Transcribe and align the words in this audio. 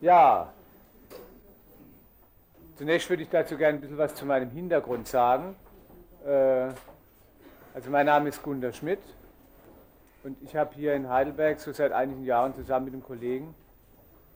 Ja, 0.00 0.50
zunächst 2.76 3.10
würde 3.10 3.22
ich 3.22 3.28
dazu 3.28 3.58
gerne 3.58 3.76
ein 3.76 3.80
bisschen 3.82 3.98
was 3.98 4.14
zu 4.14 4.24
meinem 4.24 4.48
Hintergrund 4.48 5.06
sagen. 5.06 5.54
Äh, 6.24 6.70
also 7.74 7.90
mein 7.90 8.06
Name 8.06 8.30
ist 8.30 8.42
Gunter 8.42 8.72
Schmidt 8.72 9.00
und 10.24 10.38
ich 10.42 10.56
habe 10.56 10.74
hier 10.74 10.94
in 10.94 11.10
Heidelberg 11.10 11.60
so 11.60 11.70
seit 11.72 11.92
einigen 11.92 12.24
Jahren 12.24 12.54
zusammen 12.54 12.86
mit 12.86 12.94
einem 12.94 13.02
Kollegen 13.02 13.54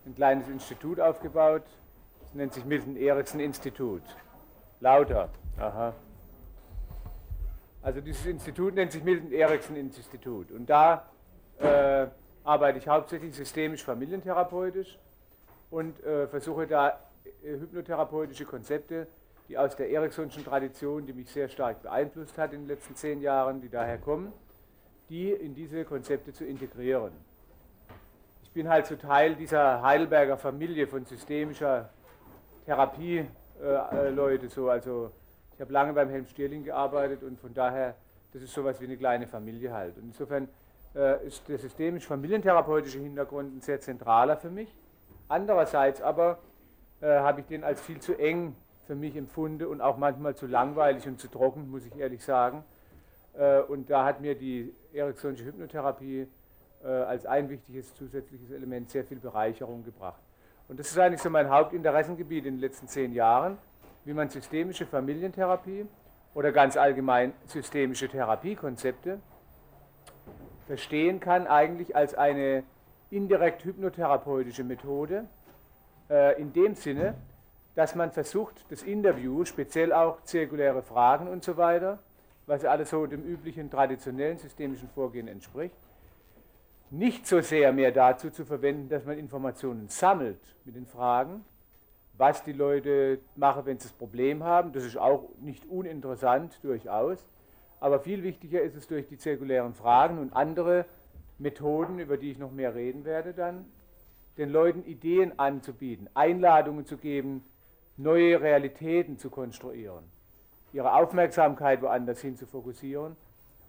ein 0.04 0.14
kleines 0.14 0.48
Institut 0.48 1.00
aufgebaut. 1.00 1.62
Das 2.20 2.34
nennt 2.34 2.52
sich 2.52 2.66
Milton 2.66 2.96
Erickson 2.96 3.40
Institut. 3.40 4.02
Lauter. 4.80 5.30
Aha. 5.58 5.94
Also 7.80 8.02
dieses 8.02 8.26
Institut 8.26 8.74
nennt 8.74 8.92
sich 8.92 9.02
Milton 9.02 9.32
Erickson 9.32 9.76
Institut 9.76 10.50
und 10.50 10.68
da 10.68 11.06
äh, 11.58 12.06
arbeite 12.44 12.78
ich 12.78 12.86
hauptsächlich 12.86 13.34
systemisch 13.34 13.82
familientherapeutisch 13.82 14.98
und 15.74 16.04
äh, 16.04 16.28
versuche 16.28 16.68
da 16.68 17.00
äh, 17.42 17.50
hypnotherapeutische 17.58 18.44
Konzepte, 18.44 19.08
die 19.48 19.58
aus 19.58 19.74
der 19.74 19.90
Ericksonschen 19.90 20.44
Tradition, 20.44 21.04
die 21.04 21.12
mich 21.12 21.28
sehr 21.28 21.48
stark 21.48 21.82
beeinflusst 21.82 22.38
hat 22.38 22.52
in 22.52 22.60
den 22.60 22.68
letzten 22.68 22.94
zehn 22.94 23.20
Jahren, 23.20 23.60
die 23.60 23.68
daher 23.68 23.98
kommen, 23.98 24.32
die 25.08 25.32
in 25.32 25.52
diese 25.52 25.84
Konzepte 25.84 26.32
zu 26.32 26.44
integrieren. 26.44 27.10
Ich 28.44 28.50
bin 28.52 28.68
halt 28.68 28.86
so 28.86 28.94
Teil 28.94 29.34
dieser 29.34 29.82
Heidelberger 29.82 30.36
Familie 30.36 30.86
von 30.86 31.04
systemischer 31.06 31.90
Therapie, 32.66 33.26
äh, 33.60 34.10
Leute, 34.10 34.48
so, 34.48 34.70
also 34.70 35.10
ich 35.54 35.60
habe 35.60 35.72
lange 35.72 35.92
beim 35.92 36.08
Helm 36.08 36.26
Stierling 36.26 36.62
gearbeitet 36.62 37.24
und 37.24 37.40
von 37.40 37.52
daher, 37.52 37.96
das 38.32 38.42
ist 38.42 38.54
sowas 38.54 38.80
wie 38.80 38.84
eine 38.84 38.96
kleine 38.96 39.26
Familie 39.26 39.72
halt. 39.72 39.96
Und 39.96 40.04
insofern 40.04 40.48
äh, 40.94 41.26
ist 41.26 41.48
der 41.48 41.58
systemisch-familientherapeutische 41.58 43.00
Hintergrund 43.00 43.56
ein 43.56 43.60
sehr 43.60 43.80
zentraler 43.80 44.36
für 44.36 44.50
mich. 44.50 44.72
Andererseits 45.28 46.02
aber 46.02 46.38
äh, 47.00 47.06
habe 47.06 47.40
ich 47.40 47.46
den 47.46 47.64
als 47.64 47.80
viel 47.80 48.00
zu 48.00 48.14
eng 48.18 48.54
für 48.86 48.94
mich 48.94 49.16
empfunden 49.16 49.66
und 49.66 49.80
auch 49.80 49.96
manchmal 49.96 50.34
zu 50.34 50.46
langweilig 50.46 51.06
und 51.06 51.18
zu 51.18 51.28
trocken, 51.28 51.70
muss 51.70 51.86
ich 51.86 51.96
ehrlich 51.96 52.22
sagen. 52.22 52.64
Äh, 53.36 53.60
und 53.60 53.90
da 53.90 54.04
hat 54.04 54.20
mir 54.20 54.34
die 54.34 54.74
Ericksonische 54.92 55.44
Hypnotherapie 55.44 56.28
äh, 56.84 56.88
als 56.88 57.26
ein 57.26 57.48
wichtiges 57.48 57.94
zusätzliches 57.94 58.50
Element 58.50 58.90
sehr 58.90 59.04
viel 59.04 59.18
Bereicherung 59.18 59.84
gebracht. 59.84 60.20
Und 60.68 60.78
das 60.78 60.88
ist 60.90 60.98
eigentlich 60.98 61.22
so 61.22 61.30
mein 61.30 61.50
Hauptinteressengebiet 61.50 62.46
in 62.46 62.54
den 62.54 62.60
letzten 62.60 62.88
zehn 62.88 63.12
Jahren, 63.12 63.58
wie 64.04 64.12
man 64.12 64.28
systemische 64.28 64.86
Familientherapie 64.86 65.86
oder 66.34 66.52
ganz 66.52 66.76
allgemein 66.76 67.32
systemische 67.46 68.08
Therapiekonzepte 68.08 69.18
verstehen 70.66 71.20
kann, 71.20 71.46
eigentlich 71.46 71.94
als 71.94 72.14
eine 72.14 72.64
indirekt 73.14 73.64
hypnotherapeutische 73.64 74.64
Methode, 74.64 75.26
äh, 76.10 76.40
in 76.40 76.52
dem 76.52 76.74
Sinne, 76.74 77.14
dass 77.74 77.94
man 77.94 78.12
versucht, 78.12 78.64
das 78.70 78.82
Interview, 78.82 79.44
speziell 79.44 79.92
auch 79.92 80.22
zirkuläre 80.22 80.82
Fragen 80.82 81.28
und 81.28 81.44
so 81.44 81.56
weiter, 81.56 81.98
was 82.46 82.64
alles 82.64 82.90
so 82.90 83.06
dem 83.06 83.24
üblichen 83.24 83.70
traditionellen 83.70 84.38
systemischen 84.38 84.88
Vorgehen 84.90 85.28
entspricht, 85.28 85.74
nicht 86.90 87.26
so 87.26 87.40
sehr 87.40 87.72
mehr 87.72 87.90
dazu 87.90 88.30
zu 88.30 88.44
verwenden, 88.44 88.88
dass 88.88 89.04
man 89.04 89.18
Informationen 89.18 89.88
sammelt 89.88 90.40
mit 90.64 90.76
den 90.76 90.86
Fragen, 90.86 91.44
was 92.16 92.44
die 92.44 92.52
Leute 92.52 93.18
machen, 93.34 93.66
wenn 93.66 93.78
sie 93.78 93.88
das 93.88 93.96
Problem 93.96 94.44
haben. 94.44 94.72
Das 94.72 94.84
ist 94.84 94.96
auch 94.96 95.30
nicht 95.40 95.68
uninteressant 95.68 96.62
durchaus. 96.62 97.26
Aber 97.80 97.98
viel 97.98 98.22
wichtiger 98.22 98.62
ist 98.62 98.76
es 98.76 98.86
durch 98.86 99.08
die 99.08 99.18
zirkulären 99.18 99.74
Fragen 99.74 100.18
und 100.18 100.32
andere 100.34 100.84
Methoden, 101.38 101.98
über 101.98 102.16
die 102.16 102.30
ich 102.30 102.38
noch 102.38 102.52
mehr 102.52 102.74
reden 102.74 103.04
werde, 103.04 103.32
dann 103.32 103.66
den 104.36 104.50
Leuten 104.50 104.84
Ideen 104.84 105.38
anzubieten, 105.38 106.08
Einladungen 106.14 106.86
zu 106.86 106.96
geben, 106.96 107.44
neue 107.96 108.40
Realitäten 108.40 109.18
zu 109.18 109.30
konstruieren, 109.30 110.04
ihre 110.72 110.92
Aufmerksamkeit 110.94 111.82
woanders 111.82 112.20
hin 112.20 112.36
zu 112.36 112.46
fokussieren 112.46 113.16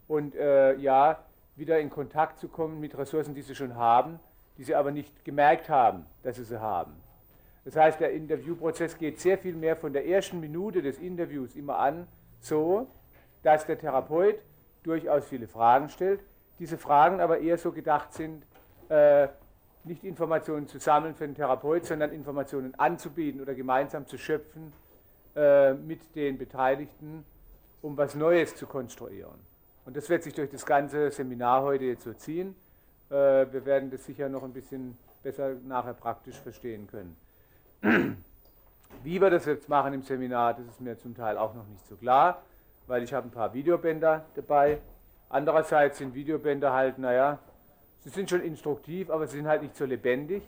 und 0.08 0.36
äh, 0.36 0.76
ja, 0.78 1.24
wieder 1.56 1.80
in 1.80 1.90
Kontakt 1.90 2.40
zu 2.40 2.48
kommen 2.48 2.80
mit 2.80 2.98
Ressourcen, 2.98 3.36
die 3.36 3.42
sie 3.42 3.56
schon 3.56 3.76
haben, 3.76 4.20
die 4.58 4.64
sie 4.64 4.76
aber 4.76 4.92
nicht 4.92 5.24
gemerkt 5.24 5.70
haben, 5.70 6.06
dass 6.24 6.38
sie 6.38 6.44
sie 6.44 6.60
haben. 6.60 6.94
Das 7.64 7.76
heißt, 7.76 8.00
der 8.00 8.12
Interviewprozess 8.12 8.98
geht 8.98 9.20
sehr 9.20 9.38
viel 9.38 9.56
mehr 9.56 9.76
von 9.76 9.94
der 9.94 10.08
ersten 10.08 10.40
Minute 10.40 10.82
des 10.82 11.00
Interviews 11.00 11.56
immer 11.56 11.80
an, 11.80 12.08
so, 12.40 12.88
dass 13.42 13.66
der 13.66 13.80
Therapeut 13.80 14.36
durchaus 14.84 15.26
viele 15.26 15.48
Fragen 15.48 15.90
stellt, 15.90 16.20
diese 16.60 16.78
Fragen 16.78 17.20
aber 17.20 17.40
eher 17.40 17.58
so 17.58 17.72
gedacht 17.72 18.14
sind, 18.14 18.44
äh, 18.90 19.28
nicht 19.84 20.04
Informationen 20.04 20.68
zu 20.68 20.80
sammeln 20.80 21.16
für 21.16 21.26
den 21.26 21.36
Therapeut, 21.36 21.86
sondern 21.86 22.12
Informationen 22.12 22.74
anzubieten 22.76 23.42
oder 23.42 23.54
gemeinsam 23.54 24.08
zu 24.08 24.18
schöpfen 24.18 24.74
äh, 25.36 25.74
mit 25.74 26.16
den 26.16 26.38
Beteiligten, 26.38 27.24
um 27.82 27.96
was 27.98 28.16
Neues 28.16 28.56
zu 28.56 28.66
konstruieren. 28.66 29.40
Und 29.86 29.96
das 29.96 30.10
wird 30.10 30.24
sich 30.24 30.34
durch 30.34 30.50
das 30.50 30.66
ganze 30.66 31.12
Seminar 31.12 31.62
heute 31.62 31.86
jetzt 31.86 32.04
so 32.04 32.14
ziehen. 32.14 32.56
Äh, 33.10 33.14
wir 33.14 33.66
werden 33.66 33.92
das 33.92 34.06
sicher 34.06 34.28
noch 34.30 34.44
ein 34.44 34.54
bisschen 34.54 34.98
besser 35.22 35.56
nachher 35.66 35.94
praktisch 35.94 36.40
verstehen 36.40 36.88
können. 36.88 37.16
Wie 39.04 39.22
wir 39.22 39.30
das 39.30 39.46
jetzt 39.46 39.70
machen 39.70 39.94
im 39.94 40.02
Seminar, 40.02 40.56
das 40.56 40.66
ist 40.66 40.82
mir 40.82 40.98
zum 40.98 41.16
Teil 41.16 41.38
auch 41.38 41.54
noch 41.54 41.68
nicht 41.68 41.86
so 41.88 41.96
klar 41.96 42.42
weil 42.88 43.04
ich 43.04 43.14
habe 43.14 43.28
ein 43.28 43.32
paar 43.32 43.54
Videobänder 43.54 44.26
dabei. 44.36 44.80
Andererseits 45.30 45.98
sind 45.98 46.14
Videobänder 46.14 46.74
halt, 46.74 46.98
naja, 46.98 47.40
sie 48.00 48.10
sind 48.10 48.30
schon 48.30 48.42
instruktiv, 48.42 49.10
aber 49.10 49.28
sie 49.28 49.38
sind 49.38 49.48
halt 49.48 49.64
nicht 49.64 49.76
so 49.76 49.86
lebendig. 49.86 50.44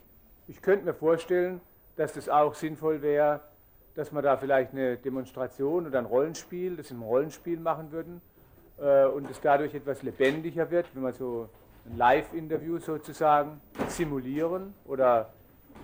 Ich 0.46 0.62
könnte 0.62 0.84
mir 0.84 0.94
vorstellen, 0.94 1.60
dass 1.96 2.12
das 2.12 2.28
auch 2.28 2.54
sinnvoll 2.54 3.02
wäre, 3.02 3.40
dass 3.94 4.12
wir 4.12 4.22
da 4.22 4.36
vielleicht 4.36 4.72
eine 4.72 4.96
Demonstration 4.96 5.86
oder 5.86 5.98
ein 5.98 6.06
Rollenspiel, 6.06 6.76
das 6.76 6.90
im 6.90 7.02
Rollenspiel 7.02 7.58
machen 7.58 7.90
würden 7.90 8.20
äh, 8.78 9.06
und 9.06 9.28
es 9.28 9.40
dadurch 9.40 9.74
etwas 9.74 10.02
lebendiger 10.02 10.70
wird, 10.70 10.86
wenn 10.94 11.02
wir 11.02 11.12
so 11.12 11.48
ein 11.84 11.96
Live-Interview 11.96 12.78
sozusagen 12.78 13.60
simulieren 13.88 14.72
oder 14.84 15.30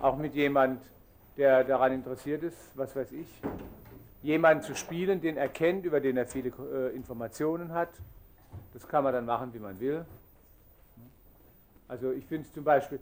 auch 0.01 0.17
mit 0.17 0.33
jemand, 0.33 0.81
der 1.37 1.63
daran 1.65 1.91
interessiert 1.91 2.43
ist, 2.43 2.57
was 2.75 2.95
weiß 2.95 3.11
ich, 3.11 3.27
jemanden 4.23 4.63
zu 4.63 4.75
spielen, 4.75 5.19
den 5.21 5.37
er 5.37 5.49
kennt, 5.49 5.85
über 5.85 5.99
den 5.99 6.17
er 6.17 6.25
viele 6.25 6.49
äh, 6.49 6.95
Informationen 6.95 7.73
hat. 7.73 7.89
Das 8.75 8.85
kann 8.89 9.05
man 9.05 9.13
dann 9.13 9.25
machen, 9.25 9.53
wie 9.53 9.59
man 9.59 9.79
will. 9.79 10.05
Also 11.87 12.11
ich 12.11 12.25
finde 12.25 12.51
zum 12.51 12.65
Beispiel 12.65 12.99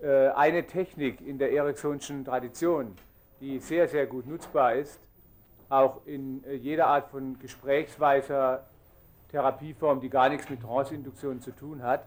äh, 0.00 0.28
eine 0.28 0.64
Technik 0.64 1.20
in 1.20 1.38
der 1.38 1.50
Ericksonschen 1.50 2.24
Tradition, 2.24 2.94
die 3.40 3.58
sehr, 3.58 3.88
sehr 3.88 4.06
gut 4.06 4.28
nutzbar 4.28 4.74
ist, 4.74 5.00
auch 5.70 6.06
in 6.06 6.44
äh, 6.44 6.54
jeder 6.54 6.86
Art 6.86 7.10
von 7.10 7.36
gesprächsweiser 7.40 8.64
Therapieform, 9.32 10.00
die 10.00 10.08
gar 10.08 10.28
nichts 10.28 10.48
mit 10.48 10.62
Tranceinduktion 10.62 11.40
zu 11.40 11.50
tun 11.50 11.82
hat, 11.82 12.06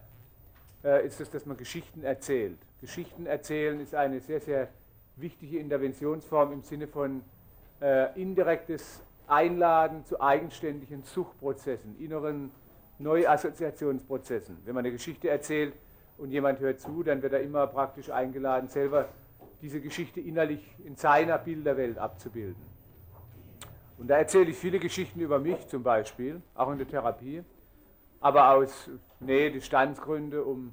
äh, 0.82 1.06
ist 1.06 1.20
es, 1.20 1.28
dass 1.30 1.44
man 1.44 1.58
Geschichten 1.58 2.04
erzählt. 2.04 2.58
Geschichten 2.80 3.26
erzählen 3.26 3.78
ist 3.78 3.94
eine 3.94 4.20
sehr, 4.20 4.40
sehr 4.40 4.68
wichtige 5.16 5.58
Interventionsform 5.58 6.50
im 6.50 6.62
Sinne 6.62 6.88
von 6.88 7.22
äh, 7.82 8.18
indirektes 8.18 9.02
Einladen 9.26 10.02
zu 10.06 10.18
eigenständigen 10.18 11.02
Suchprozessen, 11.02 12.00
inneren 12.00 12.50
Neuassoziationsprozessen. 13.02 14.58
Wenn 14.64 14.74
man 14.74 14.84
eine 14.84 14.92
Geschichte 14.92 15.28
erzählt 15.28 15.74
und 16.18 16.30
jemand 16.30 16.60
hört 16.60 16.80
zu, 16.80 17.02
dann 17.02 17.22
wird 17.22 17.32
er 17.32 17.40
immer 17.40 17.66
praktisch 17.66 18.10
eingeladen, 18.10 18.68
selber 18.68 19.08
diese 19.60 19.80
Geschichte 19.80 20.20
innerlich 20.20 20.74
in 20.84 20.96
seiner 20.96 21.38
Bilderwelt 21.38 21.98
abzubilden. 21.98 22.62
Und 23.98 24.08
da 24.08 24.16
erzähle 24.18 24.50
ich 24.50 24.56
viele 24.56 24.78
Geschichten 24.78 25.20
über 25.20 25.38
mich 25.38 25.68
zum 25.68 25.82
Beispiel, 25.82 26.42
auch 26.54 26.70
in 26.72 26.78
der 26.78 26.88
Therapie, 26.88 27.44
aber 28.20 28.50
aus 28.50 28.90
nee, 29.20 29.50
Distanzgründe, 29.50 30.44
um, 30.44 30.72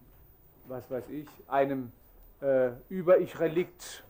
was 0.68 0.89
weiß 0.89 1.09
ich, 1.09 1.28
einem 1.47 1.91
äh, 2.41 2.72
Über-Ich-Relikt 2.89 4.03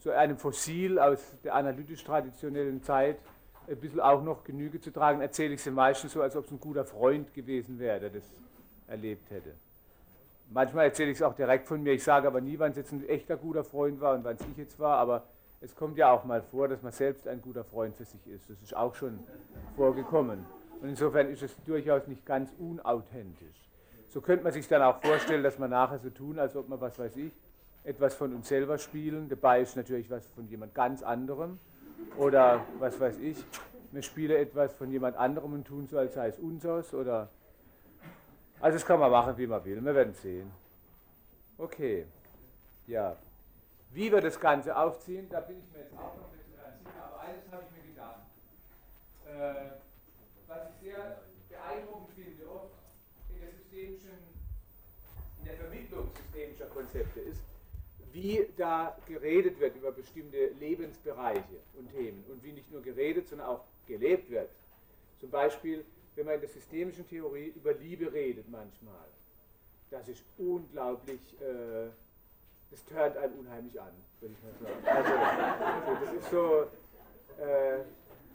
zu 0.00 0.10
einem 0.10 0.36
Fossil 0.36 0.98
aus 0.98 1.34
der 1.44 1.54
analytisch-traditionellen 1.54 2.82
Zeit 2.82 3.18
ein 3.68 3.76
bisschen 3.76 4.00
auch 4.00 4.22
noch 4.22 4.44
Genüge 4.44 4.80
zu 4.80 4.90
tragen, 4.92 5.20
erzähle 5.20 5.54
ich 5.54 5.62
sie 5.62 5.70
meistens 5.70 6.12
so, 6.12 6.22
als 6.22 6.36
ob 6.36 6.44
es 6.44 6.50
ein 6.50 6.60
guter 6.60 6.84
Freund 6.84 7.32
gewesen 7.34 7.78
wäre, 7.78 8.00
der 8.00 8.10
das 8.10 8.24
erlebt 8.86 9.30
hätte. 9.30 9.52
Manchmal 10.50 10.86
erzähle 10.86 11.10
ich 11.10 11.18
es 11.18 11.22
auch 11.22 11.34
direkt 11.34 11.66
von 11.66 11.82
mir, 11.82 11.92
ich 11.92 12.04
sage 12.04 12.28
aber 12.28 12.40
nie, 12.40 12.58
wann 12.58 12.70
es 12.70 12.76
jetzt 12.76 12.92
ein 12.92 13.06
echter 13.08 13.36
guter 13.36 13.64
Freund 13.64 14.00
war 14.00 14.14
und 14.14 14.24
wann 14.24 14.36
es 14.36 14.46
ich 14.48 14.56
jetzt 14.56 14.78
war, 14.78 14.98
aber 14.98 15.24
es 15.60 15.74
kommt 15.74 15.96
ja 15.98 16.10
auch 16.10 16.24
mal 16.24 16.42
vor, 16.42 16.68
dass 16.68 16.82
man 16.82 16.92
selbst 16.92 17.26
ein 17.26 17.42
guter 17.42 17.64
Freund 17.64 17.96
für 17.96 18.04
sich 18.04 18.24
ist. 18.28 18.48
Das 18.48 18.62
ist 18.62 18.76
auch 18.76 18.94
schon 18.94 19.18
vorgekommen. 19.74 20.46
Und 20.80 20.88
insofern 20.90 21.28
ist 21.30 21.42
es 21.42 21.56
durchaus 21.64 22.06
nicht 22.06 22.24
ganz 22.24 22.52
unauthentisch. 22.58 23.68
So 24.08 24.20
könnte 24.20 24.44
man 24.44 24.52
sich 24.52 24.68
dann 24.68 24.82
auch 24.82 25.00
vorstellen, 25.00 25.42
dass 25.42 25.58
man 25.58 25.70
nachher 25.70 25.98
so 25.98 26.10
tun, 26.10 26.38
als 26.38 26.54
ob 26.54 26.68
man, 26.68 26.80
was 26.80 26.98
weiß 26.98 27.16
ich, 27.16 27.32
etwas 27.84 28.14
von 28.14 28.34
uns 28.34 28.48
selber 28.48 28.78
spielen, 28.78 29.28
dabei 29.28 29.62
ist 29.62 29.76
natürlich 29.76 30.10
was 30.10 30.26
von 30.28 30.46
jemand 30.48 30.74
ganz 30.74 31.02
anderem. 31.02 31.58
Oder 32.16 32.64
was 32.78 32.98
weiß 32.98 33.18
ich, 33.18 33.44
wir 33.92 34.02
spielen 34.02 34.36
etwas 34.36 34.74
von 34.74 34.90
jemand 34.90 35.16
anderem 35.16 35.52
und 35.52 35.66
tun 35.66 35.86
so, 35.86 35.98
als 35.98 36.14
sei 36.14 36.28
es 36.28 36.38
unseres. 36.38 36.92
Oder 36.94 37.28
also 38.60 38.78
das 38.78 38.86
kann 38.86 38.98
man 38.98 39.10
machen, 39.10 39.36
wie 39.36 39.46
man 39.46 39.64
will. 39.64 39.84
Wir 39.84 39.94
werden 39.94 40.14
sehen. 40.14 40.50
Okay. 41.58 42.06
Ja. 42.86 43.16
Wie 43.90 44.10
wir 44.10 44.20
das 44.20 44.38
Ganze 44.40 44.76
aufziehen, 44.76 45.28
da 45.28 45.40
bin 45.40 45.58
ich 45.58 45.72
mir 45.72 45.80
jetzt 45.84 45.94
auch 45.94 46.16
noch 46.16 46.32
nicht 46.32 46.44
so 46.44 46.56
ganz 46.60 46.78
sicher, 46.78 47.04
aber 47.04 47.20
eines 47.20 47.50
habe 47.50 47.64
ich 47.64 47.84
mir 47.84 47.92
gedacht. 47.92 48.20
Äh, 49.26 49.80
was 50.46 50.68
ich 50.70 50.88
sehr 50.88 51.22
beeindruckend 51.48 52.10
finde, 52.14 52.48
oft 52.50 52.74
in 53.30 53.40
der 53.40 53.50
systemischen, 53.52 54.18
in 55.38 55.44
der 55.44 55.56
Vermittlung 55.56 56.10
systemischer 56.16 56.66
Konzepte 56.66 57.20
ist, 57.20 57.40
wie 58.16 58.46
da 58.56 58.96
geredet 59.06 59.60
wird 59.60 59.76
über 59.76 59.92
bestimmte 59.92 60.46
Lebensbereiche 60.58 61.60
und 61.78 61.90
Themen 61.90 62.24
und 62.30 62.42
wie 62.42 62.52
nicht 62.52 62.72
nur 62.72 62.80
geredet, 62.80 63.28
sondern 63.28 63.48
auch 63.48 63.64
gelebt 63.86 64.30
wird. 64.30 64.48
Zum 65.20 65.28
Beispiel, 65.28 65.84
wenn 66.14 66.24
man 66.24 66.36
in 66.36 66.40
der 66.40 66.48
systemischen 66.48 67.06
Theorie 67.06 67.52
über 67.54 67.74
Liebe 67.74 68.10
redet 68.10 68.48
manchmal. 68.48 69.04
Das 69.90 70.08
ist 70.08 70.24
unglaublich, 70.38 71.20
äh, 71.42 71.90
das 72.70 72.84
turnt 72.86 73.18
einen 73.18 73.34
unheimlich 73.34 73.78
an, 73.78 73.92
würde 74.20 74.34
ich 74.34 74.42
mal 74.42 74.72
sagen. 74.72 74.86
Also, 74.86 75.90
also 75.90 76.04
das 76.04 76.14
ist 76.14 76.30
so, 76.30 76.62
äh, 77.42 77.84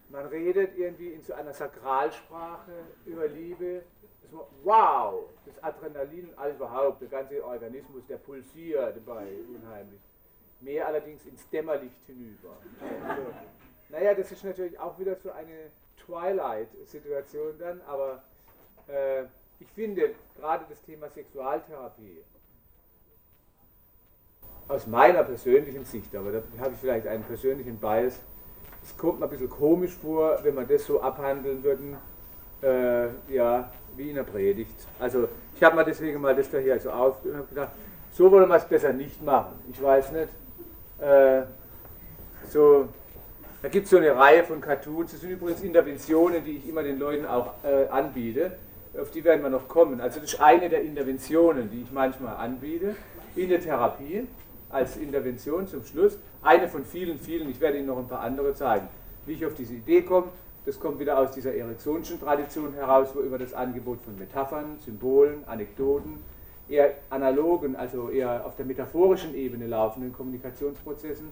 man 0.10 0.28
redet 0.28 0.78
irgendwie 0.78 1.10
in 1.10 1.24
so 1.24 1.34
einer 1.34 1.54
Sakralsprache 1.54 2.84
über 3.08 3.28
Liebe. 3.28 3.82
Wow, 4.64 5.30
das 5.46 5.62
Adrenalin 5.64 6.30
und 6.30 6.38
alles 6.38 6.56
überhaupt, 6.56 7.02
der 7.02 7.10
ganze 7.10 7.44
Organismus, 7.44 8.06
der 8.08 8.18
pulsiert 8.18 8.96
dabei 8.96 9.28
unheimlich. 9.54 10.00
Mehr 10.62 10.88
allerdings 10.88 11.26
ins 11.26 11.50
Dämmerlicht 11.50 12.06
hinüber. 12.08 12.56
Also, 13.08 13.24
naja, 13.90 14.14
das 14.14 14.32
ist 14.32 14.44
natürlich 14.44 14.80
auch 14.80 14.98
wieder 15.00 15.16
so 15.16 15.32
eine 15.32 15.72
Twilight-Situation 16.06 17.58
dann, 17.60 17.82
aber 17.82 18.24
äh, 18.88 19.24
ich 19.60 19.68
finde 19.74 20.16
gerade 20.38 20.66
das 20.70 20.82
Thema 20.84 21.10
Sexualtherapie 21.10 22.24
aus 24.68 24.88
meiner 24.88 25.24
persönlichen 25.24 25.84
Sicht, 25.84 26.16
aber 26.16 26.32
da 26.32 26.42
habe 26.60 26.74
ich 26.74 26.80
vielleicht 26.80 27.06
einen 27.08 27.24
persönlichen 27.24 27.78
Bias, 27.78 28.22
es 28.84 28.98
kommt 28.98 29.20
mir 29.20 29.26
ein 29.26 29.30
bisschen 29.30 29.50
komisch 29.50 29.94
vor, 29.94 30.40
wenn 30.44 30.56
man 30.56 30.68
das 30.68 30.86
so 30.86 31.02
abhandeln 31.02 31.64
würden, 31.64 31.98
äh, 32.62 33.08
ja, 33.34 33.70
wie 33.96 34.10
in 34.10 34.16
der 34.16 34.24
Predigt. 34.24 34.76
Also 35.00 35.28
ich 35.56 35.64
habe 35.64 35.76
mir 35.76 35.86
deswegen 35.86 36.22
mal 36.22 36.36
das 36.36 36.50
da 36.50 36.58
hier 36.58 36.80
so 36.80 36.90
gedacht, 37.50 37.72
so 38.12 38.32
wollen 38.32 38.50
wir 38.50 38.56
es 38.56 38.66
besser 38.66 38.94
nicht 38.94 39.24
machen. 39.24 39.54
Ich 39.72 39.82
weiß 39.82 40.12
nicht, 40.12 40.30
äh, 41.00 41.44
so 42.50 42.88
da 43.62 43.70
gibt 43.70 43.86
es 43.86 43.92
so 43.92 43.98
eine 43.98 44.16
Reihe 44.16 44.44
von 44.44 44.60
Cartoons. 44.60 45.12
Das 45.12 45.22
sind 45.22 45.32
übrigens 45.32 45.62
Interventionen, 45.62 46.44
die 46.44 46.58
ich 46.58 46.68
immer 46.68 46.82
den 46.82 46.98
Leuten 46.98 47.26
auch 47.28 47.54
äh, 47.64 47.88
anbiete. 47.90 48.54
Auf 49.00 49.12
die 49.12 49.24
werden 49.24 49.44
wir 49.44 49.50
noch 49.50 49.68
kommen. 49.68 50.02
Also 50.02 50.20
das 50.20 50.34
ist 50.34 50.42
eine 50.42 50.68
der 50.68 50.82
Interventionen, 50.82 51.70
die 51.70 51.84
ich 51.84 51.92
manchmal 51.92 52.36
anbiete 52.38 52.96
in 53.36 53.50
der 53.50 53.62
Therapie 53.62 54.28
als 54.70 54.98
Intervention 54.98 55.68
zum 55.68 55.86
Schluss. 55.86 56.18
Eine 56.42 56.68
von 56.68 56.84
vielen, 56.84 57.20
vielen. 57.20 57.50
Ich 57.52 57.62
werde 57.62 57.78
Ihnen 57.78 57.88
noch 57.88 58.00
ein 58.00 58.08
paar 58.08 58.22
andere 58.22 58.56
zeigen. 58.56 58.88
Wie 59.28 59.34
ich 59.34 59.46
auf 59.46 59.54
diese 59.54 59.76
Idee 59.76 60.02
komme, 60.02 60.30
das 60.66 60.80
kommt 60.80 61.00
wieder 61.00 61.18
aus 61.18 61.32
dieser 61.32 61.54
Ericksonschen 61.54 62.20
Tradition 62.20 62.74
heraus, 62.74 63.10
wo 63.14 63.22
über 63.22 63.38
das 63.38 63.54
Angebot 63.54 64.00
von 64.02 64.18
Metaphern, 64.18 64.78
Symbolen, 64.86 65.44
Anekdoten, 65.48 66.20
eher 66.70 66.94
analogen, 67.10 67.76
also 67.76 68.10
eher 68.10 68.46
auf 68.46 68.56
der 68.56 68.66
metaphorischen 68.66 69.36
Ebene 69.36 69.68
laufenden 69.68 70.14
Kommunikationsprozessen 70.14 71.30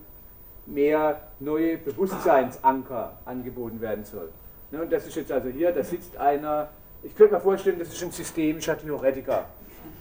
mehr 0.65 1.19
neue 1.39 1.77
Bewusstseinsanker 1.77 3.17
angeboten 3.25 3.81
werden 3.81 4.03
soll. 4.05 4.29
Ne, 4.71 4.81
und 4.81 4.91
das 4.91 5.07
ist 5.07 5.15
jetzt 5.15 5.31
also 5.31 5.49
hier, 5.49 5.71
da 5.71 5.83
sitzt 5.83 6.17
einer, 6.17 6.69
ich 7.01 7.15
könnte 7.15 7.35
mir 7.35 7.39
vorstellen, 7.39 7.79
das 7.79 7.89
ist 7.89 8.03
ein 8.03 8.11
systemischer 8.11 8.77
Theoretiker. 8.77 9.45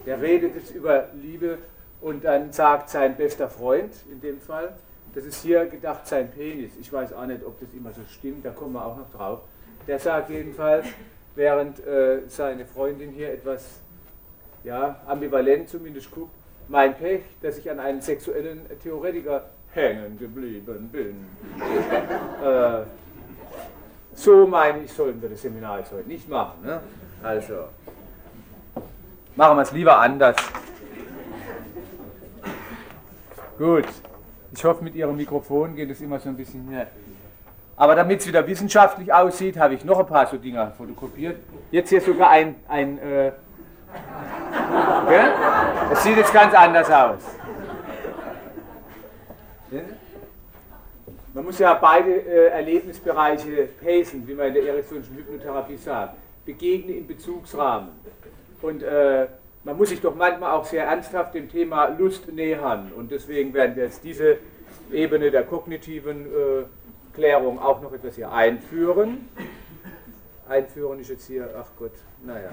Der 0.05 0.21
redet 0.21 0.57
jetzt 0.57 0.75
über 0.75 1.09
Liebe 1.15 1.59
und 2.01 2.25
dann 2.25 2.53
sagt 2.53 2.91
sein 2.91 3.17
bester 3.17 3.49
Freund, 3.49 3.93
in 4.11 4.21
dem 4.21 4.41
Fall, 4.41 4.75
das 5.15 5.25
ist 5.25 5.43
hier 5.43 5.67
gedacht 5.67 6.07
sein 6.07 6.31
Penis. 6.31 6.73
Ich 6.81 6.93
weiß 6.93 7.13
auch 7.13 7.27
nicht, 7.27 7.45
ob 7.45 7.59
das 7.61 7.69
immer 7.73 7.93
so 7.93 8.01
stimmt, 8.11 8.45
da 8.45 8.51
kommen 8.51 8.75
wir 8.75 8.85
auch 8.85 8.97
noch 8.97 9.11
drauf. 9.11 9.41
Der 9.87 9.99
sagt 9.99 10.31
jedenfalls, 10.31 10.87
während 11.35 11.85
äh, 11.87 12.21
seine 12.29 12.67
Freundin 12.67 13.11
hier 13.11 13.33
etwas 13.33 13.81
ja, 14.65 15.01
ambivalent 15.07 15.69
zumindest 15.69 16.11
guckt, 16.11 16.35
mein 16.69 16.97
Pech, 16.97 17.23
dass 17.41 17.59
ich 17.59 17.71
an 17.71 17.81
einen 17.81 18.01
sexuellen 18.01 18.61
Theoretiker 18.83 19.49
hängen 19.73 20.19
geblieben 20.19 20.91
bin. 20.93 21.27
äh, 22.45 22.83
so 24.15 24.47
meine 24.47 24.83
ich, 24.83 24.93
sollten 24.93 25.23
wir 25.23 25.29
das 25.29 25.43
Seminar 25.43 25.79
jetzt 25.79 25.93
heute 25.93 26.09
nicht 26.09 26.29
machen. 26.29 26.65
Ne? 26.65 26.81
Also, 27.23 27.69
machen 29.37 29.57
wir 29.57 29.63
es 29.63 29.73
lieber 29.73 29.99
anders. 29.99 30.37
Gut, 33.57 33.87
ich 34.53 34.65
hoffe, 34.65 34.83
mit 34.83 34.95
Ihrem 34.95 35.17
Mikrofon 35.17 35.77
geht 35.77 35.91
es 35.91 36.01
immer 36.01 36.19
so 36.19 36.29
ein 36.29 36.37
bisschen 36.37 36.69
mehr. 36.69 36.87
Aber 37.77 37.95
damit 37.95 38.21
es 38.21 38.27
wieder 38.27 38.47
wissenschaftlich 38.47 39.13
aussieht, 39.13 39.57
habe 39.57 39.75
ich 39.75 39.85
noch 39.85 40.01
ein 40.01 40.07
paar 40.07 40.27
so 40.27 40.37
Dinger 40.37 40.73
fotokopiert. 40.73 41.37
Jetzt 41.71 41.91
hier 41.91 42.01
sogar 42.01 42.31
ein, 42.31 42.57
ein 42.67 42.99
äh, 42.99 43.33
es 45.93 46.03
sieht 46.03 46.17
jetzt 46.17 46.33
ganz 46.33 46.55
anders 46.55 46.91
aus. 46.91 47.21
Man 51.35 51.45
muss 51.45 51.59
ja 51.59 51.75
beide 51.75 52.11
äh, 52.11 52.49
Erlebnisbereiche 52.49 53.69
pacen, 53.83 54.27
wie 54.27 54.35
man 54.35 54.49
in 54.49 54.55
der 54.55 54.65
Ericksonischen 54.65 55.17
Hypnotherapie 55.17 55.77
sagt. 55.77 56.17
Begegnen 56.45 56.99
im 56.99 57.07
Bezugsrahmen. 57.07 57.91
Und 58.61 58.83
äh, 58.83 59.29
man 59.65 59.77
muss 59.77 59.91
sich 59.91 60.01
doch 60.01 60.15
manchmal 60.15 60.53
auch 60.53 60.65
sehr 60.65 60.85
ernsthaft 60.85 61.35
dem 61.35 61.51
Thema 61.51 61.89
Lust 61.89 62.33
nähern. 62.33 62.93
Und 62.97 63.11
deswegen 63.11 63.53
werden 63.55 63.77
wir 63.77 63.85
jetzt 63.85 64.05
diese 64.05 64.39
Ebene 64.93 65.31
der 65.31 65.45
kognitiven 65.45 66.27
äh, 66.27 66.65
Klärung 67.15 67.59
auch 67.59 67.81
noch 67.83 67.93
etwas 67.93 68.15
hier 68.15 68.33
einführen. 68.33 69.29
Einführen 70.49 71.01
ist 71.01 71.11
jetzt 71.11 71.27
hier, 71.27 71.51
ach 71.59 71.69
Gott, 71.79 71.93
naja. 72.25 72.51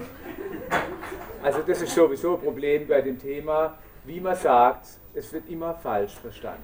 Also 1.42 1.60
das 1.66 1.80
ist 1.80 1.94
sowieso 1.94 2.34
ein 2.34 2.40
Problem 2.40 2.86
bei 2.86 3.00
dem 3.00 3.18
Thema, 3.18 3.78
wie 4.04 4.20
man 4.20 4.36
sagt, 4.36 4.86
es 5.14 5.32
wird 5.32 5.48
immer 5.48 5.74
falsch 5.74 6.14
verstanden. 6.14 6.60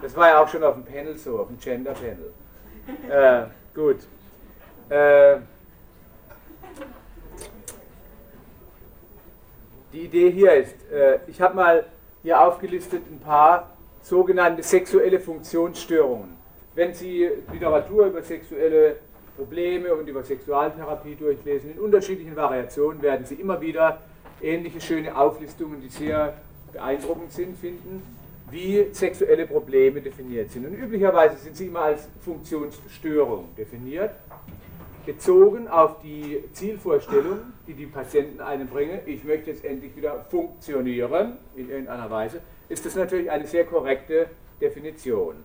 Das 0.00 0.16
war 0.16 0.28
ja 0.28 0.42
auch 0.42 0.48
schon 0.48 0.64
auf 0.64 0.74
dem 0.74 0.84
Panel 0.84 1.16
so, 1.18 1.40
auf 1.40 1.48
dem 1.48 1.58
Gender 1.58 1.92
Panel. 1.92 2.32
Äh, 3.10 3.46
gut. 3.74 3.98
Äh, 4.88 5.40
die 9.92 10.00
Idee 10.00 10.30
hier 10.30 10.52
ist, 10.54 10.76
äh, 10.92 11.18
ich 11.26 11.40
habe 11.40 11.54
mal 11.56 11.84
hier 12.22 12.40
aufgelistet 12.40 13.02
ein 13.10 13.20
paar 13.20 13.70
sogenannte 14.02 14.62
sexuelle 14.62 15.20
Funktionsstörungen. 15.20 16.36
Wenn 16.74 16.94
Sie 16.94 17.28
Literatur 17.52 18.06
über 18.06 18.22
sexuelle 18.22 18.96
Probleme 19.36 19.94
und 19.94 20.06
über 20.08 20.22
Sexualtherapie 20.22 21.16
durchlesen, 21.16 21.72
in 21.72 21.78
unterschiedlichen 21.78 22.36
Variationen 22.36 23.02
werden 23.02 23.26
Sie 23.26 23.34
immer 23.34 23.60
wieder 23.60 24.00
ähnliche 24.42 24.80
schöne 24.80 25.16
Auflistungen, 25.16 25.80
die 25.80 25.88
sehr 25.88 26.34
beeindruckend 26.72 27.32
sind, 27.32 27.56
finden, 27.58 28.02
wie 28.50 28.88
sexuelle 28.92 29.46
Probleme 29.46 30.00
definiert 30.00 30.50
sind. 30.50 30.66
Und 30.66 30.74
üblicherweise 30.74 31.36
sind 31.36 31.56
sie 31.56 31.66
immer 31.66 31.82
als 31.82 32.08
Funktionsstörung 32.24 33.48
definiert, 33.56 34.10
bezogen 35.06 35.68
auf 35.68 36.00
die 36.02 36.42
Zielvorstellung, 36.52 37.38
die 37.66 37.74
die 37.74 37.86
Patienten 37.86 38.40
einem 38.40 38.68
bringen, 38.68 39.00
ich 39.06 39.24
möchte 39.24 39.50
jetzt 39.50 39.64
endlich 39.64 39.96
wieder 39.96 40.26
funktionieren 40.30 41.38
in 41.56 41.70
irgendeiner 41.70 42.10
Weise, 42.10 42.40
ist 42.68 42.86
das 42.86 42.94
natürlich 42.94 43.30
eine 43.30 43.46
sehr 43.46 43.64
korrekte 43.64 44.26
Definition. 44.60 45.36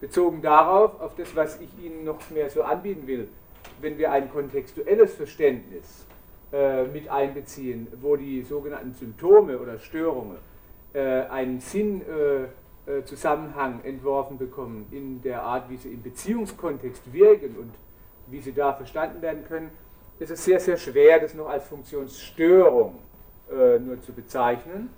Bezogen 0.00 0.40
darauf, 0.42 1.00
auf 1.00 1.16
das, 1.16 1.34
was 1.34 1.58
ich 1.60 1.70
Ihnen 1.82 2.04
noch 2.04 2.18
mehr 2.30 2.48
so 2.50 2.62
anbieten 2.62 3.06
will, 3.06 3.28
wenn 3.80 3.96
wir 3.98 4.12
ein 4.12 4.30
kontextuelles 4.30 5.14
Verständnis 5.14 6.04
äh, 6.52 6.84
mit 6.84 7.08
einbeziehen, 7.08 7.88
wo 8.00 8.14
die 8.16 8.42
sogenannten 8.42 8.92
Symptome 8.92 9.58
oder 9.58 9.78
Störungen 9.78 10.36
äh, 10.92 11.22
einen 11.22 11.60
Sinnzusammenhang 11.60 13.80
äh, 13.82 13.88
entworfen 13.88 14.36
bekommen 14.38 14.86
in 14.90 15.22
der 15.22 15.42
Art, 15.42 15.70
wie 15.70 15.76
sie 15.76 15.88
im 15.88 16.02
Beziehungskontext 16.02 17.12
wirken 17.12 17.56
und 17.56 17.72
wie 18.26 18.40
sie 18.40 18.52
da 18.52 18.72
verstanden 18.72 19.22
werden 19.22 19.44
können, 19.46 19.70
ist 20.18 20.30
es 20.30 20.44
sehr, 20.44 20.60
sehr 20.60 20.76
schwer, 20.76 21.20
das 21.20 21.34
noch 21.34 21.48
als 21.48 21.64
Funktionsstörung 21.66 22.98
nur 23.50 24.00
zu 24.02 24.12
bezeichnen. 24.12 24.90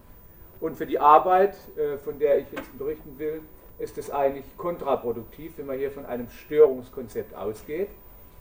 Und 0.61 0.76
für 0.76 0.87
die 0.87 0.99
Arbeit, 0.99 1.56
von 2.04 2.18
der 2.18 2.38
ich 2.38 2.47
jetzt 2.52 2.78
berichten 2.78 3.18
will, 3.18 3.40
ist 3.78 3.99
es 3.99 4.11
eigentlich 4.11 4.45
kontraproduktiv, 4.56 5.52
wenn 5.56 5.66
man 5.66 5.76
hier 5.76 5.90
von 5.90 6.06
einem 6.06 6.28
Störungskonzept 6.30 7.37
ausgeht. 7.37 7.88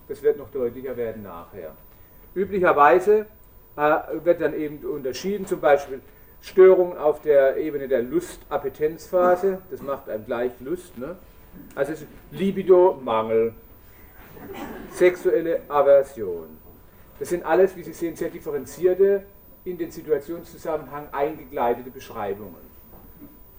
Das 0.08 0.22
wird 0.22 0.38
noch 0.38 0.50
deutlicher 0.52 0.96
werden 0.96 1.24
nachher. 1.24 1.72
Üblicherweise 2.36 3.26
wird 4.24 4.40
dann 4.40 4.54
eben 4.54 4.78
unterschieden, 4.86 5.46
zum 5.46 5.60
Beispiel 5.60 6.00
Störungen 6.42 6.98
auf 6.98 7.22
der 7.22 7.58
Ebene 7.58 7.88
der 7.88 8.04
Lust-Appetenzphase, 8.04 9.58
das 9.72 9.82
macht 9.82 10.08
einem 10.10 10.26
gleich 10.26 10.52
Lust. 10.60 10.98
Ne? 10.98 11.18
Also 11.74 11.94
Libido-Mangel, 12.32 13.54
sexuelle 14.92 15.62
Aversion. 15.68 16.58
Das 17.20 17.30
sind 17.30 17.46
alles, 17.46 17.76
wie 17.76 17.84
Sie 17.84 17.94
sehen, 17.94 18.16
sehr 18.16 18.30
differenzierte, 18.30 19.24
in 19.64 19.78
den 19.78 19.92
Situationszusammenhang 19.92 21.08
eingegleitete 21.12 21.90
Beschreibungen. 21.90 22.56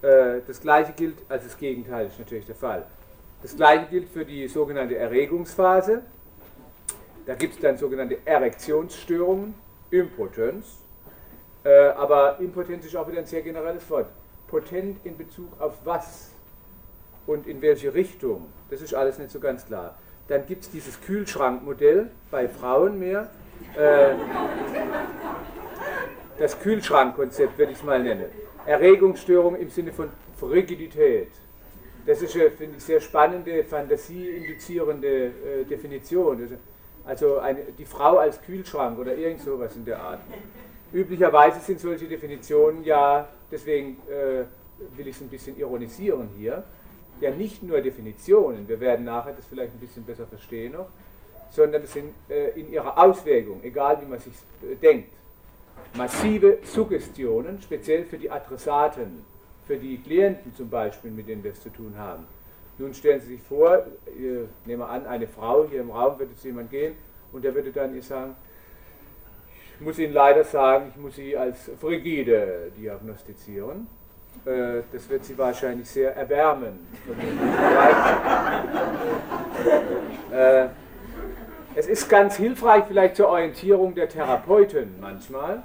Äh, 0.02 0.40
das 0.46 0.60
gleiche 0.60 0.92
gilt, 0.92 1.18
also 1.28 1.46
das 1.46 1.58
Gegenteil 1.58 2.06
ist 2.06 2.18
natürlich 2.18 2.46
der 2.46 2.54
Fall. 2.54 2.86
Das 3.42 3.56
gleiche 3.56 3.86
gilt 3.86 4.08
für 4.08 4.24
die 4.24 4.46
sogenannte 4.48 4.96
Erregungsphase. 4.96 6.02
Da 7.26 7.34
gibt 7.34 7.54
es 7.54 7.60
dann 7.60 7.76
sogenannte 7.76 8.18
Erektionsstörungen, 8.24 9.54
Impotenz. 9.90 10.78
Äh, 11.64 11.88
aber 11.88 12.38
Impotenz 12.38 12.86
ist 12.86 12.94
auch 12.94 13.08
wieder 13.08 13.18
ein 13.18 13.26
sehr 13.26 13.42
generelles 13.42 13.88
Wort. 13.90 14.06
Potent 14.46 15.04
in 15.04 15.16
Bezug 15.16 15.60
auf 15.60 15.74
was 15.84 16.30
und 17.26 17.48
in 17.48 17.60
welche 17.60 17.92
Richtung, 17.92 18.46
das 18.70 18.80
ist 18.80 18.94
alles 18.94 19.18
nicht 19.18 19.32
so 19.32 19.40
ganz 19.40 19.66
klar. 19.66 19.96
Dann 20.28 20.46
gibt 20.46 20.64
es 20.64 20.70
dieses 20.70 21.00
Kühlschrankmodell 21.00 22.10
bei 22.30 22.48
Frauen 22.48 22.98
mehr. 22.98 23.30
Äh, 23.76 24.14
das 26.38 26.58
Kühlschrankkonzept 26.60 27.56
würde 27.58 27.72
ich 27.72 27.78
es 27.78 27.84
mal 27.84 28.02
nennen. 28.02 28.26
Erregungsstörung 28.66 29.56
im 29.56 29.70
Sinne 29.70 29.92
von 29.92 30.10
Frigidität. 30.38 31.28
Das 32.04 32.22
ist 32.22 32.34
eine, 32.34 32.50
finde 32.50 32.76
ich, 32.76 32.84
sehr 32.84 33.00
spannende, 33.00 33.64
fantasieinduzierende 33.64 35.08
äh, 35.08 35.64
Definition. 35.68 36.48
Also 37.04 37.38
eine, 37.38 37.60
die 37.78 37.84
Frau 37.84 38.18
als 38.18 38.40
Kühlschrank 38.42 38.98
oder 38.98 39.14
irgend 39.14 39.40
sowas 39.40 39.74
in 39.76 39.84
der 39.84 40.00
Art. 40.00 40.20
Üblicherweise 40.92 41.60
sind 41.60 41.80
solche 41.80 42.06
Definitionen 42.06 42.84
ja, 42.84 43.28
deswegen 43.50 43.98
äh, 44.08 44.44
will 44.96 45.08
ich 45.08 45.16
es 45.16 45.22
ein 45.22 45.28
bisschen 45.28 45.56
ironisieren 45.58 46.28
hier, 46.36 46.62
ja 47.20 47.30
nicht 47.30 47.62
nur 47.62 47.80
Definitionen, 47.80 48.68
wir 48.68 48.80
werden 48.80 49.04
nachher 49.04 49.32
das 49.32 49.46
vielleicht 49.46 49.74
ein 49.74 49.80
bisschen 49.80 50.04
besser 50.04 50.26
verstehen 50.26 50.72
noch, 50.72 50.88
sondern 51.50 51.82
es 51.82 51.92
sind 51.92 52.12
äh, 52.28 52.58
in 52.58 52.72
ihrer 52.72 52.98
Auswirkung, 52.98 53.60
egal 53.62 54.00
wie 54.02 54.06
man 54.06 54.18
sich 54.18 54.34
äh, 54.62 54.74
denkt, 54.76 55.08
massive 55.94 56.58
Suggestionen, 56.64 57.60
speziell 57.62 58.04
für 58.04 58.18
die 58.18 58.30
Adressaten, 58.30 59.24
für 59.66 59.76
die 59.76 59.98
Klienten 59.98 60.54
zum 60.54 60.68
Beispiel, 60.68 61.10
mit 61.10 61.28
denen 61.28 61.42
wir 61.42 61.52
es 61.52 61.62
zu 61.62 61.70
tun 61.70 61.94
haben. 61.96 62.24
Nun 62.78 62.92
stellen 62.92 63.20
Sie 63.20 63.28
sich 63.28 63.42
vor, 63.42 63.78
äh, 63.78 64.44
nehmen 64.66 64.80
wir 64.80 64.90
an, 64.90 65.06
eine 65.06 65.26
Frau 65.26 65.66
hier 65.68 65.80
im 65.80 65.90
Raum 65.90 66.18
würde 66.18 66.36
zu 66.36 66.48
jemand 66.48 66.70
gehen 66.70 66.94
und 67.32 67.44
der 67.44 67.54
würde 67.54 67.72
dann 67.72 67.94
ihr 67.94 68.02
sagen, 68.02 68.36
ich 69.78 69.84
muss 69.84 69.98
Ihnen 69.98 70.12
leider 70.12 70.44
sagen, 70.44 70.92
ich 70.94 71.00
muss 71.00 71.16
Sie 71.16 71.36
als 71.36 71.70
frigide 71.80 72.72
diagnostizieren. 72.78 73.86
Äh, 74.46 74.82
das 74.92 75.08
wird 75.08 75.24
Sie 75.24 75.36
wahrscheinlich 75.36 75.88
sehr 75.88 76.14
erwärmen. 76.14 76.86
Äh, 80.32 80.68
es 81.74 81.86
ist 81.88 82.08
ganz 82.08 82.36
hilfreich 82.36 82.84
vielleicht 82.86 83.16
zur 83.16 83.28
Orientierung 83.28 83.94
der 83.94 84.08
Therapeuten 84.08 84.94
manchmal 85.00 85.62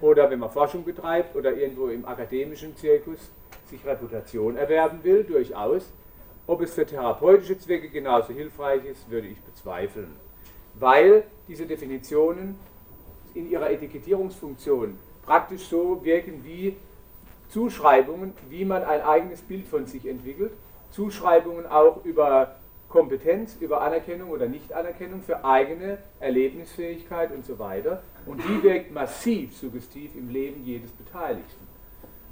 oder 0.00 0.30
wenn 0.30 0.38
man 0.38 0.50
Forschung 0.50 0.84
betreibt 0.84 1.34
oder 1.34 1.52
irgendwo 1.52 1.88
im 1.88 2.04
akademischen 2.04 2.76
Zirkus 2.76 3.30
sich 3.70 3.84
Reputation 3.86 4.56
erwerben 4.56 5.02
will, 5.02 5.24
durchaus. 5.24 5.90
Ob 6.46 6.60
es 6.62 6.74
für 6.74 6.84
therapeutische 6.84 7.58
Zwecke 7.58 7.88
genauso 7.88 8.32
hilfreich 8.32 8.84
ist, 8.84 9.08
würde 9.10 9.28
ich 9.28 9.40
bezweifeln. 9.40 10.14
Weil 10.74 11.24
diese 11.48 11.66
Definitionen 11.66 12.58
in 13.34 13.50
ihrer 13.50 13.70
Etikettierungsfunktion 13.70 14.98
praktisch 15.24 15.68
so 15.68 16.04
wirken 16.04 16.44
wie 16.44 16.76
Zuschreibungen, 17.50 18.32
wie 18.48 18.64
man 18.64 18.84
ein 18.84 19.02
eigenes 19.02 19.42
Bild 19.42 19.66
von 19.66 19.86
sich 19.86 20.06
entwickelt, 20.06 20.52
Zuschreibungen 20.92 21.66
auch 21.66 22.04
über 22.04 22.56
Kompetenz, 22.88 23.56
über 23.60 23.80
Anerkennung 23.82 24.30
oder 24.30 24.46
Nichtanerkennung 24.46 25.22
für 25.22 25.44
eigene 25.44 25.98
Erlebnisfähigkeit 26.18 27.32
und 27.32 27.46
so 27.46 27.58
weiter. 27.58 28.02
Und 28.26 28.42
die 28.44 28.62
wirkt 28.62 28.92
massiv 28.92 29.56
suggestiv 29.56 30.10
im 30.16 30.28
Leben 30.28 30.64
jedes 30.64 30.90
Beteiligten. 30.90 31.68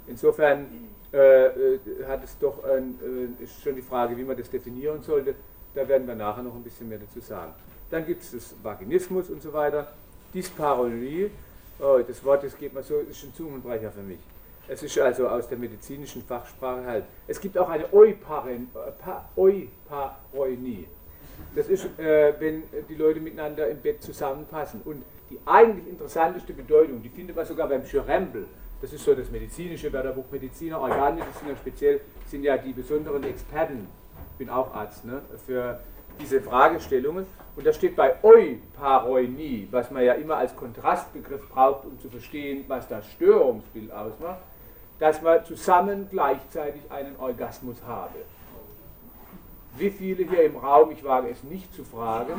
Insofern 0.07 0.67
äh, 1.13 1.45
äh 1.45 1.79
hat 2.07 2.23
es 2.23 2.37
doch 2.39 2.63
ein, 2.63 2.99
äh, 3.41 3.47
schon 3.63 3.75
die 3.75 3.81
Frage, 3.81 4.17
wie 4.17 4.23
man 4.23 4.37
das 4.37 4.49
definieren 4.49 5.01
sollte. 5.01 5.35
Da 5.73 5.87
werden 5.87 6.07
wir 6.07 6.15
nachher 6.15 6.43
noch 6.43 6.55
ein 6.55 6.63
bisschen 6.63 6.89
mehr 6.89 6.99
dazu 6.99 7.21
sagen. 7.21 7.53
Dann 7.89 8.05
gibt 8.05 8.23
es 8.23 8.31
das 8.31 8.55
Vaginismus 8.61 9.29
und 9.29 9.41
so 9.41 9.53
weiter. 9.53 9.91
Dysparonie, 10.33 11.31
oh, 11.79 11.99
das 12.05 12.23
Wort, 12.23 12.43
das 12.43 12.57
geht 12.57 12.73
mir 12.73 12.83
so, 12.83 12.97
ist 12.99 13.23
ein 13.23 13.33
Zungenbrecher 13.33 13.91
für 13.91 14.01
mich. 14.01 14.19
Es 14.69 14.83
ist 14.83 14.99
also 14.99 15.27
aus 15.27 15.47
der 15.47 15.57
medizinischen 15.57 16.21
Fachsprache 16.21 16.85
halt. 16.85 17.03
Es 17.27 17.41
gibt 17.41 17.57
auch 17.57 17.69
eine 17.69 17.91
Euparonie. 19.35 19.67
Das 21.55 21.67
ist, 21.67 21.85
äh, 21.97 22.33
wenn 22.39 22.63
die 22.87 22.93
Leute 22.95 23.19
miteinander 23.19 23.67
im 23.67 23.79
Bett 23.79 24.03
zusammenpassen. 24.03 24.81
Und 24.85 25.03
die 25.31 25.39
eigentlich 25.45 25.87
interessanteste 25.87 26.53
Bedeutung, 26.53 27.01
die 27.01 27.09
findet 27.09 27.35
man 27.35 27.45
sogar 27.45 27.67
beim 27.67 27.83
Schirembel. 27.85 28.45
Das 28.81 28.93
ist 28.93 29.03
so 29.03 29.15
das 29.15 29.31
medizinische 29.31 29.91
Wörterbuch 29.91 30.25
Mediziner, 30.31 30.79
Organmediziner 30.79 31.55
speziell, 31.59 32.01
sind 32.27 32.43
ja 32.43 32.55
die 32.57 32.71
besonderen 32.71 33.23
Experten, 33.23 33.87
ich 34.31 34.37
bin 34.37 34.49
auch 34.49 34.73
Arzt, 34.73 35.03
ne, 35.03 35.21
für 35.45 35.79
diese 36.19 36.41
Fragestellungen. 36.41 37.25
Und 37.55 37.65
da 37.65 37.73
steht 37.73 37.95
bei 37.95 38.15
Euparonie, 38.23 39.67
was 39.71 39.89
man 39.91 40.03
ja 40.03 40.13
immer 40.13 40.37
als 40.37 40.55
Kontrastbegriff 40.55 41.49
braucht, 41.49 41.85
um 41.85 41.99
zu 41.99 42.09
verstehen, 42.09 42.63
was 42.67 42.87
das 42.87 43.05
Störungsbild 43.11 43.91
ausmacht, 43.91 44.39
dass 44.99 45.21
man 45.21 45.43
zusammen 45.45 46.07
gleichzeitig 46.11 46.81
einen 46.89 47.15
Orgasmus 47.19 47.77
habe. 47.87 48.15
Wie 49.77 49.89
viele 49.89 50.23
hier 50.23 50.43
im 50.43 50.57
Raum, 50.57 50.91
ich 50.91 51.03
wage 51.03 51.29
es 51.29 51.43
nicht 51.43 51.73
zu 51.73 51.83
fragen, 51.85 52.33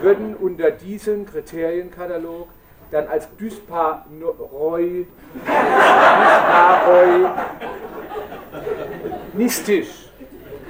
würden 0.00 0.34
unter 0.34 0.70
diesem 0.72 1.24
Kriterienkatalog 1.24 2.48
dann 2.90 3.06
als 3.06 3.28
Dysparoi, 3.36 5.06
Dysparoi 5.46 7.30
nistisch 9.34 10.08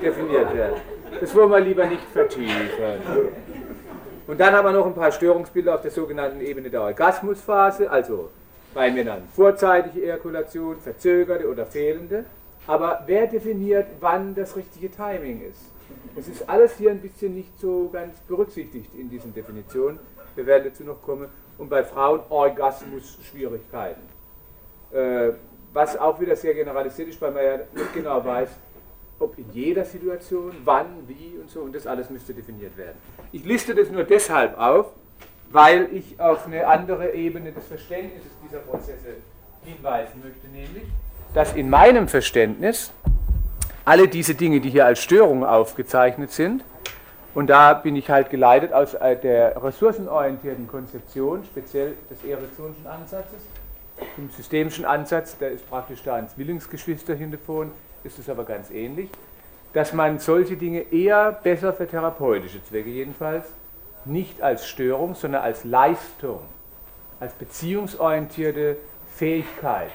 definiert 0.02 0.54
werden? 0.54 0.76
Das 1.20 1.34
wollen 1.34 1.50
wir 1.50 1.60
lieber 1.60 1.86
nicht 1.86 2.04
vertiefen. 2.12 3.00
Und 4.26 4.40
dann 4.40 4.54
haben 4.54 4.66
wir 4.66 4.72
noch 4.72 4.86
ein 4.86 4.94
paar 4.94 5.12
Störungsbilder 5.12 5.76
auf 5.76 5.82
der 5.82 5.90
sogenannten 5.90 6.40
Ebene 6.40 6.68
der 6.70 6.82
Orgasmusphase, 6.82 7.90
also 7.90 8.30
bei 8.74 8.90
Männern 8.90 9.22
vorzeitige 9.34 10.04
Ejakulation, 10.04 10.78
verzögerte 10.80 11.48
oder 11.48 11.64
fehlende. 11.64 12.24
Aber 12.66 13.02
wer 13.06 13.26
definiert, 13.26 13.86
wann 14.00 14.34
das 14.34 14.56
richtige 14.56 14.90
Timing 14.90 15.42
ist? 15.42 15.60
Das 16.16 16.28
ist 16.28 16.48
alles 16.48 16.76
hier 16.76 16.90
ein 16.90 17.00
bisschen 17.00 17.34
nicht 17.34 17.58
so 17.58 17.88
ganz 17.92 18.18
berücksichtigt 18.20 18.90
in 18.98 19.10
diesen 19.10 19.34
Definitionen. 19.34 19.98
Wir 20.34 20.46
werden 20.46 20.64
dazu 20.70 20.84
noch 20.84 21.02
kommen. 21.02 21.28
Und 21.56 21.68
bei 21.68 21.84
Frauen 21.84 22.20
Orgasmus-Schwierigkeiten. 22.30 24.02
Äh, 24.92 25.32
was 25.72 25.96
auch 25.96 26.20
wieder 26.20 26.36
sehr 26.36 26.54
generalisiert 26.54 27.08
ist, 27.08 27.20
weil 27.20 27.32
man 27.32 27.44
ja 27.44 27.56
nicht 27.74 27.94
genau 27.94 28.24
weiß, 28.24 28.48
ob 29.18 29.38
in 29.38 29.46
jeder 29.52 29.84
Situation, 29.84 30.52
wann, 30.64 30.86
wie 31.06 31.38
und 31.40 31.50
so, 31.50 31.60
und 31.60 31.74
das 31.74 31.86
alles 31.86 32.10
müsste 32.10 32.32
definiert 32.34 32.76
werden. 32.76 32.96
Ich 33.32 33.44
liste 33.44 33.74
das 33.74 33.90
nur 33.90 34.04
deshalb 34.04 34.58
auf, 34.58 34.92
weil 35.54 35.88
ich 35.92 36.20
auf 36.20 36.46
eine 36.46 36.66
andere 36.66 37.14
Ebene 37.14 37.52
des 37.52 37.64
Verständnisses 37.66 38.32
dieser 38.44 38.58
Prozesse 38.58 39.14
hinweisen 39.64 40.20
möchte, 40.20 40.48
nämlich, 40.48 40.82
dass 41.32 41.54
in 41.54 41.70
meinem 41.70 42.08
Verständnis 42.08 42.90
alle 43.84 44.08
diese 44.08 44.34
Dinge, 44.34 44.60
die 44.60 44.70
hier 44.70 44.84
als 44.84 45.00
Störungen 45.00 45.44
aufgezeichnet 45.44 46.32
sind, 46.32 46.64
und 47.34 47.48
da 47.48 47.74
bin 47.74 47.94
ich 47.94 48.10
halt 48.10 48.30
geleitet 48.30 48.72
aus 48.72 48.94
äh, 48.94 49.16
der 49.16 49.62
ressourcenorientierten 49.62 50.66
Konzeption, 50.66 51.44
speziell 51.44 51.94
des 52.10 52.28
ericksonischen 52.28 52.86
Ansatzes. 52.86 53.40
Im 54.16 54.30
systemischen 54.30 54.84
Ansatz, 54.84 55.38
der 55.38 55.52
ist 55.52 55.68
praktisch 55.70 56.02
da 56.02 56.16
ein 56.16 56.28
Zwillingsgeschwister 56.28 57.14
davon, 57.14 57.70
ist 58.02 58.18
es 58.18 58.28
aber 58.28 58.42
ganz 58.42 58.72
ähnlich, 58.72 59.08
dass 59.72 59.92
man 59.92 60.18
solche 60.18 60.56
Dinge 60.56 60.80
eher 60.92 61.30
besser 61.30 61.72
für 61.72 61.86
therapeutische 61.86 62.64
Zwecke 62.64 62.90
jedenfalls 62.90 63.44
nicht 64.06 64.42
als 64.42 64.66
Störung, 64.66 65.14
sondern 65.14 65.42
als 65.42 65.64
Leistung, 65.64 66.40
als 67.20 67.32
beziehungsorientierte 67.34 68.76
Fähigkeit, 69.14 69.90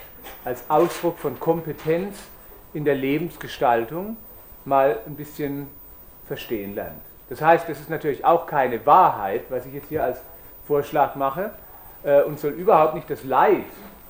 als 0.46 0.64
Ausdruck 0.70 1.18
von 1.20 1.40
Kompetenz 1.40 2.18
in 2.74 2.86
der 2.86 2.96
Lebensgestaltung 2.96 4.18
mal 4.66 5.00
ein 5.06 5.16
bisschen 5.16 5.68
verstehen 6.28 6.76
lernt. 6.76 7.02
Das 7.30 7.42
heißt, 7.42 7.70
das 7.70 7.80
ist 7.80 7.90
natürlich 7.90 8.26
auch 8.26 8.48
keine 8.48 8.86
Wahrheit, 8.86 9.44
was 9.50 9.66
ich 9.66 9.74
jetzt 9.74 9.90
hier 9.90 10.04
als 10.04 10.20
Vorschlag 10.68 11.16
mache, 11.16 11.52
äh, 12.04 12.22
und 12.24 12.40
soll 12.40 12.52
überhaupt 12.52 12.96
nicht 12.96 13.10
das 13.10 13.24
Leid 13.24 13.66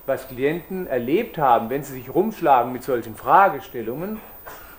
was 0.06 0.26
Klienten 0.26 0.88
erlebt 0.88 1.38
haben, 1.38 1.70
wenn 1.70 1.84
sie 1.84 1.92
sich 1.92 2.12
rumschlagen 2.12 2.72
mit 2.72 2.82
solchen 2.82 3.14
Fragestellungen, 3.14 4.20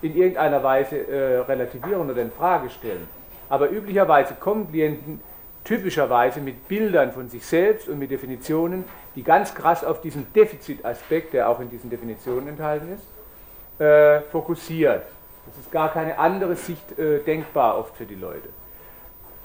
in 0.01 0.15
irgendeiner 0.15 0.61
Weise 0.61 1.07
äh, 1.07 1.37
relativieren 1.39 2.09
oder 2.09 2.21
in 2.21 2.31
Frage 2.31 2.69
stellen. 2.69 3.07
Aber 3.51 3.69
üblicherweise 3.69 4.33
kommen 4.33 4.69
Klienten 4.69 5.21
typischerweise 5.63 6.39
mit 6.39 6.67
Bildern 6.67 7.11
von 7.11 7.29
sich 7.29 7.45
selbst 7.45 7.87
und 7.87 7.99
mit 7.99 8.09
Definitionen, 8.09 8.85
die 9.15 9.23
ganz 9.23 9.53
krass 9.53 9.83
auf 9.83 10.01
diesen 10.01 10.31
Defizitaspekt, 10.33 11.33
der 11.33 11.49
auch 11.49 11.59
in 11.59 11.69
diesen 11.69 11.89
Definitionen 11.89 12.47
enthalten 12.47 12.87
ist, 12.95 13.81
äh, 13.81 14.21
fokussiert. 14.31 15.03
Das 15.45 15.57
ist 15.57 15.71
gar 15.71 15.91
keine 15.91 16.17
andere 16.17 16.55
Sicht 16.55 16.97
äh, 16.97 17.19
denkbar 17.19 17.77
oft 17.77 17.95
für 17.95 18.05
die 18.05 18.15
Leute. 18.15 18.49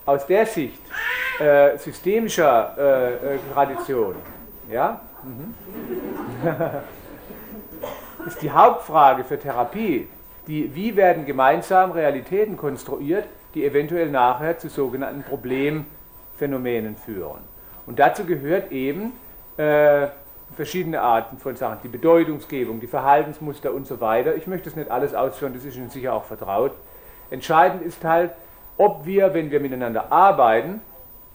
Aus 0.07 0.27
der 0.27 0.47
Sicht 0.47 0.81
äh, 1.41 1.77
systemischer 1.77 2.75
äh, 2.79 3.35
äh, 3.35 3.39
Tradition, 3.53 4.15
ja, 4.71 5.01
Mhm. 5.27 5.55
ist 8.27 8.43
die 8.43 8.51
Hauptfrage 8.51 9.25
für 9.25 9.39
Therapie, 9.39 10.09
die, 10.47 10.73
wie 10.75 10.95
werden 10.95 11.27
gemeinsam 11.27 11.91
Realitäten 11.91 12.57
konstruiert, 12.57 13.25
die 13.57 13.65
eventuell 13.65 14.11
nachher 14.11 14.59
zu 14.59 14.69
sogenannten 14.69 15.23
Problemphänomenen 15.23 16.95
führen. 16.95 17.41
Und 17.87 17.99
dazu 17.99 18.27
gehört 18.27 18.71
eben 18.71 19.13
äh, 19.57 20.09
verschiedene 20.55 21.01
Arten 21.01 21.39
von 21.39 21.57
Sachen, 21.57 21.79
die 21.83 21.89
Bedeutungsgebung, 21.89 22.81
die 22.81 22.87
Verhaltensmuster 22.87 23.73
und 23.73 23.87
so 23.87 23.99
weiter. 24.03 24.37
Ich 24.37 24.47
möchte 24.47 24.69
das 24.69 24.77
nicht 24.77 24.91
alles 24.91 25.15
ausführen, 25.15 25.55
das 25.55 25.65
ist 25.65 25.75
Ihnen 25.75 25.89
sicher 25.89 26.13
auch 26.13 26.25
vertraut. 26.25 26.73
Entscheidend 27.31 27.83
ist 27.83 28.05
halt, 28.05 28.33
ob 28.77 29.07
wir, 29.07 29.33
wenn 29.33 29.51
wir 29.51 29.59
miteinander 29.59 30.13
arbeiten, 30.13 30.83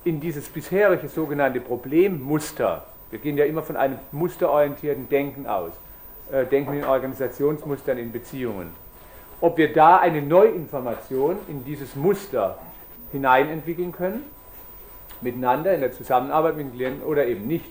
in 0.03 0.19
dieses 0.19 0.47
bisherige 0.47 1.09
sogenannte 1.09 1.59
Problemmuster, 1.59 2.85
wir 3.09 3.17
gehen 3.17 3.35
ja 3.35 3.45
immer 3.45 3.63
von 3.63 3.75
einem 3.75 3.97
musterorientierten 4.11 5.09
Denken 5.09 5.47
aus, 5.47 5.71
äh, 6.31 6.45
Denken 6.45 6.75
in 6.75 6.85
Organisationsmustern, 6.85 7.97
in 7.97 8.11
Beziehungen, 8.11 8.75
ob 9.41 9.57
wir 9.57 9.73
da 9.73 9.97
eine 9.97 10.21
Neuinformation 10.21 11.37
in 11.47 11.65
dieses 11.65 11.95
Muster 11.95 12.59
hineinentwickeln 13.11 13.91
können, 13.91 14.23
miteinander 15.21 15.73
in 15.73 15.81
der 15.81 15.91
Zusammenarbeit 15.91 16.55
mit 16.55 16.67
den 16.67 16.73
Klienten 16.73 17.03
oder 17.03 17.25
eben 17.25 17.47
nicht. 17.47 17.65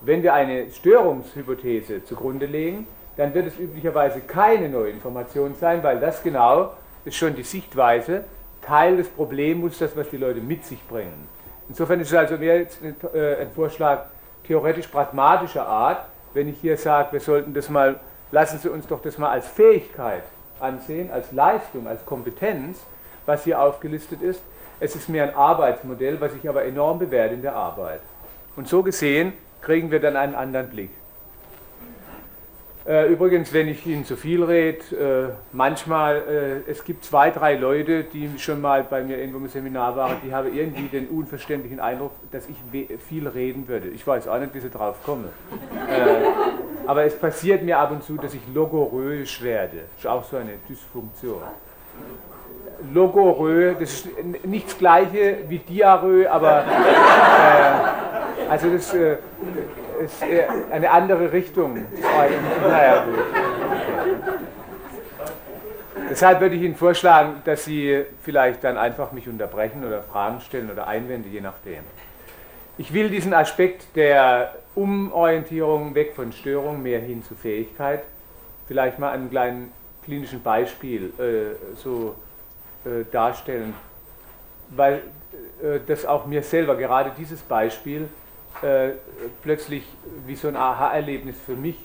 Wenn 0.00 0.22
wir 0.22 0.34
eine 0.34 0.70
Störungshypothese 0.72 2.04
zugrunde 2.04 2.46
legen, 2.46 2.86
dann 3.16 3.34
wird 3.34 3.46
es 3.46 3.58
üblicherweise 3.58 4.20
keine 4.20 4.68
neue 4.68 4.90
Information 4.90 5.54
sein, 5.54 5.82
weil 5.82 6.00
das 6.00 6.22
genau 6.22 6.72
ist 7.04 7.16
schon 7.16 7.36
die 7.36 7.42
Sichtweise, 7.42 8.24
Teil 8.62 8.96
des 8.96 9.08
Problemmusters, 9.08 9.96
was 9.96 10.08
die 10.08 10.16
Leute 10.16 10.40
mit 10.40 10.64
sich 10.64 10.82
bringen. 10.86 11.28
Insofern 11.68 12.00
ist 12.00 12.08
es 12.08 12.14
also 12.14 12.36
mehr 12.36 12.58
jetzt 12.58 12.78
äh, 12.82 13.42
ein 13.42 13.50
Vorschlag 13.50 14.06
theoretisch-pragmatischer 14.46 15.66
Art, 15.66 16.06
wenn 16.32 16.48
ich 16.48 16.58
hier 16.60 16.76
sage, 16.76 17.12
wir 17.12 17.20
sollten 17.20 17.54
das 17.54 17.68
mal, 17.68 18.00
lassen 18.30 18.58
Sie 18.58 18.68
uns 18.68 18.86
doch 18.86 19.02
das 19.02 19.18
mal 19.18 19.30
als 19.30 19.46
Fähigkeit 19.46 20.22
ansehen, 20.62 21.10
als 21.10 21.32
Leistung, 21.32 21.86
als 21.86 22.04
Kompetenz, 22.06 22.78
was 23.26 23.44
hier 23.44 23.60
aufgelistet 23.60 24.22
ist. 24.22 24.42
Es 24.80 24.96
ist 24.96 25.08
mehr 25.08 25.24
ein 25.24 25.34
Arbeitsmodell, 25.34 26.20
was 26.20 26.34
ich 26.34 26.48
aber 26.48 26.64
enorm 26.64 26.98
bewährt 26.98 27.32
in 27.32 27.42
der 27.42 27.54
Arbeit. 27.54 28.00
Und 28.56 28.68
so 28.68 28.82
gesehen 28.82 29.32
kriegen 29.60 29.90
wir 29.90 30.00
dann 30.00 30.16
einen 30.16 30.34
anderen 30.34 30.68
Blick. 30.68 30.90
Äh, 32.84 33.12
übrigens, 33.12 33.52
wenn 33.52 33.68
ich 33.68 33.86
Ihnen 33.86 34.04
zu 34.04 34.16
viel 34.16 34.42
rede, 34.42 35.30
äh, 35.30 35.32
manchmal, 35.52 36.62
äh, 36.66 36.70
es 36.70 36.82
gibt 36.82 37.04
zwei, 37.04 37.30
drei 37.30 37.54
Leute, 37.54 38.02
die 38.02 38.28
schon 38.38 38.60
mal 38.60 38.82
bei 38.82 39.04
mir 39.04 39.18
irgendwo 39.18 39.38
im 39.38 39.46
Seminar 39.46 39.94
waren, 39.94 40.16
die 40.24 40.34
haben 40.34 40.52
irgendwie 40.52 40.88
den 40.88 41.06
unverständlichen 41.06 41.78
Eindruck, 41.78 42.10
dass 42.32 42.48
ich 42.48 42.56
viel 43.08 43.28
reden 43.28 43.68
würde. 43.68 43.86
Ich 43.88 44.04
weiß 44.04 44.26
auch 44.26 44.40
nicht, 44.40 44.52
wie 44.54 44.60
sie 44.60 44.70
drauf 44.70 44.96
kommen. 45.04 45.28
Aber 46.86 47.04
es 47.04 47.18
passiert 47.18 47.62
mir 47.62 47.78
ab 47.78 47.90
und 47.90 48.02
zu, 48.02 48.16
dass 48.16 48.34
ich 48.34 48.42
logoröisch 48.52 49.42
werde. 49.42 49.78
Das 49.94 49.98
ist 49.98 50.06
auch 50.06 50.24
so 50.24 50.36
eine 50.36 50.52
Dysfunktion. 50.68 51.42
Logorö, 52.92 53.74
das 53.78 53.92
ist 53.92 54.08
nichts 54.44 54.76
Gleiche 54.76 55.38
wie 55.48 55.58
Diarrhoe, 55.58 56.28
aber 56.28 56.64
äh, 56.64 58.50
also 58.50 58.70
das 58.70 58.92
äh, 58.94 59.16
ist 60.04 60.22
eine 60.70 60.90
andere 60.90 61.32
Richtung. 61.32 61.86
Naja, 62.68 63.04
gut. 63.04 63.18
Deshalb 66.10 66.40
würde 66.40 66.56
ich 66.56 66.62
Ihnen 66.62 66.74
vorschlagen, 66.74 67.40
dass 67.44 67.64
Sie 67.64 68.04
vielleicht 68.22 68.64
dann 68.64 68.76
einfach 68.76 69.12
mich 69.12 69.28
unterbrechen 69.28 69.84
oder 69.86 70.02
Fragen 70.02 70.40
stellen 70.40 70.70
oder 70.70 70.86
Einwände, 70.86 71.28
je 71.28 71.40
nachdem. 71.40 71.84
Ich 72.76 72.92
will 72.92 73.08
diesen 73.08 73.32
Aspekt 73.32 73.96
der 73.96 74.54
Umorientierung 74.74 75.94
weg 75.94 76.14
von 76.14 76.32
Störung 76.32 76.82
mehr 76.82 77.00
hin 77.00 77.22
zu 77.22 77.34
Fähigkeit 77.34 78.02
vielleicht 78.72 78.98
mal 78.98 79.08
an 79.08 79.20
einem 79.20 79.30
kleinen 79.30 79.72
klinischen 80.02 80.42
Beispiel 80.42 81.12
äh, 81.18 81.76
so 81.76 82.14
äh, 82.84 83.04
darstellen, 83.10 83.74
weil 84.70 85.02
äh, 85.62 85.78
das 85.86 86.06
auch 86.06 86.26
mir 86.26 86.42
selber, 86.42 86.76
gerade 86.76 87.12
dieses 87.18 87.40
Beispiel, 87.42 88.08
äh, 88.62 88.90
plötzlich 89.42 89.84
wie 90.26 90.36
so 90.36 90.48
ein 90.48 90.56
Aha-Erlebnis 90.56 91.36
für 91.44 91.54
mich 91.54 91.76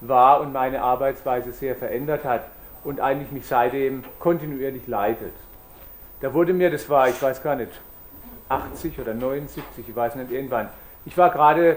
war 0.00 0.40
und 0.40 0.52
meine 0.52 0.82
Arbeitsweise 0.82 1.52
sehr 1.52 1.76
verändert 1.76 2.24
hat 2.24 2.46
und 2.84 3.00
eigentlich 3.00 3.30
mich 3.32 3.46
seitdem 3.46 4.02
kontinuierlich 4.18 4.86
leitet. 4.86 5.34
Da 6.20 6.32
wurde 6.32 6.52
mir, 6.52 6.70
das 6.70 6.88
war, 6.88 7.08
ich 7.08 7.20
weiß 7.20 7.42
gar 7.42 7.56
nicht, 7.56 7.72
80 8.48 8.98
oder 8.98 9.14
79, 9.14 9.88
ich 9.88 9.94
weiß 9.94 10.16
nicht, 10.16 10.30
irgendwann. 10.30 10.68
Ich 11.04 11.16
war 11.16 11.30
gerade 11.30 11.76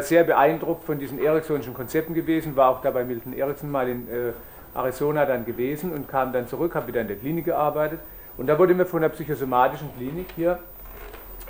sehr 0.00 0.24
beeindruckt 0.24 0.84
von 0.84 0.98
diesen 0.98 1.18
Ericksonischen 1.18 1.74
Konzepten 1.74 2.14
gewesen, 2.14 2.56
war 2.56 2.70
auch 2.70 2.80
da 2.80 2.90
bei 2.90 3.04
Milton 3.04 3.32
Erickson 3.32 3.70
mal 3.70 3.88
in 3.88 4.08
äh, 4.08 4.32
Arizona 4.74 5.24
dann 5.26 5.44
gewesen 5.44 5.92
und 5.92 6.08
kam 6.08 6.32
dann 6.32 6.48
zurück, 6.48 6.74
habe 6.74 6.88
wieder 6.88 7.00
in 7.00 7.08
der 7.08 7.16
Klinik 7.16 7.46
gearbeitet. 7.46 8.00
Und 8.36 8.48
da 8.48 8.58
wurde 8.58 8.74
mir 8.74 8.84
von 8.84 9.00
der 9.00 9.08
psychosomatischen 9.08 9.90
Klinik 9.96 10.26
hier 10.36 10.58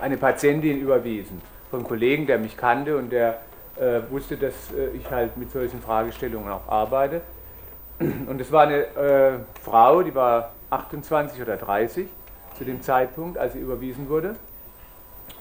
eine 0.01 0.17
Patientin 0.17 0.81
überwiesen, 0.81 1.41
von 1.71 1.83
Kollegen, 1.83 2.27
der 2.27 2.39
mich 2.39 2.57
kannte 2.57 2.97
und 2.97 3.11
der 3.11 3.41
äh, 3.77 4.01
wusste, 4.11 4.37
dass 4.37 4.55
äh, 4.73 4.97
ich 4.97 5.11
halt 5.11 5.37
mit 5.37 5.51
solchen 5.51 5.81
Fragestellungen 5.81 6.51
auch 6.51 6.69
arbeite. 6.69 7.21
Und 7.99 8.41
es 8.41 8.53
war 8.53 8.65
eine 8.65 8.85
äh, 8.97 9.39
Frau, 9.63 10.03
die 10.03 10.15
war 10.15 10.53
28 10.71 11.41
oder 11.41 11.57
30 11.57 12.07
zu 12.57 12.65
dem 12.65 12.83
Zeitpunkt, 12.83 13.39
als 13.39 13.55
sie 13.55 13.59
überwiesen 13.59 14.09
wurde. 14.09 14.37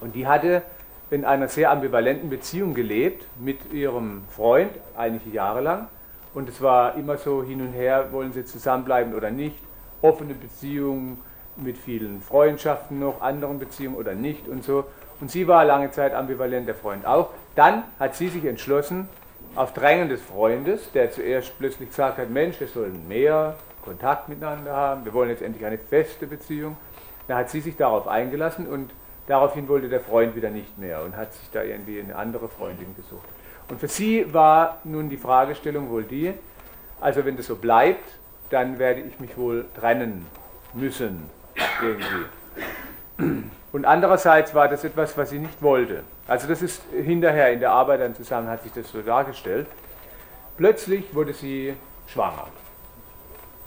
Und 0.01 0.15
die 0.15 0.25
hatte 0.25 0.63
in 1.11 1.25
einer 1.25 1.47
sehr 1.47 1.71
ambivalenten 1.71 2.29
Beziehung 2.29 2.73
gelebt 2.73 3.25
mit 3.39 3.71
ihrem 3.71 4.23
Freund, 4.35 4.71
einige 4.97 5.29
Jahre 5.29 5.61
lang. 5.61 5.87
Und 6.33 6.49
es 6.49 6.61
war 6.61 6.95
immer 6.95 7.17
so 7.17 7.43
hin 7.43 7.61
und 7.61 7.73
her, 7.73 8.11
wollen 8.11 8.33
sie 8.33 8.45
zusammenbleiben 8.45 9.13
oder 9.13 9.31
nicht. 9.31 9.57
Offene 10.01 10.33
Beziehungen 10.33 11.19
mit 11.57 11.77
vielen 11.77 12.21
Freundschaften 12.21 12.99
noch, 12.99 13.21
anderen 13.21 13.59
Beziehungen 13.59 13.95
oder 13.95 14.13
nicht 14.13 14.47
und 14.47 14.63
so. 14.63 14.85
Und 15.21 15.31
sie 15.31 15.47
war 15.47 15.63
lange 15.63 15.91
Zeit 15.91 16.13
ambivalent, 16.13 16.67
der 16.67 16.75
Freund 16.75 17.05
auch. 17.05 17.29
Dann 17.55 17.83
hat 17.99 18.15
sie 18.15 18.27
sich 18.27 18.43
entschlossen, 18.43 19.07
auf 19.55 19.73
Drängen 19.73 20.09
des 20.09 20.21
Freundes, 20.21 20.91
der 20.91 21.11
zuerst 21.11 21.57
plötzlich 21.57 21.89
gesagt 21.89 22.17
hat, 22.17 22.29
Mensch, 22.29 22.59
wir 22.59 22.67
sollen 22.67 23.07
mehr 23.07 23.55
Kontakt 23.83 24.27
miteinander 24.27 24.75
haben, 24.75 25.05
wir 25.05 25.13
wollen 25.13 25.29
jetzt 25.29 25.41
endlich 25.41 25.65
eine 25.65 25.77
feste 25.77 26.27
Beziehung. 26.27 26.75
Da 27.27 27.37
hat 27.37 27.49
sie 27.49 27.61
sich 27.61 27.77
darauf 27.77 28.07
eingelassen 28.07 28.67
und 28.67 28.91
daraufhin 29.27 29.67
wollte 29.67 29.89
der 29.89 30.01
Freund 30.01 30.35
wieder 30.35 30.49
nicht 30.49 30.77
mehr 30.77 31.03
und 31.03 31.15
hat 31.15 31.33
sich 31.33 31.49
da 31.51 31.63
irgendwie 31.63 31.99
eine 31.99 32.15
andere 32.15 32.47
Freundin 32.47 32.95
gesucht. 32.95 33.27
Und 33.69 33.79
für 33.79 33.87
sie 33.87 34.31
war 34.33 34.79
nun 34.83 35.09
die 35.09 35.17
Fragestellung 35.17 35.89
wohl 35.89 36.03
die, 36.03 36.33
also 37.01 37.25
wenn 37.25 37.35
das 37.35 37.47
so 37.47 37.55
bleibt, 37.55 38.03
dann 38.49 38.79
werde 38.79 39.01
ich 39.01 39.19
mich 39.19 39.37
wohl 39.37 39.65
trennen 39.79 40.27
müssen 40.73 41.29
irgendwie. 41.81 43.45
Und 43.71 43.85
andererseits 43.85 44.53
war 44.53 44.67
das 44.67 44.83
etwas, 44.83 45.17
was 45.17 45.31
sie 45.31 45.39
nicht 45.39 45.61
wollte. 45.61 46.03
Also 46.27 46.47
das 46.47 46.61
ist 46.61 46.81
hinterher 46.93 47.51
in 47.51 47.59
der 47.59 47.71
Arbeit 47.71 48.01
dann 48.01 48.15
zusammen 48.15 48.47
hat 48.47 48.63
sich 48.63 48.71
das 48.71 48.89
so 48.91 49.01
dargestellt. 49.01 49.67
Plötzlich 50.57 51.13
wurde 51.13 51.33
sie 51.33 51.73
schwanger. 52.07 52.47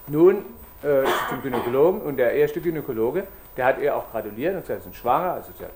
Nun 0.06 0.36
äh, 0.82 1.04
zum 1.28 1.42
Gynäkologen 1.42 2.00
und 2.00 2.16
der 2.16 2.32
erste 2.32 2.60
Gynäkologe, 2.60 3.24
der 3.58 3.66
hat 3.66 3.78
ihr 3.78 3.94
auch 3.94 4.10
gratuliert 4.10 4.54
und 4.54 4.62
gesagt, 4.62 4.80
sie 4.80 4.84
sind 4.84 4.96
schwanger, 4.96 5.34
also 5.34 5.50
sie 5.58 5.64
hat 5.64 5.72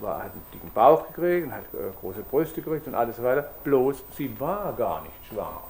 war, 0.00 0.18
hat 0.18 0.32
einen 0.32 0.42
dicken 0.52 0.70
Bauch 0.72 1.06
gekriegt 1.08 1.46
und 1.46 1.52
hat 1.52 1.64
äh, 1.74 1.90
große 2.00 2.22
Brüste 2.22 2.62
gekriegt 2.62 2.86
und 2.86 2.94
alles 2.94 3.22
weiter. 3.22 3.50
Bloß, 3.64 4.02
sie 4.16 4.38
war 4.38 4.72
gar 4.76 5.02
nicht 5.02 5.14
schwanger. 5.28 5.62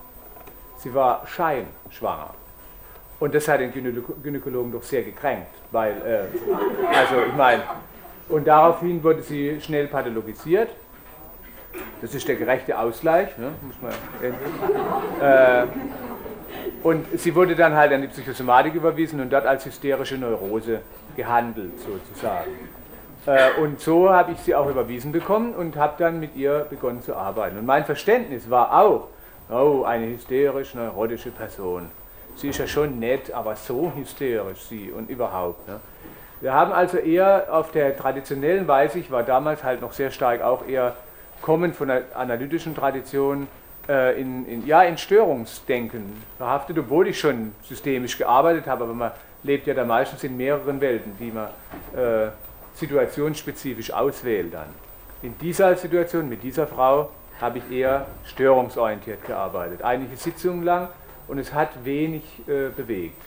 Sie 0.79 0.95
war 0.95 1.27
scheinschwanger. 1.27 2.35
Und 3.19 3.35
das 3.35 3.47
hat 3.49 3.61
den 3.61 3.73
Gynäkologen 3.73 4.73
doch 4.73 4.83
sehr 4.83 5.03
gekränkt, 5.03 5.55
weil, 5.71 5.93
äh, 6.07 6.97
also 6.97 7.23
ich 7.23 7.35
meine, 7.35 7.63
und 8.31 8.47
daraufhin 8.47 9.03
wurde 9.03 9.23
sie 9.23 9.61
schnell 9.61 9.89
pathologisiert. 9.89 10.71
Das 12.01 12.15
ist 12.15 12.27
der 12.27 12.37
gerechte 12.37 12.79
Ausgleich, 12.79 13.37
ne? 13.37 13.53
muss 13.63 13.77
man 13.83 13.93
äh, 15.21 15.67
und 16.83 17.07
sie 17.19 17.35
wurde 17.35 17.55
dann 17.55 17.75
halt 17.75 17.93
an 17.93 18.03
die 18.03 18.09
Psychosomatik 18.09 18.75
überwiesen 18.75 19.21
und 19.21 19.33
dort 19.33 19.47
als 19.47 19.65
hysterische 19.65 20.17
Neurose 20.17 20.81
gehandelt, 21.17 21.73
sozusagen. 21.81 22.51
Äh, 23.27 23.61
und 23.61 23.81
so 23.81 24.11
habe 24.11 24.33
ich 24.33 24.39
sie 24.39 24.55
auch 24.55 24.69
überwiesen 24.69 25.13
bekommen 25.13 25.55
und 25.55 25.77
habe 25.77 25.95
dann 25.99 26.21
mit 26.21 26.37
ihr 26.37 26.67
begonnen 26.71 27.03
zu 27.03 27.15
arbeiten. 27.15 27.59
Und 27.59 27.67
mein 27.67 27.85
Verständnis 27.85 28.49
war 28.49 28.81
auch, 28.81 29.09
oh, 29.51 29.85
eine 29.85 30.07
hysterisch 30.07 30.75
neurotische 30.75 31.31
Person. 31.31 31.89
Sie 32.37 32.49
ist 32.49 32.59
ja 32.59 32.67
schon 32.67 32.99
nett, 32.99 33.33
aber 33.33 33.57
so 33.57 33.93
hysterisch 33.95 34.63
sie 34.69 34.91
und 34.91 35.11
überhaupt. 35.11 35.69
Ne? 35.69 35.81
Wir 36.41 36.55
haben 36.55 36.73
also 36.73 36.97
eher 36.97 37.49
auf 37.51 37.71
der 37.71 37.97
traditionellen 37.97 38.67
Weise, 38.67 38.99
ich 38.99 39.11
war 39.11 39.23
damals 39.23 39.63
halt 39.63 39.83
noch 39.83 39.93
sehr 39.93 40.11
stark 40.11 40.41
auch 40.41 40.67
eher 40.67 40.95
kommend 41.43 41.77
von 41.77 41.89
der 41.89 42.05
analytischen 42.15 42.75
Tradition, 42.75 43.47
äh, 43.91 44.21
in, 44.21 44.47
in, 44.47 44.67
ja, 44.67 44.83
in 44.85 44.97
Störungsdenken 44.97 46.23
verhaftet, 46.39 46.79
obwohl 46.79 47.09
ich 47.09 47.19
schon 47.19 47.53
systemisch 47.65 48.17
gearbeitet 48.17 48.67
habe, 48.67 48.85
aber 48.85 48.95
man 48.95 49.11
lebt 49.43 49.67
ja 49.67 49.75
da 49.75 49.85
meistens 49.85 50.23
in 50.23 50.37
mehreren 50.37 50.81
Welten, 50.81 51.13
die 51.19 51.33
man 51.33 51.49
äh, 51.97 52.31
situationsspezifisch 52.75 53.93
auswählt 53.93 54.55
dann. 54.55 54.69
In 55.23 55.37
dieser 55.39 55.75
Situation 55.75 56.29
mit 56.29 56.45
dieser 56.45 56.69
Frau 56.69 57.11
habe 57.41 57.59
ich 57.59 57.71
eher 57.71 58.07
störungsorientiert 58.27 59.27
gearbeitet. 59.27 59.83
Einige 59.83 60.17
Sitzungen 60.17 60.63
lang 60.63 60.89
und 61.27 61.39
es 61.39 61.53
hat 61.53 61.85
wenig 61.85 62.23
äh, 62.47 62.69
bewegt. 62.69 63.21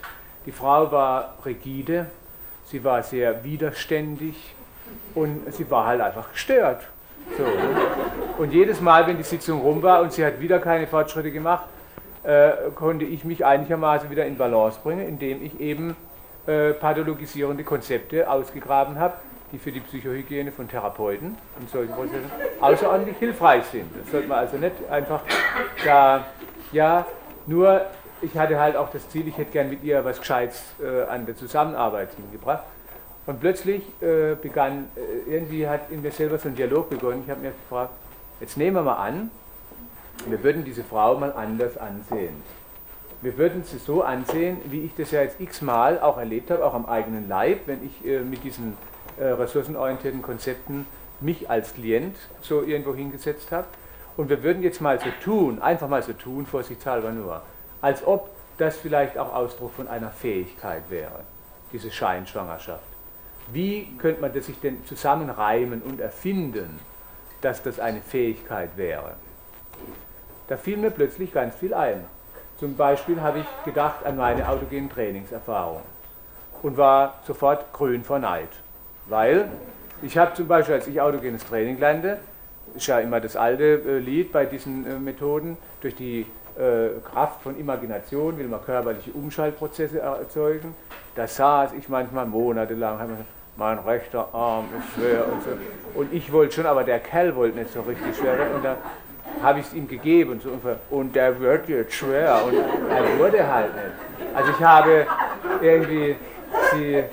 Die 0.46 0.52
Frau 0.52 0.90
war 0.90 1.36
rigide, 1.44 2.06
sie 2.66 2.82
war 2.84 3.02
sehr 3.02 3.44
widerständig 3.44 4.54
und 5.14 5.52
sie 5.52 5.70
war 5.70 5.86
halt 5.86 6.00
einfach 6.00 6.32
gestört. 6.32 6.86
So? 7.36 8.42
Und 8.42 8.52
jedes 8.52 8.80
Mal, 8.80 9.06
wenn 9.06 9.16
die 9.16 9.22
Sitzung 9.22 9.60
rum 9.60 9.82
war 9.82 10.02
und 10.02 10.12
sie 10.12 10.24
hat 10.24 10.40
wieder 10.40 10.58
keine 10.58 10.86
Fortschritte 10.86 11.30
gemacht, 11.30 11.66
äh, 12.24 12.50
konnte 12.74 13.04
ich 13.04 13.24
mich 13.24 13.44
einigermaßen 13.44 14.10
wieder 14.10 14.26
in 14.26 14.36
Balance 14.36 14.78
bringen, 14.82 15.06
indem 15.06 15.44
ich 15.44 15.60
eben 15.60 15.96
äh, 16.46 16.72
pathologisierende 16.72 17.64
Konzepte 17.64 18.28
ausgegraben 18.30 18.98
habe, 18.98 19.14
die 19.52 19.58
für 19.58 19.70
die 19.70 19.80
Psychohygiene 19.80 20.50
von 20.50 20.68
Therapeuten 20.68 21.36
und 21.60 21.70
solchen 21.70 21.92
Prozessen 21.92 22.30
außerordentlich 22.60 23.16
hilfreich 23.18 23.64
sind. 23.66 23.90
Das 23.98 24.10
sollte 24.10 24.28
man 24.28 24.38
also 24.38 24.56
nicht 24.56 24.72
einfach 24.90 25.20
da, 25.84 26.24
ja, 26.72 27.06
nur 27.46 27.82
ich 28.20 28.36
hatte 28.36 28.58
halt 28.58 28.76
auch 28.76 28.90
das 28.90 29.08
Ziel, 29.10 29.28
ich 29.28 29.36
hätte 29.36 29.52
gern 29.52 29.70
mit 29.70 29.84
ihr 29.84 30.04
was 30.04 30.18
Gescheites 30.18 30.62
äh, 30.82 31.02
an 31.10 31.26
der 31.26 31.36
Zusammenarbeit 31.36 32.10
hingebracht. 32.16 32.64
Und 33.26 33.40
plötzlich 33.40 33.82
äh, 34.02 34.34
begann, 34.34 34.88
äh, 34.96 35.34
irgendwie 35.34 35.66
hat 35.66 35.90
in 35.90 36.02
mir 36.02 36.12
selber 36.12 36.38
so 36.38 36.48
ein 36.48 36.56
Dialog 36.56 36.90
begonnen. 36.90 37.22
Ich 37.24 37.30
habe 37.30 37.40
mir 37.40 37.52
gefragt, 37.52 37.92
jetzt 38.40 38.56
nehmen 38.56 38.76
wir 38.76 38.82
mal 38.82 38.96
an, 38.96 39.30
wir 40.26 40.42
würden 40.42 40.64
diese 40.64 40.84
Frau 40.84 41.16
mal 41.16 41.32
anders 41.32 41.76
ansehen. 41.76 42.42
Wir 43.22 43.38
würden 43.38 43.64
sie 43.64 43.78
so 43.78 44.02
ansehen, 44.02 44.58
wie 44.66 44.80
ich 44.80 44.94
das 44.94 45.10
ja 45.10 45.22
jetzt 45.22 45.40
x-mal 45.40 45.98
auch 46.00 46.18
erlebt 46.18 46.50
habe, 46.50 46.64
auch 46.64 46.74
am 46.74 46.84
eigenen 46.84 47.26
Leib, 47.26 47.60
wenn 47.66 47.84
ich 47.84 48.06
äh, 48.06 48.20
mit 48.20 48.44
diesen 48.44 48.76
äh, 49.18 49.24
ressourcenorientierten 49.24 50.20
Konzepten 50.20 50.86
mich 51.20 51.48
als 51.48 51.72
Klient 51.72 52.16
so 52.42 52.62
irgendwo 52.62 52.94
hingesetzt 52.94 53.50
habe. 53.50 53.66
Und 54.18 54.28
wir 54.28 54.42
würden 54.42 54.62
jetzt 54.62 54.82
mal 54.82 55.00
so 55.00 55.08
tun, 55.22 55.62
einfach 55.62 55.88
mal 55.88 56.02
so 56.02 56.12
tun, 56.12 56.44
vorsichtshalber 56.46 57.10
nur, 57.10 57.40
als 57.80 58.06
ob 58.06 58.28
das 58.58 58.76
vielleicht 58.76 59.16
auch 59.16 59.32
Ausdruck 59.34 59.72
von 59.72 59.88
einer 59.88 60.10
Fähigkeit 60.10 60.82
wäre, 60.90 61.20
diese 61.72 61.90
Scheinschwangerschaft. 61.90 62.93
Wie 63.52 63.88
könnte 63.98 64.20
man 64.20 64.32
das 64.32 64.46
sich 64.46 64.58
denn 64.60 64.84
zusammenreimen 64.86 65.82
und 65.82 66.00
erfinden, 66.00 66.78
dass 67.40 67.62
das 67.62 67.78
eine 67.78 68.00
Fähigkeit 68.00 68.76
wäre? 68.76 69.14
Da 70.48 70.56
fiel 70.56 70.76
mir 70.76 70.90
plötzlich 70.90 71.32
ganz 71.32 71.54
viel 71.54 71.74
ein. 71.74 72.04
Zum 72.58 72.76
Beispiel 72.76 73.20
habe 73.20 73.40
ich 73.40 73.64
gedacht 73.64 74.04
an 74.06 74.16
meine 74.16 74.48
autogenen 74.48 74.88
Trainingserfahrung 74.88 75.82
und 76.62 76.76
war 76.76 77.20
sofort 77.26 77.72
grün 77.72 78.04
vor 78.04 78.18
Neid. 78.18 78.48
Weil 79.06 79.48
ich 80.02 80.16
habe 80.16 80.34
zum 80.34 80.46
Beispiel, 80.48 80.76
als 80.76 80.86
ich 80.86 81.00
autogenes 81.00 81.44
Training 81.46 81.78
lernte, 81.78 82.18
ist 82.74 82.86
ja 82.86 83.00
immer 83.00 83.20
das 83.20 83.36
alte 83.36 83.64
äh, 83.64 83.98
Lied 83.98 84.32
bei 84.32 84.46
diesen 84.46 84.86
äh, 84.86 84.98
Methoden, 84.98 85.56
durch 85.80 85.94
die 85.94 86.26
Kraft 86.56 87.42
von 87.42 87.58
Imagination 87.58 88.38
will 88.38 88.46
man 88.46 88.64
körperliche 88.64 89.10
Umschaltprozesse 89.12 90.00
erzeugen. 90.00 90.74
Da 91.16 91.26
saß 91.26 91.72
ich 91.72 91.88
manchmal 91.88 92.26
monatelang, 92.26 92.98
habe 92.98 93.12
mein 93.56 93.78
rechter 93.78 94.28
Arm 94.32 94.64
ist 94.78 94.94
schwer 94.94 95.26
und 95.30 95.42
so. 95.42 95.50
Und 95.98 96.12
ich 96.12 96.32
wollte 96.32 96.54
schon, 96.54 96.66
aber 96.66 96.84
der 96.84 96.98
Kerl 96.98 97.34
wollte 97.36 97.58
nicht 97.58 97.72
so 97.72 97.82
richtig 97.82 98.16
schwer. 98.16 98.54
Und 98.54 98.64
da 98.64 98.76
habe 99.42 99.60
ich 99.60 99.66
es 99.66 99.74
ihm 99.74 99.86
gegeben 99.86 100.32
und, 100.32 100.42
so, 100.42 100.50
und 100.90 101.14
der 101.14 101.38
wird 101.40 101.68
jetzt 101.68 101.94
schwer 101.94 102.40
und 102.44 102.54
er 102.54 103.18
wurde 103.18 103.46
halt 103.46 103.74
nicht. 103.74 104.34
Also 104.34 104.50
ich 104.50 104.64
habe 104.64 105.06
irgendwie 105.60 106.16
die, 106.74 107.04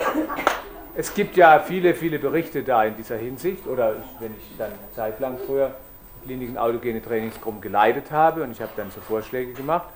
es 0.96 1.14
gibt 1.14 1.36
ja 1.36 1.60
viele, 1.60 1.94
viele 1.94 2.20
Berichte 2.20 2.64
da 2.64 2.84
in 2.84 2.96
dieser 2.96 3.18
Hinsicht 3.18 3.68
oder 3.68 3.96
wenn 4.20 4.32
ich 4.38 4.58
dann 4.58 4.72
zeitlang 4.96 5.38
früher 5.46 5.72
Kliniken 6.24 6.58
autogene 6.58 7.02
Trainingsgruppen 7.02 7.62
geleitet 7.62 8.12
habe 8.12 8.44
und 8.44 8.52
ich 8.52 8.62
habe 8.62 8.72
dann 8.76 8.92
so 8.92 9.02
Vorschläge 9.02 9.54
gemacht, 9.54 9.88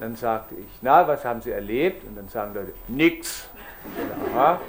dann 0.00 0.16
sagte 0.16 0.54
ich, 0.56 0.66
na, 0.80 1.06
was 1.06 1.24
haben 1.24 1.42
Sie 1.42 1.50
erlebt? 1.50 2.04
Und 2.04 2.16
dann 2.16 2.28
sagen 2.28 2.54
Leute, 2.54 2.72
nix. 2.88 3.48
Aha, 4.34 4.60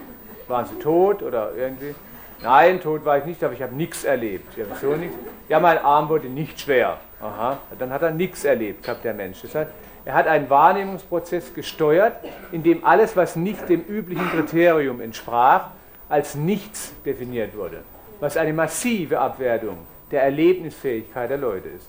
waren 0.47 0.65
Sie 0.65 0.76
tot 0.76 1.23
oder 1.23 1.52
irgendwie? 1.56 1.95
Nein, 2.41 2.82
tot 2.82 3.06
war 3.06 3.17
ich 3.17 3.26
nicht, 3.26 3.43
aber 3.43 3.54
ich 3.54 3.62
habe 3.62 3.73
nichts 3.73 4.04
erlebt. 4.04 4.58
Ja, 4.58 4.65
wieso 4.71 4.95
nichts? 4.95 5.15
Ja, 5.49 5.60
mein 5.60 5.78
Arm 5.78 6.10
wurde 6.10 6.28
nicht 6.28 6.60
schwer. 6.60 6.97
Aha, 7.21 7.58
dann 7.80 7.91
hat 7.91 8.02
er 8.02 8.12
nichts 8.12 8.43
erlebt, 8.43 8.86
sagt 8.86 9.06
der 9.06 9.13
Mensch. 9.13 9.41
Das 9.41 9.56
heißt, 9.56 9.71
er 10.06 10.13
hat 10.13 10.28
einen 10.28 10.49
Wahrnehmungsprozess 10.49 11.54
gesteuert, 11.54 12.17
in 12.52 12.62
dem 12.62 12.84
alles, 12.84 13.15
was 13.15 13.36
nicht 13.38 13.69
dem 13.69 13.82
üblichen 13.82 14.30
Kriterium 14.30 14.99
entsprach, 14.99 15.69
als 16.10 16.36
nichts 16.36 16.91
definiert 17.06 17.56
wurde. 17.56 17.84
Was 18.19 18.36
eine 18.36 18.54
massive 18.54 19.19
Abwertung 19.19 19.78
der 20.13 20.23
Erlebnisfähigkeit 20.23 21.30
der 21.30 21.39
Leute 21.39 21.69
ist. 21.69 21.88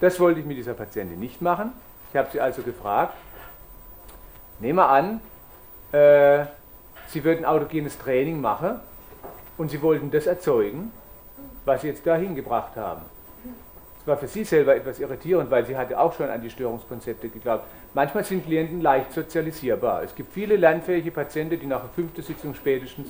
Das 0.00 0.18
wollte 0.18 0.40
ich 0.40 0.46
mit 0.46 0.56
dieser 0.56 0.74
Patientin 0.74 1.18
nicht 1.20 1.40
machen. 1.40 1.72
Ich 2.10 2.16
habe 2.16 2.28
sie 2.32 2.40
also 2.40 2.62
gefragt, 2.62 3.14
nehmen 4.58 4.78
wir 4.78 4.88
an, 4.88 5.20
äh, 5.92 6.46
Sie 7.08 7.24
würden 7.24 7.44
autogenes 7.44 7.98
Training 7.98 8.40
machen 8.40 8.78
und 9.58 9.70
Sie 9.70 9.82
wollten 9.82 10.10
das 10.10 10.26
erzeugen, 10.26 10.92
was 11.64 11.82
Sie 11.82 11.88
jetzt 11.88 12.06
da 12.06 12.16
hingebracht 12.16 12.76
haben. 12.76 13.02
Das 13.98 14.06
war 14.06 14.16
für 14.16 14.28
Sie 14.28 14.44
selber 14.44 14.74
etwas 14.74 14.98
irritierend, 14.98 15.50
weil 15.50 15.64
Sie 15.66 15.76
hatte 15.76 15.98
auch 15.98 16.12
schon 16.12 16.30
an 16.30 16.40
die 16.40 16.50
Störungskonzepte 16.50 17.28
geglaubt. 17.28 17.64
Manchmal 17.94 18.24
sind 18.24 18.44
Klienten 18.44 18.80
leicht 18.80 19.12
sozialisierbar. 19.12 20.02
Es 20.04 20.14
gibt 20.14 20.32
viele 20.32 20.56
lernfähige 20.56 21.10
Patienten, 21.10 21.58
die 21.58 21.66
nach 21.66 21.80
der 21.80 21.90
fünften 21.90 22.22
Sitzung 22.22 22.54
spätestens 22.54 23.08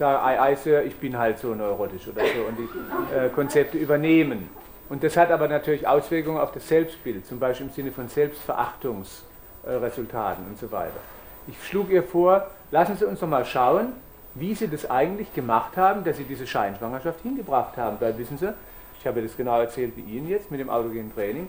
sagen, 0.00 0.24
ei, 0.24 0.40
ei, 0.40 0.56
Sir, 0.56 0.82
ich 0.82 0.96
bin 0.96 1.16
halt 1.16 1.38
so 1.38 1.54
neurotisch 1.54 2.08
oder 2.08 2.22
so 2.22 2.40
und 2.48 2.58
die 2.58 2.68
äh, 3.14 3.28
Konzepte 3.28 3.78
übernehmen. 3.78 4.50
Und 4.88 5.04
das 5.04 5.16
hat 5.16 5.30
aber 5.30 5.46
natürlich 5.46 5.86
Auswirkungen 5.86 6.38
auf 6.38 6.50
das 6.52 6.66
Selbstbild, 6.66 7.24
zum 7.26 7.38
Beispiel 7.38 7.66
im 7.66 7.72
Sinne 7.72 7.92
von 7.92 8.08
Selbstverachtungsresultaten 8.08 10.44
äh, 10.44 10.48
und 10.48 10.58
so 10.58 10.72
weiter. 10.72 10.98
Ich 11.46 11.62
schlug 11.64 11.90
ihr 11.90 12.02
vor, 12.02 12.48
lassen 12.70 12.96
Sie 12.96 13.04
uns 13.04 13.20
doch 13.20 13.28
mal 13.28 13.44
schauen, 13.44 13.92
wie 14.34 14.54
Sie 14.54 14.68
das 14.68 14.88
eigentlich 14.90 15.34
gemacht 15.34 15.76
haben, 15.76 16.02
dass 16.02 16.16
Sie 16.16 16.24
diese 16.24 16.46
Scheinschwangerschaft 16.46 17.20
hingebracht 17.22 17.76
haben. 17.76 17.98
Weil 18.00 18.16
wissen 18.18 18.38
Sie, 18.38 18.54
ich 18.98 19.06
habe 19.06 19.20
das 19.22 19.36
genau 19.36 19.60
erzählt 19.60 19.92
wie 19.96 20.16
Ihnen 20.16 20.28
jetzt 20.28 20.50
mit 20.50 20.60
dem 20.60 20.70
autogenen 20.70 21.14
Training. 21.14 21.48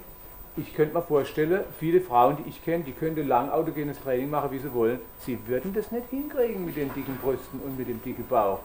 Ich 0.57 0.75
könnte 0.75 0.93
mir 0.93 1.01
vorstellen, 1.01 1.63
viele 1.79 2.01
Frauen, 2.01 2.37
die 2.37 2.49
ich 2.49 2.63
kenne, 2.63 2.83
die 2.83 2.91
könnten 2.91 3.25
lang 3.25 3.49
autogenes 3.49 3.97
Training 4.01 4.29
machen, 4.29 4.51
wie 4.51 4.59
sie 4.59 4.73
wollen. 4.73 4.99
Sie 5.21 5.39
würden 5.47 5.73
das 5.73 5.91
nicht 5.91 6.09
hinkriegen 6.09 6.65
mit 6.65 6.75
den 6.75 6.93
dicken 6.93 7.17
Brüsten 7.17 7.61
und 7.61 7.77
mit 7.77 7.87
dem 7.87 8.03
dicken 8.03 8.27
Bauch. 8.27 8.59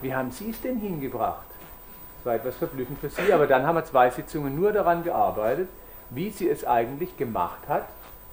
Wie 0.00 0.14
haben 0.14 0.30
Sie 0.30 0.50
es 0.50 0.60
denn 0.62 0.78
hingebracht? 0.78 1.44
Das 2.18 2.26
war 2.26 2.34
etwas 2.36 2.56
verblüffend 2.56 2.98
für 3.00 3.10
Sie, 3.10 3.32
aber 3.32 3.46
dann 3.46 3.66
haben 3.66 3.76
wir 3.76 3.84
zwei 3.84 4.08
Sitzungen 4.10 4.58
nur 4.58 4.72
daran 4.72 5.04
gearbeitet, 5.04 5.68
wie 6.10 6.30
sie 6.30 6.48
es 6.48 6.64
eigentlich 6.64 7.16
gemacht 7.16 7.68
hat, 7.68 7.86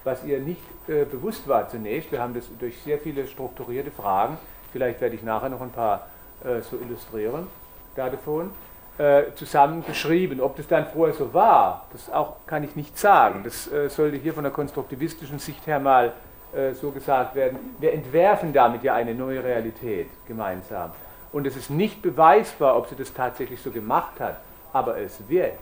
was 0.04 0.24
ihr 0.24 0.38
nicht 0.40 0.62
äh, 0.88 1.04
bewusst 1.04 1.46
war 1.46 1.68
zunächst. 1.68 2.10
Wir 2.10 2.22
haben 2.22 2.34
das 2.34 2.44
durch 2.58 2.80
sehr 2.82 2.98
viele 2.98 3.26
strukturierte 3.26 3.90
Fragen, 3.90 4.38
vielleicht 4.72 5.00
werde 5.00 5.14
ich 5.14 5.22
nachher 5.22 5.50
noch 5.50 5.60
ein 5.60 5.72
paar 5.72 6.08
äh, 6.42 6.60
so 6.62 6.76
illustrieren 6.78 7.48
davon, 7.96 8.50
äh, 8.98 9.32
zusammen 9.34 9.82
beschrieben. 9.82 10.40
Ob 10.40 10.56
das 10.56 10.68
dann 10.68 10.86
vorher 10.86 11.14
so 11.14 11.34
war, 11.34 11.86
das 11.92 12.12
auch 12.12 12.36
kann 12.46 12.62
ich 12.62 12.76
nicht 12.76 12.98
sagen. 12.98 13.42
Das 13.42 13.70
äh, 13.72 13.88
sollte 13.88 14.16
hier 14.16 14.32
von 14.32 14.44
der 14.44 14.52
konstruktivistischen 14.52 15.38
Sicht 15.38 15.66
her 15.66 15.80
mal 15.80 16.12
äh, 16.54 16.72
so 16.74 16.90
gesagt 16.90 17.34
werden. 17.34 17.58
Wir 17.80 17.92
entwerfen 17.92 18.52
damit 18.52 18.84
ja 18.84 18.94
eine 18.94 19.14
neue 19.14 19.42
Realität 19.42 20.08
gemeinsam. 20.26 20.92
Und 21.32 21.46
es 21.46 21.56
ist 21.56 21.70
nicht 21.70 22.02
beweisbar, 22.02 22.76
ob 22.76 22.88
sie 22.88 22.94
das 22.94 23.12
tatsächlich 23.12 23.60
so 23.60 23.72
gemacht 23.72 24.20
hat, 24.20 24.40
aber 24.72 24.98
es 24.98 25.28
wirkt. 25.28 25.58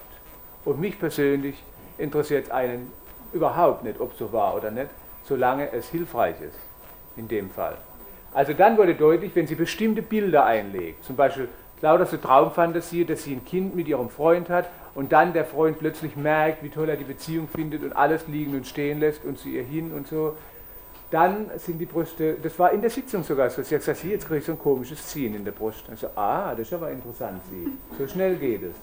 Und 0.67 0.79
mich 0.79 0.99
persönlich 0.99 1.63
interessiert 1.97 2.51
einen 2.51 2.93
überhaupt 3.33 3.83
nicht, 3.83 3.99
ob 3.99 4.15
so 4.15 4.33
war 4.33 4.55
oder 4.55 4.71
nicht, 4.71 4.91
solange 5.25 5.73
es 5.73 5.89
hilfreich 5.89 6.37
ist, 6.43 6.59
in 7.17 7.29
dem 7.29 7.49
Fall. 7.49 7.79
Also 8.35 8.53
dann 8.53 8.77
wurde 8.77 8.95
deutlich, 8.95 9.35
wenn 9.35 9.47
sie 9.47 9.55
bestimmte 9.55 10.03
Bilder 10.03 10.45
einlegt, 10.45 11.05
zum 11.05 11.17
Beispiel 11.17 11.49
lauter 11.83 12.07
so 12.07 12.17
Traumfantasie, 12.17 13.05
dass 13.05 13.25
sie 13.25 13.35
ein 13.35 13.45
Kind 13.45 13.75
mit 13.75 13.89
ihrem 13.89 14.09
Freund 14.09 14.49
hat 14.49 14.69
und 14.95 15.13
dann 15.13 15.33
der 15.33 15.45
Freund 15.45 15.79
plötzlich 15.79 16.17
merkt, 16.17 16.63
wie 16.63 16.69
toll 16.71 16.89
er 16.89 16.97
die 16.97 17.05
Beziehung 17.05 17.49
findet 17.49 17.83
und 17.83 17.93
alles 17.95 18.27
liegen 18.29 18.55
und 18.55 18.67
stehen 18.67 19.01
lässt 19.01 19.25
und 19.25 19.39
zu 19.39 19.49
ihr 19.49 19.65
hin 19.65 19.93
und 19.93 20.07
so, 20.07 20.37
dann 21.11 21.51
sind 21.59 21.79
die 21.79 21.87
Brüste, 21.87 22.37
das 22.43 22.59
war 22.59 22.73
in 22.73 22.81
der 22.81 22.89
Sitzung 22.89 23.23
sogar 23.23 23.51
so, 23.51 23.63
sie 23.63 23.75
hat 23.75 23.83
gesagt, 23.83 24.03
jetzt 24.05 24.27
kriege 24.27 24.39
ich 24.39 24.47
so 24.47 24.53
ein 24.53 24.59
komisches 24.59 25.07
Ziehen 25.09 25.35
in 25.35 25.45
der 25.45 25.53
Brust. 25.53 25.85
Also, 25.91 26.07
ah, 26.17 26.53
das 26.53 26.69
ist 26.69 26.73
aber 26.73 26.91
interessant, 26.91 27.43
sie. 27.51 27.69
So 27.99 28.09
schnell 28.09 28.37
geht 28.37 28.63
es. 28.63 28.75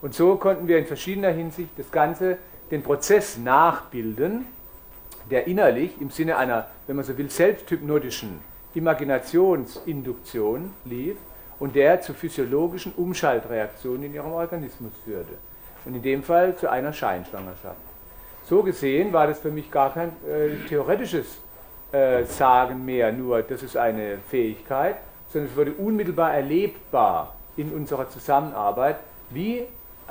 Und 0.00 0.14
so 0.14 0.36
konnten 0.36 0.68
wir 0.68 0.78
in 0.78 0.86
verschiedener 0.86 1.30
Hinsicht 1.30 1.70
das 1.76 1.90
Ganze, 1.90 2.38
den 2.70 2.82
Prozess 2.82 3.38
nachbilden, 3.38 4.46
der 5.30 5.48
innerlich 5.48 6.00
im 6.00 6.10
Sinne 6.10 6.36
einer, 6.36 6.68
wenn 6.86 6.94
man 6.96 7.04
so 7.04 7.18
will, 7.18 7.30
selbsthypnotischen 7.30 8.38
Imaginationsinduktion 8.74 10.70
lief 10.84 11.16
und 11.58 11.74
der 11.74 12.00
zu 12.00 12.14
physiologischen 12.14 12.92
Umschaltreaktionen 12.92 14.04
in 14.04 14.14
ihrem 14.14 14.32
Organismus 14.32 14.92
führte. 15.04 15.34
Und 15.84 15.94
in 15.94 16.02
dem 16.02 16.22
Fall 16.22 16.56
zu 16.56 16.68
einer 16.68 16.92
Scheinschwangerschaft. 16.92 17.76
So 18.44 18.62
gesehen 18.62 19.12
war 19.12 19.26
das 19.26 19.38
für 19.38 19.50
mich 19.50 19.70
gar 19.70 19.92
kein 19.92 20.08
äh, 20.28 20.66
theoretisches 20.68 21.38
äh, 21.92 22.24
Sagen 22.24 22.84
mehr, 22.84 23.12
nur 23.12 23.42
das 23.42 23.62
ist 23.62 23.76
eine 23.76 24.18
Fähigkeit, 24.28 24.96
sondern 25.32 25.50
es 25.50 25.56
wurde 25.56 25.72
unmittelbar 25.72 26.34
erlebbar 26.34 27.34
in 27.56 27.72
unserer 27.72 28.08
Zusammenarbeit, 28.10 28.96
wie 29.30 29.64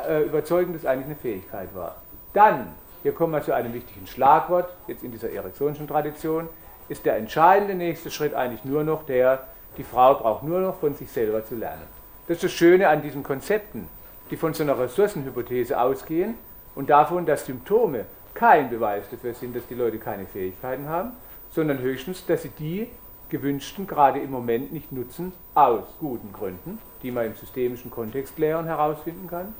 äh, 0.07 0.23
überzeugend 0.23 0.75
das 0.75 0.85
eigentlich 0.85 1.05
eine 1.05 1.15
Fähigkeit 1.15 1.69
war. 1.73 1.95
Dann 2.33 2.67
hier 3.05 3.13
kommen 3.13 3.33
wir 3.33 3.43
zu 3.43 3.53
einem 3.53 3.71
wichtigen 3.71 4.07
Schlagwort, 4.07 4.67
jetzt 4.87 5.03
in 5.03 5.11
dieser 5.11 5.29
ericksonischen 5.29 5.87
Tradition, 5.87 6.49
ist 6.89 7.05
der 7.05 7.17
entscheidende 7.17 7.75
nächste 7.75 8.09
Schritt 8.09 8.33
eigentlich 8.33 8.65
nur 8.65 8.83
noch 8.83 9.05
der, 9.05 9.43
die 9.77 9.83
Frau 9.83 10.15
braucht 10.15 10.43
nur 10.43 10.59
noch 10.59 10.79
von 10.79 10.95
sich 10.95 11.09
selber 11.11 11.45
zu 11.45 11.55
lernen. 11.55 11.83
Das 12.27 12.37
ist 12.37 12.43
das 12.45 12.51
Schöne 12.51 12.89
an 12.89 13.01
diesen 13.01 13.23
Konzepten, 13.23 13.87
die 14.31 14.37
von 14.37 14.53
so 14.53 14.63
einer 14.63 14.79
Ressourcenhypothese 14.79 15.79
ausgehen 15.79 16.35
und 16.73 16.89
davon, 16.89 17.25
dass 17.25 17.45
Symptome 17.45 18.05
kein 18.33 18.69
Beweis 18.69 19.05
dafür 19.09 19.33
sind, 19.33 19.55
dass 19.55 19.67
die 19.67 19.75
Leute 19.75 19.97
keine 19.97 20.25
Fähigkeiten 20.25 20.89
haben, 20.89 21.11
sondern 21.51 21.79
höchstens, 21.79 22.25
dass 22.25 22.41
sie 22.41 22.49
die 22.49 22.89
gewünschten 23.29 23.87
gerade 23.87 24.19
im 24.19 24.31
Moment 24.31 24.73
nicht 24.73 24.91
nutzen, 24.91 25.33
aus 25.53 25.83
guten 25.99 26.31
Gründen, 26.33 26.79
die 27.01 27.11
man 27.11 27.25
im 27.27 27.35
systemischen 27.35 27.91
Kontext 27.91 28.37
lehren 28.37 28.65
herausfinden 28.65 29.27
kann. 29.27 29.53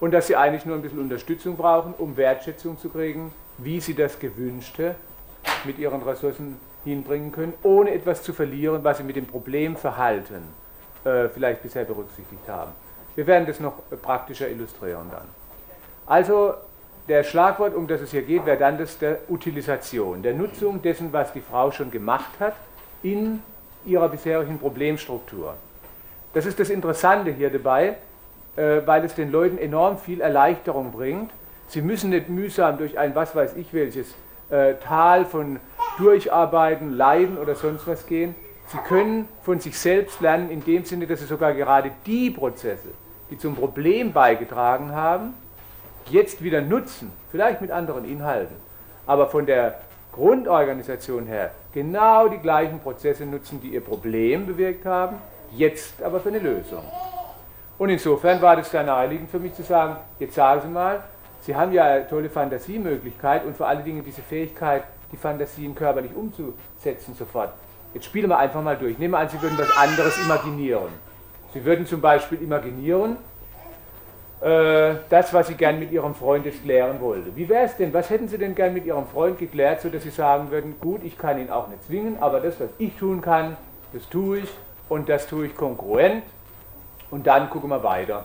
Und 0.00 0.12
dass 0.12 0.26
sie 0.26 0.36
eigentlich 0.36 0.66
nur 0.66 0.76
ein 0.76 0.82
bisschen 0.82 0.98
Unterstützung 0.98 1.56
brauchen, 1.56 1.94
um 1.96 2.16
Wertschätzung 2.16 2.78
zu 2.78 2.88
kriegen, 2.88 3.32
wie 3.58 3.80
sie 3.80 3.94
das 3.94 4.18
Gewünschte 4.18 4.96
mit 5.64 5.78
ihren 5.78 6.02
Ressourcen 6.02 6.56
hinbringen 6.84 7.32
können, 7.32 7.54
ohne 7.62 7.92
etwas 7.92 8.22
zu 8.22 8.32
verlieren, 8.32 8.84
was 8.84 8.98
sie 8.98 9.04
mit 9.04 9.16
dem 9.16 9.26
Problemverhalten 9.26 10.42
äh, 11.04 11.28
vielleicht 11.28 11.62
bisher 11.62 11.84
berücksichtigt 11.84 12.48
haben. 12.48 12.72
Wir 13.14 13.26
werden 13.26 13.46
das 13.46 13.60
noch 13.60 13.74
praktischer 14.00 14.48
illustrieren 14.48 15.08
dann. 15.10 15.28
Also 16.06 16.54
der 17.08 17.24
Schlagwort, 17.24 17.74
um 17.74 17.86
das 17.86 18.00
es 18.00 18.10
hier 18.10 18.22
geht, 18.22 18.46
wäre 18.46 18.56
dann 18.56 18.78
das 18.78 18.98
der 18.98 19.18
Utilisation, 19.28 20.22
der 20.22 20.34
Nutzung 20.34 20.82
dessen, 20.82 21.12
was 21.12 21.32
die 21.32 21.40
Frau 21.40 21.70
schon 21.70 21.90
gemacht 21.90 22.40
hat, 22.40 22.54
in 23.02 23.42
ihrer 23.84 24.08
bisherigen 24.08 24.58
Problemstruktur. 24.58 25.54
Das 26.32 26.46
ist 26.46 26.58
das 26.58 26.70
Interessante 26.70 27.32
hier 27.32 27.50
dabei, 27.50 27.96
äh, 28.56 28.80
weil 28.86 29.04
es 29.04 29.14
den 29.14 29.30
Leuten 29.30 29.58
enorm 29.58 29.98
viel 29.98 30.20
Erleichterung 30.20 30.92
bringt. 30.92 31.30
Sie 31.68 31.82
müssen 31.82 32.10
nicht 32.10 32.28
mühsam 32.28 32.78
durch 32.78 32.98
ein 32.98 33.14
was 33.14 33.34
weiß 33.34 33.56
ich 33.56 33.72
welches 33.74 34.14
äh, 34.50 34.74
Tal 34.74 35.24
von 35.24 35.58
Durcharbeiten, 35.98 36.92
Leiden 36.92 37.38
oder 37.38 37.54
sonst 37.54 37.86
was 37.86 38.06
gehen. 38.06 38.34
Sie 38.68 38.78
können 38.78 39.28
von 39.42 39.60
sich 39.60 39.78
selbst 39.78 40.20
lernen, 40.20 40.50
in 40.50 40.64
dem 40.64 40.84
Sinne, 40.84 41.06
dass 41.06 41.20
sie 41.20 41.26
sogar 41.26 41.52
gerade 41.52 41.90
die 42.06 42.30
Prozesse, 42.30 42.88
die 43.30 43.38
zum 43.38 43.54
Problem 43.54 44.12
beigetragen 44.12 44.92
haben, 44.92 45.34
jetzt 46.10 46.42
wieder 46.42 46.60
nutzen, 46.60 47.12
vielleicht 47.30 47.60
mit 47.60 47.70
anderen 47.70 48.04
Inhalten, 48.04 48.56
aber 49.06 49.28
von 49.28 49.46
der 49.46 49.80
Grundorganisation 50.12 51.26
her 51.26 51.52
genau 51.72 52.28
die 52.28 52.38
gleichen 52.38 52.80
Prozesse 52.80 53.24
nutzen, 53.24 53.60
die 53.60 53.68
ihr 53.68 53.80
Problem 53.80 54.46
bewirkt 54.46 54.84
haben, 54.84 55.16
jetzt 55.50 56.02
aber 56.02 56.20
für 56.20 56.28
eine 56.28 56.38
Lösung. 56.38 56.82
Und 57.78 57.88
insofern 57.88 58.40
war 58.40 58.56
das 58.56 58.70
sehr 58.70 58.82
naheliegend 58.84 59.30
für 59.30 59.38
mich 59.38 59.54
zu 59.54 59.62
sagen, 59.62 59.96
jetzt 60.18 60.34
sagen 60.34 60.60
Sie 60.62 60.68
mal, 60.68 61.02
Sie 61.40 61.56
haben 61.56 61.72
ja 61.72 61.84
eine 61.84 62.08
tolle 62.08 62.30
Fantasiemöglichkeit 62.30 63.44
und 63.44 63.56
vor 63.56 63.66
allen 63.66 63.84
Dingen 63.84 64.04
diese 64.04 64.22
Fähigkeit, 64.22 64.84
die 65.12 65.16
Fantasien 65.16 65.74
körperlich 65.74 66.12
umzusetzen 66.14 67.14
sofort. 67.16 67.52
Jetzt 67.94 68.06
spielen 68.06 68.30
wir 68.30 68.38
einfach 68.38 68.62
mal 68.62 68.76
durch. 68.76 68.98
Nehmen 68.98 69.12
wir 69.12 69.18
an, 69.18 69.28
Sie 69.28 69.40
würden 69.40 69.58
was 69.58 69.76
anderes 69.76 70.16
imaginieren. 70.24 70.88
Sie 71.52 71.62
würden 71.64 71.86
zum 71.86 72.00
Beispiel 72.00 72.40
imaginieren, 72.40 73.18
äh, 74.40 74.94
das, 75.10 75.34
was 75.34 75.48
Sie 75.48 75.54
gern 75.54 75.78
mit 75.78 75.92
Ihrem 75.92 76.14
Freund 76.14 76.46
jetzt 76.46 76.62
klären 76.62 77.00
wollte. 77.00 77.36
Wie 77.36 77.48
wäre 77.48 77.66
es 77.66 77.76
denn? 77.76 77.92
Was 77.92 78.08
hätten 78.08 78.28
Sie 78.28 78.38
denn 78.38 78.54
gern 78.54 78.72
mit 78.72 78.86
Ihrem 78.86 79.06
Freund 79.06 79.38
geklärt, 79.38 79.82
sodass 79.82 80.02
Sie 80.02 80.10
sagen 80.10 80.50
würden, 80.50 80.76
gut, 80.80 81.04
ich 81.04 81.18
kann 81.18 81.38
ihn 81.38 81.50
auch 81.50 81.68
nicht 81.68 81.84
zwingen, 81.84 82.16
aber 82.20 82.40
das, 82.40 82.58
was 82.58 82.70
ich 82.78 82.96
tun 82.96 83.20
kann, 83.20 83.58
das 83.92 84.08
tue 84.08 84.38
ich 84.38 84.48
und 84.88 85.10
das 85.10 85.26
tue 85.26 85.46
ich 85.46 85.54
konkurrent 85.54 86.22
und 87.10 87.26
dann 87.26 87.50
gucken 87.50 87.68
wir 87.68 87.84
weiter. 87.84 88.24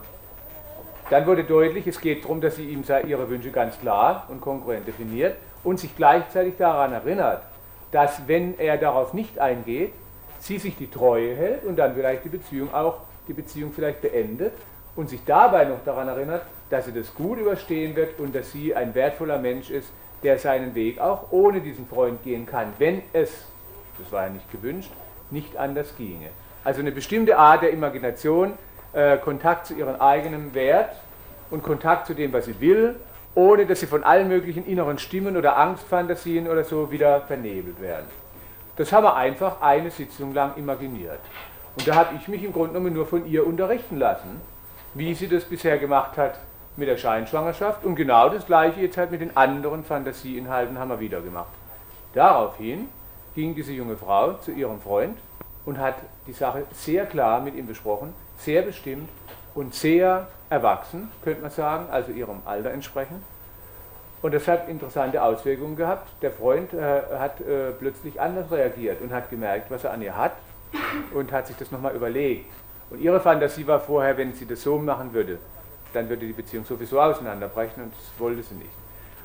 Dann 1.09 1.25
wurde 1.25 1.43
deutlich, 1.43 1.85
es 1.87 1.99
geht 1.99 2.23
darum, 2.23 2.41
dass 2.41 2.55
sie 2.55 2.69
ihm 2.69 2.83
ihre 3.05 3.29
Wünsche 3.29 3.51
ganz 3.51 3.79
klar 3.79 4.25
und 4.29 4.41
konkurrent 4.41 4.87
definiert 4.87 5.35
und 5.63 5.79
sich 5.79 5.95
gleichzeitig 5.95 6.55
daran 6.57 6.93
erinnert, 6.93 7.43
dass 7.91 8.27
wenn 8.27 8.57
er 8.59 8.77
darauf 8.77 9.13
nicht 9.13 9.39
eingeht, 9.39 9.93
sie 10.39 10.59
sich 10.59 10.75
die 10.75 10.89
Treue 10.89 11.35
hält 11.35 11.63
und 11.63 11.77
dann 11.77 11.95
vielleicht 11.95 12.25
die 12.25 12.29
Beziehung 12.29 12.73
auch 12.73 13.01
die 13.27 13.33
Beziehung 13.33 13.71
vielleicht 13.73 14.01
beendet 14.01 14.53
und 14.95 15.09
sich 15.09 15.23
dabei 15.25 15.65
noch 15.65 15.83
daran 15.83 16.07
erinnert, 16.07 16.43
dass 16.69 16.85
sie 16.85 16.93
das 16.93 17.13
gut 17.13 17.39
überstehen 17.39 17.95
wird 17.95 18.19
und 18.19 18.35
dass 18.35 18.51
sie 18.51 18.75
ein 18.75 18.93
wertvoller 18.95 19.37
Mensch 19.37 19.69
ist, 19.69 19.91
der 20.23 20.39
seinen 20.39 20.75
Weg 20.75 20.99
auch 20.99 21.31
ohne 21.31 21.61
diesen 21.61 21.87
Freund 21.87 22.23
gehen 22.23 22.45
kann, 22.45 22.73
wenn 22.79 23.03
es, 23.13 23.31
das 23.99 24.11
war 24.11 24.25
ja 24.25 24.29
nicht 24.29 24.51
gewünscht, 24.51 24.91
nicht 25.29 25.57
anders 25.57 25.95
ginge. 25.97 26.29
Also 26.63 26.81
eine 26.81 26.91
bestimmte 26.91 27.37
Art 27.37 27.61
der 27.61 27.71
Imagination, 27.71 28.53
äh, 28.93 29.17
Kontakt 29.17 29.67
zu 29.67 29.75
ihrem 29.75 29.95
eigenen 30.01 30.53
Wert 30.53 30.95
und 31.51 31.63
Kontakt 31.63 32.07
zu 32.07 32.13
dem, 32.13 32.33
was 32.33 32.45
sie 32.45 32.59
will, 32.59 32.95
ohne 33.37 33.65
dass 33.65 33.79
sie 33.79 33.87
von 33.87 34.03
allen 34.03 34.27
möglichen 34.27 34.65
inneren 34.65 34.97
Stimmen 34.99 35.37
oder 35.37 35.57
Angstfantasien 35.57 36.49
oder 36.49 36.63
so 36.63 36.91
wieder 36.91 37.21
vernebelt 37.21 37.79
werden. 37.79 38.07
Das 38.75 38.91
haben 38.91 39.03
wir 39.03 39.15
einfach 39.15 39.61
eine 39.61 39.91
Sitzung 39.91 40.33
lang 40.33 40.55
imaginiert. 40.57 41.19
Und 41.77 41.87
da 41.87 41.95
habe 41.95 42.15
ich 42.19 42.27
mich 42.27 42.43
im 42.43 42.51
Grunde 42.51 42.73
genommen 42.73 42.93
nur 42.93 43.05
von 43.05 43.25
ihr 43.25 43.45
unterrichten 43.45 43.97
lassen 43.97 44.41
wie 44.97 45.13
sie 45.13 45.27
das 45.27 45.45
bisher 45.45 45.77
gemacht 45.77 46.17
hat 46.17 46.39
mit 46.75 46.87
der 46.87 46.97
Scheinschwangerschaft. 46.97 47.85
Und 47.85 47.95
genau 47.95 48.29
das 48.29 48.45
gleiche 48.45 48.81
jetzt 48.81 48.97
halt 48.97 49.11
mit 49.11 49.21
den 49.21 49.35
anderen 49.37 49.83
Fantasieinhalten 49.83 50.79
haben 50.79 50.89
wir 50.89 50.99
wieder 50.99 51.21
gemacht. 51.21 51.51
Daraufhin 52.13 52.89
ging 53.35 53.53
diese 53.53 53.73
junge 53.73 53.95
Frau 53.97 54.33
zu 54.33 54.51
ihrem 54.51 54.81
Freund 54.81 55.17
und 55.65 55.77
hat 55.77 55.95
die 56.25 56.33
Sache 56.33 56.63
sehr 56.73 57.05
klar 57.05 57.41
mit 57.41 57.55
ihm 57.55 57.67
besprochen, 57.67 58.13
sehr 58.37 58.63
bestimmt 58.63 59.09
und 59.53 59.73
sehr 59.73 60.27
erwachsen, 60.49 61.11
könnte 61.23 61.41
man 61.41 61.51
sagen, 61.51 61.87
also 61.91 62.11
ihrem 62.11 62.41
Alter 62.45 62.71
entsprechend. 62.71 63.23
Und 64.21 64.33
das 64.33 64.47
hat 64.47 64.67
interessante 64.67 65.21
Auswirkungen 65.21 65.75
gehabt. 65.75 66.09
Der 66.21 66.31
Freund 66.31 66.73
äh, 66.73 67.01
hat 67.17 67.39
äh, 67.41 67.71
plötzlich 67.77 68.19
anders 68.19 68.51
reagiert 68.51 69.01
und 69.01 69.13
hat 69.13 69.29
gemerkt, 69.29 69.69
was 69.69 69.83
er 69.83 69.91
an 69.91 70.01
ihr 70.01 70.15
hat 70.15 70.33
und 71.13 71.31
hat 71.31 71.47
sich 71.47 71.55
das 71.57 71.71
nochmal 71.71 71.95
überlegt. 71.95 72.51
Und 72.89 72.99
ihre 72.99 73.19
Fantasie 73.19 73.67
war 73.67 73.79
vorher, 73.79 74.17
wenn 74.17 74.33
sie 74.33 74.45
das 74.45 74.61
so 74.61 74.77
machen 74.77 75.13
würde, 75.13 75.37
dann 75.93 76.09
würde 76.09 76.25
die 76.25 76.33
Beziehung 76.33 76.65
sowieso 76.65 76.99
auseinanderbrechen 76.99 77.83
und 77.83 77.93
das 77.93 78.19
wollte 78.19 78.43
sie 78.43 78.55
nicht. 78.55 78.71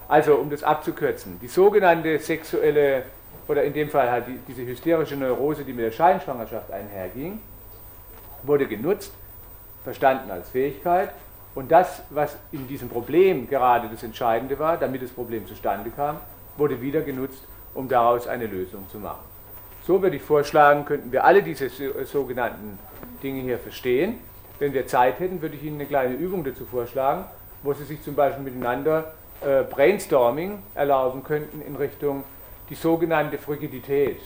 Also, 0.09 0.35
um 0.35 0.51
das 0.51 0.63
abzukürzen, 0.63 1.39
die 1.41 1.49
sogenannte 1.49 2.19
sexuelle, 2.19 3.05
oder 3.49 3.63
in 3.65 3.73
dem 3.73 3.89
Fall 3.89 4.11
halt 4.11 4.27
die, 4.27 4.39
diese 4.47 4.67
hysterische 4.67 5.17
Neurose, 5.17 5.65
die 5.65 5.73
mit 5.73 5.87
der 5.87 5.91
Scheinschwangerschaft 5.91 6.71
einherging, 6.71 7.41
wurde 8.43 8.67
genutzt, 8.67 9.13
verstanden 9.85 10.31
als 10.31 10.49
Fähigkeit 10.51 11.11
und 11.55 11.71
das, 11.71 12.03
was 12.11 12.37
in 12.51 12.67
diesem 12.67 12.89
Problem 12.89 13.49
gerade 13.49 13.89
das 13.89 14.03
Entscheidende 14.03 14.59
war, 14.59 14.77
damit 14.77 15.03
das 15.03 15.11
Problem 15.11 15.47
zustande 15.47 15.91
kam, 15.91 16.19
wurde 16.57 16.81
wieder 16.81 17.03
genutzt, 17.03 17.45
um 17.75 17.89
daraus 17.89 18.27
eine 18.27 18.47
Lösung 18.47 18.89
zu 18.91 18.99
machen. 18.99 19.25
So 19.87 20.01
würde 20.01 20.17
ich 20.17 20.23
vorschlagen, 20.23 20.85
könnten 20.85 21.11
wir 21.13 21.25
alle 21.25 21.43
diese 21.43 21.69
sogenannten 22.05 22.79
Dinge 23.23 23.43
hier 23.43 23.59
verstehen. 23.59 24.19
Wenn 24.59 24.73
wir 24.73 24.87
Zeit 24.87 25.19
hätten, 25.19 25.43
würde 25.43 25.57
ich 25.57 25.65
Ihnen 25.65 25.77
eine 25.77 25.87
kleine 25.87 26.15
Übung 26.15 26.45
dazu 26.45 26.65
vorschlagen, 26.65 27.25
wo 27.63 27.73
Sie 27.73 27.85
sich 27.85 28.03
zum 28.03 28.15
Beispiel 28.15 28.45
miteinander 28.45 29.13
äh, 29.41 29.65
Brainstorming 29.65 30.63
erlauben 30.75 31.25
könnten 31.25 31.61
in 31.61 31.75
Richtung 31.75 32.23
die 32.71 32.77
sogenannte 32.77 33.39
Frigidität. 33.39 34.21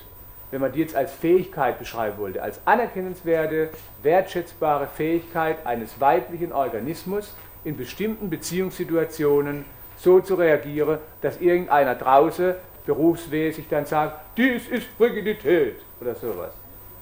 Wenn 0.51 0.61
man 0.61 0.73
die 0.73 0.81
jetzt 0.81 0.95
als 0.95 1.13
Fähigkeit 1.13 1.79
beschreiben 1.79 2.19
wollte, 2.19 2.43
als 2.43 2.61
anerkennenswerte, 2.65 3.71
wertschätzbare 4.03 4.87
Fähigkeit 4.87 5.67
eines 5.67 6.01
weiblichen 6.01 6.53
Organismus 6.53 7.35
in 7.65 7.77
bestimmten 7.77 8.31
Beziehungssituationen 8.31 9.65
so 9.99 10.21
zu 10.21 10.37
reagieren, 10.37 10.99
dass 11.21 11.41
irgendeiner 11.41 11.95
draußen 11.95 12.55
berufsmäßig 12.87 13.67
dann 13.69 13.87
sagt, 13.87 14.21
dies 14.37 14.69
ist 14.69 14.87
Frigidität 14.97 15.77
oder 16.01 16.15
sowas. 16.15 16.53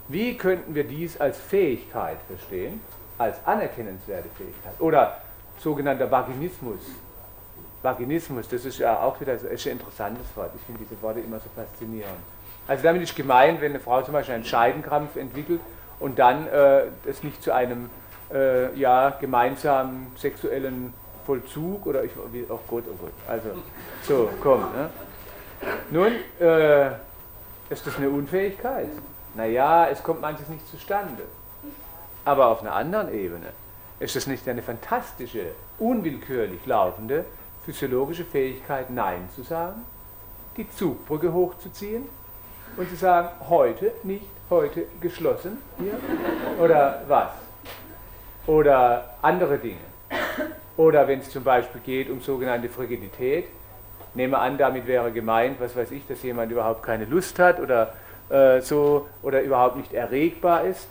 Wie 0.09 0.37
könnten 0.37 0.75
wir 0.75 0.85
dies 0.85 1.21
als 1.21 1.39
Fähigkeit 1.39 2.19
verstehen, 2.27 2.81
als 3.19 3.37
anerkennenswerte 3.47 4.29
Fähigkeit 4.37 4.75
oder 4.79 5.19
sogenannter 5.59 6.11
Vaginismus? 6.11 6.81
Vaginismus, 7.83 8.49
das 8.49 8.65
ist 8.65 8.79
ja 8.79 8.99
auch 9.01 9.21
wieder 9.21 9.33
ein 9.33 9.39
interessantes 9.41 10.27
Wort. 10.35 10.51
Ich 10.55 10.63
finde 10.63 10.83
diese 10.89 11.01
Worte 11.03 11.21
immer 11.21 11.39
so 11.39 11.49
faszinierend. 11.55 12.34
Also 12.67 12.83
damit 12.83 13.03
ist 13.03 13.15
gemeint, 13.15 13.61
wenn 13.61 13.73
eine 13.73 13.81
Frau 13.81 14.03
zum 14.03 14.15
Beispiel 14.15 14.35
einen 14.35 14.45
Scheidenkrampf 14.45 15.17
entwickelt 15.17 15.61
und 16.01 16.19
dann 16.19 16.47
äh, 16.47 16.85
es 17.07 17.23
nicht 17.23 17.43
zu 17.43 17.53
einem 17.53 17.91
äh, 18.33 18.75
ja, 18.79 19.11
gemeinsamen 19.11 20.13
sexuellen 20.17 20.95
Vollzug 21.27 21.87
oder 21.87 22.05
ich, 22.05 22.13
wie, 22.33 22.45
oh 22.49 22.59
Gott, 22.69 22.85
oh 22.89 22.97
Gott, 23.01 23.13
also 23.29 23.51
so, 24.03 24.31
komm. 24.43 24.61
Ne? 24.61 24.91
Nun, 25.91 26.13
äh, 26.41 26.91
ist 27.71 27.87
das 27.87 27.97
eine 27.97 28.11
Unfähigkeit? 28.11 28.89
Naja, 29.35 29.89
es 29.89 30.03
kommt 30.03 30.21
manches 30.21 30.49
nicht 30.49 30.67
zustande. 30.69 31.23
Aber 32.25 32.49
auf 32.49 32.61
einer 32.63 32.75
anderen 32.75 33.13
Ebene 33.13 33.49
ist 34.01 34.17
es 34.17 34.27
nicht 34.27 34.49
eine 34.49 34.63
fantastische, 34.63 35.53
unwillkürlich 35.79 36.65
laufende 36.67 37.25
physiologische 37.65 38.25
Fähigkeit, 38.25 38.91
Nein 38.91 39.29
zu 39.35 39.43
sagen, 39.43 39.83
die 40.57 40.71
Zugbrücke 40.71 41.33
hochzuziehen 41.33 42.07
und 42.77 42.89
zu 42.89 42.97
sagen, 42.97 43.29
heute 43.49 43.93
nicht, 44.03 44.27
heute 44.51 44.87
geschlossen 45.01 45.59
hier 45.79 45.95
oder 46.63 47.03
was? 47.09 47.31
Oder 48.47 49.17
andere 49.23 49.59
Dinge. 49.59 49.79
Oder 50.77 51.07
wenn 51.07 51.21
es 51.21 51.31
zum 51.31 51.45
Beispiel 51.45 51.81
geht 51.81 52.11
um 52.11 52.21
sogenannte 52.21 52.69
Frigidität, 52.69 53.47
nehme 54.15 54.39
an, 54.39 54.59
damit 54.59 54.87
wäre 54.87 55.13
gemeint, 55.13 55.61
was 55.61 55.77
weiß 55.77 55.91
ich, 55.93 56.07
dass 56.07 56.23
jemand 56.23 56.51
überhaupt 56.51 56.83
keine 56.83 57.05
Lust 57.05 57.39
hat 57.39 57.61
oder 57.61 57.93
äh, 58.29 58.61
so 58.61 59.09
oder 59.23 59.43
überhaupt 59.43 59.77
nicht 59.77 59.93
erregbar 59.93 60.65
ist. 60.65 60.89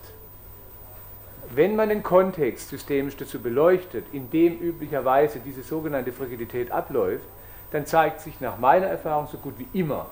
Wenn 1.53 1.75
man 1.75 1.89
den 1.89 2.01
Kontext 2.01 2.69
systemisch 2.69 3.17
dazu 3.17 3.39
beleuchtet, 3.39 4.05
in 4.13 4.29
dem 4.31 4.57
üblicherweise 4.57 5.39
diese 5.39 5.61
sogenannte 5.61 6.11
Frigidität 6.11 6.71
abläuft, 6.71 7.25
dann 7.71 7.85
zeigt 7.85 8.21
sich 8.21 8.39
nach 8.39 8.57
meiner 8.57 8.87
Erfahrung 8.87 9.27
so 9.31 9.37
gut 9.37 9.55
wie 9.57 9.67
immer, 9.77 10.07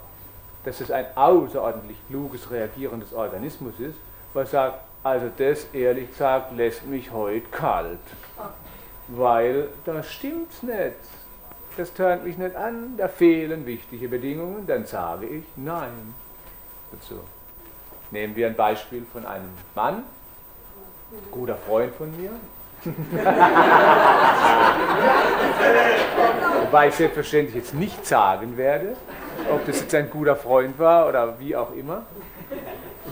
dass 0.64 0.82
es 0.82 0.92
ein 0.92 1.06
außerordentlich 1.16 1.98
kluges, 2.08 2.52
reagierendes 2.52 3.14
Organismus 3.14 3.80
ist, 3.80 3.98
was 4.34 4.52
sagt, 4.52 4.80
also 5.04 5.30
das 5.38 5.66
ehrlich 5.74 6.12
gesagt 6.12 6.56
lässt 6.56 6.86
mich 6.86 7.12
heute 7.12 7.48
kalt, 7.50 8.00
weil 9.08 9.70
da 9.86 10.04
stimmt's 10.04 10.62
nicht. 10.64 10.96
Das 11.78 11.94
tönt 11.94 12.26
mich 12.26 12.38
nicht 12.38 12.56
an, 12.56 12.96
da 12.98 13.08
fehlen 13.08 13.66
wichtige 13.66 14.10
Bedingungen, 14.10 14.68
dann 14.68 14.86
sage 14.86 15.26
ich 15.26 15.46
nein 15.56 16.14
dazu. 16.92 17.22
Nehmen 18.12 18.36
wir 18.36 18.48
ein 18.48 18.56
Beispiel 18.56 19.06
von 19.12 19.26
einem 19.26 19.50
Mann, 19.74 20.04
guter 21.32 21.56
Freund 21.56 21.96
von 21.96 22.12
mir. 22.20 22.32
Wobei 26.62 26.88
ich 26.88 26.96
selbstverständlich 26.96 27.56
jetzt 27.56 27.74
nicht 27.74 28.06
sagen 28.06 28.58
werde, 28.58 28.96
ob 29.50 29.66
das 29.66 29.82
jetzt 29.82 29.96
ein 29.96 30.10
guter 30.10 30.36
Freund 30.36 30.78
war 30.80 31.08
oder 31.08 31.40
wie 31.40 31.56
auch 31.56 31.74
immer. 31.74 32.06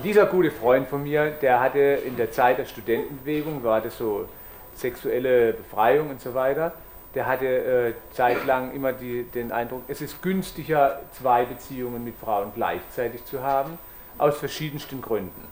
Dieser 0.04 0.26
gute 0.26 0.52
Freund 0.52 0.88
von 0.88 1.04
mir, 1.04 1.32
der 1.32 1.60
hatte 1.60 1.80
in 1.80 2.15
der 2.15 2.32
Zeit 2.32 2.58
der 2.58 2.65
Studentenbewegung, 2.65 3.63
war 3.63 3.82
das 3.82 3.98
so 3.98 4.28
sexuelle 4.76 5.54
Befreiung 5.54 6.10
und 6.10 6.22
so 6.22 6.34
weiter, 6.34 6.74
der 7.15 7.26
hatte 7.26 7.48
äh, 7.48 7.94
zeitlang 8.13 8.74
immer 8.74 8.94
die, 8.94 9.24
den 9.24 9.52
Eindruck, 9.52 9.84
es 9.88 10.02
ist 10.02 10.22
günstiger, 10.22 11.02
zwei 11.12 11.44
Beziehungen 11.44 12.04
mit 12.04 12.15
Frauen 12.15 12.52
gleichzeitig 12.56 13.26
zu 13.26 13.42
haben, 13.42 13.78
aus 14.18 14.38
verschiedensten 14.38 15.02
Gründen. 15.02 15.48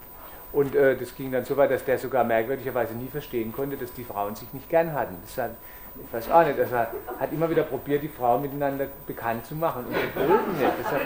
Und 0.54 0.76
äh, 0.76 0.96
das 0.96 1.16
ging 1.16 1.32
dann 1.32 1.46
so 1.46 1.58
weit, 1.58 1.72
dass 1.72 1.84
der 1.84 2.00
sogar 2.00 2.24
merkwürdigerweise 2.24 2.94
nie 2.94 3.10
verstehen 3.10 3.52
konnte, 3.52 3.76
dass 3.76 3.94
die 3.94 4.04
Frauen 4.04 4.36
sich 4.36 4.52
nicht 4.54 4.70
gern 4.70 4.94
hatten. 4.94 5.16
Das 5.26 5.38
hat, 5.44 5.52
ich 6.05 6.13
weiß 6.13 6.31
auch 6.31 6.45
nicht, 6.45 6.60
also 6.60 6.75
er 6.75 6.91
hat 7.19 7.31
immer 7.31 7.49
wieder 7.49 7.63
probiert, 7.63 8.03
die 8.03 8.07
Frauen 8.07 8.41
miteinander 8.41 8.88
bekannt 9.05 9.45
zu 9.45 9.55
machen 9.55 9.86
und 9.86 10.29
wollten 10.29 10.57
nicht. 10.57 10.91
Hat, 10.91 11.01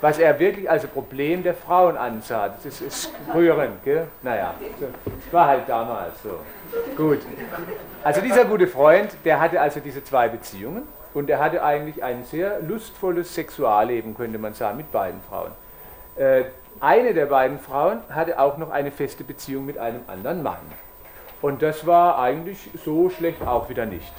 was 0.00 0.18
er 0.18 0.38
wirklich 0.38 0.70
als 0.70 0.86
Problem 0.86 1.42
der 1.42 1.54
Frauen 1.54 1.96
ansah, 1.96 2.48
das 2.48 2.64
ist, 2.64 2.80
ist 2.80 3.12
rührend, 3.34 3.82
gell? 3.84 4.06
Naja, 4.22 4.54
das 4.80 5.32
war 5.32 5.46
halt 5.46 5.68
damals 5.68 6.22
so. 6.22 6.38
Gut. 6.96 7.20
Also 8.02 8.20
dieser 8.20 8.44
gute 8.44 8.66
Freund, 8.66 9.10
der 9.24 9.40
hatte 9.40 9.60
also 9.60 9.80
diese 9.80 10.02
zwei 10.04 10.28
Beziehungen 10.28 10.82
und 11.14 11.28
er 11.30 11.38
hatte 11.38 11.62
eigentlich 11.62 12.02
ein 12.02 12.24
sehr 12.24 12.60
lustvolles 12.60 13.34
Sexualleben, 13.34 14.14
könnte 14.14 14.38
man 14.38 14.54
sagen, 14.54 14.76
mit 14.76 14.92
beiden 14.92 15.20
Frauen. 15.28 15.52
Äh, 16.16 16.44
eine 16.80 17.14
der 17.14 17.26
beiden 17.26 17.58
Frauen 17.58 18.00
hatte 18.10 18.38
auch 18.38 18.58
noch 18.58 18.70
eine 18.70 18.90
feste 18.90 19.24
Beziehung 19.24 19.66
mit 19.66 19.78
einem 19.78 20.00
anderen 20.08 20.42
Mann. 20.42 20.58
Und 21.42 21.62
das 21.62 21.86
war 21.86 22.18
eigentlich 22.18 22.70
so 22.84 23.10
schlecht 23.10 23.42
auch 23.46 23.68
wieder 23.68 23.86
nicht. 23.86 24.12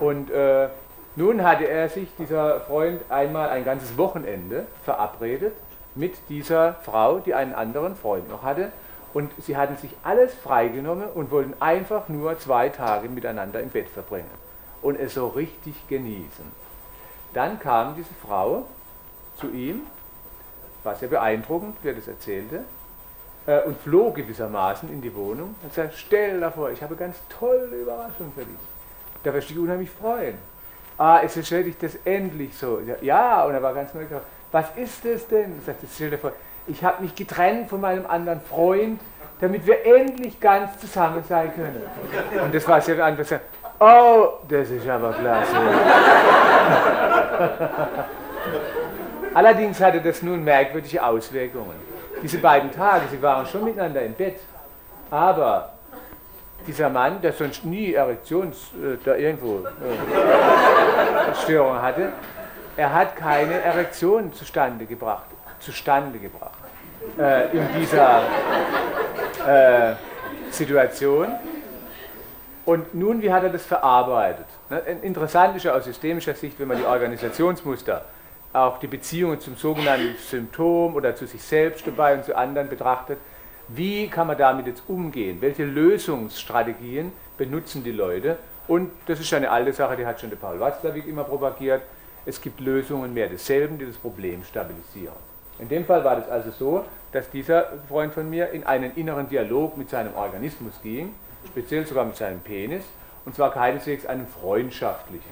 Und 0.00 0.30
äh, 0.30 0.68
nun 1.16 1.42
hatte 1.44 1.68
er 1.68 1.88
sich, 1.88 2.08
dieser 2.18 2.60
Freund, 2.60 3.00
einmal 3.08 3.48
ein 3.50 3.64
ganzes 3.64 3.96
Wochenende 3.96 4.66
verabredet 4.84 5.54
mit 5.94 6.14
dieser 6.28 6.74
Frau, 6.74 7.18
die 7.18 7.34
einen 7.34 7.54
anderen 7.54 7.96
Freund 7.96 8.28
noch 8.28 8.42
hatte. 8.42 8.72
Und 9.12 9.30
sie 9.40 9.56
hatten 9.56 9.76
sich 9.76 9.94
alles 10.02 10.34
freigenommen 10.34 11.08
und 11.14 11.30
wollten 11.30 11.54
einfach 11.60 12.08
nur 12.08 12.38
zwei 12.40 12.68
Tage 12.68 13.08
miteinander 13.08 13.60
im 13.60 13.70
Bett 13.70 13.88
verbringen 13.88 14.30
und 14.82 14.98
es 14.98 15.14
so 15.14 15.28
richtig 15.28 15.86
genießen. 15.88 16.64
Dann 17.32 17.60
kam 17.60 17.94
diese 17.94 18.14
Frau 18.14 18.66
zu 19.36 19.50
ihm 19.50 19.82
war 20.84 20.94
sehr 20.94 21.08
beeindruckend, 21.08 21.76
wie 21.82 21.88
er 21.88 21.94
das 21.94 22.08
erzählte, 22.08 22.64
äh, 23.46 23.62
und 23.62 23.80
floh 23.80 24.12
gewissermaßen 24.12 24.92
in 24.92 25.00
die 25.00 25.14
Wohnung 25.14 25.54
und 25.62 25.72
sagte, 25.72 25.96
stell 25.96 26.40
dir 26.40 26.50
vor, 26.50 26.70
ich 26.70 26.82
habe 26.82 26.94
ganz 26.94 27.16
tolle 27.28 27.76
Überraschung 27.76 28.32
für 28.34 28.44
dich. 28.44 28.56
Da 29.24 29.34
wirst 29.34 29.50
du 29.50 29.54
dich 29.54 29.62
unheimlich 29.62 29.90
freuen. 29.90 30.38
Ah, 30.96 31.20
es 31.24 31.36
ist 31.36 31.48
schön, 31.48 31.74
das 31.80 31.96
endlich 32.04 32.56
so. 32.56 32.80
Ja, 33.00 33.44
und 33.44 33.54
er 33.54 33.62
war 33.62 33.74
ganz 33.74 33.92
neu 33.94 34.04
was 34.52 34.66
ist 34.76 35.04
das 35.04 35.26
denn? 35.26 35.58
Er 35.58 35.64
sagte, 35.66 35.86
stell 35.92 36.10
dir 36.10 36.32
ich 36.68 36.84
habe 36.84 37.02
mich 37.02 37.14
getrennt 37.16 37.68
von 37.68 37.80
meinem 37.80 38.06
anderen 38.06 38.40
Freund, 38.40 39.00
damit 39.40 39.66
wir 39.66 39.84
endlich 39.84 40.38
ganz 40.38 40.78
zusammen 40.78 41.24
sein 41.28 41.52
können. 41.54 41.82
Und 42.40 42.54
das 42.54 42.66
war 42.68 42.80
sehr 42.80 43.04
einfach. 43.04 43.40
Oh, 43.80 44.38
das 44.48 44.70
ist 44.70 44.88
aber 44.88 45.12
klasse. 45.12 45.56
Allerdings 49.34 49.80
hatte 49.80 50.00
das 50.00 50.22
nun 50.22 50.44
merkwürdige 50.44 51.04
Auswirkungen. 51.04 51.74
Diese 52.22 52.38
beiden 52.38 52.70
Tage, 52.72 53.06
sie 53.10 53.20
waren 53.20 53.44
schon 53.46 53.64
miteinander 53.64 54.02
im 54.02 54.14
Bett, 54.14 54.38
aber 55.10 55.73
dieser 56.66 56.90
Mann, 56.90 57.20
der 57.22 57.32
sonst 57.32 57.64
nie 57.64 57.92
Erektions, 57.92 58.70
äh, 58.74 58.96
da 59.04 59.16
irgendwo 59.16 59.58
äh, 59.58 61.34
Störungen 61.42 61.82
hatte, 61.82 62.12
er 62.76 62.92
hat 62.92 63.16
keine 63.16 63.54
Erektion 63.54 64.32
zustande 64.32 64.84
gebracht, 64.86 65.26
zustande 65.60 66.18
gebracht 66.18 66.58
äh, 67.18 67.56
in 67.56 67.66
dieser 67.78 68.22
äh, 69.46 69.94
Situation. 70.50 71.28
Und 72.64 72.94
nun, 72.94 73.20
wie 73.20 73.32
hat 73.32 73.42
er 73.42 73.50
das 73.50 73.64
verarbeitet? 73.64 74.46
Ne, 74.70 74.78
interessant 75.02 75.56
ist 75.56 75.64
ja 75.64 75.74
aus 75.74 75.84
systemischer 75.84 76.34
Sicht, 76.34 76.58
wenn 76.58 76.68
man 76.68 76.78
die 76.78 76.86
Organisationsmuster 76.86 78.04
auch 78.54 78.78
die 78.78 78.86
Beziehungen 78.86 79.40
zum 79.40 79.56
sogenannten 79.56 80.16
Symptom 80.16 80.94
oder 80.94 81.14
zu 81.14 81.26
sich 81.26 81.42
selbst 81.42 81.86
dabei 81.86 82.14
und 82.14 82.24
zu 82.24 82.36
anderen 82.36 82.68
betrachtet, 82.68 83.18
wie 83.68 84.08
kann 84.08 84.26
man 84.26 84.36
damit 84.36 84.66
jetzt 84.66 84.82
umgehen? 84.88 85.38
Welche 85.40 85.64
Lösungsstrategien 85.64 87.12
benutzen 87.38 87.82
die 87.82 87.92
Leute? 87.92 88.38
Und 88.68 88.90
das 89.06 89.20
ist 89.20 89.32
eine 89.34 89.50
alte 89.50 89.72
Sache, 89.72 89.96
die 89.96 90.06
hat 90.06 90.20
schon 90.20 90.30
der 90.30 90.36
Paul 90.36 90.60
Watzlawick 90.60 91.06
immer 91.06 91.24
propagiert. 91.24 91.82
Es 92.26 92.40
gibt 92.40 92.60
Lösungen 92.60 93.12
mehr 93.12 93.28
desselben, 93.28 93.78
die 93.78 93.86
das 93.86 93.96
Problem 93.96 94.44
stabilisieren. 94.44 95.16
In 95.58 95.68
dem 95.68 95.84
Fall 95.84 96.04
war 96.04 96.16
das 96.16 96.28
also 96.28 96.50
so, 96.50 96.84
dass 97.12 97.30
dieser 97.30 97.66
Freund 97.88 98.12
von 98.12 98.28
mir 98.28 98.50
in 98.50 98.64
einen 98.64 98.94
inneren 98.96 99.28
Dialog 99.28 99.76
mit 99.76 99.90
seinem 99.90 100.14
Organismus 100.14 100.72
ging, 100.82 101.14
speziell 101.46 101.86
sogar 101.86 102.04
mit 102.04 102.16
seinem 102.16 102.40
Penis, 102.40 102.84
und 103.24 103.34
zwar 103.34 103.52
keineswegs 103.52 104.04
einen 104.06 104.26
freundschaftlichen. 104.26 105.30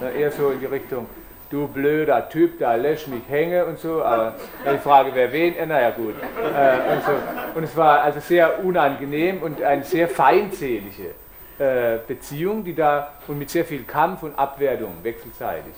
Ne? 0.00 0.10
Eher 0.10 0.30
so 0.30 0.50
in 0.50 0.60
die 0.60 0.66
Richtung, 0.66 1.06
du 1.52 1.68
blöder 1.68 2.28
Typ, 2.28 2.58
da 2.58 2.74
lässt 2.74 3.08
mich 3.08 3.22
hängen 3.28 3.64
und 3.64 3.78
so, 3.78 4.02
aber 4.02 4.34
die 4.64 4.78
Frage, 4.78 5.10
wer 5.14 5.30
wen, 5.32 5.54
äh, 5.56 5.66
naja 5.66 5.90
gut. 5.90 6.14
Äh, 6.16 6.94
und, 6.94 7.04
so. 7.04 7.12
und 7.58 7.64
es 7.64 7.76
war 7.76 8.02
also 8.02 8.20
sehr 8.20 8.64
unangenehm 8.64 9.42
und 9.42 9.62
eine 9.62 9.84
sehr 9.84 10.08
feindselige 10.08 11.14
äh, 11.58 11.98
Beziehung, 12.06 12.64
die 12.64 12.74
da 12.74 13.12
und 13.28 13.38
mit 13.38 13.50
sehr 13.50 13.64
viel 13.64 13.82
Kampf 13.84 14.22
und 14.22 14.38
Abwertung 14.38 14.94
wechselseitig. 15.02 15.74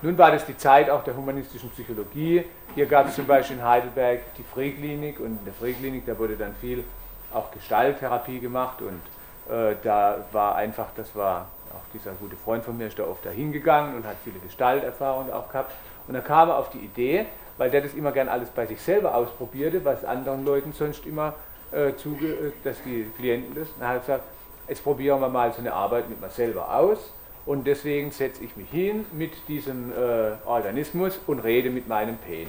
Nun 0.00 0.16
war 0.18 0.32
das 0.32 0.44
die 0.46 0.56
Zeit 0.56 0.90
auch 0.90 1.04
der 1.04 1.16
humanistischen 1.16 1.70
Psychologie. 1.70 2.44
Hier 2.74 2.86
gab 2.86 3.08
es 3.08 3.14
zum 3.14 3.26
Beispiel 3.26 3.56
in 3.56 3.64
Heidelberg 3.64 4.20
die 4.36 4.42
Freiklinik 4.42 5.20
und 5.20 5.38
in 5.38 5.44
der 5.44 5.54
Freiklinik, 5.54 6.04
da 6.06 6.18
wurde 6.18 6.36
dann 6.36 6.54
viel 6.60 6.84
auch 7.32 7.50
Gestalttherapie 7.50 8.38
gemacht 8.38 8.80
und 8.80 9.00
äh, 9.48 9.74
da 9.82 10.24
war 10.32 10.54
einfach, 10.56 10.86
das 10.96 11.14
war 11.14 11.46
auch 11.72 11.92
dieser 11.92 12.12
gute 12.12 12.36
Freund 12.36 12.64
von 12.64 12.76
mir 12.76 12.86
ist 12.86 12.98
da 12.98 13.04
oft 13.04 13.24
dahin 13.26 13.52
gegangen 13.52 13.96
und 13.96 14.06
hat 14.06 14.16
viele 14.22 14.38
Gestalterfahrungen 14.38 15.32
auch 15.32 15.48
gehabt. 15.48 15.72
Und 16.06 16.14
dann 16.14 16.24
kam 16.24 16.48
er 16.48 16.58
auf 16.58 16.70
die 16.70 16.78
Idee, 16.78 17.26
weil 17.56 17.70
der 17.70 17.80
das 17.80 17.94
immer 17.94 18.12
gern 18.12 18.28
alles 18.28 18.50
bei 18.50 18.66
sich 18.66 18.80
selber 18.80 19.14
ausprobierte, 19.14 19.84
was 19.84 20.04
anderen 20.04 20.44
Leuten 20.44 20.72
sonst 20.72 21.06
immer 21.06 21.34
äh, 21.72 21.94
zuge, 21.96 22.26
äh, 22.26 22.52
dass 22.62 22.76
die 22.84 23.10
Klienten 23.16 23.54
das, 23.54 23.68
dann 23.78 23.88
hat 23.88 23.96
er 23.96 24.00
gesagt, 24.00 24.24
jetzt 24.68 24.82
probieren 24.82 25.20
wir 25.20 25.28
mal 25.28 25.52
so 25.52 25.58
eine 25.58 25.72
Arbeit 25.72 26.08
mit 26.08 26.20
mir 26.20 26.30
selber 26.30 26.74
aus. 26.74 27.12
Und 27.46 27.66
deswegen 27.66 28.10
setze 28.10 28.42
ich 28.42 28.56
mich 28.56 28.70
hin 28.70 29.04
mit 29.12 29.32
diesem 29.48 29.92
äh, 29.92 30.32
Organismus 30.46 31.20
und 31.26 31.40
rede 31.40 31.68
mit 31.68 31.88
meinem 31.88 32.16
Penis. 32.16 32.48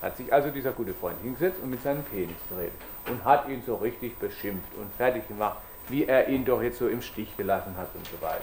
Hat 0.00 0.16
sich 0.16 0.32
also 0.32 0.50
dieser 0.50 0.70
gute 0.70 0.94
Freund 0.94 1.16
hingesetzt 1.20 1.58
und 1.62 1.70
mit 1.70 1.82
seinem 1.82 2.04
Penis 2.04 2.36
geredet 2.48 2.74
und 3.08 3.24
hat 3.24 3.48
ihn 3.48 3.62
so 3.66 3.74
richtig 3.76 4.16
beschimpft 4.18 4.72
und 4.78 4.92
fertig 4.96 5.26
gemacht, 5.26 5.58
wie 5.88 6.06
er 6.06 6.28
ihn 6.28 6.44
doch 6.44 6.62
jetzt 6.62 6.78
so 6.78 6.88
im 6.88 7.02
Stich 7.02 7.36
gelassen 7.36 7.74
hat 7.76 7.88
und 7.94 8.06
so 8.06 8.20
weiter. 8.20 8.40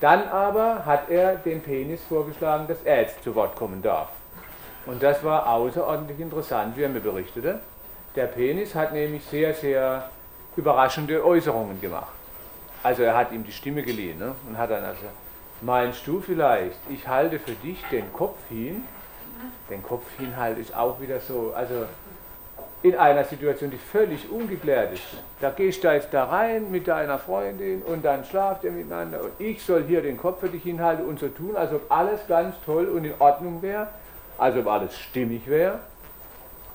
Dann 0.00 0.28
aber 0.28 0.86
hat 0.86 1.10
er 1.10 1.36
dem 1.36 1.60
Penis 1.60 2.00
vorgeschlagen, 2.08 2.66
dass 2.68 2.82
er 2.82 3.02
jetzt 3.02 3.22
zu 3.22 3.34
Wort 3.34 3.56
kommen 3.56 3.82
darf. 3.82 4.08
Und 4.86 5.02
das 5.02 5.22
war 5.24 5.48
außerordentlich 5.48 6.20
interessant, 6.20 6.76
wie 6.76 6.82
er 6.82 6.88
mir 6.88 7.00
berichtete. 7.00 7.60
Der 8.14 8.26
Penis 8.26 8.74
hat 8.74 8.92
nämlich 8.92 9.24
sehr, 9.24 9.52
sehr 9.54 10.08
überraschende 10.56 11.24
Äußerungen 11.24 11.80
gemacht. 11.80 12.12
Also 12.82 13.02
er 13.02 13.16
hat 13.16 13.32
ihm 13.32 13.44
die 13.44 13.52
Stimme 13.52 13.82
geliehen 13.82 14.18
ne? 14.18 14.34
und 14.48 14.56
hat 14.56 14.70
dann 14.70 14.84
also, 14.84 15.02
meinst 15.60 16.06
du 16.06 16.20
vielleicht, 16.20 16.78
ich 16.88 17.06
halte 17.06 17.38
für 17.38 17.52
dich 17.52 17.82
den 17.90 18.12
Kopf 18.12 18.38
hin? 18.48 18.84
Den 19.68 19.82
Kopf 19.82 20.04
hinhalt 20.16 20.58
ist 20.58 20.74
auch 20.74 21.00
wieder 21.00 21.20
so, 21.20 21.52
also 21.54 21.86
in 22.82 22.94
einer 22.94 23.24
Situation, 23.24 23.70
die 23.70 23.78
völlig 23.78 24.30
ungeklärt 24.30 24.92
ist. 24.92 25.02
Da 25.40 25.50
gehst 25.50 25.82
du 25.82 25.92
jetzt 25.92 26.12
da 26.12 26.24
rein 26.24 26.70
mit 26.70 26.86
deiner 26.86 27.18
Freundin 27.18 27.82
und 27.82 28.04
dann 28.04 28.24
schlaft 28.24 28.62
ihr 28.64 28.70
miteinander 28.70 29.20
und 29.22 29.32
ich 29.38 29.62
soll 29.62 29.84
hier 29.84 30.00
den 30.00 30.16
Kopf 30.16 30.40
für 30.40 30.48
dich 30.48 30.62
hinhalten 30.62 31.04
und 31.04 31.18
so 31.18 31.28
tun, 31.28 31.56
als 31.56 31.72
ob 31.72 31.90
alles 31.90 32.20
ganz 32.28 32.54
toll 32.64 32.86
und 32.86 33.04
in 33.04 33.14
Ordnung 33.18 33.62
wäre, 33.62 33.88
als 34.38 34.56
ob 34.56 34.68
alles 34.68 34.96
stimmig 34.96 35.48
wäre. 35.48 35.80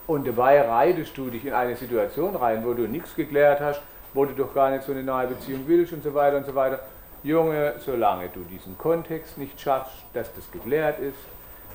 Und 0.06 0.28
dabei 0.28 0.62
reitest 0.62 1.18
du 1.18 1.30
dich 1.30 1.46
in 1.46 1.54
eine 1.54 1.78
Situation 1.78 2.36
rein, 2.36 2.66
wo 2.66 2.74
du 2.74 2.82
nichts 2.84 3.16
geklärt 3.16 3.62
hast, 3.62 3.82
wo 4.14 4.26
du 4.26 4.34
doch 4.34 4.54
gar 4.54 4.72
nicht 4.72 4.84
so 4.84 4.92
eine 4.92 5.04
nahe 5.04 5.28
Beziehung 5.28 5.64
willst 5.68 5.94
und 5.94 6.04
so 6.04 6.14
weiter 6.14 6.36
und 6.36 6.46
so 6.46 6.54
weiter. 6.54 6.80
Junge, 7.24 7.76
solange 7.80 8.28
du 8.28 8.42
diesen 8.42 8.78
Kontext 8.78 9.38
nicht 9.38 9.62
schaffst, 9.62 9.96
dass 10.14 10.34
das 10.34 10.52
geklärt 10.52 11.00
ist, 11.00 11.16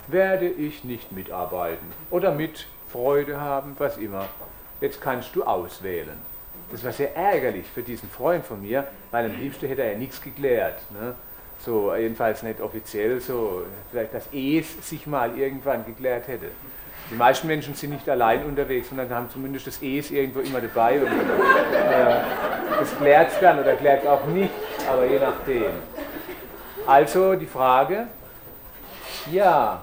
werde 0.09 0.47
ich 0.47 0.85
nicht 0.85 1.13
mitarbeiten 1.13 1.87
oder 2.11 2.33
mit 2.33 2.67
Freude 2.91 3.41
haben, 3.41 3.75
was 3.79 3.97
immer. 3.97 4.27
Jetzt 4.81 5.01
kannst 5.01 5.35
du 5.35 5.43
auswählen. 5.43 6.19
Das 6.71 6.85
war 6.85 6.93
sehr 6.93 7.17
ärgerlich 7.17 7.67
für 7.73 7.83
diesen 7.83 8.11
Freund 8.11 8.45
von 8.45 8.61
mir, 8.61 8.87
weil 9.11 9.27
am 9.27 9.41
liebsten 9.41 9.67
hätte 9.67 9.83
er 9.83 9.93
ja 9.93 9.99
nichts 9.99 10.21
geklärt. 10.21 10.77
Ne? 10.91 11.15
So, 11.65 11.95
jedenfalls 11.95 12.43
nicht 12.43 12.61
offiziell, 12.61 13.21
so 13.21 13.65
vielleicht 13.91 14.15
das 14.15 14.25
Es 14.33 14.89
sich 14.89 15.07
mal 15.07 15.37
irgendwann 15.37 15.85
geklärt 15.85 16.29
hätte. 16.29 16.47
Die 17.11 17.15
meisten 17.15 17.47
Menschen 17.47 17.75
sind 17.75 17.91
nicht 17.91 18.09
allein 18.09 18.45
unterwegs, 18.45 18.91
sondern 18.91 19.09
haben 19.11 19.31
zumindest 19.31 19.67
das 19.67 19.83
Es 19.83 20.11
irgendwo 20.11 20.41
immer 20.41 20.61
dabei 20.61 21.01
und 21.01 21.07
äh, 21.07 22.21
das 22.79 22.97
klärt 22.99 23.33
es 23.33 23.41
dann 23.41 23.59
oder 23.59 23.75
klärt 23.75 24.03
es 24.03 24.09
auch 24.09 24.27
nicht, 24.27 24.53
aber 24.89 25.07
je 25.07 25.19
nachdem. 25.19 25.73
Also 26.87 27.35
die 27.35 27.47
Frage, 27.47 28.07
ja, 29.33 29.83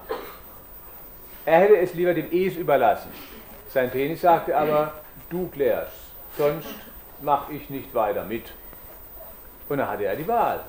er 1.46 1.60
hätte 1.60 1.78
es 1.78 1.94
lieber 1.94 2.14
dem 2.14 2.28
Es 2.32 2.56
überlassen. 2.56 3.10
Sein 3.70 3.92
Penis 3.92 4.22
sagte 4.22 4.56
aber, 4.56 4.94
du 5.30 5.48
klärst, 5.50 5.92
sonst 6.38 6.68
mache 7.22 7.54
ich 7.54 7.70
nicht 7.70 7.94
weiter 7.94 8.24
mit. 8.24 8.52
Und 9.70 9.78
dann 9.78 9.90
hatte 9.90 10.06
er 10.06 10.16
die 10.16 10.28
Wahl. 10.28 10.62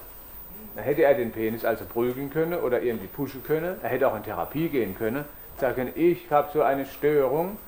Dann 0.74 0.85
hätte 0.85 1.03
er 1.03 1.14
den 1.14 1.33
Penis 1.33 1.64
also 1.64 1.85
prügeln 1.85 2.31
können 2.31 2.59
oder 2.59 2.83
irgendwie 2.83 3.07
pushen 3.07 3.43
können. 3.43 3.77
Er 3.83 3.89
hätte 3.89 4.09
auch 4.09 4.16
in 4.16 4.22
Therapie 4.22 4.68
gehen 4.68 4.97
können. 4.97 5.24
Sagen, 5.59 5.93
ich 5.95 6.31
habe 6.31 6.49
so 6.53 6.62
eine 6.62 6.85
Störung. 6.87 7.59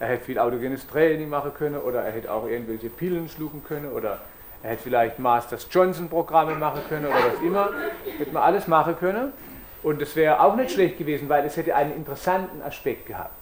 Er 0.00 0.08
hätte 0.08 0.24
viel 0.24 0.38
autogenes 0.38 0.86
Training 0.86 1.28
machen 1.28 1.52
können 1.54 1.76
oder 1.76 2.02
er 2.02 2.12
hätte 2.12 2.32
auch 2.32 2.46
irgendwelche 2.46 2.88
Pillen 2.88 3.28
schlucken 3.28 3.62
können 3.64 3.92
oder 3.92 4.18
er 4.62 4.70
hätte 4.70 4.82
vielleicht 4.82 5.18
Masters 5.18 5.66
Johnson 5.70 6.08
Programme 6.08 6.54
machen 6.54 6.80
können 6.88 7.06
oder 7.06 7.14
was 7.14 7.42
immer. 7.42 7.70
Hätte 8.18 8.32
man 8.32 8.42
alles 8.42 8.66
machen 8.66 8.96
können. 8.98 9.32
Und 9.84 10.00
das 10.00 10.16
wäre 10.16 10.40
auch 10.40 10.56
nicht 10.56 10.72
schlecht 10.72 10.96
gewesen, 10.96 11.28
weil 11.28 11.44
es 11.44 11.58
hätte 11.58 11.76
einen 11.76 11.94
interessanten 11.94 12.62
Aspekt 12.62 13.04
gehabt. 13.06 13.36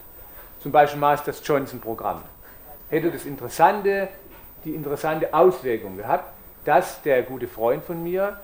Zum 0.61 0.73
Beispiel 0.73 0.99
Masters 0.99 1.41
Johnson 1.45 1.81
Programm. 1.81 2.23
Hätte 2.91 3.13
das 3.13 3.25
interessante, 3.25 4.09
die 4.65 4.75
interessante 4.75 5.33
Auswirkung 5.33 5.97
gehabt, 5.97 6.25
dass 6.65 7.01
der 7.03 7.23
gute 7.23 7.47
Freund 7.47 7.85
von 7.85 8.03
mir 8.03 8.39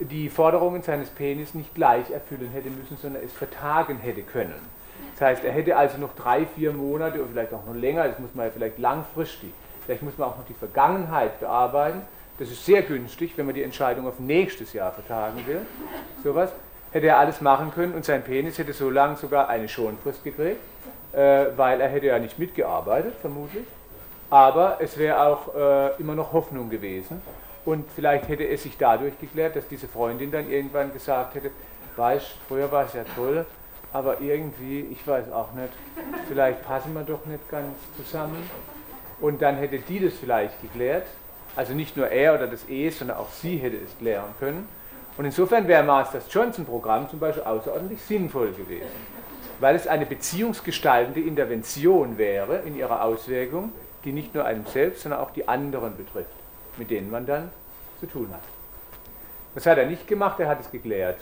die 0.00 0.28
Forderungen 0.28 0.82
seines 0.82 1.08
Penis 1.08 1.54
nicht 1.54 1.72
gleich 1.72 2.10
erfüllen 2.10 2.50
hätte 2.52 2.68
müssen, 2.68 2.96
sondern 3.00 3.22
es 3.24 3.32
vertagen 3.32 3.98
hätte 3.98 4.22
können. 4.22 4.60
Das 5.12 5.28
heißt, 5.28 5.44
er 5.44 5.52
hätte 5.52 5.76
also 5.76 5.98
noch 5.98 6.16
drei, 6.16 6.46
vier 6.46 6.72
Monate 6.72 7.20
oder 7.20 7.28
vielleicht 7.30 7.52
auch 7.52 7.64
noch 7.64 7.74
länger, 7.74 8.08
das 8.08 8.18
muss 8.18 8.34
man 8.34 8.46
ja 8.46 8.52
vielleicht 8.52 8.78
langfristig, 8.78 9.52
vielleicht 9.84 10.02
muss 10.02 10.18
man 10.18 10.30
auch 10.30 10.36
noch 10.36 10.46
die 10.46 10.54
Vergangenheit 10.54 11.38
bearbeiten. 11.38 12.02
Das 12.38 12.50
ist 12.50 12.64
sehr 12.64 12.82
günstig, 12.82 13.34
wenn 13.36 13.46
man 13.46 13.54
die 13.54 13.62
Entscheidung 13.62 14.08
auf 14.08 14.18
nächstes 14.18 14.72
Jahr 14.72 14.92
vertagen 14.92 15.46
will. 15.46 15.60
Sowas 16.24 16.50
hätte 16.92 17.06
er 17.06 17.18
alles 17.18 17.40
machen 17.40 17.72
können 17.74 17.94
und 17.94 18.04
sein 18.04 18.22
Penis 18.22 18.58
hätte 18.58 18.72
so 18.72 18.90
lange 18.90 19.16
sogar 19.16 19.48
eine 19.48 19.68
Schonfrist 19.68 20.24
gekriegt, 20.24 20.60
äh, 21.12 21.46
weil 21.56 21.80
er 21.80 21.88
hätte 21.88 22.06
ja 22.06 22.18
nicht 22.18 22.38
mitgearbeitet, 22.38 23.14
vermutlich. 23.20 23.64
Aber 24.30 24.78
es 24.80 24.96
wäre 24.96 25.20
auch 25.20 25.54
äh, 25.54 26.00
immer 26.00 26.14
noch 26.14 26.32
Hoffnung 26.32 26.70
gewesen. 26.70 27.20
Und 27.64 27.84
vielleicht 27.94 28.28
hätte 28.28 28.48
es 28.48 28.62
sich 28.62 28.76
dadurch 28.78 29.18
geklärt, 29.20 29.56
dass 29.56 29.68
diese 29.68 29.86
Freundin 29.86 30.30
dann 30.30 30.50
irgendwann 30.50 30.92
gesagt 30.92 31.34
hätte, 31.34 31.50
weißt, 31.96 32.26
früher 32.48 32.70
war 32.72 32.86
es 32.86 32.94
ja 32.94 33.04
toll, 33.14 33.44
aber 33.92 34.20
irgendwie, 34.20 34.86
ich 34.90 35.06
weiß 35.06 35.30
auch 35.32 35.52
nicht, 35.52 35.72
vielleicht 36.28 36.64
passen 36.64 36.94
wir 36.94 37.02
doch 37.02 37.26
nicht 37.26 37.48
ganz 37.50 37.76
zusammen. 37.96 38.48
Und 39.20 39.42
dann 39.42 39.56
hätte 39.56 39.78
die 39.78 40.00
das 40.00 40.14
vielleicht 40.14 40.60
geklärt. 40.62 41.06
Also 41.56 41.74
nicht 41.74 41.96
nur 41.96 42.08
er 42.08 42.34
oder 42.34 42.46
das 42.46 42.68
E, 42.68 42.88
sondern 42.90 43.18
auch 43.18 43.30
sie 43.30 43.56
hätte 43.58 43.76
es 43.76 43.98
klären 43.98 44.32
können. 44.38 44.68
Und 45.16 45.24
insofern 45.24 45.68
wäre 45.68 45.82
Masters 45.82 46.24
Johnson 46.30 46.64
Programm 46.64 47.08
zum 47.08 47.18
Beispiel 47.18 47.42
außerordentlich 47.42 48.00
sinnvoll 48.02 48.52
gewesen, 48.52 48.88
weil 49.58 49.76
es 49.76 49.86
eine 49.86 50.06
beziehungsgestaltende 50.06 51.20
Intervention 51.20 52.16
wäre 52.16 52.60
in 52.64 52.76
ihrer 52.76 53.04
Auswirkung, 53.04 53.72
die 54.04 54.12
nicht 54.12 54.34
nur 54.34 54.44
einem 54.44 54.64
selbst, 54.66 55.02
sondern 55.02 55.20
auch 55.20 55.30
die 55.30 55.46
anderen 55.46 55.96
betrifft, 55.96 56.30
mit 56.78 56.90
denen 56.90 57.10
man 57.10 57.26
dann 57.26 57.50
zu 57.98 58.06
tun 58.06 58.28
hat. 58.32 58.40
Das 59.54 59.66
hat 59.66 59.78
er 59.78 59.86
nicht 59.86 60.06
gemacht, 60.06 60.40
er 60.40 60.48
hat 60.48 60.60
es 60.60 60.70
geklärt. 60.70 61.18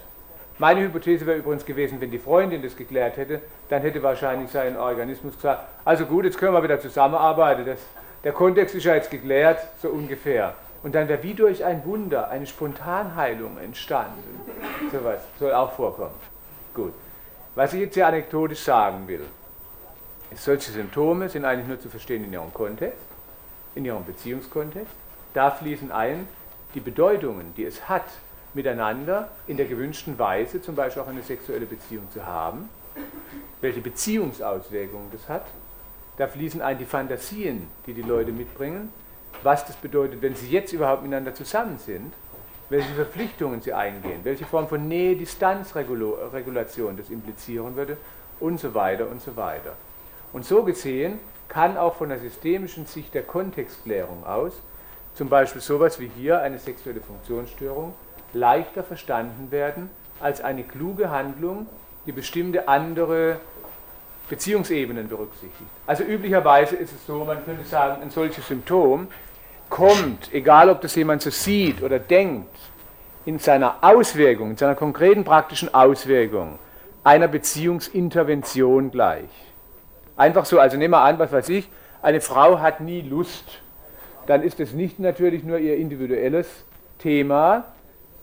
Meine 0.59 0.81
Hypothese 0.81 1.25
wäre 1.25 1.39
übrigens 1.39 1.65
gewesen, 1.65 2.01
wenn 2.01 2.11
die 2.11 2.19
Freundin 2.19 2.63
das 2.63 2.77
geklärt 2.77 3.17
hätte, 3.17 3.41
dann 3.69 3.83
hätte 3.83 4.03
wahrscheinlich 4.03 4.51
sein 4.51 4.77
Organismus 4.77 5.37
gesagt, 5.37 5.63
also 5.85 6.05
gut, 6.05 6.25
jetzt 6.25 6.37
können 6.37 6.53
wir 6.53 6.63
wieder 6.63 6.81
zusammenarbeiten, 6.81 7.65
das, 7.65 7.79
der 8.25 8.33
Kontext 8.33 8.75
ist 8.75 8.85
ja 8.85 8.95
jetzt 8.95 9.11
geklärt, 9.11 9.61
so 9.81 9.89
ungefähr. 9.89 10.55
Und 10.83 10.95
dann 10.95 11.09
wäre 11.09 11.23
wie 11.23 11.35
durch 11.35 11.65
ein 11.65 11.85
Wunder 11.85 12.29
eine 12.29 12.47
Spontanheilung 12.47 13.59
entstanden. 13.59 14.41
So 14.93 15.03
was 15.05 15.21
soll 15.39 15.53
auch 15.53 15.73
vorkommen. 15.73 16.15
Gut. 16.75 16.93
Was 17.55 17.73
ich 17.73 17.81
jetzt 17.81 17.95
hier 17.95 18.07
anekdotisch 18.07 18.61
sagen 18.61 19.09
will, 19.09 19.25
ist, 20.31 20.45
solche 20.45 20.71
Symptome 20.71 21.29
sind 21.29 21.45
eigentlich 21.45 21.67
nur 21.67 21.81
zu 21.81 21.89
verstehen 21.89 22.25
in 22.25 22.33
ihrem 22.33 22.55
Kontext, 22.55 22.99
in 23.75 23.85
ihrem 23.85 24.05
Beziehungskontext. 24.05 24.93
Da 25.35 25.51
fließen 25.51 25.91
ein 25.91 26.29
die 26.75 26.81
Bedeutungen, 26.81 27.55
die 27.57 27.65
es 27.65 27.89
hat, 27.89 28.05
miteinander 28.55 29.29
in 29.47 29.57
der 29.57 29.67
gewünschten 29.67 30.19
Weise 30.19 30.63
zum 30.63 30.75
Beispiel 30.75 31.03
auch 31.03 31.09
eine 31.09 31.23
sexuelle 31.23 31.67
Beziehung 31.67 32.11
zu 32.13 32.25
haben, 32.25 32.69
welche 33.61 33.81
Beziehungsauswirkungen 33.81 35.11
das 35.13 35.29
hat. 35.29 35.47
Da 36.17 36.27
fließen 36.27 36.61
ein 36.61 36.79
die 36.79 36.85
Fantasien, 36.85 37.69
die 37.87 37.95
die 37.95 38.03
Leute 38.03 38.33
mitbringen, 38.33 38.93
was 39.43 39.67
das 39.67 39.77
bedeutet, 39.77 40.23
wenn 40.23 40.35
sie 40.35 40.51
jetzt 40.51 40.73
überhaupt 40.73 41.03
miteinander 41.03 41.35
zusammen 41.35 41.79
sind, 41.79 42.15
welche 42.71 42.93
Verpflichtungen 42.95 43.63
sie 43.63 43.73
eingehen, 43.73 44.21
welche 44.25 44.45
Form 44.45 44.69
von 44.69 44.89
Nähe-Distanz-Regulation 44.89 46.97
das 46.97 47.09
implizieren 47.09 47.77
würde 47.77 47.97
und 48.41 48.61
so 48.61 48.75
weiter 48.75 49.09
und 49.09 49.23
so 49.23 49.37
weiter. 49.37 49.75
Und 50.33 50.45
so 50.45 50.63
gesehen 50.63 51.19
kann 51.49 51.79
auch 51.79 51.95
von 51.95 52.11
der 52.11 52.19
systemischen 52.19 52.87
Sicht 52.87 53.15
der 53.15 53.23
Kontextklärung 53.23 54.27
aus 54.27 54.61
zum 55.19 55.29
Beispiel 55.29 55.61
sowas 55.61 55.99
wie 55.99 56.09
hier 56.17 56.43
eine 56.43 56.61
sexuelle 56.61 57.01
Funktionsstörung 57.01 57.93
leichter 58.35 58.85
verstanden 58.85 59.51
werden 59.51 59.91
als 60.21 60.41
eine 60.41 60.63
kluge 60.63 61.11
Handlung, 61.11 61.67
die 62.07 62.13
bestimmte 62.13 62.69
andere 62.69 63.41
Beziehungsebenen 64.29 65.09
berücksichtigt. 65.09 65.69
Also 65.89 66.05
üblicherweise 66.05 66.77
ist 66.77 66.93
es 66.93 67.05
so, 67.05 67.25
man 67.25 67.45
könnte 67.45 67.65
sagen, 67.65 68.01
ein 68.01 68.11
solches 68.11 68.47
Symptom 68.47 69.09
kommt, 69.69 70.33
egal 70.33 70.71
ob 70.71 70.81
das 70.81 70.95
jemand 70.95 71.23
so 71.23 71.31
sieht 71.31 71.83
oder 71.83 71.99
denkt, 71.99 72.49
in 73.25 73.39
seiner 73.39 73.77
Auswirkung, 73.83 74.51
in 74.51 74.57
seiner 74.57 74.75
konkreten 74.75 75.25
praktischen 75.25 75.75
Auswirkung 75.75 76.59
einer 77.05 77.29
Beziehungsintervention 77.29 78.91
gleich. 78.91 79.29
Einfach 80.17 80.45
so, 80.45 80.59
also 80.59 80.77
nehmen 80.77 80.93
wir 80.93 81.03
an, 81.03 81.19
was 81.19 81.33
weiß 81.33 81.49
ich, 81.51 81.69
eine 82.03 82.21
Frau 82.21 82.61
hat 82.61 82.81
nie 82.81 83.03
Lust, 83.03 83.45
dann 84.27 84.43
ist 84.43 84.61
es 84.61 84.73
nicht 84.73 84.99
natürlich 84.99 85.43
nur 85.45 85.59
ihr 85.59 85.77
individuelles 85.77 86.47
Thema. 86.99 87.65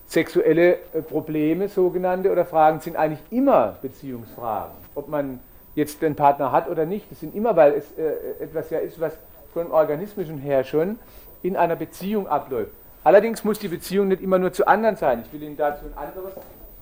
Sexuelle 0.08 0.78
äh, 0.94 1.02
Probleme, 1.02 1.68
sogenannte, 1.68 2.32
oder 2.32 2.46
Fragen 2.46 2.80
sind 2.80 2.96
eigentlich 2.96 3.22
immer 3.32 3.76
Beziehungsfragen. 3.82 4.76
Ob 4.94 5.10
man 5.10 5.40
jetzt 5.74 6.04
einen 6.04 6.16
Partner 6.16 6.52
hat 6.52 6.70
oder 6.70 6.86
nicht, 6.86 7.10
das 7.10 7.22
sind 7.22 7.36
immer, 7.36 7.56
weil 7.56 7.74
es 7.74 7.86
äh, 7.98 8.44
etwas 8.44 8.70
ja 8.70 8.80
ist, 8.80 9.00
was 9.00 9.14
von 9.54 9.72
organismischen 9.72 10.38
her 10.38 10.64
schon 10.64 11.00
in 11.46 11.56
einer 11.56 11.76
Beziehung 11.76 12.28
abläuft. 12.28 12.72
Allerdings 13.04 13.44
muss 13.44 13.60
die 13.60 13.68
Beziehung 13.68 14.08
nicht 14.08 14.22
immer 14.22 14.40
nur 14.40 14.52
zu 14.52 14.68
anderen 14.68 14.96
sein. 14.96 15.24
Ich 15.26 15.32
will 15.32 15.44
Ihnen 15.44 15.56
dazu 15.56 15.86
ein 15.86 15.94
anderes 15.96 16.34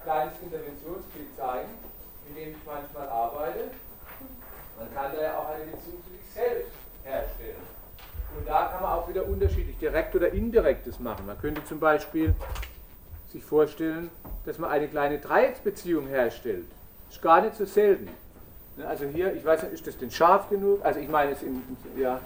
kleines 0.03 0.33
Interventionsbild 0.41 1.35
zeigen, 1.35 1.69
mit 2.27 2.37
dem 2.37 2.51
ich 2.51 2.65
manchmal 2.65 3.09
arbeite. 3.09 3.59
Man 4.79 4.93
kann 4.95 5.11
da 5.13 5.21
ja 5.21 5.37
auch 5.37 5.49
eine 5.49 5.65
Beziehung 5.65 6.01
zu 6.05 6.11
sich 6.11 6.33
selbst 6.33 6.71
herstellen. 7.03 7.57
Und 8.37 8.47
da 8.47 8.69
kann 8.71 8.81
man 8.81 8.93
auch 8.93 9.09
wieder 9.09 9.25
unterschiedlich 9.25 9.77
direkt 9.79 10.15
oder 10.15 10.31
indirektes 10.31 10.99
machen. 10.99 11.25
Man 11.25 11.37
könnte 11.39 11.63
zum 11.65 11.79
Beispiel 11.79 12.33
sich 13.31 13.43
vorstellen, 13.43 14.09
dass 14.45 14.57
man 14.57 14.71
eine 14.71 14.87
kleine 14.87 15.19
Dreiecksbeziehung 15.19 16.07
herstellt. 16.07 16.65
Ist 17.09 17.21
gar 17.21 17.41
nicht 17.41 17.55
so 17.55 17.65
selten. 17.65 18.07
Ne, 18.75 18.87
also 18.87 19.05
hier, 19.05 19.33
ich 19.33 19.45
weiß 19.45 19.63
nicht, 19.63 19.73
ist 19.73 19.85
das 19.85 19.97
denn 19.97 20.09
scharf 20.09 20.49
genug? 20.49 20.83
Also 20.83 20.99
ich 20.99 21.07
meine 21.07 21.31
es 21.31 21.43
im, 21.43 21.61
ja. 21.95 22.19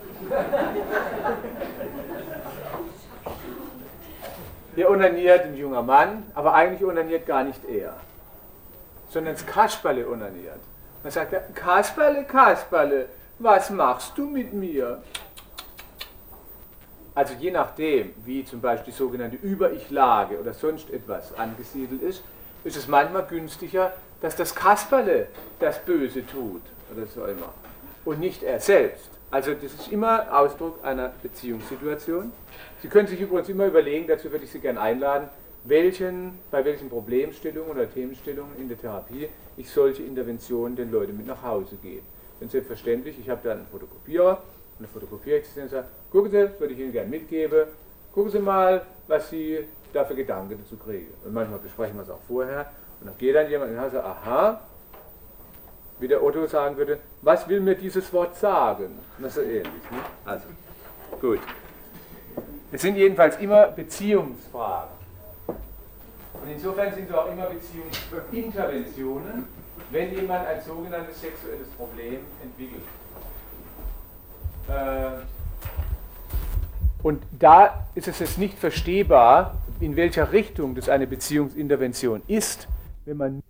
Hier 4.75 4.89
onaniert 4.89 5.45
ein 5.45 5.57
junger 5.57 5.81
Mann, 5.81 6.23
aber 6.35 6.53
eigentlich 6.53 6.87
onaniert 6.87 7.25
gar 7.25 7.43
nicht 7.43 7.65
er, 7.65 7.95
sondern 9.09 9.33
das 9.33 9.45
Kasperle 9.45 10.07
onaniert. 10.07 10.59
Man 11.03 11.11
sagt, 11.11 11.33
Kasperle, 11.55 12.23
Kasperle, 12.23 13.07
was 13.39 13.69
machst 13.69 14.17
du 14.17 14.27
mit 14.27 14.53
mir? 14.53 15.01
Also 17.15 17.33
je 17.33 17.49
nachdem, 17.49 18.13
wie 18.23 18.45
zum 18.45 18.61
Beispiel 18.61 18.93
die 18.93 18.97
sogenannte 18.97 19.37
Über-Ich-Lage 19.37 20.39
oder 20.39 20.53
sonst 20.53 20.91
etwas 20.91 21.35
angesiedelt 21.37 22.01
ist, 22.03 22.23
ist 22.63 22.77
es 22.77 22.87
manchmal 22.87 23.25
günstiger, 23.25 23.91
dass 24.21 24.35
das 24.35 24.53
Kasperle 24.53 25.27
das 25.59 25.79
Böse 25.83 26.25
tut 26.25 26.61
oder 26.95 27.05
so 27.07 27.25
immer 27.25 27.53
und 28.05 28.19
nicht 28.19 28.43
er 28.43 28.59
selbst. 28.59 29.09
Also 29.29 29.53
das 29.53 29.73
ist 29.73 29.91
immer 29.91 30.25
Ausdruck 30.37 30.83
einer 30.83 31.11
Beziehungssituation. 31.21 32.31
Sie 32.81 32.87
können 32.87 33.07
sich 33.07 33.19
übrigens 33.19 33.49
immer 33.49 33.65
überlegen, 33.65 34.07
dazu 34.07 34.31
würde 34.31 34.45
ich 34.45 34.51
Sie 34.51 34.59
gerne 34.59 34.79
einladen, 34.79 35.27
welchen, 35.65 36.39
bei 36.49 36.63
welchen 36.63 36.89
Problemstellungen 36.89 37.71
oder 37.71 37.91
Themenstellungen 37.91 38.57
in 38.57 38.69
der 38.69 38.79
Therapie 38.79 39.27
ich 39.57 39.69
solche 39.69 40.03
Interventionen 40.03 40.75
den 40.77 40.91
Leuten 40.91 41.17
mit 41.17 41.27
nach 41.27 41.43
Hause 41.43 41.75
gebe. 41.81 42.03
Denn 42.39 42.47
selbstverständlich, 42.47 43.19
ich 43.19 43.29
habe 43.29 43.41
da 43.43 43.51
einen 43.51 43.67
Fotokopierer 43.67 44.41
eine 44.79 44.87
fotokopiere 44.87 45.39
ich 45.39 45.61
und 45.61 45.69
sage, 45.69 45.87
gucken 46.11 46.31
Sie, 46.31 46.59
würde 46.59 46.73
ich 46.73 46.79
Ihnen 46.79 46.91
gerne 46.91 47.09
mitgeben, 47.09 47.67
gucken 48.13 48.31
Sie 48.31 48.39
mal, 48.39 48.85
was 49.07 49.29
Sie 49.29 49.59
da 49.93 50.05
für 50.05 50.15
Gedanken 50.15 50.59
dazu 50.61 50.77
kriegen. 50.77 51.07
Und 51.25 51.33
manchmal 51.33 51.59
besprechen 51.59 51.95
wir 51.95 52.03
es 52.03 52.09
auch 52.09 52.21
vorher 52.27 52.71
und 52.99 53.07
dann 53.07 53.17
geht 53.17 53.35
dann 53.35 53.49
jemand 53.49 53.71
und 53.71 53.91
sagt, 53.91 54.05
aha, 54.05 54.61
wie 55.99 56.07
der 56.07 56.23
Otto 56.23 56.45
sagen 56.45 56.77
würde, 56.77 56.99
was 57.21 57.47
will 57.47 57.59
mir 57.59 57.75
dieses 57.75 58.11
Wort 58.13 58.35
sagen? 58.35 58.99
Das 59.19 59.29
ist 59.29 59.35
so 59.35 59.41
ähnlich. 59.41 59.65
Ne? 59.65 59.99
Also, 60.25 60.45
gut. 61.19 61.39
Es 62.71 62.81
sind 62.81 62.95
jedenfalls 62.95 63.37
immer 63.39 63.67
Beziehungsfragen. 63.67 64.91
Und 65.47 66.51
insofern 66.53 66.93
sind 66.93 67.09
es 67.09 67.15
auch 67.15 67.31
immer 67.31 67.47
Beziehungsinterventionen, 67.47 69.47
wenn 69.89 70.13
jemand 70.13 70.47
ein 70.47 70.61
sogenanntes 70.61 71.19
sexuelles 71.19 71.67
Problem 71.69 72.19
entwickelt. 72.43 72.83
Äh, 74.69 75.23
und 77.03 77.23
da 77.39 77.87
ist 77.95 78.07
es 78.07 78.19
jetzt 78.19 78.37
nicht 78.37 78.57
verstehbar, 78.57 79.55
in 79.79 79.95
welcher 79.95 80.31
Richtung 80.31 80.75
das 80.75 80.89
eine 80.89 81.07
Beziehungsintervention 81.07 82.21
ist, 82.27 82.67
wenn 83.07 83.17
man 83.17 83.43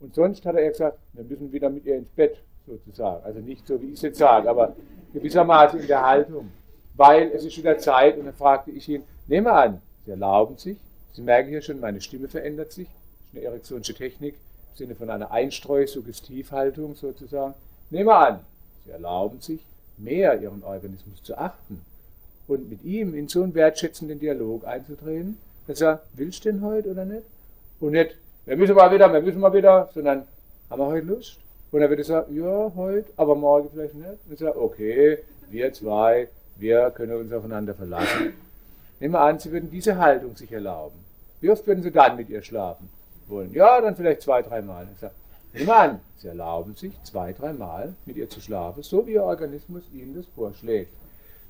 und 0.00 0.14
sonst 0.14 0.46
hat 0.46 0.54
er 0.56 0.68
gesagt, 0.68 0.98
wir 1.12 1.24
müssen 1.24 1.52
wieder 1.52 1.70
mit 1.70 1.84
ihr 1.84 1.96
ins 1.96 2.08
Bett, 2.10 2.38
sozusagen. 2.66 3.24
Also 3.24 3.40
nicht 3.40 3.66
so, 3.66 3.80
wie 3.80 3.86
ich 3.86 3.94
es 3.94 4.02
jetzt 4.02 4.18
sage, 4.18 4.48
aber 4.48 4.76
gewissermaßen 5.12 5.80
in 5.80 5.86
der 5.86 6.06
Haltung. 6.06 6.50
Weil 6.94 7.30
es 7.32 7.44
ist 7.44 7.56
wieder 7.56 7.78
Zeit 7.78 8.18
und 8.18 8.26
dann 8.26 8.34
fragte 8.34 8.70
ich 8.70 8.88
ihn, 8.88 9.02
nehme 9.26 9.52
an, 9.52 9.80
Sie 10.04 10.12
erlauben 10.12 10.56
sich, 10.56 10.76
Sie 11.12 11.22
merken 11.22 11.50
hier 11.50 11.62
schon, 11.62 11.80
meine 11.80 12.00
Stimme 12.00 12.28
verändert 12.28 12.72
sich, 12.72 12.86
das 12.86 12.94
ist 12.94 13.36
eine 13.36 13.44
erektionische 13.44 13.94
Technik 13.94 14.34
im 14.34 14.76
Sinne 14.76 14.94
von 14.94 15.10
einer 15.10 15.30
Einstreu-Suggestivhaltung 15.30 16.94
sozusagen. 16.94 17.54
Nehme 17.90 18.14
an, 18.14 18.40
Sie 18.84 18.90
erlauben 18.90 19.40
sich, 19.40 19.60
mehr 19.96 20.40
Ihren 20.40 20.62
Organismus 20.62 21.22
zu 21.22 21.36
achten 21.36 21.82
und 22.46 22.68
mit 22.68 22.84
ihm 22.84 23.14
in 23.14 23.28
so 23.28 23.42
einen 23.42 23.54
wertschätzenden 23.54 24.20
Dialog 24.20 24.64
einzutreten, 24.66 25.38
dass 25.66 25.80
er, 25.80 26.02
willst 26.14 26.44
du 26.44 26.52
denn 26.52 26.62
heute 26.62 26.90
oder 26.90 27.04
nicht? 27.04 27.24
Und 27.80 27.92
nicht, 27.92 28.16
wir 28.48 28.56
müssen 28.56 28.74
mal 28.74 28.90
wieder, 28.90 29.12
wir 29.12 29.20
müssen 29.20 29.40
mal 29.40 29.52
wieder, 29.52 29.90
sondern 29.92 30.26
haben 30.70 30.80
wir 30.80 30.86
heute 30.86 31.06
Lust? 31.06 31.38
Und 31.70 31.80
dann 31.80 31.90
wird 31.90 32.00
er 32.00 32.04
sagen, 32.04 32.34
ja, 32.34 32.72
heute, 32.74 33.10
aber 33.18 33.34
morgen 33.34 33.68
vielleicht 33.70 33.94
nicht. 33.94 34.08
Und 34.08 34.32
ich 34.32 34.38
sage, 34.38 34.58
okay, 34.58 35.18
wir 35.50 35.70
zwei, 35.74 36.28
wir 36.56 36.90
können 36.92 37.14
uns 37.16 37.30
aufeinander 37.30 37.74
verlassen. 37.74 38.32
Nehmen 39.00 39.12
wir 39.12 39.20
an, 39.20 39.38
Sie 39.38 39.52
würden 39.52 39.70
diese 39.70 39.98
Haltung 39.98 40.34
sich 40.34 40.50
erlauben. 40.50 40.96
Wie 41.42 41.50
oft 41.50 41.66
würden 41.66 41.82
Sie 41.82 41.90
dann 41.90 42.16
mit 42.16 42.30
ihr 42.30 42.40
schlafen 42.40 42.88
wollen? 43.26 43.52
Ja, 43.52 43.82
dann 43.82 43.96
vielleicht 43.96 44.22
zwei, 44.22 44.40
dreimal. 44.40 44.88
Ich 44.94 45.00
sage, 45.00 45.12
nehmen 45.52 45.66
wir 45.66 45.76
an, 45.76 46.00
Sie 46.16 46.28
erlauben 46.28 46.74
sich 46.74 46.94
zwei, 47.02 47.34
dreimal 47.34 47.92
mit 48.06 48.16
ihr 48.16 48.30
zu 48.30 48.40
schlafen, 48.40 48.82
so 48.82 49.06
wie 49.06 49.12
Ihr 49.12 49.24
Organismus 49.24 49.82
Ihnen 49.92 50.16
das 50.16 50.26
vorschlägt. 50.34 50.90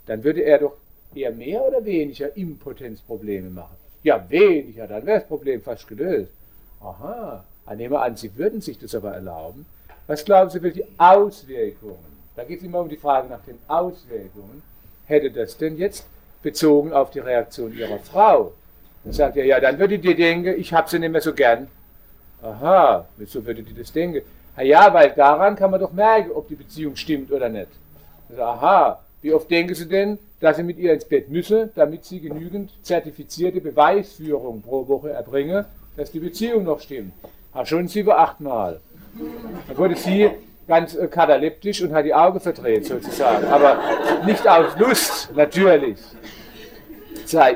Dann 0.06 0.24
würde 0.24 0.40
er 0.40 0.58
doch 0.58 0.76
eher 1.14 1.30
mehr 1.30 1.62
oder 1.62 1.84
weniger 1.84 2.36
Impotenzprobleme 2.36 3.50
machen. 3.50 3.76
Ja, 4.02 4.28
weniger, 4.28 4.88
dann 4.88 5.06
wäre 5.06 5.20
das 5.20 5.28
Problem 5.28 5.62
fast 5.62 5.86
gelöst. 5.86 6.32
Aha, 6.80 7.44
nehmen 7.74 7.92
wir 7.92 8.02
an, 8.02 8.16
Sie 8.16 8.36
würden 8.36 8.60
sich 8.60 8.78
das 8.78 8.94
aber 8.94 9.12
erlauben. 9.12 9.66
Was 10.06 10.24
glauben 10.24 10.50
Sie, 10.50 10.62
welche 10.62 10.86
Auswirkungen, 10.96 12.18
da 12.36 12.44
geht 12.44 12.60
es 12.60 12.64
immer 12.64 12.80
um 12.80 12.88
die 12.88 12.96
Frage 12.96 13.28
nach 13.28 13.44
den 13.44 13.58
Auswirkungen, 13.68 14.62
hätte 15.06 15.30
das 15.30 15.56
denn 15.56 15.76
jetzt 15.76 16.06
bezogen 16.42 16.92
auf 16.92 17.10
die 17.10 17.18
Reaktion 17.18 17.76
Ihrer 17.76 17.98
Frau? 17.98 18.52
Dann 19.04 19.12
sagt 19.12 19.36
er, 19.36 19.44
ja, 19.44 19.60
dann 19.60 19.78
würde 19.78 19.98
die 19.98 20.14
denken, 20.14 20.58
ich 20.58 20.72
habe 20.72 20.88
sie 20.88 20.98
nicht 20.98 21.10
mehr 21.10 21.20
so 21.20 21.32
gern. 21.32 21.68
Aha, 22.42 23.06
wieso 23.16 23.44
würde 23.44 23.62
die 23.62 23.74
das 23.74 23.92
denken? 23.92 24.22
Na 24.56 24.62
ja, 24.62 24.92
weil 24.92 25.10
daran 25.10 25.56
kann 25.56 25.70
man 25.70 25.80
doch 25.80 25.92
merken, 25.92 26.30
ob 26.32 26.48
die 26.48 26.54
Beziehung 26.54 26.96
stimmt 26.96 27.32
oder 27.32 27.48
nicht. 27.48 27.68
Also, 28.28 28.42
aha, 28.42 29.02
wie 29.22 29.32
oft 29.32 29.50
denken 29.50 29.74
Sie 29.74 29.88
denn, 29.88 30.18
dass 30.40 30.56
Sie 30.56 30.62
mit 30.62 30.78
ihr 30.78 30.92
ins 30.92 31.04
Bett 31.04 31.28
müssen, 31.28 31.70
damit 31.74 32.04
Sie 32.04 32.20
genügend 32.20 32.70
zertifizierte 32.82 33.60
Beweisführung 33.60 34.62
pro 34.62 34.86
Woche 34.86 35.10
erbringen, 35.10 35.64
dass 35.98 36.12
die 36.12 36.20
Beziehung 36.20 36.64
noch 36.64 36.80
stimmt. 36.80 37.12
Ha, 37.54 37.66
schon 37.66 37.88
sieben, 37.88 38.10
achtmal. 38.12 38.80
Dann 39.66 39.76
wurde 39.76 39.96
sie 39.96 40.30
ganz 40.66 40.94
äh, 40.94 41.08
kataleptisch 41.08 41.82
und 41.82 41.92
hat 41.92 42.04
die 42.04 42.14
Augen 42.14 42.38
verdreht 42.38 42.86
sozusagen. 42.86 43.46
Aber 43.48 43.80
nicht 44.24 44.46
aus 44.46 44.78
Lust, 44.78 45.30
natürlich. 45.34 45.98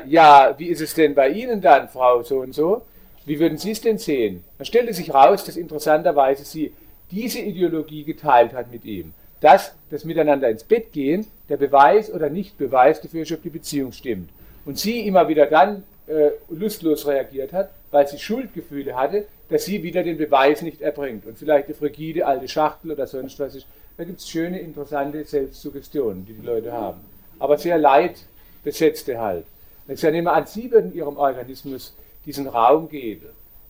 Ja, 0.07 0.53
wie 0.57 0.67
ist 0.67 0.81
es 0.81 0.93
denn 0.93 1.15
bei 1.15 1.29
Ihnen 1.29 1.61
dann, 1.61 1.87
Frau 1.87 2.21
so 2.21 2.39
und 2.39 2.53
so? 2.53 2.83
Wie 3.25 3.39
würden 3.39 3.57
Sie 3.57 3.71
es 3.71 3.81
denn 3.81 3.97
sehen? 3.97 4.43
Dann 4.57 4.65
stellte 4.65 4.93
sich 4.93 5.11
raus, 5.13 5.45
dass 5.45 5.55
interessanterweise 5.55 6.43
sie 6.43 6.73
diese 7.09 7.39
Ideologie 7.39 8.03
geteilt 8.03 8.53
hat 8.53 8.71
mit 8.71 8.83
ihm. 8.85 9.13
Dass 9.39 9.73
das 9.89 10.03
Miteinander 10.03 10.49
ins 10.49 10.63
Bett 10.63 10.91
gehen 10.91 11.25
der 11.49 11.57
Beweis 11.57 12.11
oder 12.11 12.29
Nicht-Beweis 12.29 13.01
dafür 13.01 13.23
ist, 13.23 13.31
ob 13.31 13.41
die 13.41 13.49
Beziehung 13.49 13.93
stimmt. 13.93 14.29
Und 14.65 14.77
sie 14.77 15.07
immer 15.07 15.27
wieder 15.27 15.47
dann 15.47 15.83
äh, 16.07 16.31
lustlos 16.49 17.07
reagiert 17.07 17.51
hat, 17.53 17.69
weil 17.93 18.07
sie 18.07 18.17
Schuldgefühle 18.17 18.95
hatte, 18.95 19.27
dass 19.49 19.65
sie 19.65 19.83
wieder 19.83 20.01
den 20.01 20.17
Beweis 20.17 20.63
nicht 20.63 20.81
erbringt. 20.81 21.27
Und 21.27 21.37
vielleicht 21.37 21.67
eine 21.67 21.75
frigide 21.75 22.25
alte 22.25 22.47
Schachtel 22.47 22.91
oder 22.91 23.05
sonst 23.05 23.39
was 23.39 23.53
ist. 23.53 23.67
Da 23.97 24.03
gibt 24.03 24.19
es 24.19 24.27
schöne, 24.27 24.59
interessante 24.59 25.23
Selbstsuggestionen, 25.23 26.25
die 26.25 26.33
die 26.33 26.45
Leute 26.45 26.71
haben. 26.71 27.01
Aber 27.37 27.55
sehr 27.59 27.77
leidbesetzte 27.77 29.19
halt. 29.19 29.45
Wenn 29.85 29.95
ich 29.95 30.01
nehme 30.01 30.31
an, 30.31 30.47
Sie 30.47 30.71
würden 30.71 30.95
Ihrem 30.95 31.17
Organismus 31.17 31.93
diesen 32.25 32.47
Raum 32.47 32.89
geben 32.89 33.27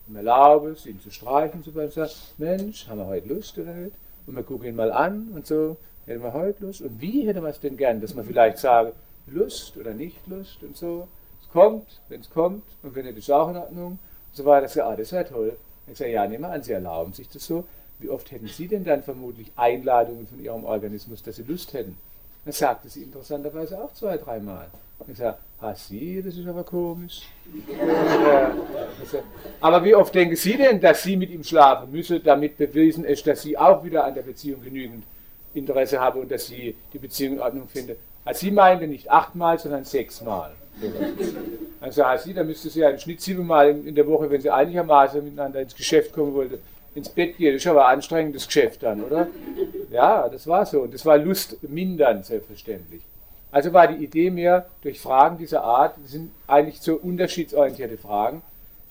und 0.08 0.16
erlaube 0.16 0.70
es, 0.70 0.86
ihn 0.86 1.02
zu 1.02 1.12
streichen, 1.12 1.62
zum 1.62 1.74
Beispiel, 1.74 2.08
Mensch, 2.38 2.88
haben 2.88 3.00
wir 3.00 3.08
heute 3.08 3.28
Lust 3.28 3.58
oder 3.58 3.74
nicht? 3.74 3.96
Und 4.26 4.38
wir 4.38 4.44
gucken 4.44 4.70
ihn 4.70 4.76
mal 4.78 4.94
an 4.94 5.34
und 5.36 5.46
so, 5.46 5.76
hätten 6.06 6.24
wir 6.24 6.32
heute 6.32 6.66
Lust? 6.66 6.82
Und 6.82 7.02
wie 7.02 7.28
hätten 7.28 7.44
wir 7.44 7.50
es 7.50 7.60
denn 7.60 7.76
gern, 7.76 8.00
dass 8.00 8.14
man 8.14 8.24
vielleicht 8.24 8.58
sagen, 8.60 8.94
Lust 9.28 9.76
oder 9.76 9.94
nicht 9.94 10.26
Lust 10.28 10.64
und 10.64 10.78
so? 10.78 11.10
kommt, 11.54 12.02
wenn 12.10 12.20
es 12.20 12.30
kommt, 12.30 12.64
und 12.82 12.96
wenn 12.96 13.06
nicht, 13.06 13.18
ist 13.18 13.32
auch 13.32 13.50
in 13.50 13.56
Ordnung. 13.56 14.00
So. 14.34 14.44
Ich 14.44 14.72
sage, 14.72 14.86
ah, 14.86 14.96
das 14.96 15.12
wäre 15.12 15.28
toll. 15.28 15.58
Ich 15.88 15.98
sage, 15.98 16.12
ja, 16.12 16.28
nehmen 16.28 16.44
wir 16.44 16.50
an, 16.50 16.64
Sie 16.64 16.74
erlauben 16.74 17.14
sich 17.14 17.30
das 17.30 17.46
so. 17.46 17.66
Wie 18.00 18.10
oft 18.10 18.32
hätten 18.32 18.48
Sie 18.48 18.68
denn 18.68 18.84
dann 18.84 19.04
vermutlich 19.04 19.52
Einladungen 19.56 20.28
von 20.28 20.44
Ihrem 20.44 20.66
Organismus, 20.66 21.24
dass 21.24 21.38
Sie 21.38 21.44
Lust 21.44 21.74
hätten? 21.74 21.98
Dann 22.46 22.52
sagte 22.52 22.90
sie 22.90 23.04
interessanterweise 23.04 23.82
auch 23.82 23.94
zwei, 23.94 24.18
dreimal. 24.18 24.68
Ich 25.08 25.18
sage, 25.18 25.38
ah, 25.62 25.74
Sie, 25.74 26.22
das 26.22 26.36
ist 26.36 26.48
aber 26.48 26.64
komisch. 26.64 27.22
aber 29.62 29.84
wie 29.84 29.96
oft 29.96 30.14
denken 30.14 30.36
Sie 30.36 30.58
denn, 30.58 30.82
dass 30.82 31.04
Sie 31.04 31.16
mit 31.16 31.30
ihm 31.30 31.44
schlafen 31.44 31.92
müssen, 31.92 32.22
damit 32.24 32.58
bewiesen 32.58 33.06
ist, 33.06 33.26
dass 33.28 33.42
Sie 33.42 33.58
auch 33.58 33.84
wieder 33.84 34.04
an 34.04 34.14
der 34.14 34.24
Beziehung 34.24 34.62
genügend 34.62 35.06
Interesse 35.54 36.00
haben 36.00 36.22
und 36.22 36.32
dass 36.32 36.48
Sie 36.48 36.76
die 36.92 37.00
Beziehung 37.00 37.36
in 37.36 37.42
Ordnung 37.42 37.68
finden? 37.68 37.96
Also 38.26 38.42
sie 38.42 38.52
meinte 38.52 38.88
nicht 38.88 39.12
achtmal, 39.12 39.60
sondern 39.60 39.84
sechsmal. 39.84 40.52
Also 41.80 42.06
heißt 42.06 42.26
sie, 42.26 42.34
da 42.34 42.44
müsste 42.44 42.70
sie 42.70 42.80
ja 42.80 42.90
im 42.90 42.98
Schnitt 42.98 43.22
siebenmal 43.22 43.70
in 43.70 43.96
der 43.96 44.08
Woche, 44.08 44.30
wenn 44.30 44.42
sie 44.42 44.50
einigermaßen 44.50 45.24
miteinander 45.24 45.62
ins 45.62 45.76
Geschäft 45.76 46.14
kommen 46.14 46.34
wollte, 46.34 46.60
ins 46.96 47.10
Bett 47.10 47.38
gehen. 47.38 47.54
Das 47.54 47.62
ist 47.62 47.68
aber 47.68 47.88
ein 47.88 47.96
anstrengendes 47.96 48.48
Geschäft 48.48 48.84
dann, 48.84 49.04
oder? 49.04 49.28
Ja, 49.92 50.30
das 50.30 50.48
war 50.48 50.66
so. 50.66 50.82
Und 50.82 50.94
das 50.94 51.06
war 51.06 51.18
lustmindernd, 51.18 52.26
selbstverständlich. 52.26 53.02
Also 53.52 53.72
war 53.72 53.88
die 53.88 54.04
Idee 54.04 54.32
mehr, 54.32 54.66
durch 54.82 55.00
Fragen 55.00 55.38
dieser 55.38 55.64
Art, 55.64 55.96
das 56.02 56.12
sind 56.12 56.32
eigentlich 56.48 56.82
so 56.82 56.96
unterschiedsorientierte 56.96 57.98
Fragen, 57.98 58.42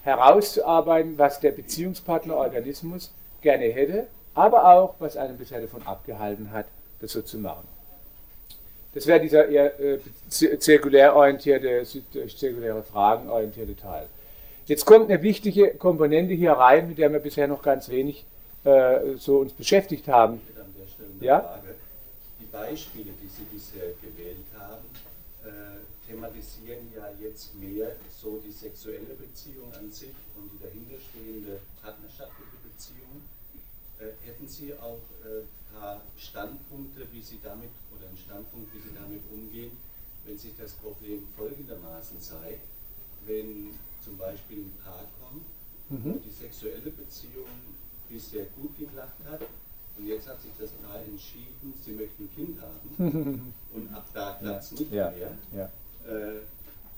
herauszuarbeiten, 0.04 1.18
was 1.18 1.40
der 1.40 1.50
Beziehungspartner-Organismus 1.50 3.10
gerne 3.40 3.64
hätte, 3.64 4.06
aber 4.34 4.64
auch, 4.72 4.94
was 4.98 5.16
einen 5.16 5.36
bisher 5.36 5.60
davon 5.60 5.82
abgehalten 5.82 6.52
hat, 6.52 6.66
das 7.00 7.12
so 7.12 7.22
zu 7.22 7.38
machen. 7.38 7.66
Das 8.94 9.06
wäre 9.06 9.20
dieser 9.20 9.48
eher 9.48 9.80
äh, 9.80 9.98
zirkulär 10.28 11.16
orientierte, 11.16 11.84
zirkuläre 11.84 12.82
Fragen 12.82 13.28
orientierte 13.30 13.74
Teil. 13.76 14.06
Jetzt 14.66 14.84
kommt 14.84 15.10
eine 15.10 15.22
wichtige 15.22 15.74
Komponente 15.74 16.34
hier 16.34 16.52
rein, 16.52 16.88
mit 16.88 16.98
der 16.98 17.10
wir 17.12 17.18
bisher 17.18 17.48
noch 17.48 17.62
ganz 17.62 17.88
wenig 17.88 18.24
äh, 18.64 19.16
so 19.16 19.38
uns 19.38 19.52
beschäftigt 19.52 20.08
haben. 20.08 20.40
An 20.56 20.74
der 20.78 20.86
Stelle 20.86 21.08
ja? 21.20 21.40
Frage. 21.40 21.74
Die 22.40 22.46
Beispiele, 22.46 23.10
die 23.20 23.28
Sie 23.28 23.44
bisher 23.50 23.88
gewählt 24.00 24.46
haben, 24.58 24.86
äh, 25.44 26.08
thematisieren 26.08 26.92
ja 26.94 27.10
jetzt 27.20 27.54
mehr 27.56 27.96
so 28.14 28.40
die 28.46 28.52
sexuelle 28.52 29.16
Beziehung 29.18 29.72
an 29.74 29.90
sich 29.90 30.14
und 30.36 30.50
die 30.52 30.62
dahinterstehende 30.62 31.58
partnerschaftliche 31.82 32.56
Beziehung. 32.62 33.22
Äh, 33.98 34.28
hätten 34.28 34.46
Sie 34.46 34.74
auch 34.74 35.00
ein 35.24 35.42
äh, 35.42 35.74
paar 35.74 36.02
Standpunkte, 36.16 37.02
wie 37.10 37.22
Sie 37.22 37.40
damit, 37.42 37.70
einen 38.12 38.20
Standpunkt, 38.20 38.68
wie 38.74 38.80
Sie 38.80 38.94
damit 38.94 39.22
umgehen, 39.32 39.72
wenn 40.24 40.36
sich 40.36 40.52
das 40.56 40.72
Problem 40.72 41.24
folgendermaßen 41.36 42.20
zeigt, 42.20 42.60
wenn 43.26 43.72
zum 44.04 44.16
Beispiel 44.18 44.58
ein 44.58 44.74
Paar 44.84 45.04
kommt, 45.20 45.46
mhm. 45.88 46.20
die 46.22 46.30
sexuelle 46.30 46.90
Beziehung 46.90 47.48
bisher 48.08 48.44
gut 48.56 48.76
geklappt 48.78 49.24
hat 49.24 49.40
und 49.96 50.06
jetzt 50.06 50.28
hat 50.28 50.40
sich 50.40 50.52
das 50.58 50.70
Paar 50.84 51.00
entschieden, 51.00 51.72
sie 51.84 51.92
möchten 51.92 52.24
ein 52.24 52.34
Kind 52.34 52.60
haben 52.60 53.54
und 53.74 53.94
ab 53.94 54.06
da 54.12 54.36
klappt 54.40 54.64
es 54.64 54.70
ja. 54.70 54.78
nicht 54.78 54.92
ja. 54.92 55.10
mehr. 55.10 55.38
Ja. 55.56 55.64
Äh, 56.06 56.40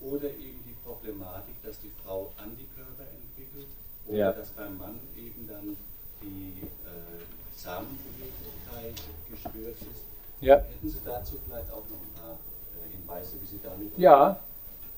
oder 0.00 0.28
eben 0.30 0.60
die 0.66 0.76
Problematik, 0.84 1.54
dass 1.62 1.80
die 1.80 1.90
Frau 2.02 2.32
Antikörper 2.36 3.06
entwickelt 3.22 3.68
oder 4.06 4.32
dass 4.32 4.50
beim 4.50 4.76
Mann 4.76 4.98
eben 5.16 5.46
dann 5.48 5.76
die 6.20 6.66
äh, 6.84 7.24
Samenbeweglichkeit 7.56 9.00
gestört 9.30 9.76
ist. 9.80 10.13
Hätten 10.53 10.88
Sie 10.88 10.99
dazu 11.05 11.34
vielleicht 11.47 11.70
auch 11.70 11.82
noch 11.88 12.01
ein 12.01 12.14
paar 12.14 12.38
äh, 12.74 12.97
Hinweise, 12.97 13.36
wie 13.40 13.47
Sie 13.47 13.61
damit 13.62 13.99
Ja, 13.99 14.38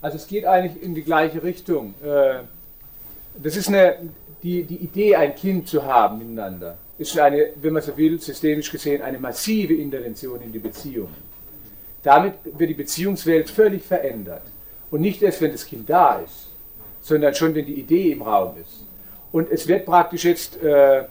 also 0.00 0.16
es 0.16 0.26
geht 0.26 0.44
eigentlich 0.44 0.82
in 0.82 0.94
die 0.94 1.02
gleiche 1.02 1.42
Richtung. 1.42 1.94
Äh, 2.02 2.40
das 3.42 3.56
ist 3.56 3.68
eine, 3.68 3.96
die, 4.42 4.64
die 4.64 4.76
Idee, 4.76 5.16
ein 5.16 5.34
Kind 5.34 5.68
zu 5.68 5.84
haben 5.84 6.18
miteinander, 6.18 6.76
ist 6.98 7.18
eine, 7.18 7.50
wenn 7.56 7.72
man 7.72 7.82
so 7.82 7.96
will, 7.96 8.20
systemisch 8.20 8.70
gesehen, 8.70 9.02
eine 9.02 9.18
massive 9.18 9.74
Intervention 9.74 10.40
in 10.40 10.52
die 10.52 10.58
Beziehungen. 10.58 11.14
Damit 12.02 12.34
wird 12.44 12.70
die 12.70 12.74
Beziehungswelt 12.74 13.50
völlig 13.50 13.82
verändert. 13.82 14.42
Und 14.90 15.00
nicht 15.00 15.22
erst, 15.22 15.40
wenn 15.40 15.52
das 15.52 15.66
Kind 15.66 15.90
da 15.90 16.20
ist, 16.20 16.48
sondern 17.02 17.34
schon, 17.34 17.54
wenn 17.54 17.66
die 17.66 17.80
Idee 17.80 18.12
im 18.12 18.22
Raum 18.22 18.56
ist. 18.60 18.84
Und 19.32 19.50
es 19.50 19.66
wird 19.66 19.84
praktisch 19.84 20.24
jetzt, 20.24 20.62
äh 20.62 21.04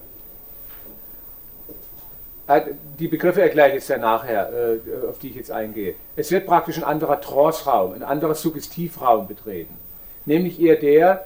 die 3.00 3.08
Begriffe 3.08 3.42
erkläre 3.42 3.70
ich 3.70 3.76
jetzt 3.76 3.90
ja 3.90 3.98
nachher, 3.98 4.50
äh, 4.52 5.08
auf 5.10 5.18
die 5.20 5.30
ich 5.30 5.36
jetzt 5.36 5.52
eingehe. 5.52 5.96
Es 6.16 6.32
wird 6.32 6.46
praktisch 6.46 6.78
ein 6.78 6.84
anderer 6.84 7.20
Trance-Raum, 7.20 7.94
ein 7.94 8.04
anderer 8.04 8.36
Suggestivraum 8.36 9.28
betreten. 9.28 9.74
Nämlich 10.26 10.62
eher 10.62 10.76
der, 10.76 11.26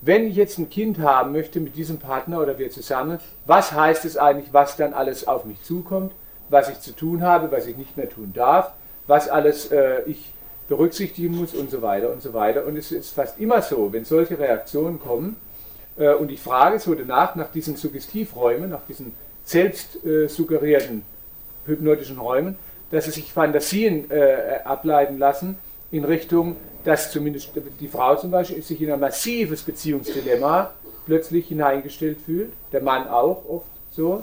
wenn 0.00 0.26
ich 0.28 0.36
jetzt 0.36 0.58
ein 0.58 0.70
Kind 0.70 1.00
haben 1.00 1.32
möchte 1.32 1.60
mit 1.60 1.76
diesem 1.76 1.98
Partner 1.98 2.40
oder 2.40 2.58
wir 2.58 2.70
zusammen, 2.70 3.18
was 3.46 3.72
heißt 3.72 4.04
es 4.04 4.16
eigentlich, 4.16 4.52
was 4.52 4.76
dann 4.76 4.94
alles 4.94 5.26
auf 5.26 5.44
mich 5.44 5.62
zukommt, 5.62 6.12
was 6.48 6.70
ich 6.70 6.80
zu 6.80 6.92
tun 6.92 7.22
habe, 7.22 7.52
was 7.52 7.66
ich 7.66 7.76
nicht 7.76 7.96
mehr 7.96 8.08
tun 8.08 8.32
darf, 8.34 8.72
was 9.06 9.28
alles 9.28 9.70
äh, 9.70 10.02
ich 10.06 10.30
berücksichtigen 10.68 11.34
muss 11.34 11.54
und 11.54 11.70
so 11.70 11.82
weiter 11.82 12.10
und 12.10 12.22
so 12.22 12.32
weiter. 12.32 12.64
Und 12.64 12.76
es 12.76 12.92
ist 12.92 13.14
fast 13.14 13.38
immer 13.38 13.60
so, 13.60 13.92
wenn 13.92 14.04
solche 14.04 14.38
Reaktionen 14.38 15.00
kommen 15.00 15.36
äh, 15.98 16.14
und 16.14 16.30
ich 16.30 16.40
frage 16.40 16.78
so 16.78 16.94
danach 16.94 17.34
nach 17.34 17.50
diesen 17.50 17.76
Suggestivräumen, 17.76 18.70
nach 18.70 18.86
diesen 18.88 19.12
selbst 19.48 20.04
äh, 20.04 20.28
suggerierten 20.28 21.02
hypnotischen 21.64 22.18
Räumen, 22.18 22.56
dass 22.90 23.06
sie 23.06 23.12
sich 23.12 23.32
Fantasien 23.32 24.10
äh, 24.10 24.60
ableiten 24.64 25.18
lassen 25.18 25.56
in 25.90 26.04
Richtung, 26.04 26.56
dass 26.84 27.10
zumindest 27.10 27.50
die 27.80 27.88
Frau 27.88 28.16
zum 28.16 28.30
Beispiel 28.30 28.62
sich 28.62 28.80
in 28.82 28.92
ein 28.92 29.00
massives 29.00 29.62
Beziehungsdilemma 29.62 30.70
plötzlich 31.06 31.48
hineingestellt 31.48 32.18
fühlt, 32.24 32.52
der 32.72 32.82
Mann 32.82 33.08
auch 33.08 33.42
oft 33.48 33.66
so. 33.90 34.22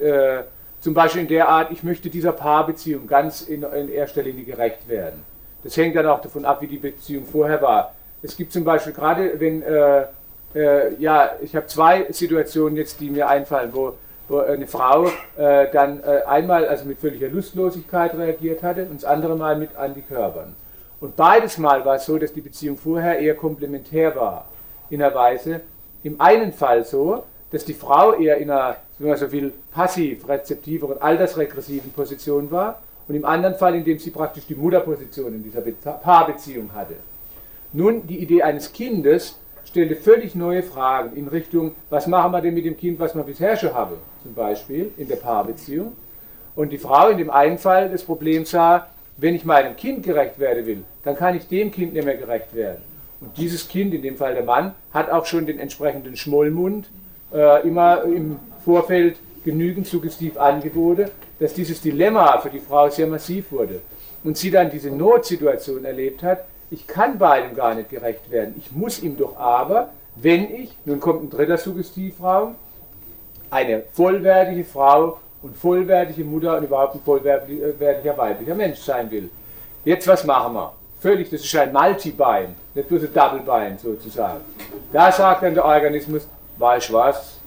Äh, 0.00 0.42
zum 0.80 0.94
Beispiel 0.94 1.22
in 1.22 1.28
der 1.28 1.48
Art, 1.48 1.72
ich 1.72 1.82
möchte 1.82 2.08
dieser 2.08 2.32
Paarbeziehung 2.32 3.08
ganz 3.08 3.42
in, 3.42 3.64
in 3.64 3.90
erster 3.90 4.22
Linie 4.22 4.44
gerecht 4.44 4.88
werden. 4.88 5.24
Das 5.64 5.76
hängt 5.76 5.96
dann 5.96 6.06
auch 6.06 6.22
davon 6.22 6.44
ab, 6.44 6.62
wie 6.62 6.68
die 6.68 6.78
Beziehung 6.78 7.26
vorher 7.26 7.60
war. 7.60 7.94
Es 8.22 8.36
gibt 8.36 8.52
zum 8.52 8.62
Beispiel 8.62 8.92
gerade, 8.92 9.38
wenn, 9.40 9.62
äh, 9.62 10.04
äh, 10.54 10.94
ja, 11.00 11.32
ich 11.42 11.56
habe 11.56 11.66
zwei 11.66 12.06
Situationen 12.10 12.76
jetzt, 12.76 13.00
die 13.00 13.10
mir 13.10 13.28
einfallen, 13.28 13.70
wo, 13.72 13.94
wo 14.30 14.38
eine 14.38 14.66
Frau 14.66 15.06
äh, 15.36 15.70
dann 15.72 16.02
äh, 16.02 16.22
einmal 16.26 16.66
also 16.66 16.84
mit 16.84 16.98
völliger 16.98 17.28
Lustlosigkeit 17.28 18.14
reagiert 18.14 18.62
hatte 18.62 18.82
und 18.84 19.02
das 19.02 19.04
andere 19.04 19.36
Mal 19.36 19.56
mit 19.56 19.76
Antikörpern. 19.76 20.54
Und 21.00 21.16
beides 21.16 21.58
Mal 21.58 21.84
war 21.84 21.96
es 21.96 22.06
so, 22.06 22.16
dass 22.16 22.32
die 22.32 22.40
Beziehung 22.40 22.76
vorher 22.76 23.18
eher 23.18 23.34
komplementär 23.34 24.14
war, 24.14 24.46
in 24.88 25.02
einer 25.02 25.14
Weise. 25.14 25.62
Im 26.04 26.20
einen 26.20 26.52
Fall 26.52 26.84
so, 26.84 27.24
dass 27.50 27.64
die 27.64 27.74
Frau 27.74 28.14
eher 28.14 28.36
in 28.36 28.50
einer, 28.50 28.76
wenn 28.98 29.08
man 29.08 29.18
so 29.18 29.32
will, 29.32 29.52
passiv-rezeptiveren, 29.72 31.00
altersregressiven 31.00 31.92
Position 31.92 32.50
war 32.50 32.80
und 33.08 33.16
im 33.16 33.24
anderen 33.24 33.56
Fall, 33.56 33.74
in 33.74 33.84
dem 33.84 33.98
sie 33.98 34.10
praktisch 34.10 34.46
die 34.46 34.54
Mutterposition 34.54 35.34
in 35.34 35.42
dieser 35.42 35.62
Paarbeziehung 35.62 36.70
hatte. 36.74 36.94
Nun, 37.72 38.06
die 38.06 38.18
Idee 38.18 38.42
eines 38.42 38.72
Kindes 38.72 39.36
stellte 39.70 39.94
völlig 39.94 40.34
neue 40.34 40.62
Fragen 40.62 41.16
in 41.16 41.28
Richtung, 41.28 41.72
was 41.90 42.06
machen 42.06 42.32
wir 42.32 42.40
denn 42.40 42.54
mit 42.54 42.64
dem 42.64 42.76
Kind, 42.76 42.98
was 42.98 43.14
wir 43.14 43.22
bisher 43.22 43.56
schon 43.56 43.72
haben, 43.72 43.96
zum 44.22 44.34
Beispiel 44.34 44.90
in 44.96 45.08
der 45.08 45.16
Paarbeziehung. 45.16 45.92
Und 46.56 46.70
die 46.70 46.78
Frau 46.78 47.08
in 47.08 47.18
dem 47.18 47.30
einen 47.30 47.58
Fall 47.58 47.88
das 47.88 48.02
Problem 48.02 48.44
sah, 48.44 48.88
wenn 49.16 49.34
ich 49.34 49.44
meinem 49.44 49.76
Kind 49.76 50.02
gerecht 50.02 50.38
werden 50.38 50.66
will, 50.66 50.82
dann 51.04 51.14
kann 51.14 51.36
ich 51.36 51.46
dem 51.46 51.70
Kind 51.70 51.94
nicht 51.94 52.04
mehr 52.04 52.16
gerecht 52.16 52.54
werden. 52.54 52.82
Und 53.20 53.36
dieses 53.36 53.68
Kind, 53.68 53.94
in 53.94 54.02
dem 54.02 54.16
Fall 54.16 54.34
der 54.34 54.44
Mann, 54.44 54.74
hat 54.92 55.10
auch 55.10 55.26
schon 55.26 55.46
den 55.46 55.58
entsprechenden 55.58 56.16
Schmollmund, 56.16 56.88
äh, 57.32 57.66
immer 57.66 58.02
im 58.02 58.40
Vorfeld 58.64 59.16
genügend 59.44 59.86
suggestiv 59.86 60.36
Angebote, 60.36 61.10
dass 61.38 61.54
dieses 61.54 61.80
Dilemma 61.80 62.38
für 62.38 62.50
die 62.50 62.60
Frau 62.60 62.88
sehr 62.88 63.06
massiv 63.06 63.52
wurde. 63.52 63.80
Und 64.24 64.36
sie 64.36 64.50
dann 64.50 64.70
diese 64.70 64.90
Notsituation 64.90 65.84
erlebt 65.84 66.22
hat, 66.22 66.44
ich 66.70 66.86
kann 66.86 67.18
beidem 67.18 67.54
gar 67.54 67.74
nicht 67.74 67.90
gerecht 67.90 68.30
werden. 68.30 68.54
Ich 68.58 68.72
muss 68.72 69.02
ihm 69.02 69.16
doch 69.16 69.36
aber, 69.36 69.90
wenn 70.16 70.54
ich, 70.54 70.74
nun 70.84 71.00
kommt 71.00 71.24
ein 71.24 71.30
dritter 71.30 71.58
Suggestivraum, 71.58 72.54
eine 73.50 73.82
vollwertige 73.92 74.64
Frau 74.64 75.18
und 75.42 75.56
vollwertige 75.56 76.24
Mutter 76.24 76.56
und 76.56 76.64
überhaupt 76.64 76.94
ein 76.94 77.00
vollwertiger 77.04 78.16
weiblicher 78.16 78.54
Mensch 78.54 78.78
sein 78.78 79.10
will. 79.10 79.30
Jetzt 79.84 80.06
was 80.06 80.24
machen 80.24 80.54
wir? 80.54 80.72
Völlig, 81.00 81.30
das 81.30 81.40
ist 81.42 81.56
ein 81.56 81.72
Multibein, 81.72 82.54
nicht 82.74 82.88
bloß 82.88 83.02
ein 83.02 83.14
Doublebein 83.14 83.78
sozusagen. 83.78 84.42
Da 84.92 85.10
sagt 85.10 85.42
dann 85.42 85.54
der 85.54 85.64
Organismus, 85.64 86.28
weißt 86.58 86.92
was, 86.92 87.38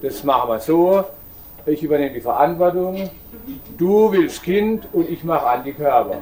das 0.00 0.24
machen 0.24 0.48
wir 0.48 0.58
so, 0.58 1.04
ich 1.66 1.82
übernehme 1.82 2.14
die 2.14 2.20
Verantwortung, 2.20 3.10
du 3.78 4.12
willst 4.12 4.42
Kind 4.42 4.86
und 4.92 5.08
ich 5.08 5.24
mache 5.24 5.46
Antikörper. 5.46 6.18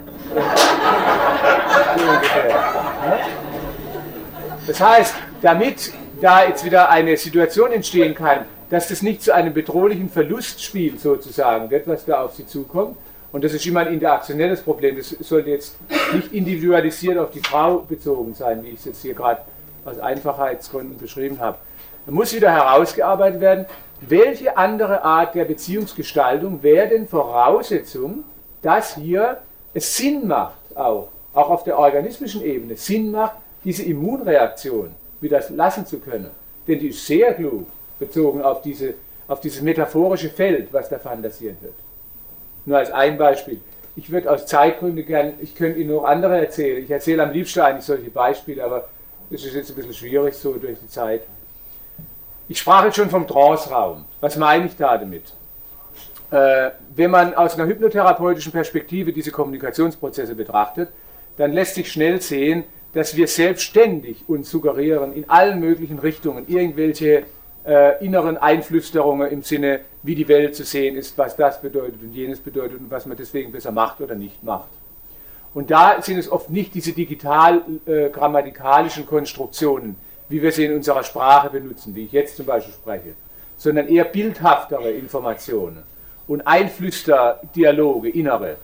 Das 4.66 4.80
heißt, 4.80 5.14
damit 5.40 5.93
da 6.20 6.45
jetzt 6.45 6.64
wieder 6.64 6.88
eine 6.88 7.16
Situation 7.16 7.72
entstehen 7.72 8.14
kann, 8.14 8.47
dass 8.70 8.88
das 8.88 9.03
nicht 9.03 9.22
zu 9.22 9.34
einem 9.34 9.53
bedrohlichen 9.53 10.09
Verlustspiel 10.09 10.99
sozusagen 10.99 11.70
wird, 11.70 11.86
was 11.88 12.05
da 12.05 12.22
auf 12.22 12.34
sie 12.34 12.47
zukommt. 12.47 12.97
Und 13.32 13.45
das 13.45 13.55
ist 13.55 13.66
immer 13.66 13.80
ein 13.80 13.93
interaktionelles 13.93 14.61
Problem. 14.61 14.97
Das 14.97 15.09
sollte 15.09 15.51
jetzt 15.51 15.76
nicht 16.14 16.32
individualisiert 16.32 17.18
auf 17.18 17.30
die 17.30 17.40
Frau 17.40 17.78
bezogen 17.78 18.34
sein, 18.34 18.62
wie 18.62 18.68
ich 18.68 18.78
es 18.78 18.84
jetzt 18.84 19.03
hier 19.03 19.14
gerade 19.14 19.40
aus 19.84 19.99
Einfachheitsgründen 19.99 20.99
beschrieben 20.99 21.40
habe. 21.40 21.59
Da 22.07 22.12
muss 22.12 22.34
wieder 22.34 22.53
herausgearbeitet 22.53 23.40
werden, 23.40 23.66
welche 24.09 24.57
andere 24.57 25.03
Art 25.03 25.34
der 25.34 25.44
Beziehungsgestaltung 25.44 26.62
wäre 26.62 26.88
denn 26.88 27.07
Voraussetzung, 27.07 28.24
dass 28.62 28.96
hier 28.96 29.38
es 29.74 29.96
Sinn 29.96 30.26
macht, 30.26 30.55
auch, 30.74 31.09
auch 31.34 31.50
auf 31.50 31.64
der 31.64 31.78
organismischen 31.78 32.42
Ebene, 32.42 32.76
Sinn 32.76 33.11
macht, 33.11 33.36
diese 33.64 33.84
Immunreaktion 33.84 34.90
wieder 35.20 35.42
lassen 35.50 35.86
zu 35.86 35.98
können. 35.98 36.30
Denn 36.66 36.78
die 36.78 36.88
ist 36.88 37.07
sehr 37.07 37.34
klug 37.34 37.66
bezogen 37.98 38.42
auf, 38.42 38.62
diese, 38.62 38.94
auf 39.28 39.40
dieses 39.40 39.62
metaphorische 39.62 40.30
Feld, 40.30 40.72
was 40.72 40.88
da 40.88 40.98
fantasiert 40.98 41.62
wird. 41.62 41.74
Nur 42.64 42.78
als 42.78 42.90
ein 42.90 43.18
Beispiel. 43.18 43.61
Ich 43.94 44.11
würde 44.11 44.30
aus 44.30 44.46
Zeitgründen 44.46 45.05
gern, 45.05 45.34
ich 45.40 45.55
könnte 45.55 45.78
Ihnen 45.78 45.94
noch 45.94 46.05
andere 46.05 46.38
erzählen. 46.38 46.82
Ich 46.82 46.90
erzähle 46.90 47.22
am 47.22 47.32
liebsten 47.32 47.61
eigentlich 47.61 47.84
solche 47.84 48.11
Beispiele, 48.11 48.64
aber 48.64 48.88
das 49.30 49.44
ist 49.44 49.55
jetzt 49.55 49.70
ein 49.70 49.76
bisschen 49.76 49.94
schwierig 49.94 50.34
so 50.34 50.55
durch 50.55 50.78
die 50.80 50.88
Zeit. 50.88 51.22
Ich 52.53 52.59
sprach 52.59 52.84
jetzt 52.84 52.96
schon 52.96 53.09
vom 53.09 53.26
Trance-Raum. 53.26 54.05
Was 54.20 54.36
meine 54.36 54.66
ich 54.66 54.76
da 54.76 54.98
damit? 54.98 55.32
Äh, 56.30 56.72
wenn 56.94 57.11
man 57.11 57.32
aus 57.32 57.55
einer 57.55 57.66
hypnotherapeutischen 57.66 58.53
Perspektive 58.53 59.14
diese 59.14 59.30
Kommunikationsprozesse 59.30 60.34
betrachtet, 60.34 60.90
dann 61.38 61.55
lässt 61.55 61.76
sich 61.76 61.90
schnell 61.90 62.20
sehen, 62.20 62.64
dass 62.92 63.16
wir 63.16 63.26
selbstständig 63.26 64.24
uns 64.28 64.50
suggerieren 64.50 65.14
in 65.14 65.30
allen 65.30 65.61
möglichen 65.61 65.98
Richtungen 65.98 66.46
irgendwelche 66.46 67.22
äh, 67.64 68.05
inneren 68.05 68.36
Einflüsterungen 68.36 69.30
im 69.30 69.42
Sinne, 69.42 69.80
wie 70.03 70.14
die 70.14 70.28
Welt 70.28 70.55
zu 70.55 70.64
sehen 70.64 70.94
ist, 70.94 71.16
was 71.16 71.36
das 71.36 71.62
bedeutet 71.62 72.03
und 72.03 72.12
jenes 72.12 72.38
bedeutet 72.38 72.80
und 72.80 72.90
was 72.90 73.07
man 73.07 73.16
deswegen 73.16 73.50
besser 73.50 73.72
macht 73.72 74.03
oder 74.03 74.14
nicht 74.14 74.44
macht. 74.44 74.68
Und 75.55 75.70
da 75.70 76.03
sind 76.03 76.18
es 76.18 76.30
oft 76.30 76.50
nicht 76.50 76.74
diese 76.74 76.92
digital-grammatikalischen 76.92 79.05
äh, 79.05 79.07
Konstruktionen, 79.07 79.96
wie 80.33 80.43
wir 80.43 80.51
sie 80.51 80.64
in 80.64 80.74
unserer 80.74 81.05
Sprache 81.05 81.51
benutzen, 81.51 81.95
wie 81.95 82.05
ich 82.05 82.12
jetzt 82.12 82.37
zum 82.37 82.47
Beispiel 82.47 82.72
spreche, 82.72 83.12
sondern 83.59 83.87
eher 83.87 84.05
bildhaftere 84.05 84.91
Informationen 84.91 85.83
und 86.26 86.47
Einflüsterdialoge, 86.47 88.09
innere. 88.09 88.57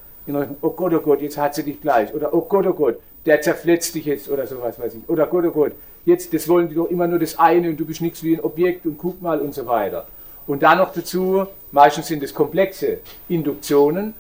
Oh 0.62 0.70
Gott, 0.70 0.94
oh 0.94 1.00
Gott, 1.00 1.20
jetzt 1.20 1.36
hat 1.36 1.54
sie 1.54 1.62
dich 1.62 1.80
gleich. 1.80 2.14
Oder 2.14 2.32
oh 2.32 2.40
Gott, 2.40 2.66
oh 2.66 2.72
Gott, 2.72 2.96
der 3.26 3.42
zerfletzt 3.42 3.94
dich 3.94 4.06
jetzt 4.06 4.30
oder 4.30 4.46
sowas 4.46 4.78
weiß 4.80 4.94
ich. 4.94 5.08
Oder 5.08 5.26
Gott, 5.26 5.44
oh 5.44 5.50
Gott, 5.50 5.72
jetzt, 6.06 6.32
das 6.32 6.48
wollen 6.48 6.70
die 6.70 6.74
doch 6.74 6.86
immer 6.86 7.06
nur 7.06 7.18
das 7.18 7.38
eine 7.38 7.68
und 7.68 7.78
du 7.78 7.84
bist 7.84 8.00
nichts 8.00 8.22
wie 8.22 8.34
ein 8.34 8.40
Objekt 8.40 8.86
und 8.86 8.96
guck 8.96 9.20
mal 9.20 9.38
und 9.38 9.54
so 9.54 9.66
weiter. 9.66 10.06
Und 10.46 10.62
dann 10.62 10.78
noch 10.78 10.94
dazu, 10.94 11.46
meistens 11.70 12.06
sind 12.06 12.22
es 12.22 12.32
komplexe 12.32 13.00
Induktionen, 13.28 14.14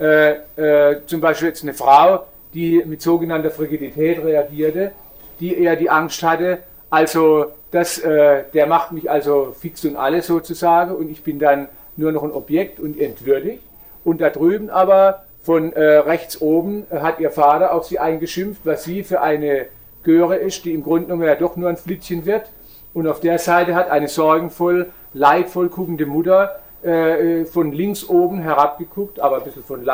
äh, 0.00 0.36
äh, 0.56 1.00
zum 1.06 1.20
Beispiel 1.20 1.48
jetzt 1.48 1.62
eine 1.62 1.74
Frau, 1.74 2.24
die 2.54 2.82
mit 2.86 3.02
sogenannter 3.02 3.50
Frigidität 3.50 4.24
reagierte, 4.24 4.92
die 5.38 5.54
eher 5.54 5.76
die 5.76 5.90
Angst 5.90 6.22
hatte, 6.22 6.60
also 6.94 7.46
das, 7.72 7.98
äh, 7.98 8.44
der 8.54 8.66
macht 8.66 8.92
mich 8.92 9.10
also 9.10 9.54
fix 9.58 9.84
und 9.84 9.96
alles 9.96 10.28
sozusagen 10.28 10.94
und 10.94 11.10
ich 11.10 11.24
bin 11.24 11.40
dann 11.40 11.68
nur 11.96 12.12
noch 12.12 12.22
ein 12.22 12.30
Objekt 12.30 12.78
und 12.78 13.00
entwürdigt. 13.00 13.62
Und 14.04 14.20
da 14.20 14.30
drüben 14.30 14.70
aber 14.70 15.24
von 15.42 15.72
äh, 15.72 15.82
rechts 15.82 16.40
oben 16.40 16.86
hat 16.90 17.18
ihr 17.18 17.30
Vater 17.30 17.74
auf 17.74 17.84
sie 17.84 17.98
eingeschimpft, 17.98 18.62
was 18.64 18.84
sie 18.84 19.02
für 19.02 19.20
eine 19.20 19.66
Göre 20.04 20.36
ist, 20.36 20.64
die 20.64 20.72
im 20.72 20.84
Grunde 20.84 21.06
genommen 21.06 21.24
ja 21.24 21.34
doch 21.34 21.56
nur 21.56 21.68
ein 21.68 21.76
Flittchen 21.76 22.26
wird. 22.26 22.48
Und 22.92 23.08
auf 23.08 23.20
der 23.20 23.38
Seite 23.38 23.74
hat 23.74 23.90
eine 23.90 24.06
sorgenvoll, 24.06 24.90
leidvoll 25.14 25.68
guckende 25.68 26.06
Mutter 26.06 26.60
äh, 26.82 27.44
von 27.44 27.72
links 27.72 28.08
oben 28.08 28.38
herabgeguckt, 28.40 29.18
aber 29.18 29.38
ein 29.38 29.44
bisschen 29.44 29.64
von, 29.64 29.84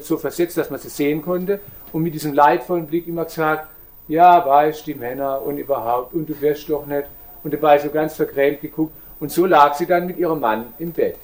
so 0.00 0.16
versetzt, 0.16 0.56
dass 0.56 0.70
man 0.70 0.80
sie 0.80 0.88
sehen 0.88 1.20
konnte. 1.20 1.60
Und 1.92 2.02
mit 2.02 2.14
diesem 2.14 2.32
leidvollen 2.32 2.86
Blick 2.86 3.06
immer 3.06 3.26
gesagt, 3.26 3.66
ja, 4.08 4.44
weißt 4.44 4.86
die 4.86 4.94
Männer 4.94 5.42
und 5.42 5.58
überhaupt, 5.58 6.14
und 6.14 6.28
du 6.28 6.40
wirst 6.40 6.68
doch 6.68 6.86
nicht. 6.86 7.04
Und 7.44 7.54
dabei 7.54 7.78
so 7.78 7.88
ganz 7.90 8.14
vergrämt 8.14 8.60
geguckt. 8.60 8.92
Und 9.20 9.30
so 9.30 9.46
lag 9.46 9.74
sie 9.74 9.86
dann 9.86 10.06
mit 10.06 10.18
ihrem 10.18 10.40
Mann 10.40 10.66
im 10.78 10.92
Bett. 10.92 11.16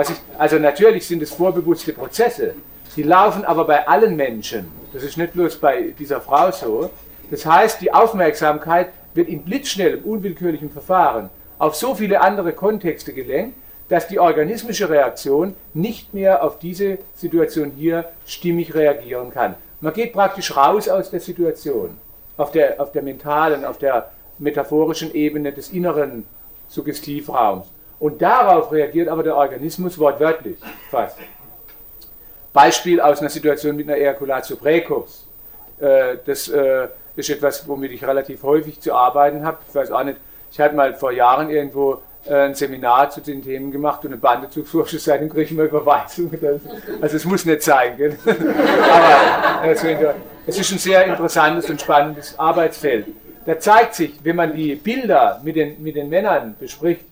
Ich, 0.00 0.08
also 0.38 0.58
natürlich 0.58 1.06
sind 1.06 1.22
es 1.22 1.32
vorbewusste 1.32 1.92
Prozesse, 1.92 2.54
die 2.96 3.02
laufen 3.02 3.44
aber 3.44 3.64
bei 3.64 3.86
allen 3.86 4.16
Menschen. 4.16 4.70
Das 4.92 5.02
ist 5.02 5.16
nicht 5.16 5.32
bloß 5.32 5.56
bei 5.56 5.94
dieser 5.98 6.20
Frau 6.20 6.50
so. 6.50 6.90
Das 7.30 7.44
heißt, 7.44 7.80
die 7.80 7.92
Aufmerksamkeit 7.92 8.88
wird 9.14 9.28
in 9.28 9.42
blitzschnellem, 9.42 10.02
unwillkürlichem 10.04 10.70
Verfahren 10.70 11.30
auf 11.58 11.74
so 11.74 11.94
viele 11.94 12.20
andere 12.20 12.52
Kontexte 12.52 13.12
gelenkt, 13.12 13.56
dass 13.88 14.08
die 14.08 14.18
organismische 14.18 14.88
Reaktion 14.88 15.54
nicht 15.74 16.14
mehr 16.14 16.44
auf 16.44 16.58
diese 16.58 16.98
Situation 17.16 17.72
hier 17.76 18.04
stimmig 18.26 18.74
reagieren 18.74 19.32
kann. 19.32 19.54
Man 19.80 19.92
geht 19.92 20.12
praktisch 20.12 20.56
raus 20.56 20.88
aus 20.88 21.10
der 21.10 21.20
Situation, 21.20 21.98
auf 22.36 22.50
der, 22.50 22.80
auf 22.80 22.92
der 22.92 23.02
mentalen, 23.02 23.64
auf 23.64 23.78
der 23.78 24.10
metaphorischen 24.38 25.14
Ebene 25.14 25.52
des 25.52 25.70
inneren 25.70 26.26
Suggestivraums. 26.68 27.66
Und 28.00 28.22
darauf 28.22 28.70
reagiert 28.72 29.08
aber 29.08 29.22
der 29.22 29.36
Organismus 29.36 29.98
wortwörtlich 29.98 30.58
fast. 30.90 31.18
Beispiel 32.52 33.00
aus 33.00 33.20
einer 33.20 33.30
Situation 33.30 33.76
mit 33.76 33.88
einer 33.88 33.98
Ejaculatio 33.98 34.56
precox. 34.56 35.26
Äh, 35.80 36.16
das 36.24 36.48
äh, 36.48 36.88
ist 37.14 37.30
etwas, 37.30 37.66
womit 37.68 37.92
ich 37.92 38.04
relativ 38.04 38.42
häufig 38.42 38.80
zu 38.80 38.94
arbeiten 38.94 39.44
habe. 39.44 39.58
Ich 39.68 39.74
weiß 39.74 39.90
auch 39.90 40.04
nicht, 40.04 40.18
ich 40.50 40.58
hatte 40.60 40.74
mal 40.74 40.94
vor 40.94 41.12
Jahren 41.12 41.50
irgendwo 41.50 42.00
ein 42.30 42.54
Seminar 42.54 43.10
zu 43.10 43.20
den 43.20 43.42
Themen 43.42 43.70
gemacht 43.70 44.04
und 44.04 44.12
eine 44.12 44.20
Bande 44.20 44.48
zu 44.48 44.60
Bandezugsforscher 44.60 44.98
seitdem 44.98 45.28
kriege 45.28 45.44
ich 45.44 45.50
mal 45.52 45.66
Überweisung. 45.66 46.30
Also 47.00 47.16
es 47.16 47.24
muss 47.24 47.44
nicht 47.44 47.62
sein. 47.62 47.96
Gell? 47.96 48.18
Aber 48.26 49.62
also, 49.62 49.86
es 50.46 50.58
ist 50.58 50.72
ein 50.72 50.78
sehr 50.78 51.04
interessantes 51.04 51.68
und 51.70 51.80
spannendes 51.80 52.38
Arbeitsfeld. 52.38 53.06
Da 53.46 53.58
zeigt 53.58 53.94
sich, 53.94 54.12
wenn 54.22 54.36
man 54.36 54.54
die 54.54 54.74
Bilder 54.74 55.40
mit 55.42 55.56
den, 55.56 55.82
mit 55.82 55.96
den 55.96 56.08
Männern 56.08 56.54
bespricht, 56.58 57.04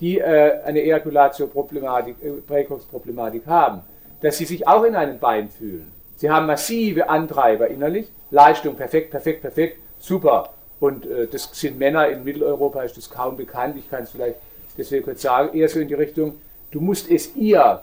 die 0.00 0.18
äh, 0.18 0.62
eine 0.64 0.80
Ejaculatio-Problematik, 0.80 2.16
äh, 2.22 2.30
Präcox-Problematik 2.46 3.46
haben, 3.46 3.82
dass 4.20 4.38
sie 4.38 4.44
sich 4.44 4.66
auch 4.66 4.84
in 4.84 4.94
einem 4.94 5.18
Bein 5.18 5.48
fühlen. 5.48 5.90
Sie 6.16 6.30
haben 6.30 6.46
massive 6.46 7.08
Antreiber 7.08 7.68
innerlich, 7.68 8.08
Leistung 8.30 8.74
perfekt, 8.74 9.10
perfekt, 9.10 9.42
perfekt, 9.42 9.78
super. 9.98 10.50
Und 10.80 11.06
äh, 11.06 11.26
das 11.26 11.50
sind 11.52 11.78
Männer 11.78 12.08
in 12.08 12.24
Mitteleuropa, 12.24 12.82
ist 12.82 12.96
das 12.96 13.10
kaum 13.10 13.36
bekannt. 13.36 13.76
Ich 13.76 13.90
kann 13.90 14.02
es 14.04 14.10
vielleicht 14.10 14.36
deswegen 14.78 15.04
kurz 15.04 15.22
sagen, 15.22 15.56
eher 15.56 15.68
so 15.68 15.80
in 15.80 15.88
die 15.88 15.94
Richtung, 15.94 16.34
du 16.70 16.80
musst 16.80 17.10
es 17.10 17.34
ihr 17.36 17.82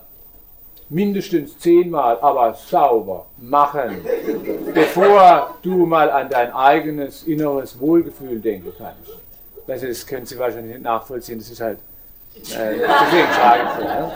mindestens 0.90 1.58
zehnmal, 1.60 2.18
aber 2.22 2.54
sauber 2.54 3.26
machen, 3.38 3.98
bevor 4.74 5.56
du 5.62 5.86
mal 5.86 6.10
an 6.10 6.30
dein 6.30 6.54
eigenes 6.54 7.24
inneres 7.24 7.80
Wohlgefühl 7.80 8.40
denken 8.40 8.72
kannst. 8.78 9.12
Also 9.68 9.88
das 9.88 10.06
können 10.06 10.26
Sie 10.26 10.38
wahrscheinlich 10.38 10.76
nicht 10.76 10.84
nachvollziehen, 10.84 11.40
das 11.40 11.50
ist 11.50 11.60
halt, 11.60 11.80
äh, 12.36 12.42
deswegen 12.44 13.28
ich 13.64 13.78
so. 13.78 13.84
Ne? 13.84 14.12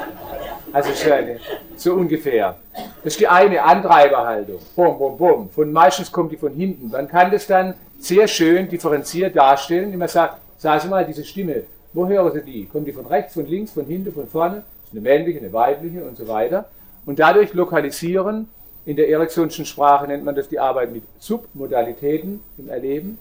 Also 0.72 1.12
eine, 1.12 1.40
so 1.76 1.94
ungefähr. 1.94 2.56
Das 3.04 3.14
ist 3.14 3.20
die 3.20 3.28
eine 3.28 3.64
Antreiberhaltung. 3.64 4.60
Bum, 4.76 4.98
bum, 5.00 5.18
bum. 5.18 5.50
Von 5.50 5.72
meistens 5.72 6.12
kommt 6.12 6.32
die 6.32 6.38
von 6.38 6.54
hinten. 6.54 6.90
Man 6.90 7.08
kann 7.08 7.32
das 7.32 7.48
dann 7.48 7.74
sehr 7.98 8.28
schön 8.28 8.70
differenziert 8.70 9.36
darstellen, 9.36 9.86
indem 9.86 10.00
man 10.00 10.08
sagt, 10.08 10.36
Sie 10.60 10.88
mal, 10.88 11.06
diese 11.06 11.24
Stimme, 11.24 11.64
wo 11.94 12.08
hören 12.08 12.32
Sie 12.34 12.42
die? 12.42 12.66
Kommt 12.66 12.88
die 12.88 12.94
von 12.94 13.06
rechts, 13.06 13.34
von 13.34 13.46
links, 13.46 13.72
von 13.72 13.86
hinten, 13.86 14.12
von 14.12 14.28
vorne? 14.28 14.64
ist 14.90 14.94
eine 14.94 15.02
männliche, 15.02 15.40
eine 15.40 15.54
weibliche 15.54 16.04
und 16.04 16.18
so 16.18 16.28
weiter. 16.28 16.66
Und 17.06 17.20
dadurch 17.20 17.54
lokalisieren, 17.54 18.50
in 18.86 18.96
der 18.96 19.10
Ericksonschen 19.10 19.66
Sprache 19.66 20.08
nennt 20.08 20.24
man 20.24 20.36
das 20.36 20.50
die 20.50 20.60
Arbeit 20.60 20.92
mit 20.92 21.04
Submodalitäten 21.20 22.42
im 22.58 22.70
Erleben. 22.70 23.20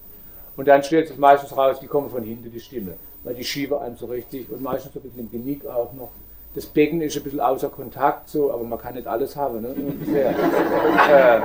Und 0.57 0.67
dann 0.67 0.83
stellt 0.83 1.09
sich 1.09 1.19
meistens 1.19 1.57
raus, 1.57 1.79
die 1.81 1.87
kommen 1.87 2.11
von 2.11 2.23
hinten, 2.23 2.51
die 2.51 2.61
Stimme. 2.61 2.95
Weil 3.23 3.35
die 3.35 3.45
schiebe 3.45 3.81
einem 3.81 3.97
so 3.97 4.07
richtig 4.07 4.51
und 4.51 4.63
meistens 4.63 4.95
so 4.95 5.01
ein 5.01 5.03
bisschen 5.03 5.21
im 5.21 5.31
Genick 5.31 5.67
auch 5.67 5.93
noch. 5.93 6.11
Das 6.55 6.65
Becken 6.67 7.03
ist 7.03 7.17
ein 7.17 7.23
bisschen 7.23 7.41
außer 7.41 7.69
Kontakt, 7.69 8.31
so, 8.31 8.51
aber 8.51 8.65
man 8.65 8.79
kann 8.79 8.95
nicht 8.95 9.07
alles 9.07 9.37
haben. 9.37 9.61
Ne? 9.61 9.69
äh, 11.11 11.41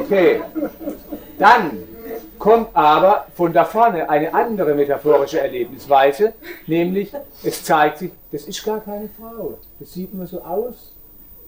okay. 0.00 0.40
Dann 1.38 1.70
kommt 2.40 2.74
aber 2.74 3.26
von 3.36 3.52
da 3.52 3.64
vorne 3.64 4.08
eine 4.08 4.34
andere 4.34 4.74
metaphorische 4.74 5.40
Erlebnisweise, 5.40 6.32
nämlich 6.66 7.12
es 7.44 7.62
zeigt 7.62 7.98
sich, 7.98 8.10
das 8.32 8.44
ist 8.44 8.64
gar 8.64 8.80
keine 8.80 9.10
Frau. 9.10 9.58
Das 9.78 9.92
sieht 9.92 10.12
nur 10.14 10.26
so 10.26 10.40
aus. 10.40 10.96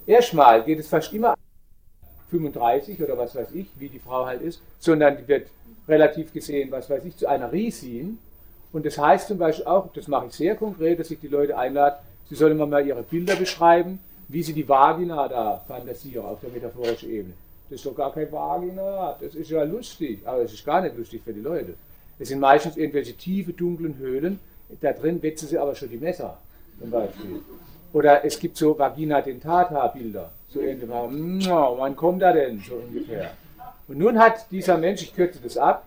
Erstmal 0.07 0.63
geht 0.63 0.79
es 0.79 0.89
fast 0.89 1.13
immer 1.15 1.35
35 2.31 3.03
oder 3.03 3.17
was 3.17 3.35
weiß 3.35 3.49
ich, 3.55 3.69
wie 3.79 3.89
die 3.89 3.99
Frau 3.99 4.27
halt 4.27 4.43
ist, 4.43 4.61
sondern 4.79 5.17
die 5.17 5.27
wird 5.27 5.49
relativ 5.89 6.33
gesehen, 6.33 6.71
was 6.71 6.91
weiß 6.91 7.05
ich, 7.07 7.17
zu 7.17 7.27
einer 7.27 7.51
Riesin. 7.51 8.19
Und 8.73 8.85
das 8.85 8.99
heißt 8.99 9.29
zum 9.29 9.39
Beispiel 9.39 9.67
auch, 9.67 9.93
das 9.95 10.09
mache 10.09 10.27
ich 10.27 10.35
sehr 10.35 10.57
konkret, 10.57 11.01
dass 11.01 11.11
ich 11.11 11.21
die 11.21 11.29
Leute 11.29 11.57
einlade, 11.57 11.97
sie 12.29 12.35
sollen 12.35 12.57
mal 12.59 12.87
ihre 12.87 13.03
Bilder 13.03 13.37
beschreiben, 13.37 13.99
wie 14.29 14.43
sie 14.43 14.53
die 14.53 14.69
Vagina 14.69 15.27
da 15.29 15.65
fantasieren 15.67 16.27
auf 16.27 16.41
der 16.41 16.51
metaphorischen 16.51 17.11
Ebene. 17.11 17.35
Das 17.73 17.81
ist 17.81 17.87
doch 17.87 17.97
gar 17.97 18.13
kein 18.13 18.31
Vagina, 18.31 19.17
das 19.19 19.35
ist 19.35 19.49
ja 19.49 19.63
lustig, 19.63 20.21
aber 20.27 20.43
es 20.43 20.53
ist 20.53 20.67
gar 20.67 20.83
nicht 20.83 20.95
lustig 20.95 21.23
für 21.25 21.33
die 21.33 21.41
Leute. 21.41 21.73
Es 22.19 22.29
sind 22.29 22.39
meistens 22.39 22.77
irgendwelche 22.77 23.15
tiefe, 23.15 23.55
dunklen 23.55 23.97
Höhlen, 23.97 24.41
da 24.83 24.93
drin 24.93 25.23
wetzen 25.23 25.49
sie 25.49 25.57
aber 25.57 25.75
schon 25.75 25.89
die 25.89 25.97
Messer, 25.97 26.37
zum 26.79 26.91
Beispiel. 26.91 27.41
Oder 27.95 28.27
es 28.27 28.39
gibt 28.39 28.59
so 28.59 28.79
Vagina 28.79 29.23
dentata 29.23 29.87
Bilder, 29.87 30.31
so 30.51 30.61
irgendwie, 30.61 30.87
wann 30.87 31.97
kommt 31.97 32.21
da 32.21 32.35
denn, 32.35 32.61
so 32.61 32.75
ungefähr. 32.75 33.31
Und 33.89 33.97
nun 33.97 34.19
hat 34.19 34.51
dieser 34.51 34.77
Mensch, 34.77 35.01
ich 35.01 35.17
kürze 35.17 35.41
das 35.43 35.57
ab, 35.57 35.87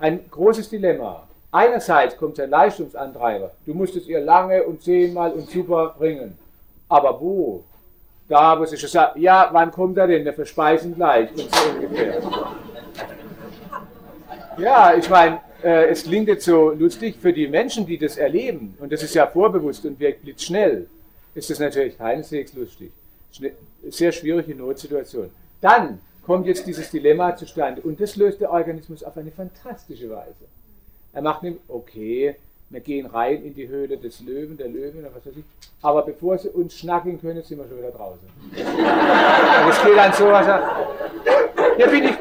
ein 0.00 0.28
großes 0.28 0.68
Dilemma. 0.68 1.28
Einerseits 1.52 2.16
kommt 2.16 2.38
sein 2.38 2.50
Leistungsantreiber, 2.50 3.52
du 3.66 3.74
musst 3.74 3.94
es 3.94 4.08
ihr 4.08 4.20
lange 4.20 4.64
und 4.64 4.82
zehnmal 4.82 5.30
und 5.30 5.48
super 5.48 5.94
bringen. 5.96 6.36
Aber 6.88 7.20
wo? 7.20 7.62
Da 8.30 8.58
wo 8.58 8.64
sie 8.64 8.78
schon 8.78 8.88
sagt, 8.88 9.16
ja, 9.16 9.48
wann 9.52 9.72
kommt 9.72 9.98
er 9.98 10.06
denn? 10.06 10.24
Wir 10.24 10.32
verspeisen 10.32 10.94
gleich. 10.94 11.30
Und 11.32 11.54
so 11.54 11.70
ungefähr. 11.70 12.22
Ja, 14.56 14.94
ich 14.94 15.10
meine, 15.10 15.40
äh, 15.64 15.88
es 15.88 16.04
klingt 16.04 16.28
jetzt 16.28 16.44
so 16.44 16.70
lustig 16.70 17.16
für 17.20 17.32
die 17.32 17.48
Menschen, 17.48 17.86
die 17.86 17.98
das 17.98 18.16
erleben, 18.16 18.76
und 18.78 18.92
das 18.92 19.02
ist 19.02 19.14
ja 19.14 19.26
vorbewusst 19.26 19.84
und 19.84 19.98
wirkt 19.98 20.22
blitzschnell, 20.22 20.86
ist 21.34 21.50
das 21.50 21.58
natürlich 21.58 21.98
keineswegs 21.98 22.52
lustig. 22.54 22.92
Sehr 23.88 24.12
schwierige 24.12 24.54
Notsituation. 24.54 25.30
Dann 25.60 26.00
kommt 26.24 26.46
jetzt 26.46 26.66
dieses 26.66 26.90
Dilemma 26.90 27.34
zustande 27.34 27.82
und 27.82 28.00
das 28.00 28.14
löst 28.14 28.40
der 28.40 28.52
Organismus 28.52 29.02
auf 29.02 29.16
eine 29.16 29.32
fantastische 29.32 30.08
Weise. 30.10 30.44
Er 31.12 31.22
macht 31.22 31.42
nämlich, 31.42 31.62
okay, 31.68 32.36
wir 32.70 32.80
gehen 32.80 33.06
rein 33.06 33.44
in 33.44 33.54
die 33.54 33.68
Höhle 33.68 33.98
des 33.98 34.20
Löwen, 34.20 34.56
der 34.56 34.68
Löwen 34.68 35.04
was 35.04 35.26
weiß 35.26 35.36
ich. 35.36 35.44
Aber 35.82 36.02
bevor 36.02 36.38
sie 36.38 36.48
uns 36.48 36.74
schnacken 36.78 37.20
können, 37.20 37.42
sind 37.42 37.58
wir 37.58 37.66
schon 37.68 37.78
wieder 37.78 37.90
draußen. 37.90 38.20
Und 38.52 39.70
es 39.70 39.82
geht 39.82 39.96
dann 39.96 40.12
so, 40.12 40.26
was 40.26 40.46
er, 40.46 40.62
hier 41.76 41.88
bin 41.88 42.04
ich, 42.04 42.14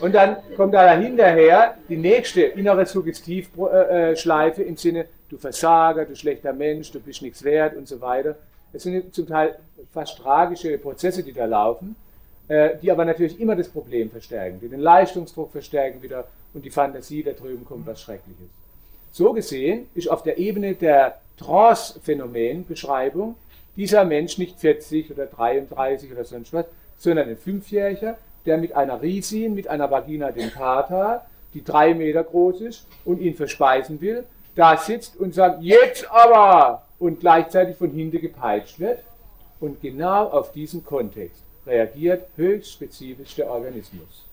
Und 0.00 0.14
dann 0.14 0.36
kommt 0.56 0.74
da 0.74 0.94
hinterher 0.94 1.76
die 1.88 1.96
nächste 1.96 2.42
innere 2.42 2.86
Suggestivschleife 2.86 4.62
im 4.62 4.76
Sinne, 4.76 5.06
du 5.28 5.36
Versager, 5.36 6.04
du 6.06 6.16
schlechter 6.16 6.52
Mensch, 6.52 6.90
du 6.90 6.98
bist 7.00 7.22
nichts 7.22 7.44
wert 7.44 7.76
und 7.76 7.86
so 7.86 8.00
weiter. 8.00 8.34
Es 8.72 8.82
sind 8.82 9.14
zum 9.14 9.28
Teil 9.28 9.56
fast 9.92 10.18
tragische 10.18 10.76
Prozesse, 10.78 11.22
die 11.22 11.32
da 11.32 11.44
laufen, 11.44 11.94
äh, 12.48 12.70
die 12.82 12.90
aber 12.90 13.04
natürlich 13.04 13.38
immer 13.40 13.54
das 13.54 13.68
Problem 13.68 14.10
verstärken, 14.10 14.58
die 14.60 14.68
den 14.68 14.80
Leistungsdruck 14.80 15.52
verstärken 15.52 16.02
wieder 16.02 16.24
und 16.54 16.64
die 16.64 16.70
Fantasie, 16.70 17.22
da 17.22 17.32
drüben 17.32 17.64
kommt 17.64 17.86
was 17.86 18.00
Schreckliches. 18.00 18.48
So 19.12 19.32
gesehen 19.32 19.88
ist 19.94 20.08
auf 20.08 20.22
der 20.22 20.38
Ebene 20.38 20.74
der 20.74 21.20
Trance-Phänomen-Beschreibung 21.38 23.36
dieser 23.76 24.04
Mensch 24.04 24.38
nicht 24.38 24.58
40 24.58 25.10
oder 25.10 25.26
33 25.26 26.12
oder 26.12 26.24
sonst 26.24 26.52
was, 26.52 26.66
sondern 26.98 27.28
ein 27.28 27.36
Fünfjähriger, 27.36 28.18
der 28.46 28.58
mit 28.58 28.74
einer 28.74 29.00
Risin, 29.00 29.54
mit 29.54 29.68
einer 29.68 29.90
Vagina 29.90 30.30
dentata 30.30 31.26
die 31.54 31.64
drei 31.64 31.94
Meter 31.94 32.22
groß 32.22 32.60
ist 32.60 32.86
und 33.04 33.20
ihn 33.20 33.34
verspeisen 33.34 34.00
will, 34.00 34.24
da 34.54 34.76
sitzt 34.76 35.16
und 35.18 35.34
sagt, 35.34 35.62
jetzt 35.62 36.08
aber, 36.10 36.86
und 36.98 37.20
gleichzeitig 37.20 37.76
von 37.76 37.90
hinten 37.90 38.20
gepeitscht 38.20 38.78
wird. 38.78 39.00
Und 39.58 39.80
genau 39.80 40.28
auf 40.28 40.52
diesen 40.52 40.84
Kontext 40.84 41.42
reagiert 41.66 42.28
höchst 42.36 42.72
spezifisch 42.72 43.34
der 43.34 43.50
Organismus. 43.50 44.26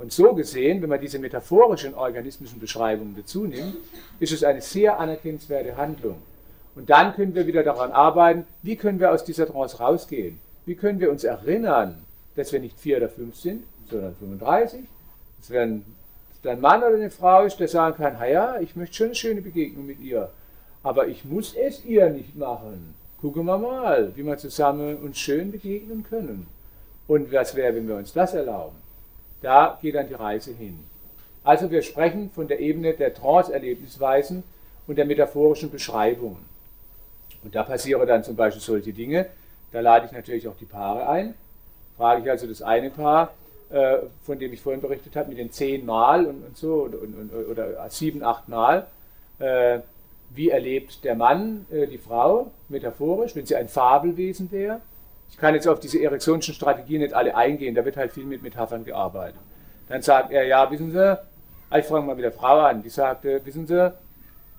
Und 0.00 0.12
so 0.12 0.32
gesehen, 0.32 0.80
wenn 0.80 0.88
man 0.88 0.98
diese 0.98 1.18
metaphorischen 1.18 1.92
organismischen 1.92 2.58
Beschreibungen 2.58 3.14
dazu 3.14 3.44
nimmt, 3.44 3.76
ist 4.18 4.32
es 4.32 4.42
eine 4.42 4.62
sehr 4.62 4.98
anerkennenswerte 4.98 5.76
Handlung. 5.76 6.16
Und 6.74 6.88
dann 6.88 7.14
können 7.14 7.34
wir 7.34 7.46
wieder 7.46 7.62
daran 7.62 7.92
arbeiten, 7.92 8.46
wie 8.62 8.76
können 8.76 8.98
wir 8.98 9.12
aus 9.12 9.24
dieser 9.24 9.46
Trance 9.46 9.76
rausgehen? 9.78 10.40
Wie 10.64 10.74
können 10.74 11.00
wir 11.00 11.10
uns 11.10 11.22
erinnern, 11.22 11.98
dass 12.34 12.50
wir 12.50 12.60
nicht 12.60 12.80
vier 12.80 12.96
oder 12.96 13.10
fünf 13.10 13.36
sind, 13.36 13.64
sondern 13.90 14.16
35? 14.16 14.80
Dass 15.38 15.50
wir 15.50 15.60
ein, 15.60 15.84
ein 16.44 16.60
Mann 16.62 16.82
oder 16.82 16.94
eine 16.94 17.10
Frau 17.10 17.44
ist, 17.44 17.60
der 17.60 17.68
sagen 17.68 17.98
kann, 17.98 18.16
ja, 18.26 18.58
ich 18.58 18.76
möchte 18.76 18.96
schon 18.96 19.06
eine 19.08 19.14
schöne 19.14 19.42
Begegnung 19.42 19.84
mit 19.84 20.00
ihr, 20.00 20.30
aber 20.82 21.08
ich 21.08 21.26
muss 21.26 21.54
es 21.54 21.84
ihr 21.84 22.08
nicht 22.08 22.34
machen. 22.36 22.94
Gucken 23.20 23.44
wir 23.44 23.58
mal, 23.58 24.16
wie 24.16 24.24
wir 24.24 24.38
zusammen 24.38 24.96
uns 24.96 25.18
schön 25.18 25.52
begegnen 25.52 26.06
können. 26.08 26.46
Und 27.06 27.30
was 27.30 27.54
wäre, 27.54 27.74
wenn 27.74 27.86
wir 27.86 27.96
uns 27.96 28.14
das 28.14 28.32
erlauben? 28.32 28.79
Da 29.42 29.78
geht 29.80 29.94
dann 29.94 30.08
die 30.08 30.14
Reise 30.14 30.52
hin. 30.52 30.78
Also 31.42 31.70
wir 31.70 31.82
sprechen 31.82 32.30
von 32.30 32.48
der 32.48 32.60
Ebene 32.60 32.92
der 32.94 33.14
Trance-Erlebnisweisen 33.14 34.42
und 34.86 34.96
der 34.96 35.06
metaphorischen 35.06 35.70
Beschreibungen. 35.70 36.44
Und 37.42 37.54
da 37.54 37.62
passieren 37.62 38.06
dann 38.06 38.22
zum 38.22 38.36
Beispiel 38.36 38.60
solche 38.60 38.92
Dinge. 38.92 39.26
Da 39.72 39.80
lade 39.80 40.06
ich 40.06 40.12
natürlich 40.12 40.46
auch 40.48 40.56
die 40.56 40.66
Paare 40.66 41.08
ein. 41.08 41.34
Frage 41.96 42.22
ich 42.22 42.30
also 42.30 42.46
das 42.46 42.60
eine 42.60 42.90
Paar, 42.90 43.32
äh, 43.70 43.98
von 44.24 44.38
dem 44.38 44.52
ich 44.52 44.60
vorhin 44.60 44.80
berichtet 44.80 45.16
habe, 45.16 45.28
mit 45.28 45.38
den 45.38 45.50
zehn 45.50 45.86
Mal 45.86 46.26
und, 46.26 46.44
und 46.44 46.56
so, 46.56 46.82
und, 46.82 46.94
und, 46.94 47.32
oder 47.32 47.88
sieben, 47.88 48.22
acht 48.22 48.48
Mal. 48.48 48.86
Äh, 49.38 49.80
wie 50.34 50.50
erlebt 50.50 51.02
der 51.04 51.14
Mann 51.14 51.66
äh, 51.70 51.86
die 51.86 51.98
Frau 51.98 52.50
metaphorisch, 52.68 53.34
wenn 53.34 53.46
sie 53.46 53.56
ein 53.56 53.68
Fabelwesen 53.68 54.50
wäre? 54.52 54.80
Ich 55.30 55.36
kann 55.36 55.54
jetzt 55.54 55.68
auf 55.68 55.80
diese 55.80 56.02
Erektionschen 56.02 56.54
Strategien 56.54 57.00
nicht 57.00 57.14
alle 57.14 57.34
eingehen, 57.34 57.74
da 57.74 57.84
wird 57.84 57.96
halt 57.96 58.12
viel 58.12 58.24
mit 58.24 58.42
Metaphern 58.42 58.84
gearbeitet. 58.84 59.40
Dann 59.88 60.02
sagt 60.02 60.32
er, 60.32 60.44
ja, 60.44 60.70
wissen 60.70 60.90
Sie, 60.90 61.18
ich 61.76 61.84
fange 61.84 62.06
mal 62.06 62.14
mit 62.14 62.24
der 62.24 62.32
Frau 62.32 62.60
an, 62.60 62.82
die 62.82 62.90
sagte, 62.90 63.40
wissen 63.44 63.66
Sie, 63.66 63.92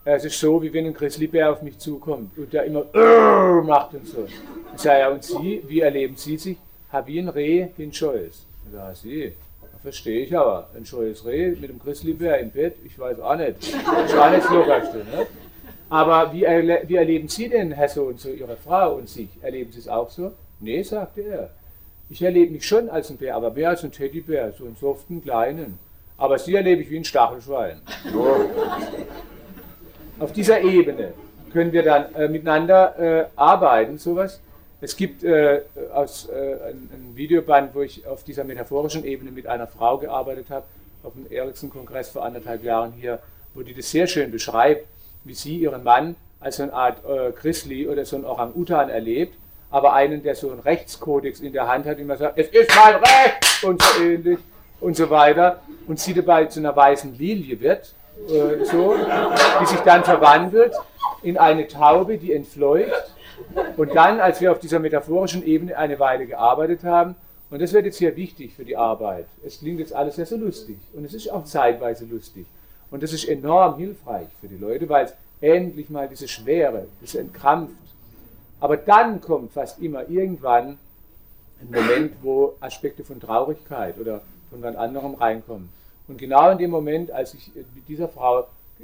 es 0.03 0.25
ist 0.25 0.39
so, 0.39 0.61
wie 0.61 0.73
wenn 0.73 0.87
ein 0.87 0.93
Grizzlybär 0.93 1.51
auf 1.51 1.61
mich 1.61 1.77
zukommt 1.77 2.35
und 2.37 2.51
der 2.51 2.63
immer 2.63 2.85
äh, 2.93 3.61
macht 3.61 3.93
und 3.93 4.07
so. 4.07 4.25
Ich 4.73 4.81
sage, 4.81 4.99
ja, 4.99 5.09
und 5.09 5.23
Sie, 5.23 5.61
wie 5.67 5.81
erleben 5.81 6.15
Sie 6.15 6.37
sich? 6.37 6.57
Hab 6.91 7.07
wie 7.07 7.19
ein 7.19 7.29
Reh 7.29 7.67
den 7.77 7.93
Scheues. 7.93 8.45
Ja, 8.73 8.93
Sie, 8.95 9.33
verstehe 9.81 10.25
ich 10.25 10.35
aber. 10.35 10.69
Ein 10.75 10.85
scheues 10.85 11.25
Reh 11.25 11.51
mit 11.51 11.69
einem 11.69 11.79
Grizzlybär 11.79 12.39
im 12.39 12.49
Bett, 12.49 12.75
ich 12.85 12.97
weiß 12.97 13.19
auch 13.19 13.35
nicht. 13.35 13.57
Ist 13.59 14.17
auch 14.17 14.31
nicht 14.31 14.49
Lockerste. 14.49 14.97
Ne? 14.97 15.27
Aber 15.89 16.33
wie, 16.33 16.45
erle 16.45 16.81
wie 16.87 16.95
erleben 16.95 17.27
Sie 17.27 17.49
denn, 17.49 17.71
Herr 17.71 17.89
so 17.89 18.03
und 18.03 18.19
so, 18.19 18.29
Ihre 18.29 18.55
Frau 18.57 18.95
und 18.95 19.09
sich? 19.09 19.29
Erleben 19.41 19.71
Sie 19.71 19.79
es 19.79 19.87
auch 19.87 20.09
so? 20.09 20.31
Nee, 20.61 20.83
sagte 20.83 21.21
er. 21.21 21.49
Ich 22.09 22.21
erlebe 22.21 22.51
mich 22.51 22.67
schon 22.67 22.89
als 22.89 23.09
ein 23.09 23.17
Bär, 23.17 23.35
aber 23.35 23.51
mehr 23.51 23.69
als 23.69 23.83
ein 23.83 23.91
Teddybär, 23.91 24.51
so 24.51 24.65
einen 24.65 24.75
soften, 24.75 25.23
kleinen. 25.23 25.79
Aber 26.17 26.37
Sie 26.37 26.53
erlebe 26.53 26.83
ich 26.83 26.89
wie 26.91 26.97
ein 26.97 27.03
Stachelschwein. 27.03 27.81
Auf 30.19 30.31
dieser 30.33 30.61
Ebene 30.61 31.13
können 31.51 31.71
wir 31.71 31.81
dann 31.81 32.13
äh, 32.13 32.27
miteinander 32.27 32.99
äh, 32.99 33.25
arbeiten, 33.35 33.97
sowas. 33.97 34.39
Es 34.81 34.95
gibt 34.95 35.23
äh, 35.23 35.61
aus 35.93 36.29
äh, 36.29 36.69
ein, 36.69 36.89
ein, 36.93 37.11
Videoband, 37.15 37.73
wo 37.73 37.81
ich 37.81 38.05
auf 38.05 38.23
dieser 38.23 38.43
metaphorischen 38.43 39.03
Ebene 39.03 39.31
mit 39.31 39.47
einer 39.47 39.67
Frau 39.67 39.97
gearbeitet 39.97 40.49
habe, 40.49 40.65
auf 41.03 41.13
dem 41.13 41.31
Eriksen-Kongress 41.31 42.09
vor 42.09 42.23
anderthalb 42.23 42.63
Jahren 42.63 42.93
hier, 42.93 43.19
wo 43.55 43.63
die 43.63 43.73
das 43.73 43.89
sehr 43.89 44.05
schön 44.05 44.31
beschreibt, 44.31 44.85
wie 45.23 45.33
sie 45.33 45.57
ihren 45.57 45.83
Mann 45.83 46.15
als 46.39 46.57
so 46.57 46.63
eine 46.63 46.73
Art 46.73 47.03
äh, 47.05 47.31
Grizzly 47.31 47.87
oder 47.87 48.05
so 48.05 48.15
ein 48.15 48.25
Orang-Utan 48.25 48.89
erlebt 48.89 49.35
aber 49.71 49.93
einen, 49.93 50.21
der 50.21 50.35
so 50.35 50.51
einen 50.51 50.59
Rechtskodex 50.59 51.39
in 51.39 51.53
der 51.53 51.67
Hand 51.67 51.85
hat, 51.85 51.97
immer 51.97 52.17
sagt, 52.17 52.37
es 52.37 52.47
ist 52.49 52.69
mein 52.75 52.95
Recht! 52.95 53.63
Und 53.63 53.81
so 53.81 54.03
ähnlich 54.03 54.39
und 54.81 54.95
so 54.95 55.09
weiter. 55.09 55.61
Und 55.87 55.99
sie 55.99 56.13
dabei 56.13 56.45
zu 56.45 56.59
einer 56.59 56.75
weißen 56.75 57.17
Lilie 57.17 57.59
wird, 57.59 57.93
äh, 58.27 58.65
so, 58.65 58.95
die 59.61 59.65
sich 59.65 59.79
dann 59.81 60.03
verwandelt 60.03 60.75
in 61.23 61.37
eine 61.37 61.67
Taube, 61.67 62.17
die 62.17 62.33
entfleucht. 62.33 63.15
Und 63.77 63.95
dann, 63.95 64.19
als 64.19 64.41
wir 64.41 64.51
auf 64.51 64.59
dieser 64.59 64.79
metaphorischen 64.79 65.45
Ebene 65.45 65.77
eine 65.77 65.99
Weile 65.99 66.27
gearbeitet 66.27 66.83
haben, 66.83 67.15
und 67.49 67.61
das 67.61 67.73
wird 67.73 67.85
jetzt 67.85 67.97
hier 67.97 68.15
wichtig 68.15 68.53
für 68.53 68.63
die 68.63 68.77
Arbeit, 68.77 69.25
es 69.45 69.59
klingt 69.59 69.79
jetzt 69.79 69.93
alles 69.93 70.17
ja 70.17 70.25
so 70.25 70.37
lustig. 70.37 70.77
Und 70.93 71.05
es 71.05 71.13
ist 71.13 71.31
auch 71.31 71.43
zeitweise 71.43 72.05
lustig. 72.05 72.45
Und 72.89 73.03
das 73.03 73.13
ist 73.13 73.27
enorm 73.27 73.77
hilfreich 73.77 74.27
für 74.39 74.47
die 74.47 74.57
Leute, 74.57 74.87
weil 74.89 75.05
es 75.05 75.13
endlich 75.41 75.89
mal 75.89 76.07
diese 76.07 76.27
Schwere, 76.27 76.87
das 77.01 77.15
Entkrampft, 77.15 77.75
aber 78.61 78.77
dann 78.77 79.19
kommt 79.19 79.51
fast 79.51 79.81
immer 79.81 80.07
irgendwann 80.07 80.77
ein 81.59 81.71
Moment, 81.71 82.13
wo 82.21 82.53
Aspekte 82.59 83.03
von 83.03 83.19
Traurigkeit 83.19 83.97
oder 83.99 84.21
von 84.49 84.61
was 84.61 84.75
anderem 84.75 85.15
reinkommen. 85.15 85.69
Und 86.07 86.17
genau 86.17 86.51
in 86.51 86.59
dem 86.59 86.69
Moment, 86.69 87.11
als 87.11 87.33
ich 87.33 87.51
mit 87.55 87.87
dieser 87.87 88.07
Frau 88.07 88.41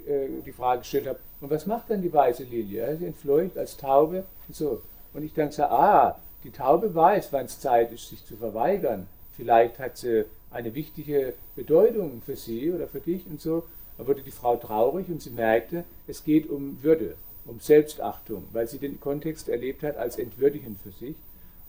äh, 0.07 0.27
die 0.45 0.51
Frage 0.51 0.79
gestellt 0.79 1.07
habe, 1.07 1.19
und 1.41 1.51
was 1.51 1.67
macht 1.67 1.89
dann 1.89 2.01
die 2.01 2.11
weiße 2.11 2.43
Lilie? 2.43 2.97
Sie 2.97 3.05
entfleucht 3.05 3.57
als 3.57 3.77
Taube 3.77 4.23
und 4.47 4.55
so. 4.55 4.81
Und 5.13 5.23
ich 5.23 5.33
dann 5.33 5.51
sage, 5.51 5.71
ah, 5.71 6.19
die 6.43 6.51
Taube 6.51 6.95
weiß, 6.95 7.31
wann 7.31 7.45
es 7.45 7.59
Zeit 7.59 7.91
ist, 7.91 8.09
sich 8.09 8.25
zu 8.25 8.35
verweigern. 8.35 9.07
Vielleicht 9.35 9.77
hat 9.77 9.97
sie 9.97 10.25
eine 10.49 10.73
wichtige 10.73 11.33
Bedeutung 11.55 12.23
für 12.25 12.35
sie 12.35 12.71
oder 12.71 12.87
für 12.87 12.99
dich 12.99 13.27
und 13.27 13.41
so. 13.41 13.63
Da 13.99 14.07
wurde 14.07 14.21
die 14.21 14.31
Frau 14.31 14.55
traurig 14.55 15.07
und 15.09 15.21
sie 15.21 15.29
merkte, 15.29 15.83
es 16.07 16.23
geht 16.23 16.49
um 16.49 16.81
Würde 16.81 17.15
um 17.47 17.59
Selbstachtung, 17.59 18.43
weil 18.51 18.67
sie 18.67 18.77
den 18.77 18.99
Kontext 18.99 19.49
erlebt 19.49 19.83
hat 19.83 19.97
als 19.97 20.17
entwürdigend 20.17 20.79
für 20.81 20.91
sich 20.91 21.15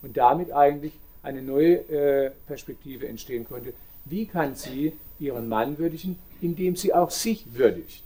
und 0.03 0.16
damit 0.16 0.53
eigentlich 0.53 0.93
eine 1.22 1.43
neue 1.43 1.76
äh, 1.89 2.31
Perspektive 2.47 3.09
entstehen 3.09 3.47
konnte. 3.47 3.72
Wie 4.05 4.26
kann 4.26 4.55
sie 4.55 4.93
ihren 5.18 5.49
Mann 5.49 5.79
würdigen, 5.79 6.18
indem 6.41 6.76
sie 6.76 6.95
auch 6.95 7.11
sich 7.11 7.45
würdigt? 7.55 8.05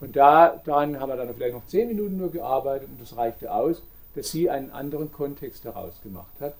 Und 0.00 0.16
da, 0.16 0.60
daran 0.64 0.98
haben 0.98 1.10
wir 1.10 1.16
dann 1.16 1.32
vielleicht 1.34 1.54
noch 1.54 1.66
zehn 1.66 1.88
Minuten 1.88 2.16
nur 2.16 2.30
gearbeitet 2.30 2.88
und 2.88 3.00
das 3.00 3.16
reichte 3.16 3.52
aus, 3.52 3.82
dass 4.14 4.30
sie 4.30 4.50
einen 4.50 4.70
anderen 4.70 5.12
Kontext 5.12 5.64
daraus 5.64 6.00
gemacht 6.02 6.40
hat. 6.40 6.54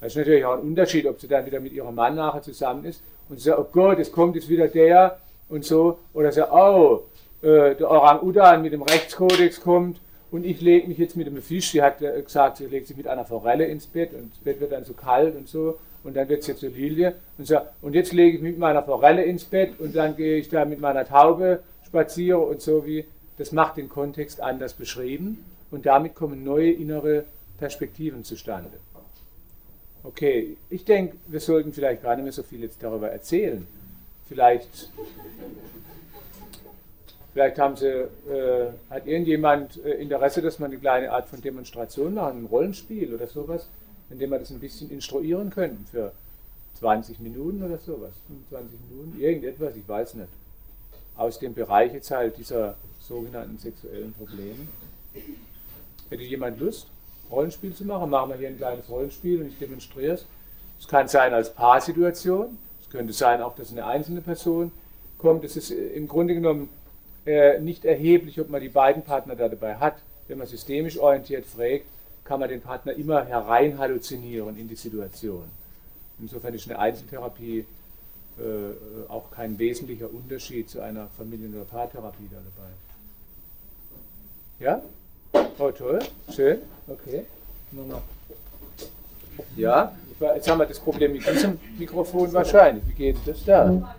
Das 0.00 0.12
ist 0.12 0.16
natürlich 0.16 0.44
auch 0.44 0.54
ein 0.54 0.60
Unterschied, 0.60 1.06
ob 1.06 1.20
sie 1.20 1.28
dann 1.28 1.44
wieder 1.44 1.60
mit 1.60 1.72
ihrem 1.72 1.94
Mann 1.94 2.14
nachher 2.14 2.42
zusammen 2.42 2.84
ist 2.84 3.02
und 3.28 3.38
sie 3.38 3.44
sagt, 3.44 3.58
oh 3.58 3.66
Gott, 3.70 3.98
es 3.98 4.10
kommt 4.10 4.34
jetzt 4.36 4.48
wieder 4.48 4.68
der 4.68 5.18
und 5.48 5.64
so, 5.64 5.98
oder 6.14 6.32
sagt, 6.32 6.52
oh, 6.52 7.02
äh, 7.42 7.74
der 7.74 7.90
Orang-Utan 7.90 8.62
mit 8.62 8.72
dem 8.72 8.82
Rechtskodex 8.82 9.60
kommt 9.60 10.00
und 10.30 10.44
ich 10.44 10.60
lege 10.60 10.88
mich 10.88 10.98
jetzt 10.98 11.16
mit 11.16 11.26
einem 11.26 11.42
Fisch, 11.42 11.70
sie 11.70 11.82
hat 11.82 12.02
äh, 12.02 12.20
gesagt, 12.22 12.58
sie 12.58 12.66
legt 12.66 12.86
sich 12.86 12.96
mit 12.96 13.06
einer 13.06 13.24
Forelle 13.24 13.64
ins 13.64 13.86
Bett 13.86 14.12
und 14.14 14.32
das 14.32 14.38
Bett 14.40 14.60
wird 14.60 14.72
dann 14.72 14.84
so 14.84 14.92
kalt 14.92 15.36
und 15.36 15.48
so 15.48 15.78
und 16.04 16.16
dann 16.16 16.28
wird 16.28 16.42
es 16.42 16.46
jetzt 16.46 16.60
so 16.60 16.68
Lilie 16.68 17.14
und 17.38 17.46
so, 17.46 17.58
und 17.82 17.94
jetzt 17.94 18.12
lege 18.12 18.36
ich 18.36 18.42
mich 18.42 18.52
mit 18.52 18.60
meiner 18.60 18.82
Forelle 18.82 19.22
ins 19.24 19.44
Bett 19.44 19.78
und 19.78 19.96
dann 19.96 20.16
gehe 20.16 20.38
ich 20.38 20.48
da 20.48 20.64
mit 20.64 20.80
meiner 20.80 21.04
Taube 21.04 21.60
spazieren 21.86 22.42
und 22.44 22.60
so 22.60 22.86
wie, 22.86 23.04
das 23.38 23.52
macht 23.52 23.76
den 23.76 23.88
Kontext 23.88 24.40
anders 24.40 24.74
beschrieben 24.74 25.44
und 25.70 25.86
damit 25.86 26.14
kommen 26.14 26.44
neue 26.44 26.70
innere 26.70 27.24
Perspektiven 27.58 28.24
zustande. 28.24 28.70
Okay, 30.02 30.56
ich 30.70 30.84
denke, 30.84 31.16
wir 31.26 31.40
sollten 31.40 31.72
vielleicht 31.72 32.02
gar 32.02 32.16
nicht 32.16 32.24
mehr 32.24 32.32
so 32.32 32.42
viel 32.42 32.62
jetzt 32.62 32.82
darüber 32.82 33.10
erzählen. 33.10 33.66
Vielleicht 34.28 34.90
Vielleicht 37.32 37.58
haben 37.58 37.76
Sie, 37.76 37.86
äh, 37.86 38.72
hat 38.88 39.06
irgendjemand 39.06 39.82
äh, 39.84 39.92
Interesse, 39.92 40.42
dass 40.42 40.58
man 40.58 40.70
eine 40.70 40.80
kleine 40.80 41.12
Art 41.12 41.28
von 41.28 41.40
Demonstration 41.40 42.14
macht, 42.14 42.34
ein 42.34 42.46
Rollenspiel 42.46 43.14
oder 43.14 43.28
sowas, 43.28 43.68
indem 44.10 44.30
wir 44.30 44.38
das 44.40 44.50
ein 44.50 44.58
bisschen 44.58 44.90
instruieren 44.90 45.50
könnten 45.50 45.86
für 45.86 46.12
20 46.80 47.20
Minuten 47.20 47.62
oder 47.62 47.78
sowas, 47.78 48.12
25 48.26 48.78
Minuten, 48.90 49.20
irgendetwas, 49.20 49.76
ich 49.76 49.88
weiß 49.88 50.14
nicht. 50.14 50.28
Aus 51.16 51.38
dem 51.38 51.54
Bereich 51.54 51.92
jetzt 51.92 52.10
halt 52.10 52.36
dieser 52.38 52.76
sogenannten 52.98 53.58
sexuellen 53.58 54.12
Probleme. 54.14 54.66
Hätte 56.08 56.22
jemand 56.22 56.58
Lust, 56.58 56.88
Rollenspiel 57.30 57.74
zu 57.74 57.84
machen? 57.84 58.10
Machen 58.10 58.30
wir 58.30 58.36
hier 58.36 58.48
ein 58.48 58.56
kleines 58.56 58.88
Rollenspiel 58.88 59.42
und 59.42 59.48
ich 59.48 59.58
demonstriere 59.58 60.14
es. 60.14 60.26
Es 60.80 60.88
kann 60.88 61.06
sein 61.06 61.34
als 61.34 61.52
Paarsituation, 61.52 62.58
es 62.82 62.90
könnte 62.90 63.12
sein 63.12 63.42
auch, 63.42 63.54
dass 63.54 63.70
eine 63.70 63.84
einzelne 63.84 64.22
Person 64.22 64.72
kommt. 65.18 65.44
Es 65.44 65.56
ist 65.56 65.70
im 65.70 66.08
Grunde 66.08 66.34
genommen 66.34 66.70
äh, 66.70 66.79
nicht 67.60 67.84
erheblich, 67.84 68.40
ob 68.40 68.50
man 68.50 68.60
die 68.60 68.68
beiden 68.68 69.02
Partner 69.02 69.36
da 69.36 69.48
dabei 69.48 69.76
hat. 69.76 69.96
Wenn 70.28 70.38
man 70.38 70.46
systemisch 70.46 70.98
orientiert 70.98 71.44
fragt, 71.44 71.84
kann 72.24 72.40
man 72.40 72.48
den 72.48 72.60
Partner 72.60 72.92
immer 72.92 73.24
herein 73.24 73.78
halluzinieren 73.78 74.56
in 74.56 74.68
die 74.68 74.76
Situation. 74.76 75.44
Insofern 76.20 76.54
ist 76.54 76.68
eine 76.68 76.78
Einzeltherapie 76.78 77.64
äh, 78.38 79.08
auch 79.08 79.30
kein 79.30 79.58
wesentlicher 79.58 80.08
Unterschied 80.12 80.70
zu 80.70 80.80
einer 80.80 81.08
Familien- 81.18 81.54
oder 81.54 81.64
Paartherapie 81.64 82.28
da 82.30 82.38
dabei. 82.38 82.70
Ja? 84.60 84.82
Oh, 85.58 85.70
toll. 85.70 85.98
Schön. 86.34 86.58
Okay. 86.86 87.24
Ja, 89.56 89.94
jetzt 90.34 90.48
haben 90.48 90.58
wir 90.58 90.66
das 90.66 90.78
Problem 90.78 91.12
mit 91.12 91.26
diesem 91.26 91.58
Mikrofon 91.78 92.32
wahrscheinlich. 92.32 92.84
Wie 92.86 92.92
geht 92.92 93.16
das 93.26 93.44
da? 93.44 93.94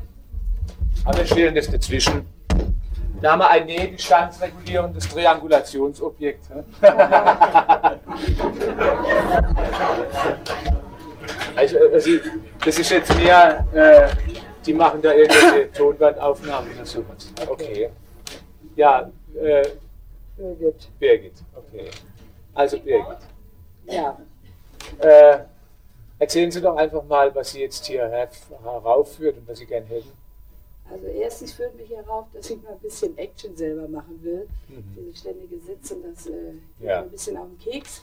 Aber 1.04 1.18
wir 1.18 1.26
stellen 1.26 1.56
das 1.56 1.70
dazwischen. 1.70 2.26
Da 3.22 3.32
haben 3.32 3.40
wir 3.40 3.50
ein 3.50 3.66
nähdistanzregulierendes 3.68 5.08
Triangulationsobjekt. 5.10 6.46
also, 11.56 11.78
also, 11.94 12.10
das 12.66 12.80
ist 12.80 12.90
jetzt 12.90 13.16
mehr, 13.18 13.68
äh, 13.74 14.10
die 14.66 14.74
machen 14.74 15.02
da 15.04 15.14
irgendwelche 15.14 15.72
Tonbandaufnahmen 15.72 16.74
oder 16.74 16.86
sowas. 16.86 17.32
Okay. 17.48 17.90
Ja, 18.76 19.12
äh, 19.40 19.68
Birgit. 20.36 20.90
Birgit, 21.00 21.34
okay. 21.56 21.92
Also 22.56 22.80
Birgit. 22.80 23.20
Ja. 23.86 24.18
Äh, 25.00 25.40
erzählen 26.18 26.50
Sie 26.50 26.62
doch 26.62 26.76
einfach 26.76 27.04
mal, 27.04 27.34
was 27.36 27.52
Sie 27.52 27.62
jetzt 27.62 27.86
hier 27.86 28.10
heraufführt 28.64 29.38
und 29.38 29.48
was 29.48 29.60
Sie 29.60 29.68
gerne 29.68 29.86
hätten. 29.86 30.21
Also 30.92 31.08
erstens 31.08 31.54
führt 31.54 31.76
mich 31.78 31.90
herauf, 31.90 32.26
dass 32.34 32.50
ich 32.50 32.62
mal 32.62 32.74
ein 32.74 32.80
bisschen 32.80 33.18
Action 33.18 33.56
selber 33.56 33.88
machen 33.88 34.20
will. 34.22 34.48
Mhm. 34.68 34.84
Diese 34.98 35.18
ständige 35.18 35.60
Sitzen, 35.60 36.04
das 36.04 36.28
äh, 36.28 36.32
geht 36.80 36.90
ja. 36.90 37.02
ein 37.02 37.10
bisschen 37.10 37.38
auf 37.38 37.48
den 37.48 37.60
Keks. 37.60 38.02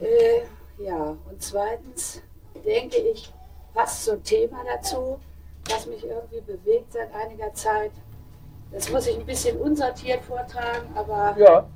äh, 0.00 0.42
ja, 0.82 1.16
und 1.30 1.40
zweitens 1.42 2.20
denke 2.64 2.98
ich, 2.98 3.32
passt 3.72 4.04
so 4.04 4.12
ein 4.12 4.22
Thema 4.22 4.58
dazu, 4.64 5.18
das 5.68 5.86
mich 5.86 6.04
irgendwie 6.04 6.40
bewegt 6.40 6.92
seit 6.92 7.14
einiger 7.14 7.52
Zeit. 7.54 7.92
Das 8.70 8.90
muss 8.90 9.06
ich 9.06 9.18
ein 9.18 9.26
bisschen 9.26 9.56
unsortiert 9.58 10.22
vortragen, 10.24 10.88
aber 10.94 11.34
ja. 11.38 11.66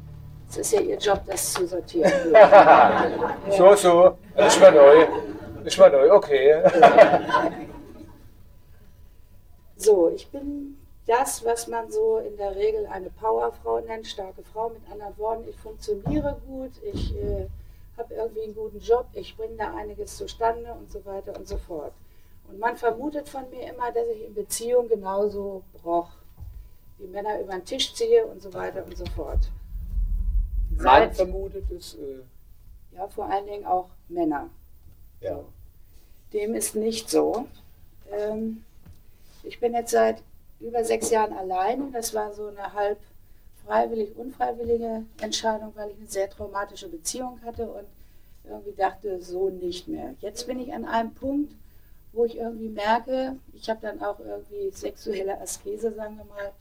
es 0.51 0.59
ist 0.59 0.73
ja 0.73 0.81
Ihr 0.81 0.99
Job, 0.99 1.23
das 1.27 1.55
zu 1.55 1.67
sortieren. 1.67 2.13
so, 3.57 3.75
so, 3.77 4.19
das 4.37 4.55
ist 4.55 4.61
mal 4.61 4.73
neu. 4.73 5.07
Das 5.65 5.75
ist 5.75 5.79
mal 5.79 5.91
neu, 5.91 6.13
okay. 6.13 6.63
so, 9.79 10.11
ich 10.11 10.29
bin 10.29 10.79
das, 11.07 11.45
was 11.45 11.69
man 11.69 11.91
so 11.91 12.19
in 12.19 12.37
der 12.37 12.55
Regel 12.55 12.87
eine 12.87 13.11
Powerfrau 13.11 13.81
nennt, 13.81 14.07
starke 14.07 14.43
Frau. 14.43 14.69
Mit 14.69 14.83
anderen 14.91 15.17
Worten, 15.19 15.49
ich 15.49 15.57
funktioniere 15.57 16.41
gut, 16.47 16.73
ich 16.83 17.17
äh, 17.17 17.47
habe 17.97 18.15
irgendwie 18.15 18.43
einen 18.43 18.55
guten 18.55 18.79
Job, 18.79 19.07
ich 19.15 19.37
bringe 19.37 19.57
da 19.57 19.75
einiges 19.75 20.17
zustande 20.17 20.73
und 20.73 20.91
so 20.91 21.05
weiter 21.05 21.35
und 21.37 21.49
so 21.49 21.57
fort. 21.57 21.93
Und 22.49 22.59
man 22.59 22.77
vermutet 22.77 23.29
von 23.29 23.49
mir 23.51 23.71
immer, 23.73 23.91
dass 23.93 24.07
ich 24.09 24.27
in 24.27 24.35
Beziehung 24.35 24.89
genauso 24.89 25.63
broch, 25.83 26.11
die 26.99 27.07
Männer 27.07 27.41
über 27.41 27.53
den 27.53 27.65
Tisch 27.65 27.95
ziehe 27.95 28.27
und 28.27 28.43
so 28.43 28.53
weiter 28.53 28.85
und 28.85 28.97
so 28.97 29.07
fort. 29.07 29.41
Man 30.77 31.13
vermutet 31.13 31.71
es? 31.71 31.95
Äh 31.95 32.21
ja, 32.93 33.07
vor 33.09 33.27
allen 33.27 33.47
Dingen 33.47 33.67
auch 33.67 33.89
Männer. 34.09 34.51
Ja. 35.21 35.41
Dem 36.33 36.55
ist 36.55 36.75
nicht 36.75 37.09
so. 37.09 37.47
Ähm, 38.11 38.65
ich 39.49 39.59
bin 39.61 39.73
jetzt 39.73 39.93
seit 39.93 40.23
über 40.61 40.85
sechs 40.85 41.11
Jahren 41.11 41.33
allein. 41.33 41.91
Das 41.93 42.13
war 42.15 42.33
so 42.35 42.49
eine 42.49 42.75
halb 42.75 42.99
freiwillig, 43.65 44.17
unfreiwillige 44.17 45.05
Entscheidung, 45.21 45.73
weil 45.75 45.91
ich 45.91 45.97
eine 45.99 46.07
sehr 46.07 46.29
traumatische 46.29 46.89
Beziehung 46.89 47.41
hatte 47.45 47.67
und 47.67 47.87
irgendwie 48.45 48.73
dachte, 48.77 49.21
so 49.23 49.51
nicht 49.51 49.89
mehr. 49.89 50.15
Jetzt 50.21 50.47
bin 50.47 50.61
ich 50.61 50.73
an 50.73 50.85
einem 50.85 51.13
Punkt, 51.15 51.53
wo 52.13 52.25
ich 52.25 52.37
irgendwie 52.37 52.69
merke, 52.69 53.37
ich 53.55 53.69
habe 53.69 53.81
dann 53.83 54.03
auch 54.03 54.19
irgendwie 54.21 54.71
sexuelle 54.71 55.41
Askese, 55.41 55.93
sagen 55.95 56.17
wir 56.17 56.25
mal, 56.25 56.53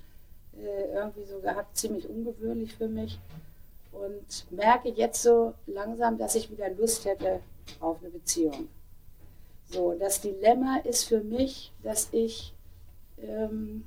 äh, 0.61 0.93
irgendwie 0.93 1.25
so 1.25 1.39
gehabt, 1.39 1.77
ziemlich 1.77 2.09
ungewöhnlich 2.09 2.75
für 2.75 2.87
mich. 2.87 3.19
Und 3.91 4.51
merke 4.51 4.89
jetzt 4.89 5.23
so 5.23 5.53
langsam, 5.65 6.17
dass 6.17 6.35
ich 6.35 6.51
wieder 6.51 6.69
Lust 6.71 7.05
hätte 7.05 7.39
auf 7.79 7.97
eine 8.01 8.09
Beziehung. 8.09 8.67
So, 9.69 9.93
das 9.97 10.21
Dilemma 10.21 10.77
ist 10.83 11.05
für 11.05 11.21
mich, 11.21 11.71
dass 11.83 12.09
ich 12.11 12.53
ähm, 13.21 13.83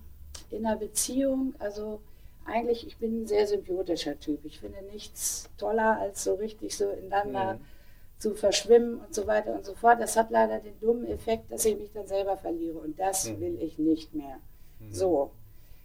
in 0.51 0.67
einer 0.67 0.77
Beziehung, 0.77 1.55
also 1.59 2.01
eigentlich, 2.45 2.87
ich 2.87 2.97
bin 2.97 3.23
ein 3.23 3.27
sehr 3.27 3.47
symbiotischer 3.47 4.19
Typ. 4.19 4.45
Ich 4.45 4.61
finde 4.61 4.83
nichts 4.93 5.49
toller, 5.59 5.99
als 5.99 6.25
so 6.25 6.35
richtig 6.35 6.77
so 6.77 6.89
ineinander 6.91 7.55
mhm 7.55 7.61
zu 8.21 8.35
verschwimmen 8.35 9.01
und 9.01 9.15
so 9.15 9.27
weiter 9.27 9.55
und 9.55 9.65
so 9.65 9.75
fort. 9.75 10.01
Das 10.01 10.17
hat 10.17 10.31
leider 10.31 10.59
den 10.59 10.79
dummen 10.81 11.07
Effekt, 11.07 11.51
dass 11.51 11.65
ich 11.65 11.77
mich 11.77 11.91
dann 11.93 12.07
selber 12.07 12.37
verliere 12.37 12.79
und 12.79 13.01
das 13.01 13.25
mhm. 13.25 13.41
will 13.41 13.59
ich 13.63 13.79
nicht 13.79 14.15
mehr. 14.15 14.37
Mhm. 14.79 14.93
So, 14.93 15.31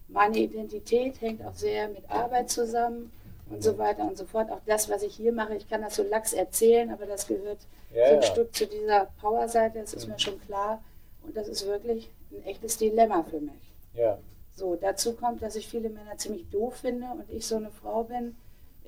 meine 0.09 0.37
Identität 0.37 1.19
hängt 1.21 1.43
auch 1.43 1.55
sehr 1.55 1.87
mit 1.87 2.09
Arbeit 2.11 2.51
zusammen 2.51 3.11
und 3.49 3.63
so 3.63 3.73
mhm. 3.73 3.77
weiter 3.77 4.03
und 4.03 4.17
so 4.17 4.25
fort. 4.25 4.51
Auch 4.51 4.59
das, 4.65 4.89
was 4.89 5.01
ich 5.01 5.15
hier 5.15 5.31
mache, 5.31 5.55
ich 5.55 5.69
kann 5.69 5.81
das 5.81 5.95
so 5.95 6.03
lax 6.03 6.33
erzählen, 6.33 6.91
aber 6.91 7.05
das 7.05 7.25
gehört 7.25 7.59
ja, 7.93 8.09
so 8.09 8.15
ein 8.15 8.21
ja. 8.21 8.27
Stück 8.27 8.53
zu 8.53 8.67
dieser 8.67 9.07
Powerseite, 9.21 9.79
das 9.79 9.93
ist 9.93 10.05
mhm. 10.05 10.13
mir 10.13 10.19
schon 10.19 10.41
klar. 10.41 10.83
Und 11.23 11.35
das 11.37 11.47
ist 11.47 11.65
wirklich 11.65 12.11
ein 12.35 12.45
echtes 12.45 12.77
Dilemma 12.77 13.23
für 13.23 13.39
mich. 13.39 13.73
Ja. 13.93 14.17
So, 14.55 14.75
dazu 14.75 15.13
kommt, 15.13 15.41
dass 15.41 15.55
ich 15.55 15.67
viele 15.67 15.89
Männer 15.89 16.17
ziemlich 16.17 16.49
doof 16.49 16.75
finde 16.75 17.07
und 17.07 17.29
ich 17.29 17.45
so 17.45 17.57
eine 17.57 17.71
Frau 17.71 18.03
bin, 18.03 18.37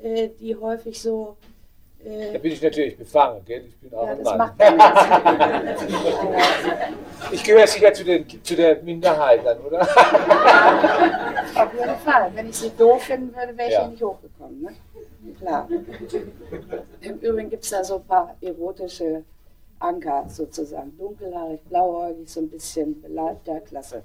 äh, 0.01 0.29
die 0.29 0.55
häufig 0.55 1.01
so 1.01 1.37
äh, 2.03 2.33
da 2.33 2.39
bin 2.39 2.51
ich 2.51 2.61
natürlich 2.61 2.97
befangen, 2.97 3.43
gell? 3.45 3.63
Ich 3.67 3.77
bin 3.77 3.93
auch 3.93 4.05
ja, 4.05 4.13
ein 4.13 4.23
Mann. 4.23 4.51
ich 7.31 7.41
gehöre 7.43 7.67
sicher 7.67 7.93
zu, 7.93 8.03
den, 8.03 8.27
zu 8.43 8.55
der 8.55 8.81
Minderheit 8.83 9.43
dann, 9.43 9.59
oder? 9.59 9.81
Auf 9.81 11.73
jeden 11.73 11.97
Fall. 12.05 12.31
Wenn 12.35 12.49
ich 12.49 12.55
sie 12.55 12.69
doof 12.77 13.01
finden 13.01 13.35
würde, 13.35 13.57
wäre 13.57 13.67
ich 13.67 13.73
ja. 13.73 13.81
hier 13.81 13.89
nicht 13.89 14.03
hochgekommen. 14.03 14.61
Ne? 14.61 14.69
Klar. 15.39 15.67
Im 17.01 17.19
Übrigen 17.19 17.49
gibt 17.49 17.63
es 17.63 17.71
da 17.71 17.83
so 17.83 17.95
ein 17.95 18.05
paar 18.05 18.37
erotische 18.41 19.23
Anker 19.79 20.25
sozusagen. 20.29 20.97
Dunkelhaarig, 20.97 21.61
blauäugig, 21.69 22.29
so 22.29 22.39
ein 22.41 22.49
bisschen 22.49 23.01
beleibter 23.01 23.59
Klasse. 23.61 24.03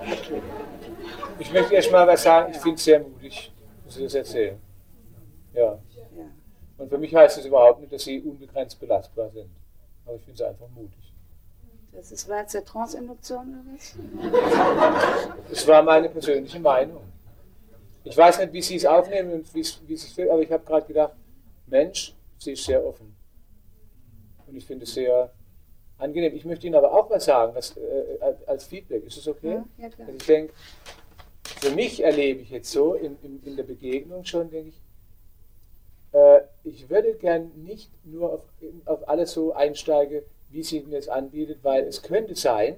Okay. 0.00 0.42
Ich 1.38 1.52
möchte 1.52 1.74
erst 1.74 1.90
mal 1.90 2.06
was 2.06 2.22
sagen, 2.22 2.52
ich 2.52 2.58
finde 2.58 2.76
es 2.76 2.84
sehr 2.84 3.00
mutig, 3.00 3.52
dass 3.84 3.94
Sie 3.94 4.04
das 4.04 4.14
erzählen. 4.14 4.60
Ja. 5.52 5.78
Und 6.78 6.88
für 6.88 6.98
mich 6.98 7.14
heißt 7.14 7.38
es 7.38 7.46
überhaupt 7.46 7.80
nicht, 7.80 7.92
dass 7.92 8.04
Sie 8.04 8.20
unbegrenzt 8.20 8.78
belastbar 8.80 9.30
sind. 9.30 9.50
Aber 10.06 10.16
ich 10.16 10.22
finde 10.22 10.42
es 10.42 10.48
einfach 10.48 10.68
mutig. 10.74 11.12
Das 11.92 12.10
ist, 12.10 12.28
war 12.28 12.40
jetzt 12.40 12.54
der 12.54 12.64
Transinduktion 12.64 13.62
oder 13.62 13.62
was? 13.72 13.94
Das 15.48 15.66
war 15.68 15.82
meine 15.82 16.08
persönliche 16.08 16.58
Meinung. 16.58 17.02
Ich 18.04 18.16
weiß 18.16 18.38
nicht, 18.38 18.52
wie 18.52 18.62
Sie 18.62 18.76
es 18.76 18.84
aufnehmen 18.84 19.32
und 19.32 19.54
wie 19.54 19.60
es 19.60 19.80
sich 19.86 20.14
fühlt, 20.14 20.30
aber 20.30 20.42
ich 20.42 20.52
habe 20.52 20.64
gerade 20.64 20.86
gedacht, 20.86 21.14
Mensch, 21.66 22.14
sie 22.38 22.52
ist 22.52 22.64
sehr 22.64 22.84
offen. 22.84 23.16
Und 24.46 24.56
ich 24.56 24.64
finde 24.66 24.84
es 24.84 24.92
sehr 24.92 25.32
angenehm. 25.98 26.34
Ich 26.36 26.44
möchte 26.44 26.66
Ihnen 26.66 26.76
aber 26.76 26.92
auch 26.92 27.08
was 27.10 27.24
sagen, 27.24 27.54
was, 27.54 27.76
äh, 27.76 28.34
als 28.46 28.64
Feedback. 28.64 29.04
Ist 29.04 29.16
es 29.16 29.26
okay? 29.26 29.54
Ja, 29.54 29.64
ja 29.78 29.88
klar. 29.88 30.08
Also 30.08 30.18
ich 30.18 30.26
denke, 30.26 30.52
für 31.60 31.70
mich 31.70 32.02
erlebe 32.02 32.42
ich 32.42 32.50
jetzt 32.50 32.70
so 32.70 32.94
in, 32.94 33.16
in, 33.22 33.42
in 33.42 33.56
der 33.56 33.64
Begegnung 33.64 34.24
schon, 34.24 34.50
denke 34.50 34.68
ich, 34.68 34.80
äh, 36.12 36.40
ich 36.64 36.90
würde 36.90 37.14
gern 37.14 37.50
nicht 37.64 37.90
nur 38.04 38.34
auf, 38.34 38.42
auf 38.84 39.08
alles 39.08 39.32
so 39.32 39.54
einsteigen, 39.54 40.22
wie 40.50 40.62
sie 40.62 40.80
mir 40.80 40.98
es 40.98 41.08
anbietet, 41.08 41.58
weil 41.62 41.84
es 41.84 42.02
könnte 42.02 42.34
sein, 42.34 42.76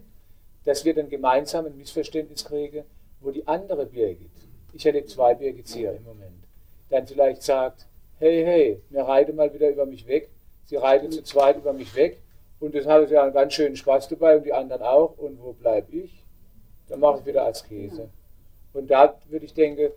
dass 0.65 0.85
wir 0.85 0.95
dann 0.95 1.09
gemeinsam 1.09 1.67
ein 1.67 1.77
Missverständnis 1.77 2.45
kriegen, 2.45 2.85
wo 3.21 3.31
die 3.31 3.47
andere 3.47 3.87
Birgit, 3.87 4.31
ich 4.77 4.87
erlebe 4.87 5.07
zwei 5.07 5.35
Birgits 5.35 5.75
hier 5.75 5.93
im 5.93 6.05
Moment, 6.05 6.45
dann 6.91 7.07
vielleicht 7.07 7.43
sagt, 7.43 7.87
hey, 8.19 8.45
hey, 8.45 8.83
mir 8.91 9.03
reite 9.03 9.33
mal 9.33 9.53
wieder 9.53 9.69
über 9.69 9.87
mich 9.87 10.07
weg, 10.07 10.29
sie 10.67 10.77
reitet 10.77 11.13
zu 11.13 11.23
zweit 11.23 11.57
über 11.57 11.73
mich 11.73 11.95
weg 11.95 12.21
und 12.61 12.75
das 12.75 12.87
habe 12.87 13.05
ich 13.05 13.11
ja 13.11 13.23
einen 13.23 13.33
ganz 13.33 13.55
schönen 13.55 13.77
Spaß 13.77 14.09
dabei 14.09 14.37
und 14.37 14.45
die 14.45 14.53
anderen 14.53 14.83
auch 14.83 15.17
und 15.19 15.41
wo 15.43 15.53
bleibe 15.53 15.95
ich? 15.95 16.23
Dann 16.89 17.01
mache 17.01 17.21
ich 17.21 17.27
wieder 17.27 17.45
als 17.45 17.65
Käse. 17.65 18.09
Und 18.73 18.89
da 18.91 19.19
würde 19.29 19.45
ich 19.45 19.55
denken, 19.55 19.91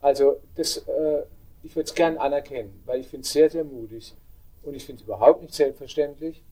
also 0.00 0.40
das, 0.56 0.78
äh, 0.78 1.22
ich 1.62 1.74
würde 1.74 1.88
es 1.88 1.94
gern 1.94 2.18
anerkennen, 2.18 2.82
weil 2.84 3.00
ich 3.00 3.08
finde 3.08 3.24
es 3.24 3.32
sehr, 3.32 3.48
sehr 3.48 3.64
mutig 3.64 4.14
und 4.62 4.74
ich 4.74 4.84
finde 4.84 5.00
es 5.00 5.06
überhaupt 5.06 5.42
nicht 5.42 5.54
selbstverständlich. 5.54 6.42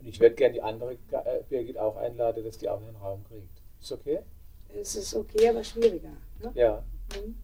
Und 0.00 0.06
ich 0.06 0.20
würde 0.20 0.34
gerne 0.34 0.54
die 0.54 0.62
andere 0.62 0.92
äh, 0.92 1.42
Birgit 1.48 1.78
auch 1.78 1.96
einladen, 1.96 2.44
dass 2.44 2.58
die 2.58 2.68
auch 2.68 2.80
einen 2.80 2.96
Raum 2.96 3.24
kriegt. 3.24 3.48
Ist 3.80 3.92
okay? 3.92 4.20
Es 4.80 4.94
ist 4.96 5.14
okay, 5.14 5.48
aber 5.48 5.64
schwieriger. 5.64 6.12
Ne? 6.40 6.52
Ja. 6.54 6.84
Mhm. 7.14 7.36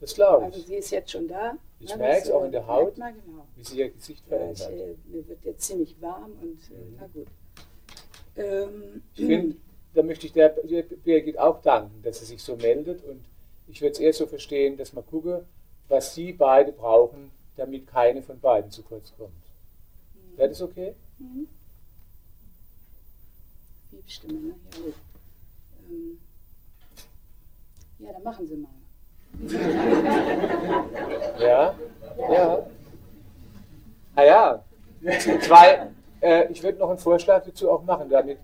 Das 0.00 0.14
glaube 0.14 0.48
ich. 0.48 0.54
Also 0.54 0.66
sie 0.66 0.74
ist 0.74 0.90
jetzt 0.90 1.10
schon 1.10 1.28
da. 1.28 1.56
Ich 1.78 1.90
ne, 1.90 1.96
merke 1.96 2.22
es 2.22 2.30
auch 2.30 2.44
in 2.44 2.52
der 2.52 2.66
Haut, 2.66 2.98
mal, 2.98 3.12
genau. 3.12 3.46
wie 3.56 3.64
sie 3.64 3.78
ihr 3.78 3.90
Gesicht 3.90 4.24
verändert. 4.26 4.58
Ja, 4.58 4.70
ich, 4.70 4.80
äh, 4.80 4.96
mir 5.06 5.28
wird 5.28 5.44
jetzt 5.44 5.62
ziemlich 5.64 6.00
warm 6.00 6.32
und 6.40 6.58
äh, 6.70 6.74
mhm. 6.74 6.96
na 6.98 7.06
gut. 7.06 7.26
Ähm, 8.34 9.02
ich 9.14 9.26
finde, 9.26 9.56
da 9.94 10.02
möchte 10.02 10.26
ich 10.26 10.32
der, 10.32 10.48
Birgit 10.48 11.38
auch 11.38 11.60
danken, 11.62 12.02
dass 12.02 12.20
sie 12.20 12.24
sich 12.24 12.42
so 12.42 12.56
meldet. 12.56 13.04
Und 13.04 13.24
ich 13.68 13.80
würde 13.80 13.92
es 13.92 14.00
eher 14.00 14.12
so 14.12 14.26
verstehen, 14.26 14.76
dass 14.76 14.92
man 14.92 15.06
gucke, 15.06 15.44
was 15.88 16.14
sie 16.14 16.32
beide 16.32 16.72
brauchen, 16.72 17.30
damit 17.56 17.86
keine 17.86 18.22
von 18.22 18.40
beiden 18.40 18.70
zu 18.70 18.82
kurz 18.82 19.12
kommt. 19.16 19.30
Mhm. 20.14 20.38
Wäre 20.38 20.48
das 20.48 20.62
okay? 20.62 20.94
Mhm. 21.18 21.48
Piepstimme, 23.90 24.32
ne? 24.32 24.48
Ja, 24.48 24.80
gut. 24.82 24.94
Ähm, 25.90 26.18
ja, 28.04 28.12
dann 28.12 28.22
machen 28.22 28.46
Sie 28.46 28.56
mal. 28.56 28.70
ja, 31.40 31.74
ja. 32.30 32.66
Ah 34.14 34.24
ja, 34.24 34.62
zwei, 35.40 35.88
äh, 36.20 36.52
ich 36.52 36.62
würde 36.62 36.78
noch 36.78 36.90
einen 36.90 36.98
Vorschlag 36.98 37.44
dazu 37.44 37.70
auch 37.70 37.82
machen, 37.82 38.10
damit 38.10 38.38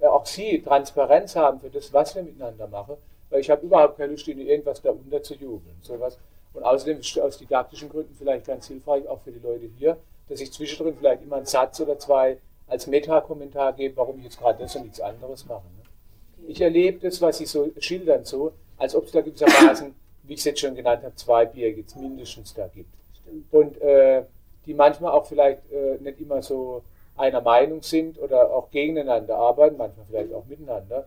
äh, 0.00 0.06
auch 0.06 0.24
Sie 0.24 0.62
Transparenz 0.62 1.34
haben 1.34 1.60
für 1.60 1.70
das, 1.70 1.92
was 1.92 2.14
wir 2.14 2.22
miteinander 2.22 2.68
machen, 2.68 2.94
weil 3.30 3.40
ich 3.40 3.50
habe 3.50 3.66
überhaupt 3.66 3.98
keine 3.98 4.12
Lust, 4.12 4.28
Ihnen 4.28 4.46
irgendwas 4.46 4.80
da 4.80 4.90
unterzujubeln. 4.90 5.76
Sowas. 5.82 6.18
Und 6.54 6.62
außerdem 6.62 7.00
ist 7.00 7.16
es 7.16 7.22
aus 7.22 7.38
didaktischen 7.38 7.88
Gründen 7.88 8.14
vielleicht 8.16 8.46
ganz 8.46 8.68
hilfreich, 8.68 9.08
auch 9.08 9.20
für 9.20 9.32
die 9.32 9.40
Leute 9.40 9.68
hier, 9.76 9.96
dass 10.28 10.40
ich 10.40 10.52
zwischendrin 10.52 10.96
vielleicht 10.96 11.22
immer 11.22 11.36
einen 11.36 11.46
Satz 11.46 11.80
oder 11.80 11.98
zwei 11.98 12.38
als 12.68 12.86
Meta-Kommentar 12.86 13.72
gebe, 13.72 13.96
warum 13.96 14.18
ich 14.18 14.24
jetzt 14.24 14.38
gerade 14.38 14.62
das 14.62 14.76
und 14.76 14.84
nichts 14.84 15.00
anderes 15.00 15.46
mache. 15.46 15.62
Ne? 15.62 16.48
Ich 16.48 16.60
erlebe 16.60 17.00
das, 17.00 17.20
was 17.20 17.38
Sie 17.38 17.46
so 17.46 17.70
schildern, 17.78 18.24
so, 18.24 18.52
als 18.78 18.94
ob 18.94 19.06
es 19.06 19.12
da 19.12 19.20
gewissermaßen, 19.20 19.94
wie 20.22 20.34
ich 20.34 20.40
es 20.40 20.44
jetzt 20.44 20.60
schon 20.60 20.74
genannt 20.74 21.02
habe, 21.02 21.14
zwei 21.16 21.44
Bier 21.44 21.72
gibt, 21.72 21.94
mindestens 21.96 22.54
da 22.54 22.68
gibt. 22.68 22.90
Stimmt. 23.20 23.52
Und 23.52 23.80
äh, 23.82 24.22
die 24.66 24.74
manchmal 24.74 25.12
auch 25.12 25.26
vielleicht 25.26 25.70
äh, 25.72 25.98
nicht 26.00 26.20
immer 26.20 26.42
so 26.42 26.82
einer 27.16 27.40
Meinung 27.40 27.82
sind 27.82 28.18
oder 28.20 28.52
auch 28.52 28.70
gegeneinander 28.70 29.36
arbeiten, 29.36 29.76
manchmal 29.76 30.06
vielleicht 30.06 30.32
auch 30.32 30.44
miteinander. 30.46 31.06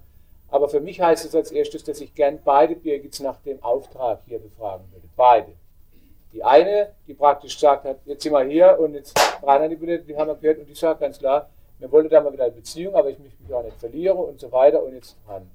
Aber 0.49 0.67
für 0.67 0.82
mich 0.82 0.99
heißt 0.99 1.26
es 1.26 1.34
als 1.34 1.51
erstes, 1.51 1.84
dass 1.84 2.01
ich 2.01 2.13
gern 2.13 2.39
beide 2.43 2.76
Birgits 2.76 3.22
nach 3.22 3.39
dem 3.41 3.63
Auftrag 3.63 4.19
hier 4.28 4.39
befragen 4.39 4.86
würde. 4.91 5.07
Beide. 5.15 5.53
Die 6.34 6.43
eine, 6.43 6.89
die 7.07 7.13
praktisch 7.13 7.55
gesagt 7.55 7.86
hat, 7.86 7.99
jetzt 8.05 8.24
sind 8.24 8.34
wir 8.34 8.43
hier 8.43 8.78
und 8.80 8.93
jetzt 8.93 9.17
rein 9.43 9.61
an 9.61 9.69
die 9.69 9.76
Bühne, 9.76 9.99
die 9.99 10.15
haben 10.15 10.28
wir 10.28 10.36
gehört 10.36 10.59
und 10.59 10.67
die 10.67 10.76
sagt 10.76 10.99
ganz 10.99 11.19
klar, 11.19 11.49
wir 11.80 11.91
wollen 11.91 12.09
da 12.09 12.22
mal 12.22 12.32
wieder 12.32 12.43
eine 12.43 12.53
Beziehung, 12.53 12.95
aber 12.95 13.09
ich 13.09 13.19
möchte 13.19 13.41
mich 13.41 13.53
auch 13.53 13.63
nicht 13.63 13.78
verlieren 13.78 14.17
und 14.17 14.39
so 14.39 14.51
weiter 14.51 14.84
und 14.84 14.93
jetzt 14.93 15.15
dran. 15.26 15.49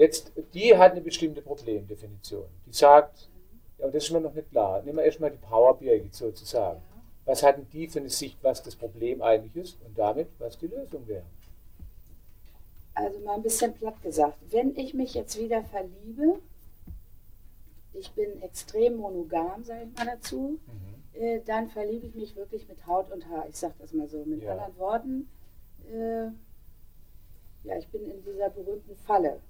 Jetzt, 0.00 0.32
die 0.54 0.74
hat 0.74 0.92
eine 0.92 1.02
bestimmte 1.02 1.42
Problemdefinition. 1.42 2.46
Die 2.64 2.72
sagt, 2.72 3.28
ja, 3.76 3.84
und 3.84 3.94
das 3.94 4.04
ist 4.04 4.10
mir 4.10 4.20
noch 4.22 4.32
nicht 4.32 4.50
klar, 4.50 4.82
nehmen 4.82 4.96
wir 4.96 5.04
erstmal 5.04 5.30
die 5.30 5.36
Power 5.36 5.76
Birgit 5.76 6.14
sozusagen. 6.14 6.80
Was 7.26 7.42
hatten 7.42 7.68
die 7.70 7.86
für 7.86 7.98
eine 7.98 8.08
Sicht, 8.08 8.38
was 8.40 8.62
das 8.62 8.76
Problem 8.76 9.20
eigentlich 9.20 9.54
ist 9.62 9.76
und 9.84 9.98
damit, 9.98 10.28
was 10.38 10.56
die 10.56 10.68
Lösung 10.68 11.06
wäre? 11.06 11.26
Also 12.94 13.18
mal 13.20 13.34
ein 13.34 13.42
bisschen 13.42 13.74
platt 13.74 14.02
gesagt, 14.02 14.38
wenn 14.48 14.74
ich 14.74 14.94
mich 14.94 15.12
jetzt 15.12 15.38
wieder 15.38 15.62
verliebe, 15.64 16.38
ich 17.92 18.10
bin 18.12 18.40
extrem 18.40 18.96
monogam, 18.96 19.62
sage 19.64 19.82
ich 19.84 19.98
mal 19.98 20.06
dazu, 20.16 20.58
mhm. 20.66 21.22
äh, 21.22 21.40
dann 21.44 21.68
verliebe 21.68 22.06
ich 22.06 22.14
mich 22.14 22.36
wirklich 22.36 22.66
mit 22.68 22.86
Haut 22.86 23.12
und 23.12 23.28
Haar. 23.28 23.46
Ich 23.50 23.56
sage 23.56 23.74
das 23.78 23.92
mal 23.92 24.08
so. 24.08 24.24
Mit 24.24 24.44
ja. 24.44 24.52
anderen 24.52 24.78
Worten, 24.78 25.28
äh, 25.92 26.28
ja, 27.68 27.76
ich 27.78 27.88
bin 27.88 28.10
in 28.10 28.24
dieser 28.24 28.48
berühmten 28.48 28.96
Falle. 28.96 29.40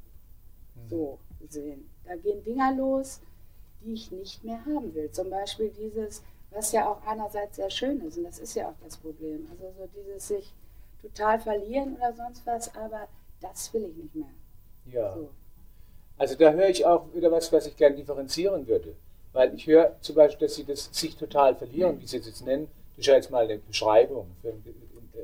So 0.89 1.19
gesehen. 1.41 1.89
Da 2.07 2.17
gehen 2.17 2.43
Dinger 2.45 2.75
los, 2.75 3.21
die 3.83 3.93
ich 3.93 4.11
nicht 4.11 4.45
mehr 4.45 4.65
haben 4.65 4.95
will. 4.95 5.11
Zum 5.11 5.31
Beispiel 5.31 5.71
dieses, 5.71 6.23
was 6.51 6.73
ja 6.73 6.89
auch 6.89 7.05
einerseits 7.07 7.57
sehr 7.57 7.71
schön 7.71 8.01
ist, 8.01 8.19
und 8.19 8.25
das 8.25 8.39
ist 8.39 8.55
ja 8.55 8.69
auch 8.69 8.85
das 8.85 8.97
Problem. 8.97 9.47
Also 9.51 9.73
so 9.79 9.89
dieses 9.97 10.29
sich 10.29 10.53
total 11.03 11.41
verlieren 11.41 11.97
oder 11.97 12.13
sonst 12.13 12.47
was, 12.47 12.75
aber 12.75 13.09
das 13.41 13.73
will 13.73 13.85
ich 13.91 13.97
nicht 13.97 14.15
mehr. 14.15 14.31
Ja. 14.87 15.15
So. 15.15 15.31
Also 16.19 16.35
da 16.35 16.53
höre 16.53 16.69
ich 16.69 16.85
auch 16.85 17.07
wieder 17.15 17.33
was, 17.33 17.53
was 17.53 17.67
ich 17.67 17.77
gerne 17.77 17.97
differenzieren 17.97 18.67
würde. 18.67 18.95
Weil 19.33 19.55
ich 19.55 19.67
höre 19.67 19.97
zum 20.01 20.17
Beispiel, 20.17 20.49
dass 20.49 20.57
sie 20.57 20.65
das 20.65 20.91
sich 20.93 21.17
total 21.17 21.55
verlieren, 21.55 22.01
wie 22.01 22.07
sie 22.07 22.19
es 22.19 22.27
jetzt 22.27 22.45
nennen. 22.45 22.69
Das 22.97 22.99
ist 22.99 23.07
ja 23.07 23.15
jetzt 23.15 23.31
mal 23.31 23.45
eine 23.45 23.59
Beschreibung 23.59 24.27
für 24.43 24.49
einen 24.49 24.65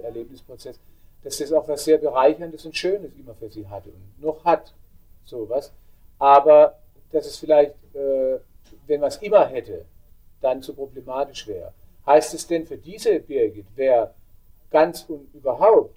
Erlebnisprozess, 0.03 0.79
dass 1.23 1.39
das 1.39 1.53
auch 1.53 1.67
was 1.69 1.85
sehr 1.85 1.99
Bereicherndes 1.99 2.65
und 2.65 2.77
Schönes 2.77 3.11
immer 3.19 3.35
für 3.35 3.51
sie 3.51 3.67
hatte 3.69 3.91
und 3.91 4.23
noch 4.25 4.45
hat. 4.45 4.73
Sowas. 5.27 5.72
Aber 6.18 6.79
dass 7.12 7.27
es 7.27 7.37
vielleicht, 7.37 7.74
äh, 7.95 8.39
wenn 8.87 9.01
man 9.01 9.09
es 9.09 9.16
immer 9.18 9.47
hätte, 9.47 9.85
dann 10.41 10.62
zu 10.62 10.74
problematisch 10.74 11.47
wäre. 11.47 11.72
Heißt 12.07 12.33
es 12.33 12.47
denn 12.47 12.64
für 12.64 12.79
diese 12.79 13.20
Birgit, 13.20 13.66
wäre 13.74 14.14
ganz 14.70 15.05
und 15.09 15.29
überhaupt 15.35 15.97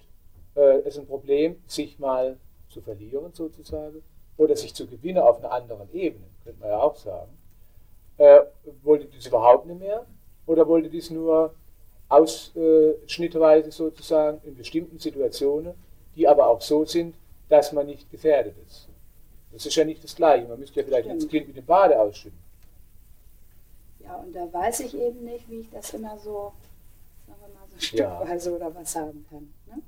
äh, 0.54 0.80
es 0.80 0.98
ein 0.98 1.06
Problem, 1.06 1.56
sich 1.66 1.98
mal 1.98 2.36
zu 2.68 2.82
verlieren 2.82 3.32
sozusagen? 3.32 4.02
oder 4.40 4.56
sich 4.56 4.74
zu 4.74 4.86
gewinnen 4.86 5.18
auf 5.18 5.38
einer 5.38 5.52
anderen 5.52 5.92
Ebene, 5.92 6.24
könnte 6.44 6.60
man 6.60 6.70
ja 6.70 6.78
auch 6.80 6.96
sagen. 6.96 7.30
Äh, 8.16 8.40
wollte 8.82 9.04
dies 9.04 9.26
überhaupt 9.26 9.66
nicht 9.66 9.80
mehr 9.80 10.06
oder 10.46 10.66
wollte 10.66 10.88
dies 10.88 11.10
nur 11.10 11.54
ausschnittweise 12.08 13.70
sozusagen 13.70 14.40
in 14.44 14.56
bestimmten 14.56 14.98
Situationen, 14.98 15.74
die 16.16 16.26
aber 16.26 16.46
auch 16.46 16.62
so 16.62 16.86
sind, 16.86 17.14
dass 17.50 17.72
man 17.72 17.86
nicht 17.86 18.10
gefährdet 18.10 18.54
ist. 18.66 18.88
Das 19.52 19.66
ist 19.66 19.74
ja 19.74 19.84
nicht 19.84 20.02
das 20.02 20.14
Gleiche. 20.14 20.46
Man 20.46 20.58
müsste 20.58 20.80
ja 20.80 20.86
vielleicht 20.86 21.06
Stimmt. 21.06 21.22
das 21.22 21.28
Kind 21.28 21.48
mit 21.48 21.56
dem 21.56 21.66
Bade 21.66 21.98
ausschütten. 21.98 22.38
Ja, 24.00 24.16
und 24.16 24.32
da 24.34 24.52
weiß 24.52 24.80
ich 24.80 24.94
eben 24.94 25.24
nicht, 25.24 25.48
wie 25.50 25.60
ich 25.60 25.70
das 25.70 25.92
immer 25.94 26.18
so, 26.18 26.52
sagen 27.26 27.40
wir 27.40 27.48
mal, 27.48 27.66
so 27.68 27.80
stückweise 27.80 28.50
ja. 28.50 28.56
oder 28.56 28.74
was 28.74 28.92
sagen 28.92 29.24
kann. 29.28 29.52
Ne? 29.66 29.82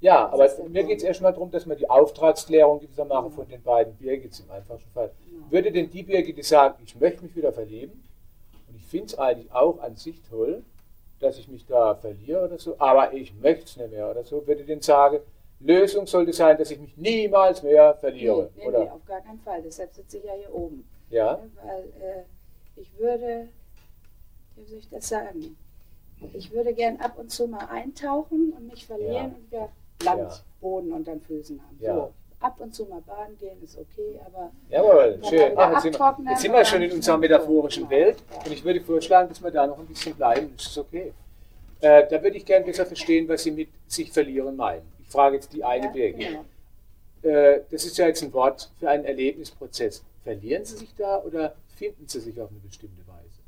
Ja, 0.00 0.28
aber 0.28 0.48
mir 0.68 0.84
geht 0.84 0.98
es 0.98 1.04
erstmal 1.04 1.32
darum, 1.32 1.50
dass 1.50 1.66
man 1.66 1.76
die 1.76 1.88
Auftragsklärung 1.88 2.80
gewissermaßen 2.80 3.32
von 3.32 3.48
den 3.48 3.62
beiden 3.62 3.94
Birgits 3.94 4.40
im 4.40 4.50
einfachen 4.50 4.90
Fall. 4.92 5.10
Würde 5.50 5.72
denn 5.72 5.90
die 5.90 6.02
Birgit, 6.02 6.36
die 6.36 6.42
sagt, 6.42 6.80
ich 6.84 6.96
möchte 6.96 7.24
mich 7.24 7.34
wieder 7.34 7.52
verlieben, 7.52 8.02
und 8.68 8.76
ich 8.76 8.84
finde 8.84 9.06
es 9.06 9.18
eigentlich 9.18 9.52
auch 9.52 9.80
an 9.80 9.96
sich 9.96 10.20
toll, 10.28 10.62
dass 11.20 11.38
ich 11.38 11.48
mich 11.48 11.64
da 11.66 11.94
verliere 11.94 12.44
oder 12.44 12.58
so, 12.58 12.78
aber 12.78 13.14
ich 13.14 13.34
möchte 13.40 13.64
es 13.64 13.76
nicht 13.76 13.90
mehr 13.90 14.10
oder 14.10 14.22
so, 14.22 14.46
würde 14.46 14.64
denn 14.64 14.82
sagen, 14.82 15.20
Lösung 15.60 16.06
sollte 16.06 16.32
sein, 16.32 16.58
dass 16.58 16.70
ich 16.70 16.78
mich 16.78 16.96
niemals 16.96 17.62
mehr 17.62 17.94
verliere. 17.94 18.50
Nee, 18.54 18.62
nee, 18.62 18.68
oder? 18.68 18.84
nee 18.84 18.90
auf 18.90 19.04
gar 19.06 19.20
keinen 19.20 19.40
Fall. 19.40 19.62
Deshalb 19.62 19.92
sitze 19.94 20.18
ich 20.18 20.24
ja 20.24 20.32
hier 20.34 20.54
oben. 20.54 20.86
Ja. 21.10 21.40
Weil 21.62 21.84
äh, 22.02 22.80
ich 22.80 22.90
würde, 22.98 23.48
wie 24.56 24.64
soll 24.64 24.78
ich 24.78 24.88
das 24.90 25.08
sagen? 25.08 25.56
Ich 26.32 26.50
würde 26.50 26.72
gern 26.72 26.98
ab 26.98 27.18
und 27.18 27.30
zu 27.30 27.46
mal 27.46 27.66
eintauchen 27.70 28.52
und 28.56 28.68
mich 28.68 28.86
verlieren 28.86 29.14
ja. 29.14 29.24
und 29.24 29.46
wieder 29.46 29.68
Land, 30.02 30.32
ja. 30.32 30.38
Boden 30.60 30.92
und 30.92 31.06
dann 31.06 31.20
Füßen 31.20 31.60
haben. 31.60 31.76
Ja. 31.80 31.94
So. 31.94 32.12
Ab 32.40 32.56
und 32.58 32.74
zu 32.74 32.84
mal 32.84 33.00
baden 33.00 33.36
gehen 33.38 33.62
ist 33.62 33.78
okay, 33.78 34.20
aber. 34.26 34.50
Jawohl, 34.68 35.18
schön. 35.26 35.52
Ach, 35.56 35.72
jetzt, 35.72 35.82
sind 35.82 35.98
wir, 35.98 36.16
jetzt 36.28 36.42
sind 36.42 36.52
wir 36.52 36.64
schon 36.66 36.82
in 36.82 36.92
unserer 36.92 37.16
metaphorischen 37.16 37.84
so. 37.84 37.90
Welt 37.90 38.18
und 38.44 38.52
ich 38.52 38.62
würde 38.62 38.80
vorschlagen, 38.82 39.30
dass 39.30 39.42
wir 39.42 39.50
da 39.50 39.66
noch 39.66 39.78
ein 39.78 39.86
bisschen 39.86 40.14
bleiben. 40.14 40.52
Das 40.56 40.66
ist 40.66 40.78
okay. 40.78 41.14
Äh, 41.80 42.06
da 42.08 42.22
würde 42.22 42.36
ich 42.36 42.44
gerne 42.44 42.64
besser 42.64 42.84
verstehen, 42.84 43.26
was 43.28 43.42
Sie 43.42 43.50
mit 43.50 43.68
sich 43.86 44.12
verlieren 44.12 44.54
meinen. 44.54 44.95
Ich 45.06 45.12
frage 45.12 45.36
jetzt 45.36 45.52
die 45.52 45.64
eine 45.64 45.86
ja, 45.86 45.92
Birgit. 45.92 46.28
Genau. 46.28 46.44
Äh, 47.22 47.62
das 47.70 47.84
ist 47.84 47.96
ja 47.96 48.06
jetzt 48.06 48.22
ein 48.22 48.32
Wort 48.32 48.70
für 48.78 48.90
einen 48.90 49.04
Erlebnisprozess. 49.04 50.02
Verlieren 50.24 50.64
Sie 50.64 50.76
sich 50.76 50.94
da 50.96 51.22
oder 51.22 51.54
finden 51.76 52.08
Sie 52.08 52.20
sich 52.20 52.40
auf 52.40 52.50
eine 52.50 52.58
bestimmte 52.60 53.06
Weise? 53.06 53.40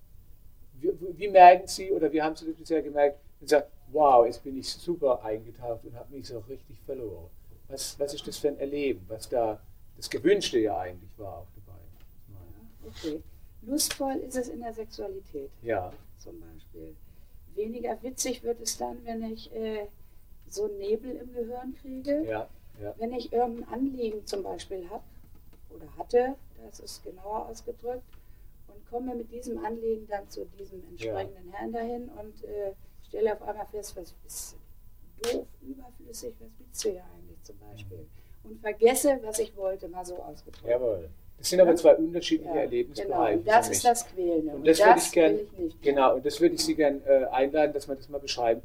Wie, 0.80 1.18
wie 1.18 1.28
merken 1.28 1.66
Sie 1.66 1.90
oder 1.90 2.12
wie 2.12 2.22
haben 2.22 2.36
Sie 2.36 2.46
das 2.46 2.54
bisher 2.54 2.82
gemerkt, 2.82 3.18
wenn 3.40 3.48
Sie 3.48 3.54
sagen, 3.54 3.66
wow, 3.88 4.26
jetzt 4.26 4.42
bin 4.44 4.58
ich 4.58 4.68
super 4.68 5.22
eingetaucht 5.24 5.84
und 5.84 5.94
habe 5.96 6.14
mich 6.14 6.28
so 6.28 6.38
richtig 6.40 6.78
verloren. 6.86 7.30
Was, 7.68 7.98
was 7.98 8.14
ist 8.14 8.26
das 8.26 8.38
für 8.38 8.48
ein 8.48 8.58
Erleben, 8.58 9.04
was 9.08 9.28
da 9.28 9.60
das 9.96 10.08
Gewünschte 10.08 10.58
ja 10.58 10.78
eigentlich 10.78 11.10
war 11.18 11.38
auch 11.38 11.46
dabei? 11.56 11.78
Okay. 12.86 13.22
Lustvoll 13.62 14.16
ist 14.26 14.36
es 14.36 14.48
in 14.48 14.60
der 14.60 14.72
Sexualität. 14.72 15.50
Ja. 15.62 15.92
Zum 16.18 16.40
Beispiel. 16.40 16.94
Weniger 17.54 18.00
witzig 18.02 18.42
wird 18.42 18.60
es 18.60 18.78
dann, 18.78 19.04
wenn 19.04 19.22
ich 19.22 19.52
äh, 19.52 19.86
so 20.52 20.68
Nebel 20.68 21.16
im 21.16 21.32
Gehirn 21.32 21.74
kriege. 21.80 22.24
Ja, 22.24 22.48
ja. 22.82 22.94
Wenn 22.98 23.12
ich 23.12 23.32
irgendein 23.32 23.72
Anliegen 23.72 24.26
zum 24.26 24.42
Beispiel 24.42 24.88
habe 24.90 25.04
oder 25.70 25.86
hatte, 25.96 26.34
das 26.64 26.80
ist 26.80 27.04
genauer 27.04 27.48
ausgedrückt, 27.48 28.02
und 28.68 28.90
komme 28.90 29.14
mit 29.14 29.32
diesem 29.32 29.64
Anliegen 29.64 30.06
dann 30.08 30.28
zu 30.28 30.44
diesem 30.58 30.82
entsprechenden. 30.90 31.52
Herrn 31.52 31.72
dahin 31.72 32.08
und 32.10 32.44
äh, 32.44 32.72
stelle 33.06 33.32
auf 33.32 33.42
einmal 33.42 33.66
fest, 33.66 33.96
was 33.96 34.14
ist 34.26 34.56
doof, 35.22 35.46
überflüssig, 35.62 36.34
was 36.38 36.50
willst 36.58 36.84
du 36.84 36.88
ja 36.90 37.04
eigentlich 37.16 37.42
zum 37.42 37.56
Beispiel? 37.58 38.06
Und 38.44 38.60
vergesse, 38.60 39.18
was 39.22 39.38
ich 39.38 39.56
wollte, 39.56 39.88
mal 39.88 40.04
so 40.04 40.16
ausgedrückt. 40.16 40.66
Jawohl. 40.66 41.08
Das 41.38 41.50
sind 41.50 41.60
aber 41.60 41.76
zwei 41.76 41.94
unterschiedliche 41.94 42.52
ja, 42.52 42.62
Erlebnisbereiche. 42.62 43.38
Genau, 43.38 43.52
das 43.52 43.68
ist 43.68 43.84
das 43.84 44.06
Quälende. 44.08 44.52
Und 44.54 44.66
das, 44.66 44.80
und 44.80 44.86
das 44.86 44.88
würde 44.88 45.00
ich 45.00 45.12
gerne, 45.12 45.72
genau, 45.82 46.14
und 46.16 46.26
das 46.26 46.40
würde 46.40 46.54
ich 46.56 46.64
Sie 46.64 46.74
gerne 46.74 47.00
äh, 47.06 47.26
einladen, 47.26 47.72
dass 47.72 47.88
wir 47.88 47.94
das 47.94 48.08
mal 48.08 48.18
beschreiben. 48.18 48.62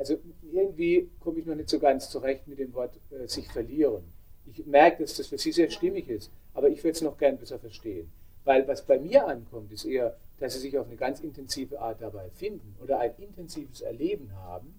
Also 0.00 0.16
irgendwie 0.50 1.10
komme 1.20 1.40
ich 1.40 1.46
noch 1.46 1.54
nicht 1.54 1.68
so 1.68 1.78
ganz 1.78 2.08
zurecht 2.08 2.48
mit 2.48 2.58
dem 2.58 2.72
Wort 2.72 2.94
äh, 3.10 3.28
sich 3.28 3.46
verlieren. 3.48 4.02
Ich 4.46 4.64
merke, 4.64 5.02
dass 5.02 5.14
das 5.18 5.26
für 5.26 5.36
Sie 5.36 5.52
sehr 5.52 5.68
stimmig 5.68 6.08
ist, 6.08 6.30
aber 6.54 6.70
ich 6.70 6.82
würde 6.82 6.92
es 6.92 7.02
noch 7.02 7.18
gern 7.18 7.36
besser 7.36 7.58
verstehen. 7.58 8.10
Weil 8.44 8.66
was 8.66 8.86
bei 8.86 8.98
mir 8.98 9.26
ankommt, 9.26 9.70
ist 9.70 9.84
eher, 9.84 10.16
dass 10.38 10.54
sie 10.54 10.60
sich 10.60 10.78
auf 10.78 10.86
eine 10.86 10.96
ganz 10.96 11.20
intensive 11.20 11.78
Art 11.78 12.00
dabei 12.00 12.30
finden 12.30 12.74
oder 12.82 12.98
ein 12.98 13.12
intensives 13.18 13.82
Erleben 13.82 14.34
haben, 14.36 14.74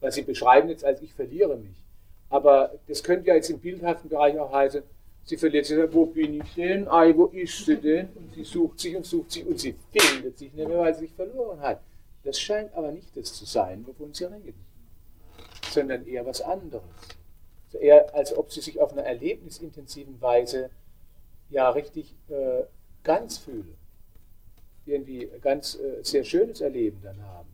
was 0.00 0.16
sie 0.16 0.22
beschreiben 0.22 0.68
jetzt 0.68 0.84
als 0.84 1.00
ich 1.00 1.14
verliere 1.14 1.56
mich. 1.56 1.84
Aber 2.28 2.72
das 2.88 3.04
könnte 3.04 3.28
ja 3.28 3.36
jetzt 3.36 3.50
im 3.50 3.60
bildhaften 3.60 4.08
Bereich 4.08 4.36
auch 4.36 4.52
heißen, 4.52 4.82
sie 5.26 5.36
verliert 5.36 5.66
sich, 5.66 5.78
wo 5.92 6.06
bin 6.06 6.40
ich 6.40 6.54
denn? 6.56 6.88
Ei, 6.88 7.16
wo 7.16 7.26
ist 7.26 7.64
sie 7.64 7.76
denn? 7.76 8.08
Und 8.16 8.34
sie 8.34 8.42
sucht 8.42 8.80
sich 8.80 8.96
und 8.96 9.06
sucht 9.06 9.30
sich 9.30 9.46
und 9.46 9.60
sie 9.60 9.76
findet 9.92 10.38
sich 10.38 10.52
nicht 10.52 10.66
mehr, 10.66 10.78
weil 10.80 10.94
sie 10.94 11.02
sich 11.02 11.12
verloren 11.12 11.60
hat. 11.60 11.80
Das 12.24 12.38
scheint 12.38 12.74
aber 12.74 12.92
nicht 12.92 13.16
das 13.16 13.32
zu 13.34 13.44
sein, 13.44 13.86
wovon 13.86 14.12
sie 14.12 14.24
reden, 14.24 14.64
sondern 15.70 16.06
eher 16.06 16.26
was 16.26 16.42
anderes. 16.42 16.84
Also 17.66 17.78
eher, 17.78 18.14
als 18.14 18.36
ob 18.36 18.52
sie 18.52 18.60
sich 18.60 18.80
auf 18.80 18.92
einer 18.92 19.04
erlebnisintensiven 19.04 20.20
Weise 20.20 20.70
ja 21.48 21.70
richtig 21.70 22.14
äh, 22.28 22.64
ganz 23.02 23.38
fühle 23.38 23.74
irgendwie 24.86 25.30
ganz 25.40 25.76
äh, 25.76 26.02
sehr 26.02 26.24
schönes 26.24 26.60
Erleben 26.60 27.00
dann 27.02 27.22
haben. 27.22 27.48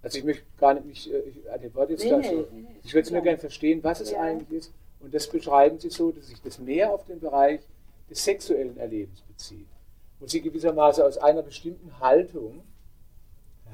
Also 0.00 0.18
ich 0.18 0.24
möchte 0.24 0.44
gar 0.58 0.74
nicht 0.74 0.86
mich 0.86 1.12
äh, 1.12 1.48
an 1.52 1.60
dem 1.60 1.74
Wort 1.74 1.90
jetzt 1.90 2.04
Nee, 2.04 2.10
da 2.10 2.22
so. 2.22 2.46
nee, 2.52 2.66
Ich 2.82 2.94
würde 2.94 3.02
es 3.06 3.10
nur 3.10 3.18
schon 3.18 3.24
gerne 3.24 3.38
verstehen, 3.38 3.82
was 3.82 4.00
es 4.00 4.12
Ja. 4.12 4.20
eigentlich 4.22 4.58
ist. 4.60 4.72
Und 5.00 5.12
das 5.14 5.28
beschreiben 5.28 5.78
Sie 5.78 5.90
so, 5.90 6.10
dass 6.12 6.28
sich 6.28 6.40
das 6.40 6.58
mehr 6.58 6.92
auf 6.92 7.04
den 7.04 7.20
Bereich 7.20 7.60
des 8.08 8.24
sexuellen 8.24 8.76
Erlebens 8.78 9.20
bezieht. 9.22 9.66
Wo 10.18 10.26
Sie 10.26 10.40
gewissermaßen 10.40 11.02
aus 11.04 11.18
einer 11.18 11.42
bestimmten 11.42 11.98
Haltung 12.00 12.62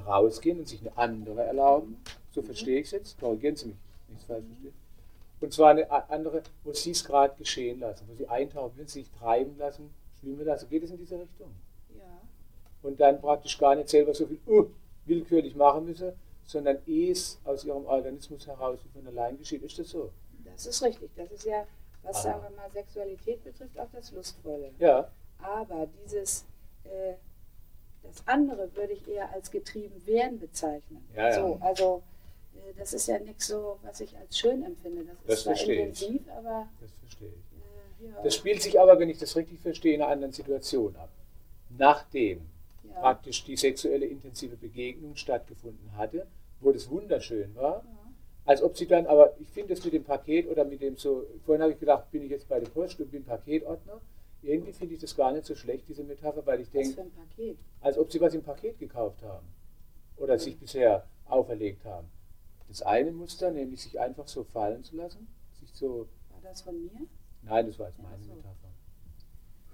herausgehen 0.05 0.59
und 0.61 0.69
sich 0.69 0.81
eine 0.81 0.97
andere 0.97 1.43
erlauben. 1.43 1.97
So 2.33 2.43
verstehe 2.43 2.81
ich 2.81 2.87
es 2.87 2.93
jetzt. 2.93 3.21
Korrigieren 3.21 3.57
Sie 3.57 3.67
mich, 3.67 3.77
wenn 4.09 4.17
ich 4.17 4.23
es 4.23 4.27
falsch 4.27 4.45
verstehe. 4.47 4.73
Und 5.41 5.53
zwar 5.53 5.71
eine 5.71 5.91
andere, 6.11 6.43
wo 6.65 6.73
Sie 6.73 6.91
es 6.93 7.05
gerade 7.05 7.35
geschehen 7.37 7.81
lassen, 7.81 8.07
wo 8.09 8.15
Sie 8.15 8.29
eintauchen, 8.29 8.73
wenn 8.77 8.87
Sie 8.87 9.01
sich 9.01 9.11
treiben 9.11 9.57
lassen, 9.59 9.91
schwimmen 10.21 10.45
lassen. 10.45 10.69
Geht 10.71 10.85
es 10.85 10.91
in 10.91 10.99
diese 10.99 11.19
Richtung? 11.21 11.51
Ja. 11.97 12.05
und 12.83 12.99
dann 13.01 13.21
praktisch 13.21 13.57
gar 13.59 13.75
nicht 13.75 13.89
selber 13.89 14.15
so 14.15 14.27
viel 14.27 14.39
uh, 14.47 14.67
willkürlich 15.07 15.55
machen 15.55 15.85
müssen, 15.87 16.13
sondern 16.45 16.79
eh 16.87 17.11
es 17.11 17.39
aus 17.45 17.65
ihrem 17.65 17.85
Organismus 17.87 18.47
heraus 18.47 18.79
wie 18.85 18.99
von 18.99 19.07
allein 19.07 19.39
geschieht. 19.39 19.63
Ist 19.63 19.79
das 19.79 19.89
so? 19.91 20.11
Das 20.45 20.67
ist 20.67 20.83
richtig. 20.83 21.11
Das 21.17 21.31
ist 21.31 21.45
ja, 21.45 21.67
was 22.03 22.17
Ah. 22.19 22.23
sagen 22.23 22.43
wir 22.43 22.51
mal 22.57 22.71
Sexualität 22.71 23.43
betrifft, 23.45 23.79
auch 23.79 23.89
das 23.93 24.13
Lustvolle. 24.13 24.71
Ja, 24.79 25.11
Aber 25.39 25.89
dieses, 26.05 26.45
äh, 26.85 27.15
das 28.05 28.23
andere 28.27 28.69
würde 28.77 28.93
ich 28.93 29.07
eher 29.09 29.33
als 29.33 29.51
getrieben 29.51 30.07
werden 30.07 30.39
bezeichnen. 30.39 31.05
Ja, 31.17 31.29
ja. 31.31 31.35
So, 31.35 31.59
also 31.61 32.03
äh, 32.55 32.73
das 32.79 32.93
ist 32.93 33.09
ja 33.09 33.19
nichts 33.19 33.47
so, 33.49 33.79
was 33.83 34.01
ich 34.01 34.17
als 34.17 34.39
schön 34.39 34.63
empfinde. 34.65 35.05
Das 35.05 35.15
ist 35.17 35.29
Das 35.29 35.43
zwar 35.43 35.55
verstehe 35.57 35.75
ich. 35.75 36.03
intensiv, 36.03 36.23
aber 36.37 36.69
das 36.81 36.91
verstehe 37.01 37.29
ich. 37.29 38.05
äh, 38.07 38.09
ja, 38.11 38.23
Das 38.23 38.35
spielt 38.35 38.63
sich 38.63 38.81
aber, 38.81 38.99
wenn 38.99 39.09
ich 39.11 39.19
das 39.19 39.35
richtig 39.37 39.61
verstehe, 39.61 39.95
in 39.95 40.03
einer 40.03 40.11
anderen 40.13 40.33
Situation 40.33 40.95
ab. 40.97 41.09
Nachdem 41.77 42.43
ja, 42.89 43.01
praktisch 43.01 43.45
die 43.45 43.57
sexuelle 43.57 44.07
intensive 44.07 44.57
Begegnung 44.57 45.17
stattgefunden 45.17 45.97
hatte, 45.97 46.27
wo 46.61 46.71
das 46.73 46.89
wunderschön 46.91 47.55
war, 47.57 47.83
ja. 47.85 47.91
als 48.47 48.63
ob 48.63 48.77
sie 48.77 48.87
dann, 48.87 49.07
aber 49.07 49.35
ich 49.41 49.49
finde 49.49 49.75
das 49.75 49.85
mit 49.85 49.93
dem 49.95 50.05
Paket 50.05 50.49
oder 50.49 50.65
mit 50.65 50.81
dem 50.83 50.97
so, 50.97 51.27
vorhin 51.45 51.63
habe 51.63 51.73
ich 51.73 51.81
gedacht, 51.81 52.11
bin 52.13 52.23
ich 52.23 52.31
jetzt 52.31 52.49
bei 52.49 52.61
der 52.61 52.69
Post 52.69 53.01
und 53.01 53.11
bin 53.11 53.25
Paketordner. 53.25 54.01
Irgendwie 54.45 54.73
finde 54.73 54.95
ich 54.95 55.01
das 55.01 55.17
gar 55.17 55.33
nicht 55.33 55.47
so 55.47 55.55
schlecht, 55.55 55.89
diese 55.89 56.05
Metapher, 56.05 56.45
weil 56.47 56.61
ich 56.61 56.71
denke, 56.71 57.05
als 57.81 57.99
ob 57.99 58.13
sie 58.13 58.21
was 58.21 58.35
im 58.35 58.43
Paket 58.43 58.79
gekauft 58.79 59.23
haben 59.23 59.47
oder 60.17 60.39
sich 60.39 60.59
bisher 60.59 61.07
auferlegt 61.27 61.85
haben. 61.85 62.09
Das 62.69 62.83
eine 62.83 63.11
Muster, 63.13 63.51
nämlich 63.51 63.83
sich 63.83 63.99
einfach 64.01 64.29
so 64.29 64.45
fallen 64.45 64.85
zu 64.85 64.97
lassen, 64.97 65.27
sich 65.61 65.73
so, 65.73 66.09
War 66.31 66.41
das 66.43 66.63
von 66.63 66.79
mir? 66.81 66.91
nein, 67.43 67.67
das 67.67 67.79
war 67.79 67.89
jetzt 67.89 67.99
Ja, 67.99 68.05
meine 68.05 68.23
so. 68.23 68.35
Metapher. 68.35 68.69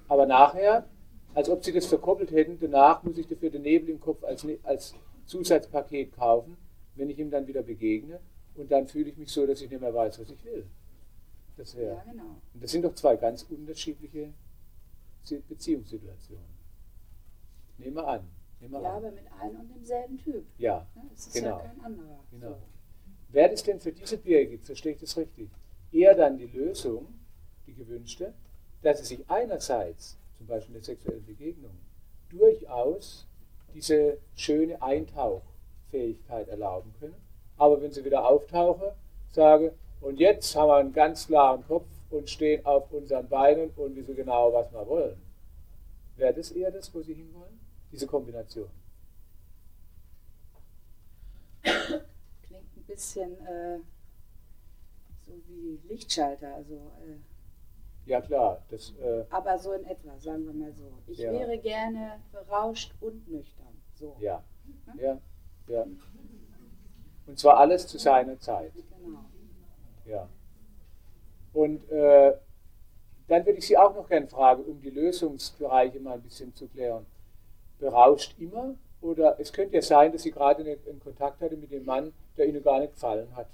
Aber 0.08 0.26
nachher, 0.26 0.88
als 1.34 1.48
ob 1.48 1.64
sie 1.64 1.72
das 1.72 1.86
verkoppelt 1.86 2.30
hätten, 2.30 2.58
danach 2.60 3.02
muss 3.02 3.18
ich 3.18 3.26
dafür 3.26 3.50
den 3.50 3.62
Nebel 3.62 3.90
im 3.90 4.00
Kopf 4.00 4.22
als, 4.24 4.44
Ne- 4.44 4.58
als 4.62 4.94
Zusatzpaket 5.26 6.12
kaufen, 6.12 6.56
wenn 6.96 7.10
ich 7.10 7.18
ihm 7.18 7.30
dann 7.30 7.46
wieder 7.46 7.62
begegne 7.62 8.20
und 8.56 8.70
dann 8.70 8.86
fühle 8.88 9.10
ich 9.10 9.16
mich 9.16 9.30
so, 9.30 9.46
dass 9.46 9.60
ich 9.62 9.70
nicht 9.70 9.80
mehr 9.80 9.94
weiß, 9.94 10.18
was 10.20 10.30
ich 10.30 10.44
will. 10.44 10.66
Das 11.56 11.76
wäre. 11.76 11.96
Ja, 11.96 12.02
genau. 12.12 12.36
Und 12.54 12.62
das 12.62 12.70
sind 12.70 12.84
doch 12.84 12.94
zwei 12.94 13.16
ganz 13.16 13.42
unterschiedliche 13.44 14.32
Si- 15.22 15.42
Beziehungssituationen. 15.48 16.44
Nehmen 17.78 17.96
wir 17.96 18.06
an. 18.06 18.28
Nehmen 18.60 18.72
wir 18.74 18.82
Ja, 18.82 18.90
an. 18.90 18.96
aber 18.96 19.10
mit 19.12 19.24
einem 19.40 19.60
und 19.60 19.68
demselben 19.74 20.18
Typ. 20.18 20.44
Ja. 20.58 20.86
Ne? 20.94 21.02
Das 21.10 21.26
ist 21.26 21.34
Genau. 21.34 21.58
ja 21.58 21.64
kein 21.66 21.80
anderer. 21.80 22.20
Genau. 22.30 22.48
So. 22.50 22.58
Wäre 23.32 23.50
das 23.50 23.62
denn 23.62 23.80
für 23.80 23.92
diese 23.92 24.18
Birgit, 24.18 24.64
verstehe 24.64 24.92
ich 24.92 25.00
das 25.00 25.16
richtig, 25.16 25.48
eher 25.92 26.14
dann 26.14 26.36
die 26.36 26.46
Lösung, 26.46 27.06
die 27.66 27.74
gewünschte, 27.74 28.34
dass 28.82 28.98
sie 28.98 29.04
sich 29.16 29.30
einerseits, 29.30 30.18
zum 30.36 30.46
Beispiel 30.46 30.74
in 30.74 30.80
der 30.80 30.84
sexuellen 30.84 31.24
Begegnung, 31.24 31.78
durchaus 32.28 33.26
diese 33.72 34.18
schöne 34.34 34.80
Eintauchfähigkeit 34.82 36.48
erlauben 36.48 36.92
können, 36.98 37.14
aber 37.56 37.80
wenn 37.82 37.92
sie 37.92 38.04
wieder 38.04 38.26
auftauche, 38.26 38.94
sage, 39.30 39.74
und 40.00 40.18
jetzt 40.18 40.54
haben 40.56 40.68
wir 40.68 40.76
einen 40.76 40.92
ganz 40.92 41.26
klaren 41.26 41.64
Kopf 41.66 41.86
und 42.10 42.28
stehen 42.28 42.64
auf 42.66 42.90
unseren 42.92 43.28
Beinen 43.28 43.70
und 43.70 43.96
wissen 43.96 44.16
genau, 44.16 44.52
was 44.52 44.72
wir 44.72 44.86
wollen. 44.86 45.20
Wäre 46.16 46.34
das 46.34 46.50
eher 46.50 46.70
das, 46.70 46.92
wo 46.94 47.00
Sie 47.02 47.14
hinwollen? 47.14 47.58
Diese 47.92 48.06
Kombination. 48.06 48.68
Klingt 51.62 52.76
ein 52.76 52.84
bisschen 52.86 53.32
äh, 53.46 53.78
so 55.26 55.32
wie 55.46 55.80
Lichtschalter. 55.88 56.54
Also, 56.54 56.74
äh, 56.74 57.16
Ja 58.06 58.20
klar, 58.20 58.62
das 58.70 58.92
äh, 59.00 59.24
aber 59.30 59.58
so 59.58 59.72
in 59.72 59.84
etwa, 59.84 60.18
sagen 60.18 60.44
wir 60.46 60.52
mal 60.54 60.72
so. 60.72 60.90
Ich 61.06 61.18
Ja. 61.18 61.32
wäre 61.32 61.58
gerne 61.58 62.20
berauscht 62.32 62.94
und 63.00 63.28
nüchtern. 63.28 63.66
So. 63.94 64.16
Ja, 64.20 64.42
ja, 64.98 65.18
ja. 65.68 65.86
Und 67.26 67.38
zwar 67.38 67.58
alles 67.58 67.86
zu 67.86 67.98
seiner 67.98 68.38
Zeit. 68.40 68.72
Genau. 68.74 69.24
Ja. 70.06 70.28
Und 71.52 71.88
äh, 71.90 72.34
dann 73.28 73.46
würde 73.46 73.58
ich 73.58 73.66
Sie 73.66 73.76
auch 73.76 73.94
noch 73.94 74.08
gerne 74.08 74.26
fragen, 74.26 74.64
um 74.64 74.80
die 74.80 74.90
Lösungsbereiche 74.90 76.00
mal 76.00 76.14
ein 76.14 76.22
bisschen 76.22 76.54
zu 76.54 76.66
klären. 76.68 77.06
Berauscht 77.78 78.34
immer? 78.38 78.74
Oder 79.00 79.38
es 79.40 79.52
könnte 79.52 79.76
ja 79.76 79.82
sein, 79.82 80.12
dass 80.12 80.22
Sie 80.22 80.30
gerade 80.30 80.62
einen, 80.62 81.00
Kontakt 81.00 81.40
hatte 81.40 81.56
mit 81.56 81.70
dem 81.70 81.84
Mann, 81.84 82.12
der 82.36 82.46
Ihnen 82.46 82.62
gar 82.62 82.80
nicht 82.80 82.94
gefallen 82.94 83.28
hat. 83.34 83.48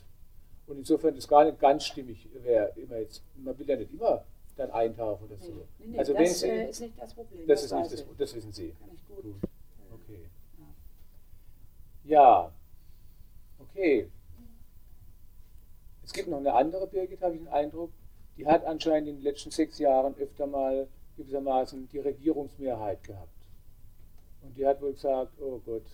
Und 0.67 0.79
insofern 0.79 1.15
das 1.15 1.29
gar 1.29 1.45
nicht 1.45 1.61
ganz 1.61 1.85
stimmig 1.85 2.29
wäre. 2.43 2.73
Immer 2.77 2.99
jetzt, 2.99 3.23
man 3.37 3.57
will 3.59 3.69
ja 3.69 3.77
nicht 3.77 3.93
immer 3.93 4.25
dann 4.57 4.71
eintauchen 4.71 5.27
oder 5.27 5.37
so. 5.39 5.53
Nee, 5.53 5.61
nee, 5.79 5.87
nee, 5.93 5.99
also 5.99 6.15
wenn 6.15 6.25
das 6.25 6.41
Sie, 6.41 6.49
äh, 6.49 6.71
ist 6.71 6.81
nicht 6.81 6.95
das 6.99 7.15
Problem. 7.15 7.47
das 7.47 7.63
ist 7.63 7.73
nicht 7.73 7.93
das, 7.93 8.05
das 8.19 8.35
wissen 8.35 8.53
Sie. 8.53 8.75
Gut. 8.81 9.23
Gut. 9.23 9.25
äh, 9.27 9.95
Okay. 9.95 10.21
Ja. 12.05 12.23
Ja. 12.23 12.53
Okay. 13.59 14.09
Es 16.07 16.13
gibt 16.13 16.29
noch 16.29 16.39
eine 16.39 16.55
andere 16.55 16.87
Birgit, 16.87 17.21
habe 17.21 17.35
ich 17.35 17.41
den 17.41 17.49
Eindruck. 17.49 17.91
Die 18.37 18.47
hat 18.47 18.65
anscheinend 18.65 19.09
in 19.09 19.17
den 19.17 19.25
letzten 19.25 19.51
sechs 19.51 19.79
Jahren 19.79 20.15
öfter 20.17 20.47
mal 20.47 20.89
gewissermaßen 21.17 21.89
die 21.89 21.99
Regierungsmehrheit 21.99 23.03
gehabt. 23.03 23.49
Und 24.43 24.57
die 24.57 24.65
hat 24.65 24.81
wohl 24.81 24.93
gesagt, 24.93 25.33
oh 25.41 25.61
Gott, 25.65 25.87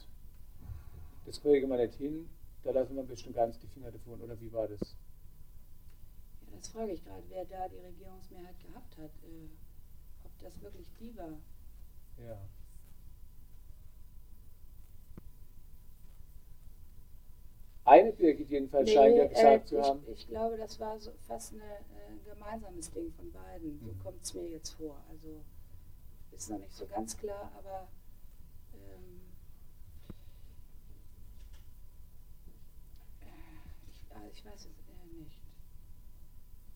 das 1.24 1.40
kriegen 1.40 1.70
wir 1.70 1.78
nicht 1.78 1.94
hin, 1.94 2.28
da 2.62 2.72
lassen 2.72 2.94
wir 2.94 3.04
bestimmt 3.04 3.36
ganz 3.36 3.58
die 3.58 3.68
Finger 3.68 3.90
davon. 3.90 4.20
Oder 4.20 4.38
wie 4.38 4.52
war 4.52 4.68
das? 4.68 4.80
Ja, 6.42 6.56
das 6.58 6.68
frage 6.68 6.92
ich 6.92 7.02
gerade, 7.04 7.22
wer 7.28 7.44
da 7.46 7.68
die 7.68 7.78
Regierungsmehrheit 7.78 8.56
gehabt 8.60 8.98
hat. 8.98 9.10
Äh, 9.24 9.48
ob 10.24 10.38
das 10.40 10.60
wirklich 10.60 10.88
die 11.00 11.16
war. 11.16 11.38
Ja. 12.18 12.38
Eine 17.92 18.12
Birgit 18.14 18.48
jedenfalls 18.48 18.90
scheint 18.90 19.16
ja 19.18 19.26
gesagt 19.26 19.64
äh, 19.64 19.66
zu 19.66 19.82
haben. 19.82 20.00
ich, 20.06 20.20
ich 20.20 20.28
glaube, 20.28 20.56
das 20.56 20.80
war 20.80 20.98
so 20.98 21.10
fast 21.28 21.52
ein 21.52 21.60
äh, 21.60 22.34
gemeinsames 22.34 22.90
Ding 22.90 23.12
von 23.12 23.30
beiden. 23.32 23.78
So 23.80 23.92
Mhm. 23.92 23.98
kommt 24.02 24.22
es 24.22 24.32
mir 24.32 24.48
jetzt 24.48 24.70
vor. 24.70 24.96
Also 25.10 25.42
ist 26.34 26.48
noch 26.48 26.58
nicht 26.58 26.74
so 26.74 26.86
ganz 26.86 27.14
klar, 27.18 27.52
aber 27.58 27.86
ähm, 28.72 29.20
äh, 33.20 33.90
ich, 33.90 34.06
ah, 34.16 34.22
ich 34.32 34.42
weiß 34.42 34.54
es 34.60 34.64
äh, 34.64 35.18
nicht. 35.20 35.38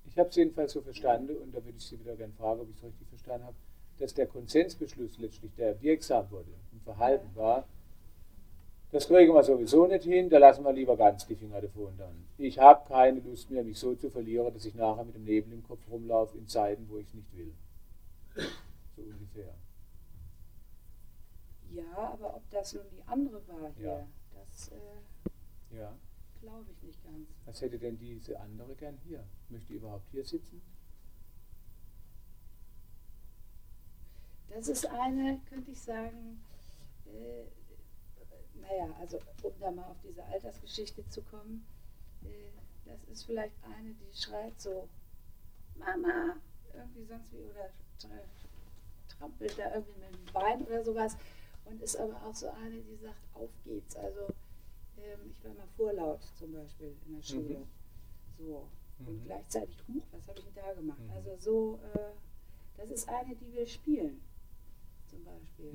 Ich 0.05 0.19
habe 0.19 0.29
es 0.29 0.37
jedenfalls 0.37 0.73
so 0.73 0.83
verstanden, 0.83 1.35
und 1.39 1.55
da 1.55 1.65
würde 1.65 1.79
ich 1.79 1.87
Sie 1.87 1.99
wieder 1.99 2.15
gerne 2.17 2.35
fragen, 2.35 2.61
ob 2.61 2.69
ich 2.69 2.77
es 2.77 2.83
richtig 2.85 3.09
verstanden 3.09 3.47
habe, 3.47 3.57
dass 3.99 4.13
der 4.13 4.27
Konsensbeschluss 4.27 5.17
letztlich, 5.17 5.55
der 5.57 5.81
wirksam 5.81 6.31
wurde 6.31 6.51
im 6.73 6.81
Verhalten 6.83 7.35
war, 7.35 7.67
das 8.97 9.09
kriegen 9.09 9.35
wir 9.35 9.43
sowieso 9.43 9.87
nicht 9.87 10.05
hin, 10.05 10.31
da 10.31 10.39
lassen 10.39 10.65
wir 10.65 10.73
lieber 10.73 10.97
ganz 10.97 11.27
die 11.27 11.35
Finger 11.35 11.61
davon 11.61 11.95
dann. 11.99 12.27
Ich 12.39 12.59
habe 12.59 12.89
keine 12.89 13.21
Lust 13.21 13.51
mehr, 13.51 13.63
mich 13.63 13.79
so 13.79 13.95
zu 13.95 14.09
verlieren, 14.09 14.55
dass 14.55 14.65
ich 14.65 14.75
nachher 14.75 15.05
mit 15.05 15.15
dem 15.15 15.25
Nebel 15.25 15.53
im 15.53 15.63
Kopf 15.63 15.81
rumlaufe 15.91 16.39
in 16.39 16.49
Zeiten, 16.49 16.89
wo 16.89 16.97
ich 16.97 17.07
es 17.09 17.13
nicht 17.13 17.37
will. 17.37 17.53
So 18.97 19.03
ungefähr. 19.03 19.55
Ja, 21.73 21.95
aber 21.95 22.37
ob 22.37 22.51
das 22.51 22.73
nun 22.73 22.85
die 22.91 23.03
andere 23.07 23.47
war 23.49 23.71
hier, 23.77 23.85
Ja. 23.87 24.07
das 24.33 24.69
äh, 24.69 25.77
Ja. 25.77 25.93
glaube 26.41 26.65
ich 26.73 26.83
nicht 26.83 27.05
ganz. 27.05 27.29
Was 27.45 27.61
hätte 27.61 27.79
denn 27.79 27.99
diese 27.99 28.41
andere 28.41 28.75
gern 28.77 28.97
hier? 29.07 29.23
Möchte 29.51 29.69
die 29.69 29.75
überhaupt 29.75 30.09
hier 30.11 30.25
sitzen? 30.25 30.63
Das 34.49 34.69
ist 34.69 34.87
eine, 34.87 35.39
könnte 35.51 35.71
ich 35.73 35.83
sagen, 35.83 36.41
äh, 37.05 37.45
naja, 38.61 38.89
also 39.01 39.19
um 39.43 39.53
da 39.61 39.71
mal 39.71 39.85
auf 39.85 39.97
diese 40.03 40.25
Altersgeschichte 40.25 41.09
zu 41.09 41.23
kommen, 41.23 41.67
äh, 42.25 42.29
das 42.85 43.03
ist 43.05 43.25
vielleicht 43.25 43.55
eine, 43.65 43.95
die 43.95 44.17
schreit 44.17 44.61
so, 44.61 44.89
Mama, 45.77 46.37
irgendwie 46.75 47.05
sonst 47.05 47.33
wie, 47.33 47.43
oder 47.45 47.71
tra- 48.01 48.29
trampelt 49.19 49.59
da 49.59 49.75
irgendwie 49.75 50.01
mit 50.01 50.15
dem 50.15 50.33
Bein 50.33 50.63
oder 50.67 50.83
sowas 50.85 51.17
und 51.65 51.83
ist 51.83 51.97
aber 51.97 52.15
auch 52.25 52.35
so 52.35 52.49
eine, 52.51 52.81
die 52.83 52.97
sagt, 52.97 53.17
auf 53.35 53.51
geht's. 53.65 53.97
Also 53.97 54.29
ähm, 54.99 55.31
ich 55.31 55.45
war 55.45 55.53
mal 55.55 55.69
vorlaut 55.77 56.23
zum 56.39 56.53
Beispiel 56.53 56.95
in 57.07 57.15
der 57.17 57.23
Schule. 57.23 57.67
So. 58.39 58.69
Und 58.99 59.21
Mhm. 59.21 59.25
gleichzeitig, 59.25 59.77
huch, 59.89 60.03
was 60.13 60.27
habe 60.29 60.39
ich 60.39 60.45
denn 60.47 60.55
da 60.55 60.73
gemacht? 60.73 61.01
Mhm. 61.01 61.11
Also 61.11 61.37
so, 61.39 61.81
äh, 61.95 62.13
das 62.79 62.91
ist 62.91 63.09
eine, 63.09 63.35
die 63.37 63.53
will 63.55 63.67
spielen, 63.67 64.21
zum 65.07 65.25
Beispiel. 65.25 65.73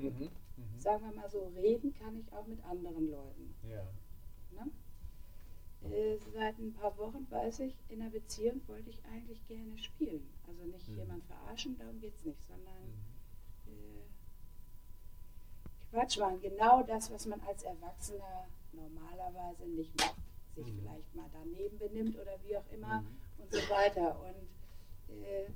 Mhm. 0.56 0.78
Sagen 0.80 1.04
wir 1.04 1.12
mal 1.12 1.30
so, 1.30 1.52
reden 1.56 1.94
kann 1.94 2.18
ich 2.18 2.32
auch 2.32 2.46
mit 2.46 2.62
anderen 2.64 3.10
Leuten. 3.10 3.54
Ja. 3.68 3.86
Ne? 4.52 4.70
Äh, 5.90 6.18
seit 6.32 6.58
ein 6.58 6.72
paar 6.74 6.96
Wochen 6.98 7.26
weiß 7.30 7.60
ich, 7.60 7.76
in 7.88 8.00
einer 8.00 8.10
Beziehung 8.10 8.60
wollte 8.68 8.90
ich 8.90 9.02
eigentlich 9.12 9.46
gerne 9.48 9.76
spielen. 9.78 10.28
Also 10.46 10.64
nicht 10.64 10.88
mhm. 10.88 10.98
jemand 10.98 11.24
verarschen, 11.24 11.76
darum 11.78 12.00
geht 12.00 12.14
es 12.14 12.24
nicht, 12.24 12.44
sondern 12.46 12.82
mhm. 13.66 13.72
äh, 13.72 14.02
Quatsch 15.90 16.18
machen. 16.18 16.40
Genau 16.40 16.82
das, 16.82 17.10
was 17.10 17.26
man 17.26 17.40
als 17.40 17.62
Erwachsener 17.64 18.46
normalerweise 18.72 19.66
nicht 19.66 19.98
macht. 20.00 20.16
Sich 20.54 20.66
mhm. 20.66 20.80
vielleicht 20.80 21.14
mal 21.14 21.30
daneben 21.32 21.78
benimmt 21.78 22.16
oder 22.16 22.38
wie 22.44 22.56
auch 22.56 22.70
immer 22.72 23.00
mhm. 23.00 23.06
und 23.38 23.52
so 23.52 23.58
weiter. 23.70 24.20
Und 24.20 25.14
äh, 25.24 25.46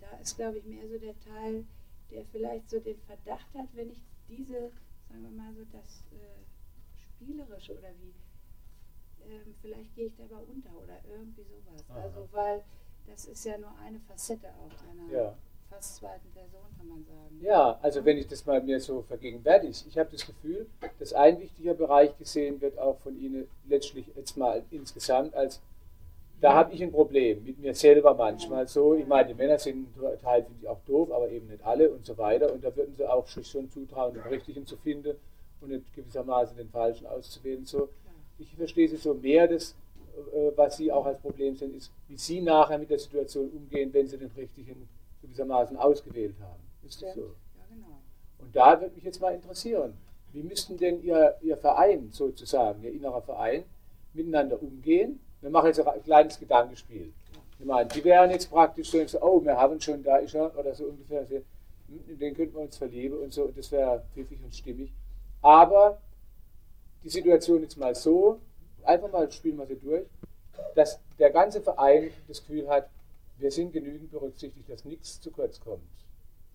da 0.00 0.18
ist, 0.18 0.36
glaube 0.36 0.58
ich, 0.58 0.64
mehr 0.64 0.86
so 0.88 0.98
der 0.98 1.18
Teil, 1.20 1.64
der 2.10 2.24
vielleicht 2.26 2.68
so 2.68 2.78
den 2.78 2.98
Verdacht 3.00 3.46
hat, 3.54 3.68
wenn 3.74 3.90
ich 3.90 4.02
diese, 4.36 4.70
sagen 5.08 5.22
wir 5.22 5.30
mal 5.30 5.52
so, 5.54 5.64
das 5.72 6.04
äh, 6.12 6.42
Spielerische 6.96 7.78
oder 7.78 7.90
wie, 8.00 8.14
ähm, 9.30 9.54
vielleicht 9.60 9.94
gehe 9.94 10.06
ich 10.06 10.16
dabei 10.16 10.42
unter 10.42 10.70
oder 10.82 10.98
irgendwie 11.08 11.44
sowas. 11.44 11.84
Aha. 11.88 12.00
Also, 12.00 12.28
weil 12.32 12.64
das 13.06 13.26
ist 13.26 13.44
ja 13.44 13.58
nur 13.58 13.76
eine 13.78 14.00
Facette 14.00 14.48
auch 14.48 14.88
einer 14.88 15.12
ja. 15.12 15.34
fast 15.68 15.96
zweiten 15.96 16.30
Person, 16.30 16.62
kann 16.76 16.88
man 16.88 17.04
sagen. 17.04 17.40
Ja, 17.40 17.78
also 17.82 18.04
wenn 18.04 18.16
ich 18.18 18.26
das 18.26 18.46
mal 18.46 18.62
mir 18.62 18.80
so 18.80 19.02
vergegenwärtige, 19.02 19.72
ich 19.88 19.98
habe 19.98 20.10
das 20.10 20.26
Gefühl, 20.26 20.66
dass 20.98 21.12
ein 21.12 21.40
wichtiger 21.40 21.74
Bereich 21.74 22.16
gesehen 22.18 22.60
wird, 22.60 22.78
auch 22.78 22.98
von 23.00 23.18
Ihnen 23.18 23.48
letztlich 23.68 24.06
jetzt 24.16 24.36
mal 24.36 24.64
insgesamt 24.70 25.34
als 25.34 25.60
da 26.42 26.54
habe 26.54 26.74
ich 26.74 26.82
ein 26.82 26.90
Problem 26.90 27.44
mit 27.44 27.60
mir 27.60 27.72
selber 27.72 28.14
manchmal 28.14 28.66
so. 28.66 28.94
Ich 28.96 29.06
meine, 29.06 29.28
die 29.28 29.34
Männer 29.34 29.58
sind 29.60 29.86
Teil 30.20 30.42
finde 30.42 30.58
ich 30.60 30.68
auch 30.68 30.80
doof, 30.84 31.12
aber 31.12 31.30
eben 31.30 31.46
nicht 31.46 31.64
alle 31.64 31.88
und 31.88 32.04
so 32.04 32.18
weiter. 32.18 32.52
Und 32.52 32.64
da 32.64 32.74
würden 32.74 32.96
sie 32.96 33.08
auch 33.08 33.28
schon 33.28 33.70
zutrauen, 33.70 34.12
den 34.12 34.24
Richtigen 34.24 34.66
zu 34.66 34.76
finden 34.76 35.16
und 35.60 35.68
nicht 35.70 35.94
gewissermaßen 35.94 36.56
den 36.56 36.68
Falschen 36.68 37.06
auszuwählen. 37.06 37.64
So, 37.64 37.88
ich 38.40 38.56
verstehe 38.56 38.88
sie 38.88 38.96
so 38.96 39.14
mehr, 39.14 39.46
das, 39.46 39.76
äh, 40.34 40.50
was 40.56 40.78
sie 40.78 40.90
auch 40.90 41.06
als 41.06 41.20
Problem 41.20 41.54
sehen, 41.54 41.76
ist, 41.76 41.92
wie 42.08 42.16
sie 42.16 42.40
nachher 42.40 42.78
mit 42.78 42.90
der 42.90 42.98
Situation 42.98 43.48
umgehen, 43.50 43.94
wenn 43.94 44.08
sie 44.08 44.18
den 44.18 44.32
Richtigen 44.36 44.88
gewissermaßen 45.22 45.76
ausgewählt 45.76 46.34
haben. 46.40 46.60
Ist 46.84 47.02
das 47.02 47.14
so? 47.14 47.20
Ja, 47.20 47.64
genau. 47.72 48.00
Und 48.40 48.56
da 48.56 48.80
würde 48.80 48.96
mich 48.96 49.04
jetzt 49.04 49.20
mal 49.20 49.32
interessieren, 49.32 49.94
wie 50.32 50.42
müssten 50.42 50.76
denn 50.76 51.04
ihr, 51.04 51.36
ihr 51.40 51.56
Verein 51.56 52.08
sozusagen, 52.10 52.82
ihr 52.82 52.92
innerer 52.92 53.22
Verein, 53.22 53.62
miteinander 54.12 54.60
umgehen? 54.60 55.20
Wir 55.42 55.50
machen 55.50 55.66
jetzt 55.66 55.80
ein 55.80 56.02
kleines 56.04 56.38
Gedankenspiel. 56.38 57.12
Ich 57.58 57.66
meine, 57.66 57.88
die 57.88 58.02
wären 58.04 58.30
jetzt 58.30 58.50
praktisch 58.50 58.90
so, 58.90 58.98
oh, 59.20 59.44
wir 59.44 59.56
haben 59.56 59.80
schon, 59.80 60.02
da 60.02 60.16
ist 60.16 60.34
er, 60.34 60.56
oder 60.56 60.74
so 60.74 60.84
ungefähr, 60.84 61.26
in 62.08 62.18
den 62.18 62.34
könnten 62.34 62.54
wir 62.54 62.62
uns 62.62 62.76
verlieben 62.76 63.18
und 63.18 63.32
so, 63.32 63.48
das 63.48 63.70
wäre 63.70 64.04
pfiffig 64.14 64.38
und 64.42 64.54
stimmig. 64.54 64.92
Aber 65.42 65.98
die 67.02 67.08
Situation 67.08 67.62
jetzt 67.62 67.76
mal 67.76 67.94
so, 67.94 68.40
einfach 68.84 69.10
mal 69.10 69.30
spielen 69.30 69.58
wir 69.58 69.66
sie 69.66 69.76
durch, 69.76 70.06
dass 70.74 71.00
der 71.18 71.30
ganze 71.30 71.60
Verein 71.60 72.10
das 72.28 72.40
Gefühl 72.40 72.68
hat, 72.68 72.88
wir 73.38 73.50
sind 73.50 73.72
genügend 73.72 74.12
berücksichtigt, 74.12 74.68
dass 74.70 74.84
nichts 74.84 75.20
zu 75.20 75.30
kurz 75.32 75.60
kommt. 75.60 75.82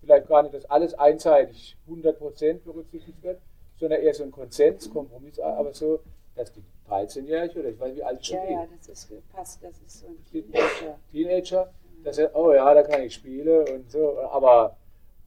Vielleicht 0.00 0.28
gar 0.28 0.42
nicht, 0.42 0.54
dass 0.54 0.64
alles 0.64 0.94
einseitig 0.94 1.76
100% 1.88 2.60
berücksichtigt 2.60 3.22
wird, 3.22 3.40
sondern 3.78 4.00
eher 4.00 4.14
so 4.14 4.24
ein 4.24 4.30
Konsens, 4.30 4.90
Kompromiss, 4.90 5.38
aber 5.38 5.74
so, 5.74 6.00
dass 6.38 6.52
die 6.52 6.62
13-Jährige 6.88 7.60
oder 7.60 7.68
ich 7.70 7.80
weiß 7.80 7.94
wie 7.96 8.02
alt 8.02 8.24
schon 8.24 8.36
Ja, 8.38 8.50
ja, 8.50 8.66
das 8.78 8.88
ist 8.88 9.32
passt, 9.32 9.62
das 9.62 9.80
ist 9.86 10.00
so 10.00 10.06
ein 10.06 10.24
Teenager. 10.30 10.98
Teenager, 11.10 11.72
dass 12.04 12.18
er, 12.18 12.34
oh 12.34 12.52
ja, 12.52 12.72
da 12.72 12.82
kann 12.82 13.02
ich 13.02 13.14
spielen 13.14 13.66
und 13.68 13.90
so, 13.90 14.18
aber 14.20 14.76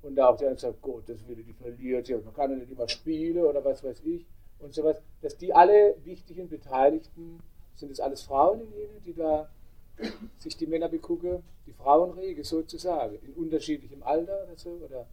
und 0.03 0.15
da 0.15 0.29
auch 0.29 0.38
der 0.38 0.57
sagt, 0.57 0.81
Gott, 0.81 1.03
das 1.07 1.27
würde 1.27 1.43
die 1.43 1.53
verliert, 1.53 2.07
ja, 2.07 2.17
man 2.17 2.33
kann 2.33 2.49
ja 2.51 2.57
nicht 2.57 2.71
immer 2.71 2.88
spielen 2.88 3.43
oder 3.45 3.63
was 3.63 3.83
weiß 3.83 4.01
ich 4.05 4.25
und 4.59 4.73
sowas, 4.73 5.01
dass 5.21 5.38
die 5.38 5.53
alle 5.53 5.95
wichtigen 6.03 6.47
Beteiligten, 6.47 7.39
sind 7.75 7.91
das 7.91 7.99
alles 7.99 8.21
Frauen 8.23 8.61
in 8.61 8.73
ihnen, 8.73 9.01
die 9.05 9.13
da 9.13 9.49
sich 10.39 10.57
die 10.57 10.65
Männer 10.65 10.89
begucken, 10.89 11.43
die 11.67 11.73
Frauenrege 11.73 12.43
sozusagen, 12.43 13.19
in 13.21 13.33
unterschiedlichem 13.33 14.01
Alter 14.01 14.43
oder 14.43 14.57
so, 14.57 14.69
oder? 14.85 15.05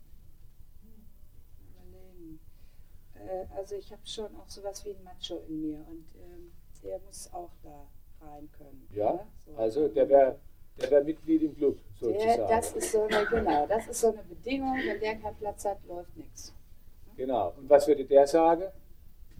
Äh, 3.26 3.46
also 3.56 3.74
ich 3.74 3.90
habe 3.90 4.02
schon 4.04 4.34
auch 4.36 4.48
sowas 4.48 4.84
wie 4.84 4.90
ein 4.90 5.02
Macho 5.02 5.42
in 5.48 5.60
mir 5.60 5.78
und 5.88 6.06
ähm, 6.16 6.52
der 6.82 6.98
muss 7.00 7.32
auch 7.32 7.50
da 7.62 7.88
rein 8.20 8.48
können. 8.56 8.88
Ja, 8.94 9.14
ja? 9.14 9.26
So. 9.46 9.56
also 9.56 9.88
der 9.88 10.08
wäre 10.08 10.38
der 10.80 10.90
wär 10.90 11.04
Mitglied 11.04 11.42
im 11.42 11.56
Club 11.56 11.78
sozusagen. 11.98 12.36
Der, 12.36 12.48
das 12.48 12.72
ist 12.72 12.92
so 12.92 13.02
eine, 13.02 13.26
genau, 13.26 13.66
das 13.66 13.88
ist 13.88 14.00
so 14.00 14.08
eine 14.08 14.22
Bedingung, 14.22 14.76
wenn 14.76 15.00
der 15.00 15.16
keinen 15.16 15.36
Platz 15.36 15.64
hat, 15.64 15.78
läuft 15.88 16.16
nichts. 16.16 16.54
Genau, 17.16 17.52
und 17.56 17.68
was 17.68 17.88
würde 17.88 18.04
der 18.04 18.26
sagen? 18.26 18.64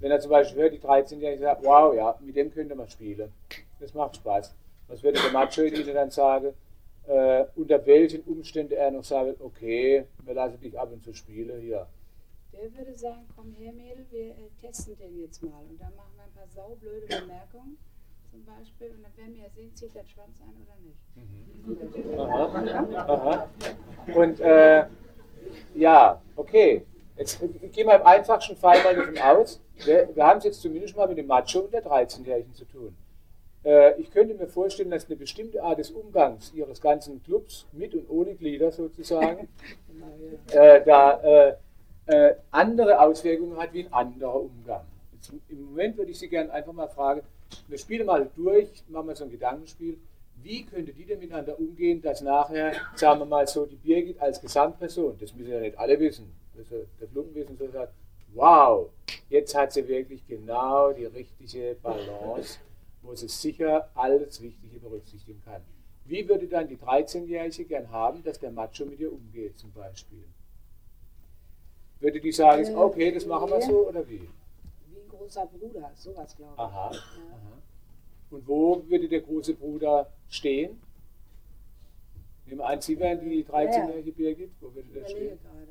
Wenn 0.01 0.11
er 0.11 0.21
zum 0.21 0.31
Beispiel 0.31 0.63
hört, 0.63 0.73
die 0.73 0.81
13-Jährige 0.81 1.43
sagt, 1.43 1.65
wow, 1.65 1.95
ja, 1.95 2.19
mit 2.21 2.37
dem 2.37 2.53
könnte 2.53 2.75
man 2.75 2.89
spielen. 2.89 3.33
Das 3.81 3.95
macht 3.95 4.17
Spaß. 4.17 4.55
Was 4.89 5.03
würde 5.03 5.21
der 5.21 5.31
Macho 5.31 5.63
in 5.63 5.75
Ihnen 5.75 5.95
dann 5.95 6.11
sagen? 6.11 6.55
Äh, 7.07 7.45
unter 7.57 7.85
welchen 7.87 8.23
Umständen 8.23 8.75
er 8.75 8.91
noch 8.91 9.05
sagt, 9.05 9.41
okay, 9.41 10.05
wir 10.25 10.35
lassen 10.35 10.61
dich 10.61 10.79
ab 10.79 10.93
und 10.93 11.03
zu 11.03 11.15
spielen, 11.15 11.61
hier, 11.61 11.87
der 12.59 12.77
würde 12.77 12.95
sagen, 12.95 13.27
komm 13.37 13.53
her 13.53 13.73
Mädel, 13.73 14.05
wir 14.11 14.31
äh, 14.31 14.51
testen 14.61 14.97
den 14.97 15.21
jetzt 15.21 15.43
mal. 15.43 15.63
Und 15.69 15.81
dann 15.81 15.95
machen 15.95 16.13
wir 16.17 16.25
ein 16.25 16.33
paar 16.33 16.49
saublöde 16.49 17.07
Bemerkungen 17.07 17.79
zum 18.31 18.45
Beispiel. 18.45 18.91
Und 18.91 19.03
dann 19.03 19.17
werden 19.17 19.35
wir 19.35 19.45
ja 19.45 19.51
sehen, 19.51 19.75
zieht 19.75 19.95
der 19.95 20.05
Schwanz 20.05 20.41
ein 20.41 20.55
oder 20.65 20.77
nicht. 20.83 20.99
Mhm. 21.15 22.19
Aha. 22.19 23.07
Aha. 23.07 23.49
Und 24.15 24.41
äh, 24.41 24.87
ja, 25.75 26.21
okay. 26.37 26.85
Jetzt 27.17 27.41
gehen 27.41 27.87
wir 27.87 27.97
im 27.97 28.07
einfachsten 28.07 28.57
Fall 28.57 28.83
mal 28.85 28.95
davon 28.95 29.19
aus, 29.19 29.61
wir, 29.85 30.09
wir 30.15 30.25
haben 30.25 30.39
es 30.39 30.45
jetzt 30.45 30.63
zumindest 30.63 30.97
mal 30.97 31.09
mit 31.09 31.19
dem 31.19 31.27
Macho 31.27 31.61
und 31.61 31.73
der 31.73 31.85
13-Jährigen 31.85 32.55
zu 32.55 32.65
tun. 32.65 32.97
Äh, 33.65 34.01
ich 34.01 34.11
könnte 34.13 34.35
mir 34.35 34.47
vorstellen, 34.47 34.91
dass 34.91 35.07
eine 35.07 35.17
bestimmte 35.17 35.63
Art 35.63 35.79
des 35.79 35.91
Umgangs 35.91 36.53
ihres 36.55 36.81
ganzen 36.81 37.21
Clubs, 37.25 37.67
mit 37.73 37.95
und 37.95 38.09
ohne 38.09 38.37
Glieder 38.37 38.71
sozusagen, 38.71 39.49
äh, 40.53 40.85
da 40.85 41.57
äh, 42.09 42.35
andere 42.51 43.01
Auswirkungen 43.01 43.57
hat 43.59 43.73
wie 43.73 43.85
ein 43.85 43.93
anderer 43.93 44.41
Umgang. 44.41 44.85
Jetzt, 45.13 45.33
Im 45.49 45.67
Moment 45.67 45.97
würde 45.97 46.11
ich 46.11 46.19
Sie 46.19 46.29
gerne 46.29 46.51
einfach 46.53 46.73
mal 46.73 46.89
fragen, 46.89 47.23
wir 47.69 47.79
spielen 47.79 48.07
mal 48.07 48.29
durch, 48.35 48.69
machen 48.89 49.09
wir 49.09 49.17
so 49.17 49.25
ein 49.25 49.31
Gedankenspiel, 49.31 49.99
wie 50.43 50.65
könnte 50.65 50.93
die 50.93 51.05
denn 51.05 51.19
miteinander 51.19 51.59
umgehen, 51.59 52.01
dass 52.01 52.21
nachher, 52.21 52.73
sagen 52.95 53.21
wir 53.21 53.27
mal 53.27 53.47
so, 53.47 53.67
die 53.67 53.77
Birgit 53.77 54.21
als 54.21 54.41
Gesamtperson, 54.41 55.19
das 55.19 55.35
müssen 55.35 55.53
ja 55.53 55.61
nicht 55.61 55.79
alle 55.79 55.99
wissen, 55.99 56.33
das 56.57 56.67
der 56.69 57.09
Flumpenwissen 57.09 57.57
so 57.57 57.69
sagt, 57.69 57.93
wow, 58.35 58.89
jetzt 59.29 59.55
hat 59.55 59.73
sie 59.73 59.87
wirklich 59.87 60.27
genau 60.27 60.93
die 60.93 61.07
richtige 61.07 61.77
Balance, 61.83 62.59
wo 63.03 63.15
sie 63.15 63.29
sicher 63.29 63.91
alles 63.95 64.41
Wichtige 64.41 64.79
berücksichtigen 64.79 65.43
kann. 65.45 65.63
Wie 66.05 66.27
würde 66.27 66.47
dann 66.47 66.69
die 66.69 66.77
13-Jährige 66.77 67.65
gern 67.67 67.91
haben, 67.91 68.23
dass 68.23 68.39
der 68.39 68.51
Macho 68.51 68.87
mit 68.87 69.01
ihr 69.01 69.13
umgeht 69.13 69.59
zum 69.59 69.73
Beispiel? 69.73 70.25
Würde 72.01 72.21
die 72.21 72.33
sagen, 72.33 72.65
äh, 72.65 72.75
okay, 72.75 73.13
das 73.13 73.27
machen 73.27 73.51
wir 73.51 73.61
so 73.61 73.89
oder 73.89 74.09
wie? 74.09 74.21
Wie 74.21 75.01
ein 75.01 75.09
großer 75.09 75.47
Bruder, 75.47 75.91
sowas 75.95 76.37
glaube 76.37 76.53
ich. 76.55 76.59
Aha, 76.59 76.91
ja. 76.93 76.99
aha. 76.99 77.63
Und 78.31 78.47
wo 78.47 78.83
würde 78.89 79.09
der 79.09 79.21
große 79.23 79.55
Bruder 79.55 80.11
stehen? 80.29 80.81
Nehmen 82.47 82.61
an, 82.61 82.81
Sie 82.81 82.99
wären 82.99 83.21
die 83.21 83.45
13-jährige 83.45 84.13
Birgit, 84.13 84.51
wo 84.61 84.75
würde 84.75 84.89
der 84.89 85.09
stehen? 85.09 85.39
Gerade. 85.43 85.67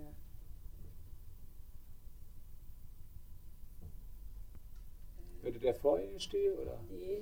Würde 5.42 5.60
der 5.60 5.76
vor 5.76 6.00
Ihnen 6.00 6.20
stehen? 6.20 6.58
Oder? 6.58 6.78
Nee, 6.90 7.20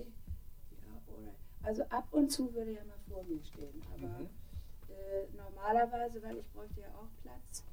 ja, 0.72 1.14
oder. 1.14 1.36
Also 1.64 1.84
ab 1.84 2.08
und 2.12 2.32
zu 2.32 2.54
würde 2.54 2.72
er 2.72 2.86
mal 2.86 2.98
vor 3.08 3.24
mir 3.24 3.42
stehen, 3.44 3.82
aber 3.94 4.20
mhm. 4.20 4.30
äh, 4.90 5.38
normalerweise, 5.38 6.22
weil 6.24 6.38
ich 6.38 6.52
bräuchte 6.52 6.82
ja 6.82 6.88
auch 6.96 7.10
Platz, 7.22 7.64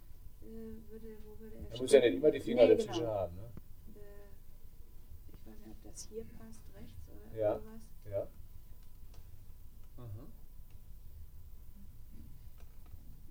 würde, 0.88 1.16
wo 1.24 1.38
würde 1.38 1.56
er. 1.56 1.72
Er 1.72 1.80
muss 1.80 1.92
ja 1.92 2.00
nicht 2.00 2.14
immer 2.14 2.30
die 2.30 2.40
Finger 2.40 2.66
nee, 2.66 2.76
dazwischen 2.76 3.00
genau. 3.00 3.14
haben. 3.14 3.36
Ne? 3.36 3.50
Äh, 3.94 4.00
ich 5.32 5.46
weiß 5.46 5.58
nicht, 5.58 5.70
ob 5.70 5.82
das 5.82 6.08
hier 6.08 6.24
passt, 6.38 6.62
rechts 6.74 7.08
oder 7.08 7.40
ja. 7.40 7.58
sowas. 7.58 7.82
Ja. 8.10 8.28
Mhm. 9.96 10.32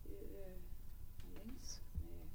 Äh, 0.05 1.37
links? 1.37 1.81
Nee. 1.99 2.27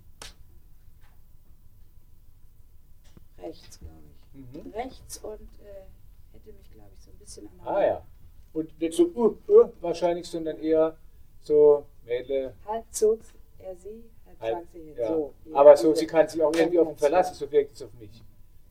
Rechts, 3.42 3.78
glaube 3.78 4.02
ich. 4.10 4.16
Mhm. 4.34 4.72
Rechts 4.72 5.18
und 5.18 5.60
äh, 5.60 5.86
hätte 6.32 6.52
mich, 6.52 6.70
glaube 6.70 6.90
ich, 6.94 7.00
so 7.00 7.10
ein 7.10 7.18
bisschen 7.18 7.48
an 7.48 7.56
der 7.56 7.66
Ah 7.66 7.84
ja. 7.84 8.06
Und 8.52 8.78
nicht 8.80 8.94
so 8.94 9.04
uh, 9.14 9.36
uh, 9.48 9.70
wahrscheinlich, 9.80 10.26
sondern 10.26 10.58
eher 10.58 10.96
so 11.40 11.86
Mädle. 12.04 12.54
Halt 12.66 12.84
so, 12.94 13.18
er 13.58 13.76
sie, 13.76 14.04
Halt, 14.40 14.66
ja. 14.96 15.08
so, 15.08 15.34
Aber 15.52 15.76
so, 15.76 15.94
sie 15.94 16.06
kann 16.06 16.28
sich 16.28 16.42
auch 16.42 16.54
irgendwie 16.54 16.78
auf 16.78 16.88
ihn 16.88 16.96
verlassen, 16.96 17.34
so 17.34 17.50
wirkt 17.50 17.74
es 17.74 17.82
auf 17.82 17.92
mich. 17.98 18.22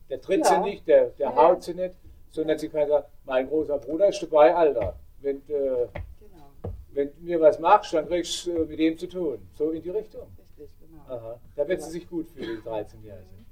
Der 0.08 0.20
tritt 0.20 0.44
ja. 0.44 0.54
sie 0.54 0.60
nicht, 0.60 0.86
der, 0.86 1.06
der 1.10 1.30
ja. 1.30 1.36
haut 1.36 1.62
sie 1.62 1.74
nicht, 1.74 1.96
sondern 2.30 2.58
sie 2.58 2.68
kann 2.68 2.88
sagen, 2.88 3.06
mein 3.24 3.48
großer 3.48 3.78
Bruder 3.78 4.08
ist 4.08 4.22
dabei, 4.22 4.54
Alter. 4.54 4.96
Wenn, 5.20 5.38
äh, 5.38 5.40
genau. 5.48 6.72
wenn 6.92 7.08
du 7.08 7.20
mir 7.22 7.40
was 7.40 7.58
machst, 7.58 7.92
dann 7.94 8.06
kriegst 8.06 8.46
du 8.46 8.52
äh, 8.52 8.64
mit 8.66 8.78
dem 8.78 8.96
zu 8.96 9.08
tun. 9.08 9.48
So 9.54 9.70
in 9.70 9.82
die 9.82 9.90
Richtung. 9.90 10.28
Richtig, 10.38 10.70
genau. 10.78 11.02
Aha. 11.08 11.40
Da 11.56 11.66
wird 11.66 11.82
sie 11.82 11.90
sich 11.90 12.08
gut 12.08 12.28
fühlen, 12.28 12.62
die 12.62 12.68
13-Jährige. 12.68 13.24
Mhm. 13.24 13.46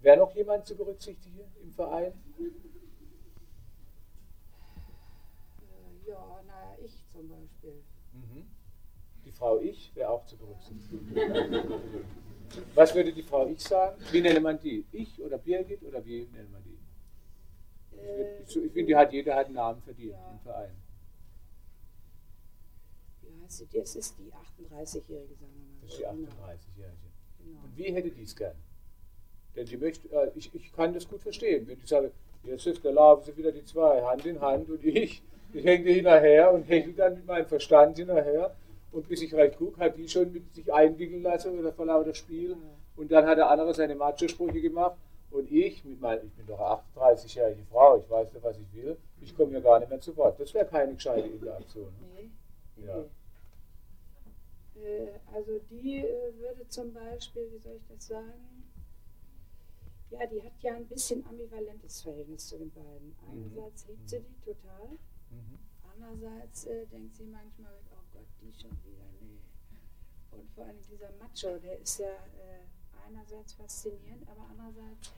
Wäre 0.00 0.18
noch 0.18 0.34
jemand 0.34 0.66
zu 0.66 0.76
berücksichtigen 0.76 1.40
im 1.62 1.72
Verein? 1.72 2.12
Ja, 6.06 6.42
naja, 6.46 6.76
ich 6.84 6.92
zum 7.10 7.28
Beispiel. 7.28 7.82
Mhm. 8.12 8.46
Die 9.23 9.23
Frau 9.34 9.60
Ich 9.60 9.94
wäre 9.94 10.08
auch 10.10 10.24
zu 10.26 10.36
berücksichtigen. 10.36 11.14
Was 12.74 12.94
würde 12.94 13.12
die 13.12 13.22
Frau 13.22 13.46
Ich 13.48 13.60
sagen? 13.60 13.96
Wie 14.12 14.20
nennt 14.20 14.42
man 14.42 14.58
die? 14.60 14.84
Ich 14.92 15.20
oder 15.22 15.38
Birgit 15.38 15.82
oder 15.82 16.04
wie 16.04 16.28
nennt 16.32 16.52
man 16.52 16.62
die? 16.62 16.78
Ich, 18.46 18.56
ich 18.56 18.72
finde, 18.72 18.84
die 18.86 18.96
hat, 18.96 19.12
jeder 19.12 19.34
hat 19.36 19.46
einen 19.46 19.54
Namen 19.54 19.80
verdient 19.82 20.12
Ja. 20.12 20.30
im 20.32 20.38
Verein. 20.40 20.70
wie 23.22 23.42
heißt 23.44 23.58
sie? 23.58 23.66
Das 23.72 23.96
ist 23.96 24.16
die 24.18 24.30
38-Jährige, 24.32 25.34
sagen 25.34 25.52
wir 25.54 25.64
mal. 25.64 25.80
Das 25.82 25.90
ist 25.92 25.98
die 25.98 26.02
Genau, 26.02 26.28
38-Jährige. 26.28 26.96
Genau. 27.44 27.60
Und 27.64 27.76
wie 27.76 27.92
hätte 27.92 28.10
die 28.10 28.22
es 28.22 28.36
gern? 28.36 28.56
Denn 29.56 29.66
sie 29.66 29.76
möchte, 29.76 30.08
äh, 30.10 30.30
ich, 30.34 30.54
ich 30.54 30.72
kann 30.72 30.92
das 30.92 31.08
gut 31.08 31.22
verstehen, 31.22 31.66
wenn 31.66 31.78
die 31.80 31.86
sagen, 31.86 32.10
jetzt 32.44 32.66
ist, 32.66 32.84
da 32.84 32.90
laufen 32.90 33.24
sie 33.24 33.36
wieder 33.36 33.52
die 33.52 33.64
zwei, 33.64 34.02
Hand 34.02 34.26
in 34.26 34.40
Hand 34.40 34.68
und 34.68 34.84
ich, 34.84 35.22
ich 35.52 35.64
hänge 35.64 35.90
hinterher 35.90 36.52
und 36.52 36.64
hänge 36.68 36.92
dann 36.92 37.14
mit 37.14 37.26
meinem 37.26 37.46
Verstand 37.46 37.96
hinterher 37.96 38.54
und 38.94 39.08
bis 39.08 39.22
ich 39.22 39.34
recht 39.34 39.58
gucke, 39.58 39.78
hat 39.80 39.96
die 39.98 40.08
schon 40.08 40.32
mit 40.32 40.54
sich 40.54 40.72
einwickeln 40.72 41.22
lassen 41.22 41.58
oder 41.58 41.72
vor 41.72 41.86
lauter 41.86 42.14
Spiel 42.14 42.56
und 42.96 43.10
dann 43.10 43.26
hat 43.26 43.38
der 43.38 43.50
andere 43.50 43.74
seine 43.74 43.94
Macho-Sprüche 43.94 44.60
gemacht 44.60 44.96
und 45.30 45.50
ich, 45.50 45.84
mit 45.84 46.00
mein, 46.00 46.24
ich 46.24 46.32
bin 46.32 46.46
doch 46.46 46.60
eine 46.60 46.80
38-jährige 46.96 47.64
Frau, 47.70 47.98
ich 47.98 48.08
weiß 48.08 48.32
nicht, 48.32 48.42
was 48.44 48.56
ich 48.58 48.72
will, 48.72 48.96
ich 49.20 49.36
komme 49.36 49.52
ja 49.54 49.60
gar 49.60 49.80
nicht 49.80 49.88
mehr 49.90 50.00
zu 50.00 50.16
Wort. 50.16 50.38
Das 50.38 50.54
wäre 50.54 50.66
keine 50.66 50.94
gescheite 50.94 51.26
Interaktion. 51.28 51.92
Nee. 52.14 52.30
Ja. 52.86 53.04
Äh, 54.76 55.18
also 55.34 55.58
die 55.70 55.98
äh, 55.98 56.32
würde 56.38 56.68
zum 56.68 56.92
Beispiel, 56.92 57.50
wie 57.52 57.58
soll 57.58 57.76
ich 57.76 57.86
das 57.88 58.06
sagen? 58.06 58.64
Ja, 60.10 60.26
die 60.26 60.42
hat 60.42 60.52
ja 60.60 60.74
ein 60.76 60.86
bisschen 60.86 61.26
ambivalentes 61.26 62.02
Verhältnis 62.02 62.46
zu 62.46 62.58
den 62.58 62.70
beiden. 62.70 63.16
Einerseits 63.28 63.88
liebt 63.88 64.08
sie 64.08 64.20
die 64.20 64.40
total, 64.44 64.90
Mhm. 65.30 65.58
andererseits 65.92 66.66
äh, 66.66 66.86
denkt 66.86 67.16
sie 67.16 67.24
manchmal, 67.24 67.72
die 68.44 68.52
schon 68.60 68.70
wieder, 68.84 69.04
nee. 69.20 69.40
Und 70.32 70.50
vor 70.50 70.64
allem 70.64 70.80
dieser 70.90 71.10
Macho, 71.18 71.58
der 71.58 71.78
ist 71.80 71.98
ja 71.98 72.06
äh, 72.08 73.06
einerseits 73.08 73.54
faszinierend, 73.54 74.28
aber 74.28 74.42
andererseits 74.50 75.12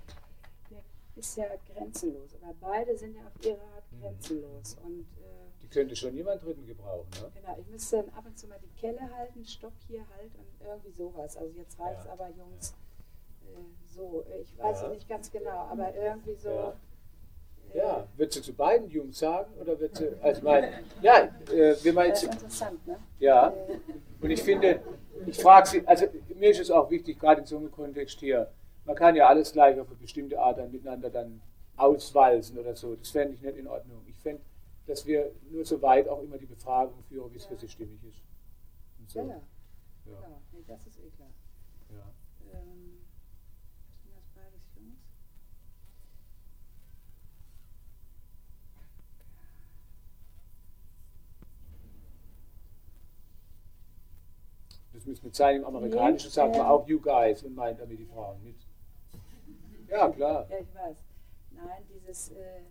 der 0.70 0.82
ist 1.14 1.36
ja 1.36 1.46
grenzenlos. 1.72 2.34
Oder 2.34 2.54
beide 2.60 2.96
sind 2.96 3.14
ja 3.14 3.26
auf 3.26 3.44
ihre 3.44 3.60
Art 3.60 3.84
Mhm. 3.92 4.00
grenzenlos. 4.00 4.76
Und 4.84 5.00
äh, 5.18 5.50
Die 5.62 5.68
könnte 5.68 5.96
schon 5.96 6.14
jemand 6.14 6.42
Dritten 6.42 6.66
gebrauchen. 6.66 7.08
Ne? 7.20 7.30
Genau, 7.34 7.56
ich 7.58 7.66
müsste 7.68 7.96
dann 8.02 8.10
ab 8.10 8.26
und 8.26 8.38
zu 8.38 8.46
mal 8.46 8.58
die 8.60 8.80
Kelle 8.80 9.00
halten, 9.14 9.44
Stopp 9.44 9.72
hier 9.88 10.06
halt 10.16 10.34
und 10.36 10.46
irgendwie 10.66 10.90
sowas. 10.92 11.36
Also 11.36 11.52
jetzt 11.56 11.78
reicht 11.78 12.00
es 12.00 12.06
Ja. 12.06 12.12
aber, 12.12 12.28
Jungs, 12.30 12.74
äh, 13.42 13.86
so. 13.86 14.24
Ich 14.42 14.56
weiß 14.58 14.80
Ja. 14.82 14.86
es 14.88 14.92
nicht 14.94 15.08
ganz 15.08 15.30
genau, 15.30 15.50
aber 15.72 15.94
irgendwie 15.94 16.34
so. 16.34 16.50
Ja. 16.50 16.76
Ja, 17.74 18.06
wird 18.16 18.32
sie 18.32 18.40
zu 18.42 18.54
beiden 18.54 18.88
Jungs 18.88 19.18
sagen 19.18 19.52
oder 19.60 19.78
wird 19.78 19.96
sie, 19.96 20.08
also 20.22 20.42
mein, 20.42 20.64
ja, 21.02 21.28
äh, 21.52 21.76
wenn 21.82 21.94
man 21.94 22.08
Das 22.08 22.22
ist 22.22 22.32
interessant, 22.32 22.86
ne? 22.86 22.96
ja, 23.18 23.52
und 24.20 24.30
ich 24.30 24.42
finde, 24.42 24.80
ich 25.26 25.38
frage 25.38 25.68
Sie, 25.68 25.86
also 25.86 26.06
mir 26.34 26.50
ist 26.50 26.60
es 26.60 26.70
auch 26.70 26.90
wichtig, 26.90 27.18
gerade 27.18 27.42
in 27.42 27.46
so 27.46 27.58
einem 27.58 27.70
Kontext 27.70 28.18
hier, 28.20 28.50
man 28.86 28.96
kann 28.96 29.14
ja 29.14 29.26
alles 29.28 29.52
gleich 29.52 29.78
auf 29.78 29.88
eine 29.88 29.96
bestimmte 29.96 30.38
Art 30.40 30.58
dann 30.58 30.70
miteinander 30.70 31.10
dann 31.10 31.42
auswalzen 31.76 32.58
oder 32.58 32.74
so, 32.74 32.94
das 32.94 33.10
fände 33.10 33.34
ich 33.34 33.42
nicht 33.42 33.58
in 33.58 33.66
Ordnung. 33.66 34.02
Ich 34.08 34.18
fände, 34.18 34.40
dass 34.86 35.04
wir 35.06 35.32
nur 35.50 35.64
so 35.64 35.82
weit 35.82 36.08
auch 36.08 36.22
immer 36.22 36.38
die 36.38 36.46
Befragung 36.46 37.02
führen, 37.08 37.30
wie 37.32 37.36
es 37.36 37.44
für 37.44 37.56
sie 37.56 37.68
stimmig 37.68 38.02
ist. 38.04 38.22
So. 39.08 39.18
ja, 39.20 39.24
ja, 39.26 39.32
Ja, 39.32 39.40
genau. 40.22 40.40
Nee, 40.52 40.64
das 40.66 40.86
ist 40.86 40.98
eh 40.98 41.10
klar. 41.10 41.28
ja. 41.90 42.58
Ähm, 42.58 43.04
sind 44.02 44.16
das 44.16 44.24
beides 44.34 44.62
Jungs? 44.76 44.98
Das 54.96 55.04
müsste 55.04 55.26
mit 55.26 55.34
sein, 55.36 55.56
im 55.56 55.64
Amerikanischen 55.66 56.30
sagt 56.30 56.56
man 56.56 56.66
auch 56.66 56.88
you 56.88 56.98
guys 56.98 57.42
und 57.42 57.54
meint 57.54 57.78
damit 57.78 57.98
die 57.98 58.06
Frauen 58.06 58.42
mit. 58.42 58.56
Ja, 59.88 60.08
klar. 60.08 60.46
Ja, 60.50 60.58
ich 60.58 60.74
weiß. 60.74 60.96
Nein, 61.52 61.82
dieses 61.94 62.30
äh, 62.30 62.62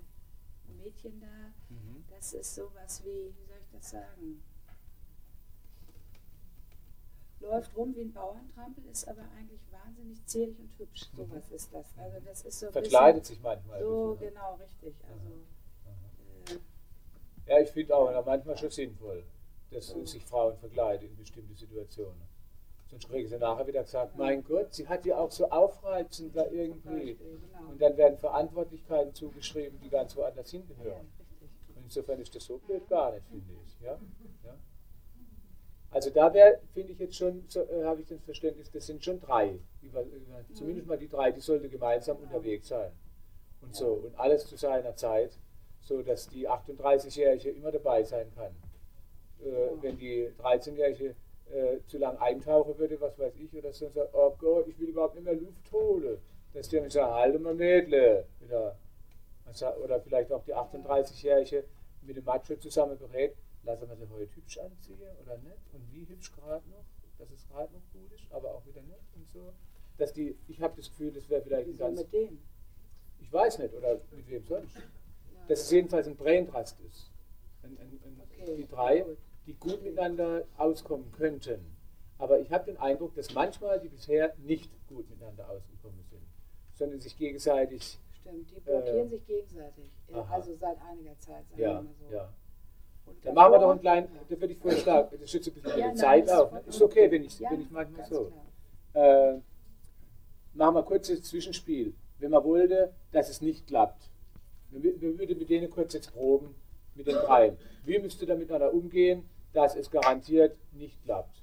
Mädchen 0.84 1.22
da, 1.22 1.54
Mhm. 1.70 2.04
das 2.10 2.34
ist 2.34 2.56
sowas 2.56 3.04
wie, 3.06 3.32
wie 3.38 3.46
soll 3.46 3.58
ich 3.62 3.70
das 3.72 3.90
sagen? 3.92 4.42
Läuft 7.42 7.76
rum 7.78 7.94
wie 7.96 8.02
ein 8.02 8.12
Bauerntrampel, 8.14 8.84
ist 8.92 9.08
aber 9.08 9.22
eigentlich 9.38 9.62
wahnsinnig 9.72 10.26
zierlich 10.26 10.58
und 10.60 10.72
hübsch. 10.80 11.06
Sowas 11.16 11.50
ist 11.52 11.72
das. 11.74 11.86
Also 11.98 12.20
das 12.26 12.44
ist 12.44 12.60
so 12.60 12.68
Mhm. 12.68 12.72
Verkleidet 12.72 13.26
sich 13.26 13.40
manchmal. 13.40 13.82
So, 13.84 14.14
bisschen, 14.16 14.26
ne? 14.26 14.32
genau, 14.32 14.56
richtig. 14.56 14.96
Also, 15.08 16.56
äh, 16.56 17.52
Ja, 17.52 17.60
ich 17.62 17.70
finde 17.70 17.96
auch 17.96 18.26
manchmal 18.26 18.58
schon 18.58 18.72
sinnvoll, 18.72 19.24
dass 19.76 19.90
sich 20.10 20.26
Frauen 20.26 20.58
verkleiden 20.58 21.10
in 21.10 21.16
bestimmte 21.16 21.54
Situationen. 21.54 22.22
Sonst 22.88 23.10
kriegen 23.10 23.28
sie 23.28 23.38
nachher 23.38 23.68
wieder 23.68 23.84
gesagt, 23.84 24.16
mein 24.16 24.44
Gott, 24.44 24.74
sie 24.74 24.88
hat 24.88 25.06
ja 25.06 25.18
auch 25.18 25.32
so 25.32 25.50
aufreizend 25.50 26.36
da 26.36 26.46
irgendwie. 26.46 27.18
Und 27.70 27.82
dann 27.82 27.98
werden 27.98 28.18
Verantwortlichkeiten 28.18 29.14
zugeschrieben, 29.14 29.80
die 29.82 29.90
ganz 29.90 30.16
woanders 30.16 30.52
hingehören. 30.52 31.08
Und 31.76 31.84
insofern 31.84 32.20
ist 32.22 32.34
das 32.36 32.46
so 32.46 32.58
blöd 32.60 32.88
gar 32.88 33.12
nicht, 33.12 33.28
finde 33.28 33.54
ich. 33.66 33.82
Ja? 33.82 34.00
Ja? 34.44 34.58
Also 35.90 36.10
da 36.10 36.34
wäre, 36.34 36.60
finde 36.74 36.94
ich 36.94 37.00
jetzt 37.00 37.16
schon, 37.16 37.44
so, 37.48 37.62
äh, 37.64 37.84
habe 37.84 38.02
ich 38.02 38.08
das 38.08 38.22
Verständnis, 38.22 38.70
das 38.72 38.86
sind 38.86 39.04
schon 39.04 39.20
drei. 39.20 39.60
Über, 39.82 40.02
über, 40.04 40.46
Zumindest 40.54 40.88
mal 40.88 40.98
die 40.98 41.08
drei, 41.08 41.32
die 41.32 41.42
sollten 41.42 41.70
gemeinsam 41.70 42.18
unterwegs 42.18 42.68
sein. 42.68 42.92
Und 43.62 43.76
so. 43.76 43.94
Und 43.94 44.20
alles 44.20 44.46
zu 44.46 44.58
seiner 44.58 44.96
Zeit, 44.96 45.40
so 45.82 46.02
dass 46.02 46.28
die 46.30 46.48
38-Jährige 46.50 47.50
immer 47.50 47.72
dabei 47.72 48.04
sein 48.04 48.32
kann. 48.36 48.56
Äh, 49.46 49.82
wenn 49.82 49.98
die 49.98 50.30
13-Jährige 50.42 51.16
äh, 51.52 51.78
zu 51.86 51.98
lang 51.98 52.18
eintauchen 52.18 52.78
würde, 52.78 53.00
was 53.00 53.18
weiß 53.20 53.36
ich, 53.36 53.54
oder 53.54 53.72
so, 53.72 53.90
sagt, 53.90 54.14
oh 54.14 54.36
Gott, 54.40 54.68
ich 54.68 54.80
will 54.80 54.90
überhaupt 54.90 55.16
nicht 55.16 55.26
mehr 55.26 55.36
Luft 55.36 55.72
holen. 55.72 56.18
Dass 56.54 56.70
die 56.70 56.78
dann 56.78 56.90
sagen, 56.90 57.14
halt 57.14 57.42
mal 57.42 57.54
Mädle. 57.54 58.26
Wieder. 58.40 58.78
Oder 59.84 60.02
vielleicht 60.02 60.32
auch 60.32 60.44
die 60.44 60.56
38-Jährige 60.56 61.66
mit 62.02 62.18
dem 62.18 62.26
Macho 62.26 62.56
zusammen 62.56 62.98
berät, 62.98 63.36
lassen 63.64 63.88
wir 63.88 63.96
sie 63.96 64.10
heute 64.10 64.36
hübsch 64.36 64.58
anziehen 64.58 65.00
oder 65.24 65.38
nicht? 65.38 65.62
Und 65.72 65.92
wie 65.94 66.08
hübsch 66.08 66.32
gerade 66.36 66.68
noch? 66.70 66.84
Dass 67.20 67.30
es 67.32 67.48
gerade 67.48 67.72
noch 67.72 67.82
gut 67.94 68.12
ist, 68.12 68.26
aber 68.32 68.54
auch 68.54 68.66
wieder 68.66 68.82
nicht 68.82 69.16
und 69.16 69.30
so. 69.32 69.54
Dass 69.98 70.12
die, 70.12 70.36
ich 70.48 70.62
habe 70.62 70.76
das 70.76 70.90
Gefühl, 70.90 71.12
das 71.12 71.30
wäre 71.30 71.42
vielleicht 71.42 71.68
ein 71.68 71.74
Wieso 71.74 71.84
ganz, 71.86 72.00
mit 72.02 72.14
dem? 72.14 72.40
ich 73.22 73.32
weiß 73.32 73.60
nicht, 73.60 73.74
oder 73.74 74.02
mit 74.12 74.30
wem 74.30 74.46
sonst. 74.46 74.76
Ja. 74.76 74.82
Dass 75.48 75.62
es 75.62 75.72
jedenfalls 75.72 76.08
ein 76.08 76.18
Braintrust 76.18 76.80
ist. 76.82 77.12
Ein, 77.64 77.78
ein, 77.80 78.00
ein, 78.04 78.22
Okay, 78.46 78.56
die 78.58 78.68
drei. 78.68 79.06
Die 79.48 79.54
gut 79.54 79.84
miteinander 79.84 80.46
auskommen 80.58 81.12
könnten. 81.12 81.60
Aber 82.18 82.40
ich 82.40 82.52
habe 82.52 82.66
den 82.66 82.78
Eindruck, 82.78 83.14
dass 83.16 83.34
manchmal 83.34 83.80
die 83.80 83.90
bisher 83.90 84.34
nicht 84.38 84.72
gut 84.88 85.10
miteinander 85.10 85.50
ausgekommen 85.50 86.04
sind, 86.10 86.24
sondern 86.74 87.00
sich 87.00 87.18
gegenseitig, 87.18 88.00
Stimmt, 88.22 88.50
die 88.52 88.60
blockieren 88.62 89.06
Äh, 89.06 89.10
sich 89.10 89.26
gegenseitig. 89.26 89.92
Aha. 90.14 90.34
Also 90.34 90.56
seit 90.56 90.78
einiger 90.82 91.18
Zeit, 91.20 91.44
sagen 91.50 91.62
ja, 91.62 91.74
wir 91.74 91.82
mal 91.82 91.94
so. 92.00 92.16
ja. 92.16 92.34
Und 93.06 93.24
Dann 93.26 93.36
machen 93.36 93.52
wir 93.52 93.60
doch 93.60 93.70
einen 93.72 93.82
kleinen, 93.82 94.08
da 94.30 94.42
würde 94.42 94.54
ich 94.54 94.58
vorschlagen, 94.60 95.18
das 95.20 95.30
schützt 95.30 95.48
ein 95.50 95.54
bisschen 95.54 95.78
Ja, 95.80 95.90
die 95.92 95.96
Zeit 95.96 96.30
auf. 96.30 96.52
Ist 96.66 96.82
okay, 96.82 97.12
wenn 97.12 97.24
ich, 97.24 97.40
Ja, 97.40 97.52
wenn 97.52 97.62
ich 97.62 97.70
manchmal 97.70 98.06
so. 98.08 98.32
Äh, 98.94 99.34
machen 100.54 100.76
wir 100.76 100.84
kurz 100.84 101.08
das 101.10 101.22
Zwischenspiel. 101.24 101.94
Wenn 102.18 102.32
man 102.32 102.44
wollte, 102.44 102.94
dass 103.12 103.30
es 103.30 103.42
nicht 103.42 103.68
klappt, 103.68 104.10
wir, 104.72 105.00
wir 105.00 105.20
würden 105.20 105.38
mit 105.38 105.50
denen 105.50 105.70
kurz 105.70 105.94
jetzt 105.94 106.14
proben, 106.14 106.56
mit 106.96 107.08
den 107.08 107.16
dreien. 107.16 107.58
Wie 107.84 108.00
müsst 108.00 108.22
ihr 108.22 108.28
da 108.28 108.36
miteinander 108.36 108.74
umgehen, 108.74 109.24
dass 109.56 109.76
es 109.76 109.90
garantiert 109.90 110.57
nicht 110.73 111.02
klappt? 111.03 111.41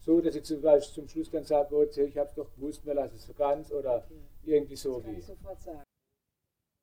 So, 0.00 0.20
dass 0.20 0.34
ich 0.34 0.44
zum 0.44 0.60
Beispiel 0.60 0.94
zum 0.94 1.08
Schluss 1.08 1.30
dann 1.30 1.44
sage, 1.44 1.74
oh, 1.74 1.82
ich 1.82 2.18
habe 2.18 2.28
es 2.28 2.34
doch 2.34 2.52
gewusst, 2.54 2.84
wir 2.84 2.94
lassen 2.94 3.16
es 3.16 3.26
so 3.26 3.32
ganz 3.32 3.72
oder 3.72 4.04
irgendwie 4.44 4.76
so 4.76 4.96
Das 4.96 5.04
kann 5.04 5.14
wie. 5.14 5.18
ich 5.18 5.26
sofort 5.26 5.62
sagen. 5.62 5.82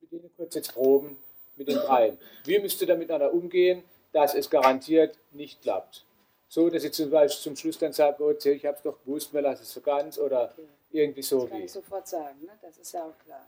Mit 0.02 0.12
denen 0.12 0.32
kurz 0.36 0.56
jetzt 0.56 0.74
proben, 0.74 1.18
mit 1.56 1.68
den 1.68 1.78
dreien. 1.78 2.18
Wie 2.46 2.58
müsst 2.60 2.82
ihr 2.82 2.88
da 2.88 2.96
miteinander 2.96 3.32
umgehen, 3.32 3.84
dass 4.12 4.34
es 4.34 4.50
garantiert 4.50 5.16
nicht 5.32 5.62
klappt? 5.62 6.04
So, 6.48 6.70
dass 6.70 6.84
ich 6.84 6.92
zum 6.94 7.12
Beispiel 7.12 7.44
zum 7.44 7.56
Schluss 7.56 7.78
dann 7.78 7.94
sage, 7.94 8.24
oh, 8.24 8.32
ich 8.32 8.66
habe 8.66 8.76
es 8.78 8.84
doch 8.84 9.00
gewusst, 9.04 9.32
wir 9.34 9.42
lassen 9.42 9.62
es 9.62 9.72
so 9.72 9.82
ganz 9.82 10.18
oder 10.18 10.54
irgendwie 10.90 11.22
so 11.22 11.42
Das 11.42 11.50
kann 11.52 11.60
wie. 11.60 11.66
ich 11.66 11.72
sofort 11.72 12.08
sagen, 12.08 12.42
ne? 12.42 12.52
das 12.62 12.78
ist 12.78 12.92
ja 12.92 13.04
auch 13.06 13.18
klar. 13.24 13.46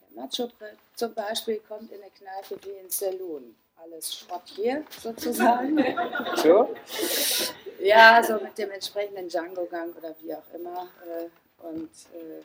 Der 0.00 0.22
Macho 0.22 0.48
zum 0.96 1.14
Beispiel 1.14 1.60
kommt 1.60 1.92
in 1.92 2.02
eine 2.02 2.10
Kneipe 2.10 2.58
wie 2.66 2.76
in 2.76 2.90
Saloon. 2.90 3.54
Alles 3.76 4.14
Schrott 4.16 4.42
hier 4.46 4.84
sozusagen. 5.02 5.78
So? 6.36 6.74
ja, 7.80 8.22
so 8.22 8.34
mit 8.34 8.56
dem 8.58 8.70
entsprechenden 8.70 9.28
Django-Gang 9.28 9.94
oder 9.96 10.14
wie 10.20 10.34
auch 10.34 10.42
immer. 10.54 10.88
äh, 11.06 11.28
Und 11.66 11.90
äh, 12.14 12.42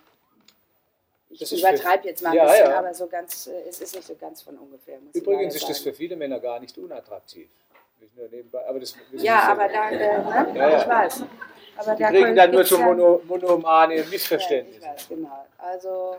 ich 1.29 1.39
Das 1.39 1.51
übertreibe 1.51 2.07
jetzt 2.07 2.21
mal 2.21 2.29
ein 2.31 2.35
Ja, 2.35 2.45
bisschen, 2.45 2.69
ja. 2.69 2.79
aber 2.79 2.93
so 2.93 3.07
ganz, 3.07 3.47
äh, 3.47 3.61
es 3.69 3.79
ist 3.81 3.95
nicht 3.95 4.07
so 4.07 4.15
ganz 4.15 4.41
von 4.41 4.57
ungefähr. 4.57 4.99
Übrigens 5.13 5.55
ist 5.55 5.67
das 5.69 5.79
für 5.79 5.93
viele 5.93 6.15
Männer 6.15 6.39
gar 6.39 6.59
nicht 6.59 6.77
unattraktiv. 6.77 7.49
Nicht 7.99 8.17
nur 8.17 8.27
nebenbei, 8.29 8.65
aber 8.67 8.79
das 8.79 8.95
wissen 9.11 9.25
Ja, 9.25 9.41
aber 9.51 9.69
selber. 9.69 9.73
da, 9.73 9.89
äh, 9.91 10.51
ne? 10.53 10.59
Ja, 10.59 10.81
ich 10.81 10.87
weiß. 10.87 11.23
Aber 11.77 11.95
Die 11.95 12.03
da 12.03 12.09
kriegen 12.09 12.35
dann 12.35 12.51
nur 12.51 12.65
so 12.65 12.77
mono, 12.77 13.21
monomane 13.25 13.95
Ja, 13.95 14.01
ich 14.03 14.09
Missverständnisse. 14.09 14.81
weiß, 14.87 15.07
genau. 15.09 15.45
Also, 15.57 16.17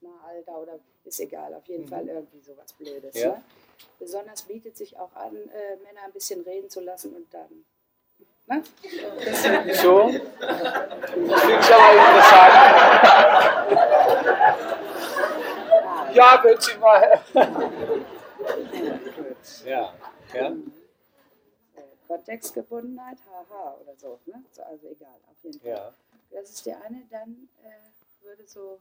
na, 0.00 0.10
Alter 0.26 0.58
oder 0.58 0.78
ist 1.04 1.20
egal, 1.20 1.54
auf 1.54 1.66
jeden 1.66 1.84
Mhm. 1.84 1.88
Fall 1.88 2.08
irgendwie 2.08 2.40
sowas 2.40 2.72
Blödes. 2.74 3.14
Ja. 3.14 3.28
Ne? 3.30 3.42
Besonders 3.98 4.42
bietet 4.42 4.76
sich 4.76 4.96
auch 4.98 5.14
an, 5.14 5.34
äh, 5.34 5.76
Männer 5.76 6.02
ein 6.04 6.12
bisschen 6.12 6.42
reden 6.42 6.70
zu 6.70 6.80
lassen 6.80 7.14
und 7.14 7.32
dann. 7.32 7.64
Ne? 8.46 8.62
So? 9.74 10.10
Das 10.10 11.40
finde 11.40 11.60
ich 11.60 11.74
aber 11.74 11.92
interessant. 11.94 12.54
Ja, 16.14 16.40
wenn 16.44 16.60
Sie 16.60 16.76
mal. 16.78 17.20
ja, 19.64 19.94
ja. 20.34 20.46
Äh, 20.46 21.82
Kontextgebundenheit, 22.06 23.18
haha 23.30 23.76
oder 23.80 23.96
so, 23.96 24.20
ne? 24.26 24.44
So, 24.52 24.62
Also 24.62 24.88
egal, 24.88 25.16
auf 25.30 25.42
jeden 25.42 25.60
Fall. 25.60 25.70
ja. 25.70 25.92
Das 26.30 26.50
ist 26.50 26.66
der 26.66 26.82
eine, 26.82 27.02
dann 27.10 27.48
äh, 27.62 28.24
würde 28.24 28.46
so 28.46 28.78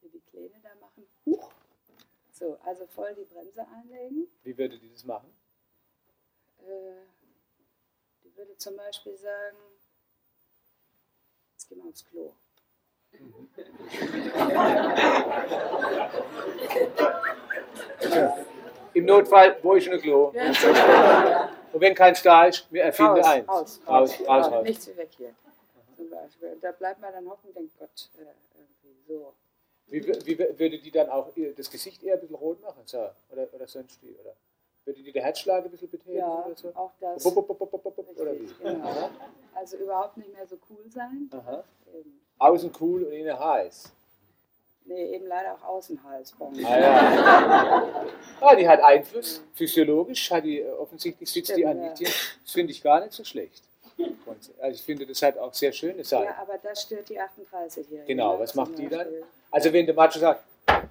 hier 0.00 0.10
die 0.10 0.20
Kleine 0.30 0.60
da 0.62 0.70
machen. 0.80 1.06
Huch. 1.26 1.50
So, 2.38 2.56
also 2.64 2.86
voll 2.86 3.12
die 3.16 3.24
Bremse 3.24 3.66
einlegen. 3.66 4.28
Wie 4.44 4.56
würde 4.56 4.78
die 4.78 4.88
das 4.92 5.04
machen? 5.04 5.28
Äh, 6.60 7.02
die 8.22 8.36
würde 8.36 8.56
zum 8.56 8.76
Beispiel 8.76 9.16
sagen, 9.16 9.56
jetzt 11.54 11.68
gehen 11.68 11.82
wir 11.82 11.90
aufs 11.90 12.04
Klo. 12.04 12.32
Im 18.94 19.04
Notfall, 19.04 19.58
wo 19.62 19.74
ist 19.74 19.88
ein 19.88 20.00
Klo? 20.00 20.28
Und 21.72 21.80
wenn 21.80 21.94
keins 21.96 22.22
da 22.22 22.44
ist, 22.46 22.72
wir 22.72 22.84
erfinden 22.84 23.24
eins. 23.24 23.48
raus, 23.48 23.80
raus, 23.84 24.10
raus, 24.10 24.20
Ja, 24.20 24.40
raus. 24.42 24.62
Nichts 24.62 24.86
wie 24.86 24.96
weg 24.96 25.10
hier. 25.16 25.34
Zum 25.96 26.08
Beispiel. 26.08 26.52
Und 26.52 26.62
da 26.62 26.70
bleibt 26.70 27.00
man 27.00 27.12
dann 27.12 27.28
hocken 27.28 27.48
und 27.48 27.56
denkt, 27.56 27.76
Gott, 27.80 28.10
äh, 28.16 28.20
irgendwie 28.56 29.02
so. 29.08 29.34
Wie, 29.90 30.06
wie 30.06 30.36
wür- 30.36 30.58
würde 30.58 30.78
die 30.78 30.90
dann 30.90 31.08
auch 31.08 31.28
das 31.56 31.70
Gesicht 31.70 32.02
eher 32.02 32.14
ein 32.14 32.20
bisschen 32.20 32.36
rot 32.36 32.60
machen? 32.62 32.82
So, 32.84 32.98
oder, 33.30 33.46
oder 33.52 33.66
sonst 33.66 34.02
wie? 34.02 34.14
Oder 34.20 34.34
würde 34.84 35.02
die 35.02 35.12
der 35.12 35.22
Herzschlag 35.22 35.64
ein 35.64 35.70
bisschen 35.70 35.90
betätigen? 35.90 36.18
Ja, 36.18 36.44
oder 36.44 36.56
so? 36.56 36.68
auch 36.74 36.92
das. 37.00 37.22
Bup, 37.22 37.34
bup, 37.46 37.58
bup, 37.58 38.08
Oder 38.18 38.32
wie? 38.38 38.48
Genau. 38.62 39.10
Also 39.54 39.76
überhaupt 39.78 40.16
nicht 40.16 40.32
mehr 40.32 40.46
so 40.46 40.56
cool 40.70 40.84
sein. 40.90 41.30
Eben. 41.94 42.20
Außen 42.38 42.72
cool 42.80 43.04
und 43.04 43.12
innen 43.12 43.38
heiß. 43.38 43.92
Nee, 44.84 45.14
eben 45.16 45.26
leider 45.26 45.54
auch 45.54 45.64
Außenhalsbomben. 45.64 46.64
Ah, 46.64 46.80
ja. 46.80 48.06
ah, 48.40 48.54
die 48.56 48.66
hat 48.66 48.80
Einfluss, 48.80 49.42
physiologisch, 49.52 50.30
hat 50.30 50.44
die, 50.44 50.60
äh, 50.60 50.70
offensichtlich 50.70 51.30
sitzt 51.30 51.50
die 51.50 51.52
Stimmt, 51.54 51.66
an 51.68 51.82
ja. 51.82 51.90
Das 52.42 52.52
finde 52.52 52.72
ich 52.72 52.82
gar 52.82 53.00
nicht 53.00 53.12
so 53.12 53.22
schlecht. 53.22 53.64
Also 54.60 54.74
ich 54.74 54.82
finde, 54.82 55.04
das 55.06 55.20
hat 55.20 55.36
auch 55.36 55.52
sehr 55.52 55.72
schöne 55.72 56.04
Seiten. 56.04 56.24
Ja, 56.24 56.36
aber 56.40 56.56
das 56.58 56.82
stört 56.82 57.08
die 57.08 57.20
38-Jährige. 57.20 58.04
Genau, 58.06 58.34
ne, 58.34 58.40
was 58.40 58.54
macht 58.54 58.78
die 58.78 58.88
dann? 58.88 59.08
Also 59.50 59.72
wenn 59.72 59.86
der 59.86 59.94
Macho 59.94 60.18
sagt, 60.18 60.42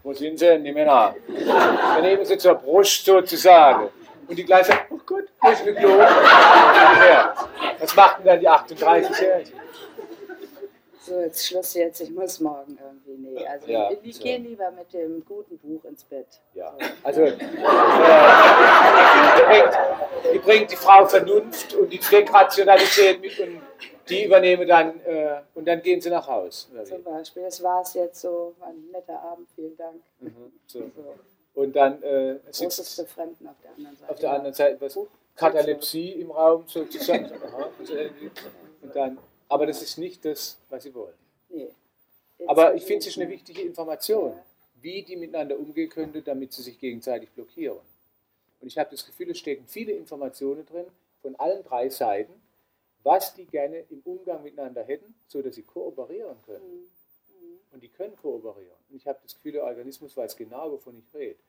wo 0.03 0.13
sind 0.13 0.39
sie, 0.39 0.59
die 0.59 0.71
Männer? 0.71 1.15
Dann 1.27 2.01
nehmen 2.01 2.25
sie 2.25 2.37
zur 2.37 2.55
Brust 2.55 3.05
sozusagen. 3.05 3.89
Und 4.27 4.35
die 4.37 4.43
gleich 4.43 4.65
sagt, 4.65 4.91
oh 4.91 4.99
Gott, 5.05 5.25
wo 5.41 5.49
ist 5.49 5.65
ein 5.65 5.75
Klo? 5.75 5.99
Was 7.79 7.95
macht 7.95 8.25
dann 8.25 8.39
die 8.39 8.49
38-Jährige? 8.49 9.51
So, 11.07 11.19
jetzt 11.21 11.45
Schluss 11.47 11.73
jetzt, 11.73 12.01
ich 12.01 12.09
muss 12.11 12.39
morgen 12.41 12.77
irgendwie. 12.81 13.29
Nee, 13.29 13.47
also 13.47 13.67
Ja, 13.67 13.93
die 13.93 14.11
so. 14.11 14.23
gehen 14.23 14.43
lieber 14.43 14.69
mit 14.71 14.91
dem 14.93 15.23
guten 15.23 15.57
Buch 15.59 15.85
ins 15.85 16.03
Bett. 16.03 16.27
Ja, 16.53 16.73
So. 16.77 16.85
also 17.03 17.21
äh, 17.21 17.31
die, 19.37 19.43
bringt, 19.45 19.77
die 20.33 20.39
bringt 20.39 20.71
die 20.71 20.75
Frau 20.75 21.05
Vernunft 21.05 21.73
und 21.75 21.89
die 21.93 21.99
Zweckrationalität 21.99 23.21
mit 23.21 23.39
und 23.39 23.61
die 24.09 24.25
übernehmen 24.25 24.67
dann 24.67 24.99
äh, 25.05 25.41
und 25.53 25.65
dann 25.65 25.81
gehen 25.81 26.01
sie 26.01 26.09
nach 26.09 26.27
Haus. 26.27 26.69
Zum 26.83 27.03
Beispiel, 27.03 27.43
das 27.43 27.61
war 27.63 27.81
es 27.81 27.93
jetzt 27.93 28.19
so, 28.21 28.53
war 28.59 28.67
ein 28.69 28.89
netter 28.91 29.19
Abend, 29.21 29.47
vielen 29.55 29.77
Dank. 29.77 30.01
Mhm, 30.19 30.51
so. 30.65 30.91
Und 31.53 31.73
dann 31.75 32.03
äh, 32.03 32.39
großes 32.51 32.75
sitzt 32.75 32.97
Befremden 32.97 33.47
auf 33.47 33.55
der 33.63 33.71
anderen 33.75 33.95
Seite. 33.97 34.11
auf 34.11 34.19
der 34.19 34.31
anderen 34.31 34.53
Seite 34.53 34.81
was 34.81 34.99
Katalepsie 35.35 36.11
im 36.21 36.31
Raum 36.31 36.63
sozusagen. 36.67 37.31
Und 38.81 38.95
dann, 38.95 39.17
aber 39.49 39.65
das 39.65 39.81
ist 39.81 39.97
nicht 39.97 40.23
das, 40.25 40.57
was 40.69 40.83
sie 40.83 40.93
wollen. 40.93 41.13
Nee. 41.49 41.69
Aber 42.47 42.75
ich 42.75 42.83
finde, 42.83 42.99
es 42.99 43.07
ist 43.07 43.17
eine 43.17 43.29
wichtige 43.29 43.61
Information, 43.61 44.31
Ja. 44.31 44.45
wie 44.81 45.03
die 45.03 45.15
miteinander 45.15 45.57
umgehen 45.57 45.89
könnte, 45.89 46.21
damit 46.21 46.53
sie 46.53 46.61
sich 46.61 46.79
gegenseitig 46.79 47.29
blockieren. 47.31 47.79
Und 48.59 48.67
ich 48.67 48.77
habe 48.77 48.89
das 48.91 49.05
Gefühl, 49.05 49.31
es 49.31 49.39
stecken 49.39 49.65
viele 49.67 49.91
Informationen 49.93 50.65
drin 50.65 50.85
von 51.21 51.35
allen 51.35 51.63
drei 51.63 51.89
Seiten, 51.89 52.33
was 53.03 53.33
die 53.35 53.45
gerne 53.45 53.85
im 53.89 54.01
Umgang 54.03 54.43
miteinander 54.43 54.83
hätten, 54.83 55.15
so 55.27 55.41
dass 55.41 55.55
sie 55.55 55.63
kooperieren 55.63 56.37
können. 56.45 56.63
Mhm. 56.63 56.87
Und 57.71 57.83
die 57.83 57.89
können 57.89 58.15
kooperieren. 58.15 58.75
Und 58.89 58.95
ich 58.95 59.07
habe 59.07 59.19
das 59.23 59.35
Gefühl, 59.35 59.53
der 59.53 59.63
Organismus 59.63 60.15
weiß 60.15 60.35
genau, 60.35 60.71
wovon 60.71 60.97
ich 60.97 61.13
rede. 61.13 61.39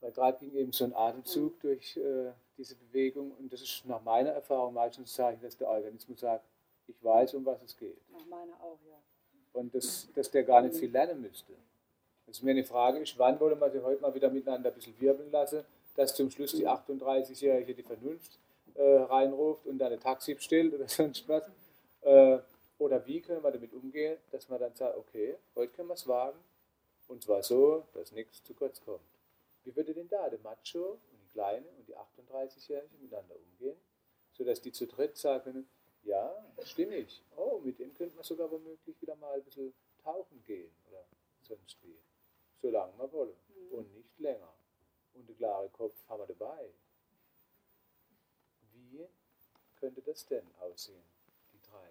Weil 0.00 0.12
gerade 0.12 0.38
ging 0.38 0.54
eben 0.54 0.72
so 0.72 0.84
ein 0.84 0.94
Atemzug 0.94 1.60
durch 1.60 1.96
äh, 1.96 2.32
diese 2.58 2.74
Bewegung 2.74 3.32
und 3.38 3.52
das 3.52 3.62
ist 3.62 3.84
nach 3.86 4.02
meiner 4.02 4.30
Erfahrung 4.30 4.74
meistens 4.74 5.12
ein 5.12 5.14
Zeichen, 5.14 5.42
dass 5.42 5.56
der 5.56 5.68
Organismus 5.68 6.20
sagt, 6.20 6.44
ich 6.86 7.02
weiß, 7.02 7.34
um 7.34 7.44
was 7.44 7.62
es 7.62 7.76
geht. 7.76 7.98
Nach 8.10 8.26
meiner 8.26 8.54
auch, 8.62 8.78
ja. 8.88 8.98
Und 9.52 9.74
das, 9.74 10.08
dass 10.14 10.30
der 10.30 10.44
gar 10.44 10.62
nicht 10.62 10.76
viel 10.76 10.90
lernen 10.90 11.20
müsste. 11.20 11.52
Ist 12.26 12.42
mir 12.42 12.50
eine 12.50 12.64
Frage 12.64 12.98
ist, 12.98 13.16
wann 13.18 13.38
wollen 13.38 13.58
wir 13.60 13.70
sie 13.70 13.82
heute 13.82 14.02
mal 14.02 14.14
wieder 14.14 14.28
miteinander 14.30 14.70
ein 14.70 14.74
bisschen 14.74 15.00
wirbeln 15.00 15.30
lassen, 15.30 15.64
dass 15.94 16.14
zum 16.14 16.30
Schluss 16.30 16.52
die 16.52 16.68
38-Jährige 16.68 17.74
die 17.74 17.82
Vernunft 17.82 18.38
äh, 18.74 18.82
reinruft 18.82 19.66
und 19.66 19.78
dann 19.78 19.92
ein 19.92 20.00
Taxi 20.00 20.34
bestellt 20.34 20.74
oder 20.74 20.88
sonst 20.88 21.28
was. 21.28 21.44
Äh, 22.02 22.38
oder 22.78 23.06
wie 23.06 23.20
können 23.20 23.42
wir 23.42 23.50
damit 23.50 23.72
umgehen, 23.72 24.18
dass 24.30 24.48
man 24.48 24.60
dann 24.60 24.74
sagt, 24.74 24.98
okay, 24.98 25.36
heute 25.54 25.72
können 25.72 25.88
wir 25.88 25.94
es 25.94 26.06
wagen 26.06 26.38
und 27.08 27.22
zwar 27.22 27.42
so, 27.42 27.84
dass 27.94 28.12
nichts 28.12 28.42
zu 28.42 28.54
kurz 28.54 28.80
kommt. 28.80 29.00
Wie 29.64 29.74
würde 29.74 29.94
denn 29.94 30.08
da 30.08 30.28
der 30.28 30.38
Macho 30.40 30.98
und 31.10 31.20
die 31.22 31.32
Kleine 31.32 31.66
und 31.78 31.88
die 31.88 31.96
38-Jährige 31.96 32.96
miteinander 33.00 33.36
umgehen, 33.36 33.76
sodass 34.32 34.60
die 34.60 34.72
zu 34.72 34.86
dritt 34.86 35.16
sagen 35.16 35.44
können, 35.44 35.68
ja, 36.06 36.44
stimmig. 36.62 37.22
Oh, 37.36 37.60
mit 37.62 37.78
dem 37.78 37.92
könnte 37.94 38.14
man 38.14 38.24
sogar 38.24 38.50
womöglich 38.50 39.00
wieder 39.00 39.16
mal 39.16 39.34
ein 39.34 39.44
bisschen 39.44 39.74
tauchen 40.02 40.42
gehen 40.44 40.72
oder 40.88 41.04
sonst 41.42 41.82
wie. 41.82 41.98
Solange 42.62 42.96
wir 42.96 43.12
wollen. 43.12 43.36
Und 43.70 43.92
nicht 43.94 44.18
länger. 44.18 44.54
Und 45.14 45.28
den 45.28 45.36
klaren 45.36 45.70
Kopf 45.72 45.94
haben 46.08 46.20
wir 46.20 46.26
dabei. 46.26 46.70
Wie 48.72 49.06
könnte 49.76 50.02
das 50.02 50.26
denn 50.26 50.46
aussehen, 50.60 51.02
die 51.52 51.60
drei? 51.62 51.90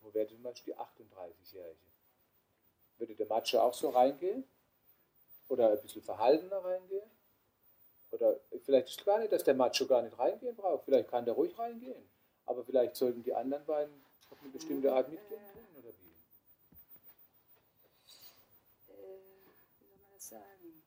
Wo 0.00 0.12
wäre 0.12 0.26
zum 0.26 0.42
Beispiel 0.42 0.74
die 0.74 0.80
38-Jährige? 0.80 1.86
Würde 2.98 3.14
der 3.14 3.26
Macho 3.26 3.60
auch 3.60 3.74
so 3.74 3.90
reingehen? 3.90 4.44
Oder 5.48 5.70
ein 5.70 5.80
bisschen 5.80 6.02
verhaltener 6.02 6.64
reingehen? 6.64 7.10
Oder 8.16 8.40
vielleicht 8.64 8.88
ist 8.88 8.98
es 9.00 9.04
gar 9.04 9.18
nicht, 9.18 9.30
dass 9.32 9.44
der 9.44 9.54
Macho 9.54 9.86
gar 9.86 10.00
nicht 10.02 10.18
reingehen 10.18 10.56
braucht. 10.56 10.84
Vielleicht 10.84 11.10
kann 11.10 11.24
der 11.26 11.34
ruhig 11.34 11.58
reingehen. 11.58 12.02
Aber 12.46 12.64
vielleicht 12.64 12.96
sollten 12.96 13.22
die 13.22 13.34
anderen 13.34 13.64
beiden 13.66 13.92
auf 14.30 14.38
eine 14.40 14.50
bestimmte 14.50 14.92
Art 14.92 15.08
mitgehen 15.10 15.40
können, 15.52 15.76
oder 15.76 15.90
wie? 15.90 16.14
Äh, 18.92 19.18
wie 19.80 19.86
soll 19.86 19.98
man 20.02 20.12
das 20.14 20.28
sagen? 20.28 20.82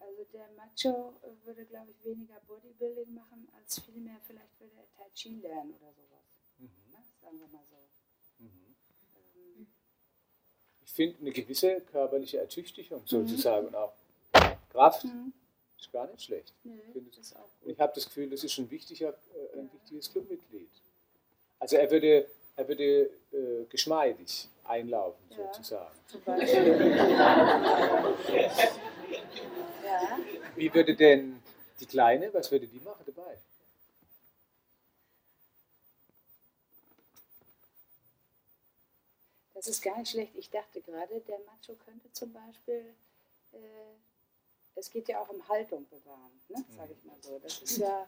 Also 0.00 0.24
der 0.32 0.48
Macho 0.56 1.14
würde, 1.44 1.64
glaube 1.66 1.90
ich, 1.90 2.04
weniger 2.04 2.40
Bodybuilding 2.46 3.14
machen, 3.14 3.48
als 3.56 3.80
vielmehr 3.80 4.16
vielleicht 4.26 4.60
würde 4.60 4.76
er 4.76 4.88
Tai 4.96 5.10
Chi 5.14 5.40
lernen 5.40 5.74
oder 5.74 5.92
sowas. 5.92 6.40
Mhm. 6.58 6.70
Ne? 6.90 7.02
Sagen 7.20 7.38
wir 7.40 7.48
mal 7.48 7.64
so. 7.68 7.76
Mhm. 8.38 8.74
Ähm, 9.16 9.66
Ich 10.84 10.92
finde 10.92 11.18
eine 11.20 11.32
gewisse 11.32 11.80
körperliche 11.80 12.38
Ertüchtigung 12.38 13.02
sozusagen 13.06 13.66
und 13.66 13.74
auch 13.74 13.92
Kraft 14.74 15.04
ist 15.78 15.92
gar 15.92 16.06
nicht 16.08 16.24
schlecht. 16.24 16.52
nee, 16.64 16.72
ich 17.64 17.78
habe 17.80 17.92
das 17.94 18.06
Gefühl, 18.06 18.28
das 18.28 18.42
ist 18.42 18.58
ein, 18.58 18.68
wichtiger, 18.70 19.10
äh, 19.10 19.58
ein 19.60 19.70
wichtiges 19.72 20.10
Clubmitglied. 20.10 20.68
Also 21.60 21.76
er 21.76 21.88
würde, 21.90 22.26
er 22.56 22.68
würde 22.68 23.10
äh, 23.32 23.64
geschmeidig 23.70 24.48
einlaufen 24.64 25.24
Ja. 25.30 25.36
sozusagen. 25.36 25.94
Ja, 29.84 30.18
Wie 30.56 30.72
würde 30.72 30.96
denn 30.96 31.40
die 31.78 31.86
Kleine, 31.86 32.32
was 32.32 32.50
würde 32.50 32.66
die 32.66 32.80
machen 32.80 33.04
dabei? 33.06 33.36
das 39.54 39.68
ist 39.68 39.82
gar 39.82 39.98
nicht 39.98 40.10
schlecht. 40.10 40.34
Ich 40.36 40.50
dachte 40.50 40.80
gerade, 40.82 41.20
der 41.20 41.38
Macho 41.46 41.74
könnte 41.84 42.12
zum 42.12 42.32
Beispiel, 42.32 42.94
äh, 43.52 43.56
es 44.74 44.90
geht 44.90 45.08
ja 45.08 45.20
auch 45.20 45.28
um 45.28 45.46
Haltung 45.48 45.86
bewahren, 45.88 46.40
ne? 46.48 46.64
sage 46.76 46.92
ich 46.92 47.04
mal 47.04 47.16
so. 47.20 47.38
Das 47.38 47.62
ist 47.62 47.78
ja 47.78 48.06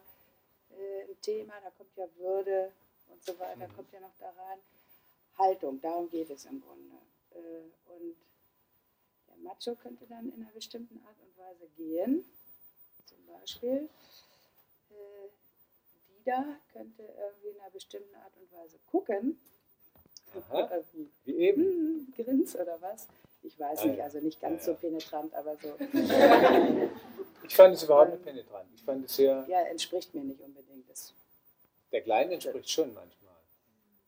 äh, 0.70 1.02
ein 1.02 1.20
Thema, 1.20 1.54
da 1.62 1.70
kommt 1.70 1.96
ja 1.96 2.06
Würde 2.16 2.72
und 3.08 3.22
so 3.22 3.38
weiter, 3.38 3.68
kommt 3.74 3.92
ja 3.92 4.00
noch 4.00 4.14
da 4.18 4.30
rein. 4.30 4.58
Haltung, 5.38 5.80
darum 5.80 6.08
geht 6.08 6.30
es 6.30 6.44
im 6.46 6.60
Grunde. 6.60 6.96
Äh, 7.34 7.92
und 7.92 8.16
der 9.28 9.36
Macho 9.38 9.74
könnte 9.76 10.06
dann 10.06 10.32
in 10.32 10.42
einer 10.42 10.52
bestimmten 10.52 10.98
Art 11.06 11.16
und 11.20 11.38
Weise 11.38 11.68
gehen. 11.76 12.24
Zum 13.04 13.24
Beispiel, 13.26 13.88
äh, 14.90 15.28
die 16.08 16.24
da 16.24 16.58
könnte 16.72 17.02
irgendwie 17.02 17.48
in 17.48 17.60
einer 17.60 17.70
bestimmten 17.70 18.14
Art 18.16 18.32
und 18.36 18.52
Weise 18.52 18.78
gucken. 18.90 19.38
Aha. 20.34 20.82
Wie 21.24 21.34
eben. 21.34 21.62
Hm, 21.62 22.14
Grins 22.16 22.56
oder 22.56 22.80
was? 22.80 23.06
Ich 23.46 23.58
weiß 23.60 23.84
nicht, 23.84 24.00
also 24.00 24.18
nicht 24.18 24.40
ganz 24.40 24.64
so 24.64 24.74
penetrant, 24.74 25.32
aber 25.34 25.56
so. 25.56 25.74
Ich 27.48 27.54
fand 27.54 27.74
es 27.74 27.84
überhaupt 27.84 28.10
nicht 28.10 28.24
penetrant. 28.24 28.66
Ich 28.74 28.82
fand 28.82 29.04
es 29.04 29.14
sehr. 29.14 29.46
Ja, 29.48 29.60
entspricht 29.62 30.12
mir 30.14 30.24
nicht 30.24 30.40
unbedingt. 30.40 30.90
Das, 30.90 31.12
Der 31.92 32.00
Kleine 32.00 32.34
entspricht 32.34 32.68
schon 32.68 32.92
manchmal. 32.92 33.34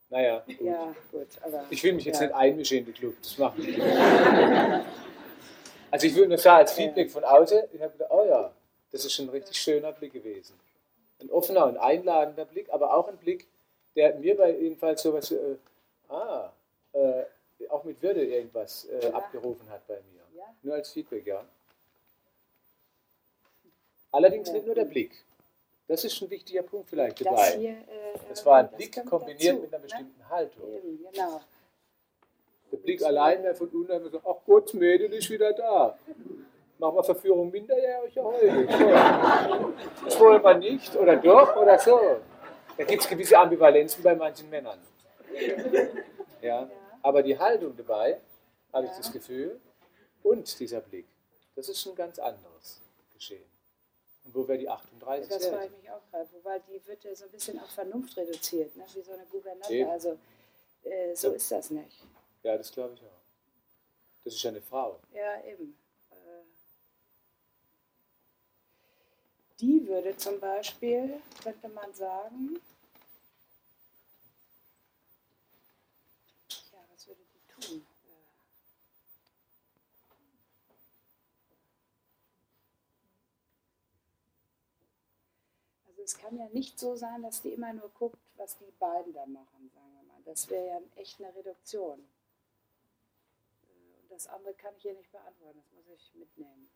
Naja, 0.09 0.43
gut. 0.45 0.61
ja, 0.61 0.93
gut, 1.09 1.27
aber. 1.41 1.65
Ich 1.69 1.81
will 1.83 1.93
mich 1.93 2.03
jetzt 2.03 2.19
ja. 2.19 2.27
nicht 2.27 2.35
einmischen 2.35 2.79
in 2.79 2.85
den 2.85 2.93
Club. 2.93 3.15
Das 3.21 3.37
macht 3.37 3.57
nicht. 3.59 3.79
Also 5.91 6.05
ich 6.05 6.15
würde 6.15 6.29
nur 6.29 6.37
sagen, 6.37 6.59
als 6.59 6.73
Feedback 6.73 7.09
von 7.09 7.23
außen, 7.23 7.63
ich 7.73 7.81
habe 7.81 7.93
gedacht, 7.93 8.11
oh 8.11 8.25
ja, 8.27 8.53
das 8.91 9.05
ist 9.05 9.13
schon 9.13 9.25
ein 9.25 9.29
richtig 9.29 9.57
schöner 9.57 9.91
Blick 9.91 10.13
gewesen. 10.13 10.53
Ein 11.19 11.31
offener 11.31 11.65
und 11.65 11.77
einladender 11.77 12.45
Blick, 12.45 12.71
aber 12.71 12.93
auch 12.93 13.07
ein 13.07 13.17
Blick, 13.17 13.47
der 13.95 14.15
mir 14.15 14.37
bei 14.37 14.51
jedenfalls 14.51 15.01
sowas, 15.01 15.31
äh, 15.31 15.55
ah, 16.09 16.51
äh, 16.93 17.23
auch 17.69 17.83
mit 17.83 18.01
Würde 18.01 18.23
irgendwas 18.25 18.85
äh, 18.85 19.03
Ja. 19.03 19.13
abgerufen 19.13 19.69
hat 19.69 19.85
bei 19.87 19.95
mir. 19.95 20.21
Ja. 20.37 20.45
Nur 20.63 20.75
als 20.75 20.91
Feedback, 20.91 21.25
ja. 21.25 21.43
Allerdings 24.11 24.47
Ja. 24.49 24.53
nicht 24.55 24.65
nur 24.65 24.75
der 24.75 24.85
Blick. 24.85 25.11
Das 25.87 26.03
ist 26.03 26.21
ein 26.21 26.29
wichtiger 26.29 26.61
Punkt 26.63 26.89
vielleicht 26.89 27.19
Das 27.19 27.25
dabei. 27.25 27.57
hier. 27.57 27.69
Äh, 27.71 28.19
Das 28.29 28.45
war 28.45 28.57
ein 28.57 28.67
das 28.67 28.75
Blick 28.75 29.05
kombiniert 29.05 29.41
dazu, 29.55 29.61
mit 29.61 29.73
einer 29.73 29.77
ne? 29.79 29.83
bestimmten 29.83 30.29
Haltung. 30.29 30.73
Eben, 30.73 30.99
genau. 31.11 31.41
Der 32.71 32.77
Blick 32.77 33.03
allein 33.03 33.43
wäre 33.43 33.55
von 33.55 33.67
unten 33.69 33.91
einfach 33.91 34.11
so, 34.11 34.21
ach 34.23 34.45
Gott, 34.45 34.65
das 34.67 34.73
Mädel 34.75 35.11
ist 35.13 35.29
wieder 35.29 35.51
da. 35.53 35.97
Machen 36.77 36.95
wir 36.95 37.03
Verführung 37.03 37.49
Minderjähriger 37.51 38.23
heute. 38.23 38.67
So. 39.99 40.05
Das 40.05 40.19
wollen 40.19 40.43
wir 40.43 40.53
nicht, 40.55 40.95
oder 40.95 41.15
doch, 41.17 41.55
oder 41.57 41.77
so. 41.79 41.99
Da 42.77 42.83
gibt 42.85 43.01
es 43.01 43.09
gewisse 43.09 43.37
Ambivalenzen 43.37 44.01
bei 44.03 44.15
manchen 44.15 44.49
Männern. 44.49 44.79
Ja. 46.41 46.69
Aber 47.01 47.23
die 47.23 47.37
Haltung 47.37 47.75
dabei, 47.77 48.19
habe 48.73 48.85
ich 48.87 48.91
das 48.93 49.11
Gefühl, 49.11 49.59
und 50.23 50.59
dieser 50.59 50.81
Blick, 50.81 51.07
das 51.55 51.69
ist 51.69 51.81
schon 51.81 51.95
ganz 51.95 52.19
anderes 52.19 52.81
geschehen. 53.13 53.45
Und 54.25 54.35
wo 54.35 54.47
wäre 54.47 54.59
die 54.59 54.69
38 54.69 55.29
Das 55.29 55.47
frage 55.47 55.65
ich 55.67 55.81
mich 55.81 55.89
auch 55.91 56.01
gerade, 56.11 56.29
wobei 56.33 56.59
die 56.59 56.85
wird 56.85 57.03
ja 57.03 57.15
so 57.15 57.25
ein 57.25 57.31
bisschen 57.31 57.59
auf 57.59 57.69
Vernunft 57.69 58.15
reduziert, 58.17 58.75
ne? 58.75 58.85
wie 58.93 59.01
so 59.01 59.11
eine 59.13 59.25
Gouvernante. 59.25 59.73
Eben. 59.73 59.89
Also 59.89 60.19
äh, 60.83 61.15
so 61.15 61.29
Ja. 61.29 61.33
ist 61.35 61.51
das 61.51 61.69
nicht. 61.71 62.05
Ja, 62.43 62.57
das 62.57 62.71
glaube 62.71 62.93
ich 62.95 63.01
auch. 63.01 63.19
Das 64.23 64.33
ist 64.35 64.43
ja 64.43 64.49
eine 64.51 64.61
Frau. 64.61 64.99
Ja, 65.13 65.41
eben. 65.45 65.75
Äh, 66.11 66.15
Die 69.59 69.87
würde 69.87 70.15
zum 70.17 70.39
Beispiel, 70.39 71.21
könnte 71.43 71.67
man 71.69 71.93
sagen, 71.93 72.59
ja, 76.71 76.79
was 76.93 77.07
würde 77.07 77.21
die 77.33 77.61
tun? 77.67 77.85
Äh, 78.05 78.09
Also 85.85 85.97
es 86.09 86.17
kann 86.17 86.35
ja 86.39 86.47
nicht 86.53 86.79
so 86.79 86.95
sein, 86.95 87.21
dass 87.21 87.43
die 87.43 87.49
immer 87.49 87.71
nur 87.71 87.89
guckt, 87.89 88.17
was 88.35 88.57
die 88.57 88.71
beiden 88.79 89.13
da 89.13 89.27
machen, 89.27 89.69
sagen 89.75 89.93
wir 89.93 90.07
mal. 90.11 90.19
Das 90.25 90.49
wäre 90.49 90.65
ja 90.65 90.81
echt 90.95 91.21
eine 91.21 91.35
Reduktion. 91.35 92.03
Das 94.09 94.27
andere 94.27 94.55
kann 94.55 94.73
ich 94.77 94.81
hier 94.81 94.95
nicht 94.95 95.11
beantworten, 95.11 95.59
das 95.59 95.85
muss 95.87 95.99
ich 96.01 96.15
mitnehmen. 96.15 96.67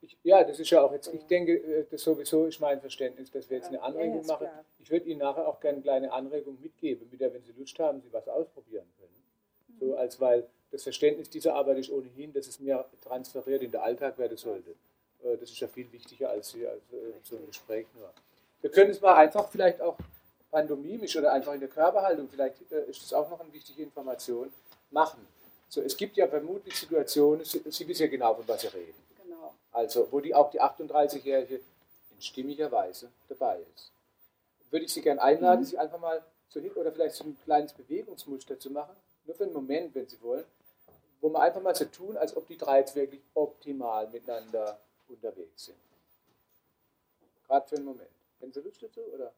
Ich, 0.00 0.16
ja, 0.22 0.42
das 0.42 0.58
ist 0.58 0.70
ja 0.70 0.80
auch 0.80 0.92
jetzt, 0.92 1.12
ich 1.12 1.24
denke, 1.26 1.56
äh, 1.58 1.86
das 1.90 2.02
sowieso 2.02 2.46
ist 2.46 2.60
mein 2.60 2.80
Verständnis, 2.80 3.30
dass 3.30 3.50
wir 3.50 3.58
jetzt 3.58 3.66
eine 3.66 3.76
Ja, 3.76 3.82
ja, 3.82 3.88
Anregung 3.88 4.20
ist 4.20 4.28
machen. 4.28 4.46
klar. 4.46 4.64
Ich 4.78 4.90
würde 4.90 5.04
Ihnen 5.06 5.18
nachher 5.18 5.46
auch 5.46 5.60
gerne 5.60 5.76
eine 5.76 5.82
kleine 5.82 6.12
Anregung 6.12 6.58
mitgeben, 6.62 7.10
mit 7.10 7.20
der, 7.20 7.34
wenn 7.34 7.42
Sie 7.44 7.52
Lust 7.52 7.78
haben, 7.78 8.00
Sie 8.00 8.10
was 8.12 8.26
ausprobieren 8.26 8.86
können. 8.98 9.22
Mhm. 9.68 9.78
So 9.80 9.96
als 9.96 10.18
weil 10.18 10.48
das 10.70 10.82
Verständnis 10.84 11.28
dieser 11.28 11.54
Arbeit 11.54 11.76
ist 11.78 11.90
ohnehin, 11.90 12.32
dass 12.32 12.46
es 12.46 12.58
mehr 12.58 12.88
transferiert 13.02 13.62
in 13.62 13.70
den 13.70 13.80
Alltag 13.80 14.16
werden 14.16 14.38
sollte. 14.38 14.70
Äh, 15.22 15.36
Das 15.36 15.50
ist 15.50 15.60
ja 15.60 15.68
viel 15.68 15.92
wichtiger 15.92 16.30
als, 16.30 16.54
als 16.54 16.92
äh, 16.92 17.12
so 17.22 17.36
ein 17.36 17.46
Gespräch 17.46 17.86
nur. 17.94 18.10
Wir 18.60 18.70
können 18.70 18.90
es 18.90 19.00
mal 19.00 19.14
einfach 19.14 19.48
vielleicht 19.48 19.80
auch 19.80 19.96
pantomimisch 20.50 21.16
oder 21.16 21.32
einfach 21.32 21.52
in 21.54 21.60
der 21.60 21.68
Körperhaltung, 21.68 22.28
vielleicht 22.28 22.56
äh, 22.72 22.84
ist 22.84 23.02
das 23.02 23.12
auch 23.12 23.28
noch 23.30 23.40
eine 23.40 23.52
wichtige 23.52 23.82
Information, 23.82 24.52
machen. 24.90 25.26
So, 25.68 25.82
es 25.82 25.96
gibt 25.96 26.16
ja 26.16 26.26
vermutlich 26.26 26.74
Situationen, 26.74 27.44
Sie, 27.44 27.62
Sie 27.66 27.86
wissen 27.86 28.02
ja 28.02 28.08
genau, 28.08 28.34
von 28.34 28.48
was 28.48 28.62
Sie 28.62 28.68
reden. 28.68 28.94
Genau. 29.22 29.52
Also, 29.72 30.08
wo 30.10 30.20
die 30.20 30.34
auch 30.34 30.50
die 30.50 30.60
38-Jährige 30.60 31.56
in 31.56 32.22
stimmiger 32.22 32.72
Weise 32.72 33.10
dabei 33.28 33.60
ist. 33.74 33.92
Würde 34.70 34.86
ich 34.86 34.92
Sie 34.92 35.02
gerne 35.02 35.20
einladen, 35.22 35.64
sich 35.64 35.78
einfach 35.78 36.00
mal 36.00 36.22
so 36.48 36.60
hin 36.60 36.72
oder 36.72 36.90
vielleicht 36.90 37.16
so 37.16 37.24
ein 37.24 37.36
kleines 37.44 37.72
Bewegungsmuster 37.74 38.58
zu 38.58 38.70
machen, 38.70 38.96
nur 39.26 39.36
für 39.36 39.44
einen 39.44 39.52
Moment, 39.52 39.94
wenn 39.94 40.08
Sie 40.08 40.20
wollen, 40.22 40.44
wo 41.20 41.28
wir 41.28 41.40
einfach 41.40 41.60
mal 41.60 41.74
so 41.74 41.84
tun, 41.84 42.16
als 42.16 42.36
ob 42.36 42.46
die 42.46 42.56
drei 42.56 42.80
jetzt 42.80 42.94
wirklich 42.94 43.20
optimal 43.34 44.08
miteinander 44.08 44.78
unterwegs 45.08 45.66
sind. 45.66 45.76
Gerade 47.46 47.68
für 47.68 47.76
einen 47.76 47.84
Moment. 47.84 48.17
Lust 48.40 48.82
dazu? 48.82 49.00
Oder? 49.12 49.34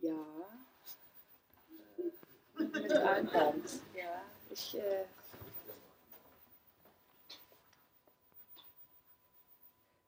Ja. 0.00 0.14
Mit 2.56 2.92
Einwand. 2.92 3.70
Ja. 3.94 4.22
Ich, 4.50 4.74
äh, 4.76 5.06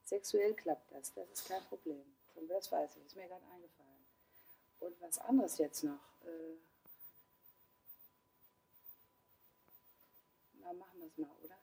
sexuell 0.05 0.55
klappt 0.55 0.93
das, 0.93 1.13
das 1.15 1.29
ist 1.31 1.49
kein 1.49 1.65
Problem. 1.65 2.05
Das 2.49 2.71
weiß 2.71 2.97
ich, 2.97 3.07
ist 3.07 3.17
mir 3.17 3.27
gerade 3.27 3.45
eingefallen. 3.47 4.07
Und 4.81 5.01
was 5.01 5.19
anderes 5.19 5.59
jetzt 5.59 5.83
noch. 5.83 5.99
Äh, 6.25 6.57
na, 10.61 10.73
machen 10.73 11.01
wir 11.01 11.07
es 11.09 11.19
mal, 11.19 11.35
oder? 11.43 11.56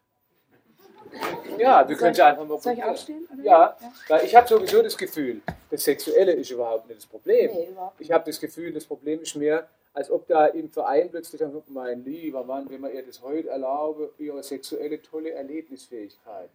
Ja, 1.58 1.88
wir 1.88 1.96
können 1.96 2.12
ich- 2.12 2.18
sie 2.18 2.24
einfach 2.24 2.46
mal 2.46 2.60
Soll 2.60 2.74
ich 2.74 2.80
probieren. 2.80 2.90
aufstehen? 2.90 3.28
Oder? 3.34 3.44
Ja, 3.44 3.78
weil 4.08 4.26
ich 4.26 4.36
habe 4.36 4.48
sowieso 4.48 4.82
das 4.82 4.98
Gefühl, 4.98 5.42
das 5.70 5.84
Sexuelle 5.84 6.32
ist 6.34 6.50
überhaupt 6.50 6.88
nicht 6.88 7.00
das 7.02 7.06
Problem. 7.06 7.52
Nee, 7.54 7.68
überhaupt 7.70 7.96
Ich 8.00 8.08
nicht. 8.08 8.12
habe 8.14 8.26
das 8.26 8.40
Gefühl, 8.40 8.74
das 8.74 8.86
Problem 8.86 9.22
ist 9.22 9.36
mehr, 9.36 9.68
als 9.94 10.10
ob 10.10 10.26
da 10.28 10.48
im 10.48 10.72
Verein 10.72 11.10
plötzlich 11.12 11.40
dann 11.40 11.54
kommt, 11.54 11.70
mein 11.70 12.04
lieber 12.04 12.44
Mann, 12.44 12.68
wenn 12.70 12.82
man 12.82 12.92
ihr 12.94 13.04
das 13.06 13.22
heute 13.22 13.50
erlaube, 13.50 14.12
ihre 14.18 14.42
sexuelle 14.42 15.00
tolle 15.04 15.32
Erlebnisfähigkeit. 15.32 16.50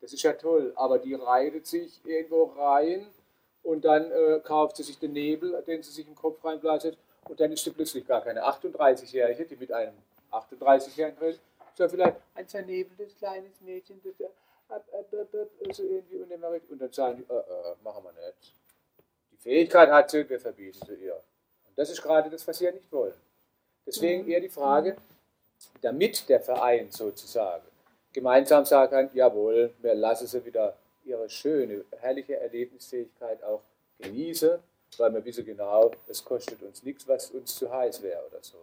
Das 0.00 0.12
ist 0.12 0.22
ja 0.22 0.32
toll, 0.34 0.72
aber 0.76 0.98
die 0.98 1.14
reitet 1.14 1.66
sich 1.66 2.00
irgendwo 2.04 2.44
rein 2.56 3.06
und 3.64 3.84
dann 3.84 4.12
äh, 4.12 4.38
kauft 4.44 4.76
sie 4.76 4.84
sich 4.84 4.98
den 4.98 5.12
Nebel, 5.12 5.60
den 5.66 5.82
sie 5.82 5.90
sich 5.90 6.06
im 6.06 6.14
Kopf 6.14 6.44
reinblaset 6.44 6.96
und 7.28 7.40
dann 7.40 7.50
ist 7.50 7.64
sie 7.64 7.70
plötzlich 7.70 8.06
gar 8.06 8.20
keine 8.22 8.44
38-Jährige, 8.44 9.44
die 9.46 9.56
mit 9.56 9.72
einem 9.72 9.94
38-Jährigen 10.30 11.18
redet, 11.18 11.40
sondern 11.74 11.90
vielleicht 11.96 12.16
ein 12.34 12.46
vernebeltes 12.48 13.16
kleines 13.16 13.60
Mädchen, 13.60 14.00
das 14.04 14.14
da 14.18 14.74
ab, 14.74 14.86
ab, 14.92 15.06
ab, 15.12 15.28
ab, 15.34 15.74
so 15.74 15.82
irgendwie 15.82 16.16
und, 16.16 16.30
dann- 16.30 16.60
und 16.68 16.80
dann 16.80 16.92
sagen 16.92 17.16
die, 17.18 17.32
äh, 17.32 17.36
äh, 17.36 17.74
machen 17.82 18.04
wir 18.04 18.12
nicht. 18.12 18.52
Die 19.32 19.36
Fähigkeit 19.36 19.90
hat 19.90 20.10
sie, 20.10 20.28
wir 20.28 20.40
verbieten 20.40 20.78
sie 20.86 20.94
ihr. 20.94 21.14
Und 21.16 21.76
das 21.76 21.90
ist 21.90 22.02
gerade 22.02 22.30
das, 22.30 22.46
was 22.46 22.58
sie 22.58 22.64
ja 22.64 22.72
nicht 22.72 22.90
wollen. 22.92 23.14
Deswegen 23.86 24.26
eher 24.28 24.40
die 24.40 24.48
Frage, 24.48 24.96
damit 25.82 26.28
der 26.28 26.40
Verein 26.40 26.90
sozusagen 26.90 27.64
gemeinsam 28.12 28.64
sagen 28.64 28.90
kann, 28.90 29.10
jawohl, 29.14 29.72
wir 29.80 29.94
lassen 29.94 30.26
sie 30.26 30.44
wieder 30.44 30.76
ihre 31.04 31.28
schöne, 31.28 31.84
herrliche 31.98 32.38
Erlebnisfähigkeit 32.38 33.42
auch 33.42 33.60
genießen, 33.98 34.58
weil 34.96 35.12
wir 35.12 35.24
wissen 35.24 35.44
genau, 35.44 35.90
es 36.08 36.24
kostet 36.24 36.62
uns 36.62 36.82
nichts, 36.82 37.06
was 37.06 37.30
uns 37.30 37.56
zu 37.56 37.70
heiß 37.70 38.02
wäre 38.02 38.24
oder 38.26 38.42
so. 38.42 38.56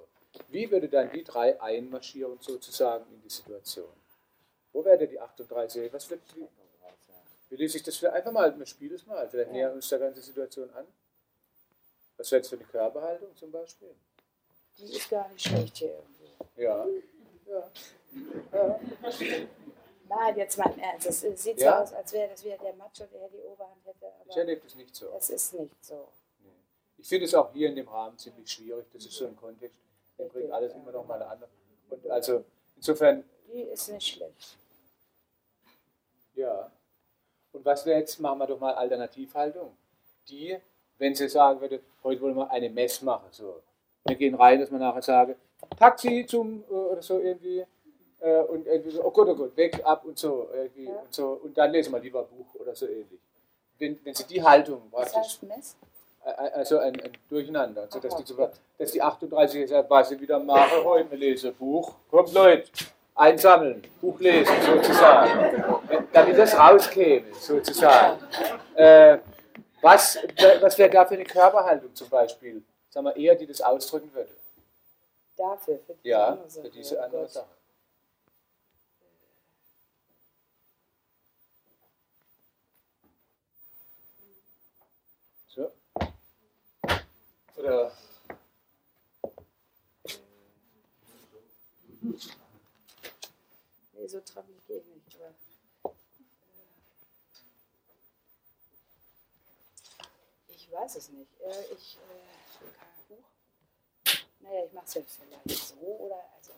Wie 0.49 0.69
würde 0.71 0.87
dann 0.87 1.11
die 1.11 1.23
drei 1.23 1.59
einmarschieren 1.61 2.37
sozusagen 2.39 3.05
in 3.13 3.21
die 3.21 3.29
Situation? 3.29 3.91
Wo 4.73 4.83
wäre 4.85 4.97
denn 4.97 5.09
die 5.09 5.19
38? 5.19 5.91
Was 5.91 6.09
wird 6.09 6.21
die, 6.35 6.47
wie 7.51 7.57
löse 7.57 7.77
ich 7.77 7.83
das 7.83 7.97
für, 7.97 8.11
einfach 8.13 8.31
mal, 8.31 8.57
wir 8.57 8.65
spielen 8.65 8.95
es 8.95 9.05
mal, 9.05 9.27
vielleicht 9.27 9.51
nähern 9.51 9.71
wir 9.71 9.75
uns 9.75 9.89
der 9.89 9.99
ganzen 9.99 10.21
Situation 10.21 10.69
an. 10.73 10.87
Was 12.15 12.31
wäre 12.31 12.39
jetzt 12.39 12.49
für 12.49 12.55
eine 12.55 12.63
Körperhaltung 12.63 13.35
zum 13.35 13.51
Beispiel? 13.51 13.93
Die 14.77 14.95
ist 14.95 15.09
gar 15.09 15.27
nicht 15.27 15.45
schlecht 15.47 15.77
hier 15.77 15.89
irgendwie. 15.89 16.63
Ja. 16.63 16.87
ja. 17.47 17.69
ja. 18.53 18.79
Nein, 20.07 20.37
jetzt 20.37 20.57
mal 20.57 20.71
im 20.71 20.79
Ernst. 20.79 21.07
Es 21.07 21.43
sieht 21.43 21.59
Ja? 21.59 21.79
so 21.79 21.83
aus, 21.83 21.93
als 21.93 22.13
wäre 22.13 22.29
das 22.29 22.43
wieder 22.43 22.57
der 22.57 22.73
Macho, 22.75 23.05
der 23.05 23.27
die 23.27 23.39
Oberhand 23.39 23.85
hätte. 23.85 24.11
Ich 24.29 24.37
erlebe 24.37 24.61
das 24.61 24.75
nicht 24.75 24.95
so. 24.95 25.09
es 25.17 25.29
ist 25.29 25.53
nicht 25.53 25.83
so. 25.83 26.07
Ich 26.97 27.07
finde 27.09 27.25
es 27.25 27.33
auch 27.33 27.51
hier 27.51 27.67
in 27.67 27.75
dem 27.75 27.87
Rahmen 27.87 28.17
ziemlich 28.17 28.49
schwierig. 28.49 28.85
Das 28.93 29.05
ist 29.05 29.13
so 29.13 29.27
ein 29.27 29.35
Kontext, 29.35 29.75
bringt 30.29 30.35
Richtig, 30.45 30.53
alles 30.53 30.73
immer 30.73 30.91
noch 30.91 31.05
mal 31.07 31.15
eine 31.15 31.27
andere. 31.27 31.49
Und 31.89 32.07
also 32.09 32.43
insofern, 32.77 33.23
Die 33.51 33.61
ist 33.61 33.89
nicht 33.89 34.07
schlecht. 34.15 34.57
ja. 36.35 36.71
Und 37.53 37.65
was 37.65 37.85
wäre 37.85 37.99
jetzt, 37.99 38.19
machen 38.19 38.39
wir 38.39 38.47
doch 38.47 38.59
mal 38.59 38.73
Alternativhaltung. 38.73 39.75
Die, 40.29 40.57
wenn 40.97 41.13
sie 41.15 41.27
sagen 41.27 41.59
würde, 41.59 41.81
heute 42.03 42.21
wollen 42.21 42.35
wir 42.35 42.49
eine 42.49 42.69
Mess 42.69 43.01
machen, 43.01 43.27
so. 43.31 43.61
Wir 44.05 44.15
gehen 44.15 44.35
rein, 44.35 44.59
dass 44.59 44.71
wir 44.71 44.79
nachher 44.79 45.01
sagen, 45.01 45.35
Taxi 45.77 46.25
zum, 46.27 46.63
äh, 46.69 46.73
oder 46.73 47.01
so 47.01 47.19
irgendwie, 47.19 47.65
äh, 48.19 48.39
und 48.43 48.65
irgendwie 48.65 48.91
so, 48.91 49.03
oh 49.03 49.11
Gott, 49.11 49.27
oh 49.27 49.35
Gott, 49.35 49.55
weg, 49.57 49.81
ab 49.83 50.05
und 50.05 50.17
so, 50.17 50.49
irgendwie, 50.53 50.85
Ja. 50.85 50.93
und 50.93 51.13
so, 51.13 51.33
und 51.43 51.57
dann 51.57 51.71
lesen 51.71 51.91
wir 51.91 51.99
lieber 51.99 52.21
ein 52.21 52.27
Buch 52.37 52.55
oder 52.55 52.73
so 52.73 52.87
ähnlich. 52.87 53.19
Wenn, 53.77 53.99
wenn 54.05 54.13
sie 54.13 54.23
die 54.25 54.41
Haltung 54.41 54.83
Was 54.91 55.13
heißt 55.15 55.43
Mess? 55.43 55.75
Also 56.23 56.79
ein, 56.79 56.99
ein 57.01 57.11
Durcheinander. 57.29 57.83
Also, 57.83 57.99
dass, 57.99 58.15
die, 58.15 58.35
dass 58.77 58.91
die 58.91 59.01
38 59.01 59.69
sagt, 59.69 59.89
was 59.89 60.11
ich 60.11 60.21
wieder 60.21 60.39
mache 60.39 60.83
heute, 60.83 61.15
lese 61.15 61.51
Buch. 61.51 61.93
Kommt 62.09 62.33
Leute, 62.33 62.69
einsammeln, 63.15 63.83
Buch 63.99 64.19
lesen 64.19 64.55
sozusagen. 64.65 65.63
Damit 66.13 66.37
das 66.37 66.57
rauskäme 66.57 67.33
sozusagen. 67.33 68.19
Äh, 68.75 69.17
was 69.81 70.19
was 70.61 70.77
wäre 70.77 70.89
da 70.89 71.05
für 71.05 71.15
eine 71.15 71.23
Körperhaltung 71.23 71.93
zum 71.95 72.09
Beispiel? 72.09 72.63
Sagen 72.89 73.05
wir 73.05 73.15
eher, 73.15 73.35
die 73.35 73.47
das 73.47 73.61
ausdrücken 73.61 74.13
würde. 74.13 74.29
Dafür, 75.37 75.79
für, 75.79 75.93
die 76.03 76.09
ja, 76.09 76.37
für 76.49 76.69
diese 76.69 77.01
andere 77.01 77.27
Sache. 77.27 77.47
Oder 87.57 87.91
nee, 93.93 94.07
so 94.07 94.19
trampelig 94.21 94.65
gehe 94.67 94.77
ich 94.77 94.85
nicht. 94.85 95.15
Aber, 95.15 95.33
ich 100.47 100.71
weiß 100.71 100.95
es 100.95 101.09
nicht. 101.09 101.39
Äh, 101.41 101.73
ich 101.73 101.97
äh. 101.97 102.41
Naja, 104.39 104.65
ich 104.65 104.73
mache 104.73 104.85
es 104.87 104.93
jetzt 104.95 105.19
vielleicht 105.19 105.67
so 105.67 105.75
oder 105.75 106.23
also. 106.35 106.51
Äh, 106.51 106.55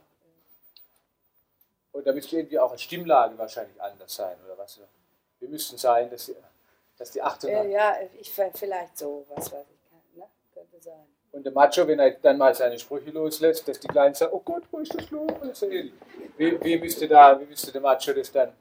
und 1.91 2.07
da 2.07 2.13
müsste 2.13 2.37
irgendwie 2.37 2.59
auch 2.59 2.69
eine 2.69 2.79
Stimmlage 2.79 3.37
wahrscheinlich 3.37 3.81
anders 3.81 4.15
sein, 4.15 4.37
oder 4.45 4.57
was? 4.57 4.79
Wir 5.39 5.49
müssten 5.49 5.77
sein, 5.77 6.09
dass 6.09 6.25
die, 6.27 6.35
dass 6.97 7.11
die 7.11 7.21
Achtung. 7.21 7.49
Äh, 7.49 7.71
ja, 7.71 7.97
ich 8.19 8.31
vielleicht 8.31 8.97
so, 8.97 9.25
was 9.29 9.51
weiß 9.51 9.72
könnte 10.73 10.83
sein. 10.83 11.07
Und 11.31 11.43
der 11.45 11.51
Macho, 11.51 11.87
wenn 11.87 11.99
er 11.99 12.11
dann 12.11 12.37
mal 12.37 12.53
seine 12.53 12.77
Sprüche 12.77 13.09
loslässt, 13.11 13.67
dass 13.67 13.79
die 13.79 13.87
Kleinen 13.87 14.13
sagen, 14.13 14.33
oh 14.33 14.41
Gott, 14.43 14.63
wo 14.71 14.79
ist 14.79 14.93
das 14.93 15.09
Loch? 15.09 15.27
Wie, 16.37 16.63
wie, 16.63 16.77
müsste 16.77 17.07
da, 17.07 17.39
wie 17.39 17.45
müsste 17.45 17.71
der 17.71 17.81
Macho 17.81 18.13
das 18.13 18.31
dann, 18.31 18.53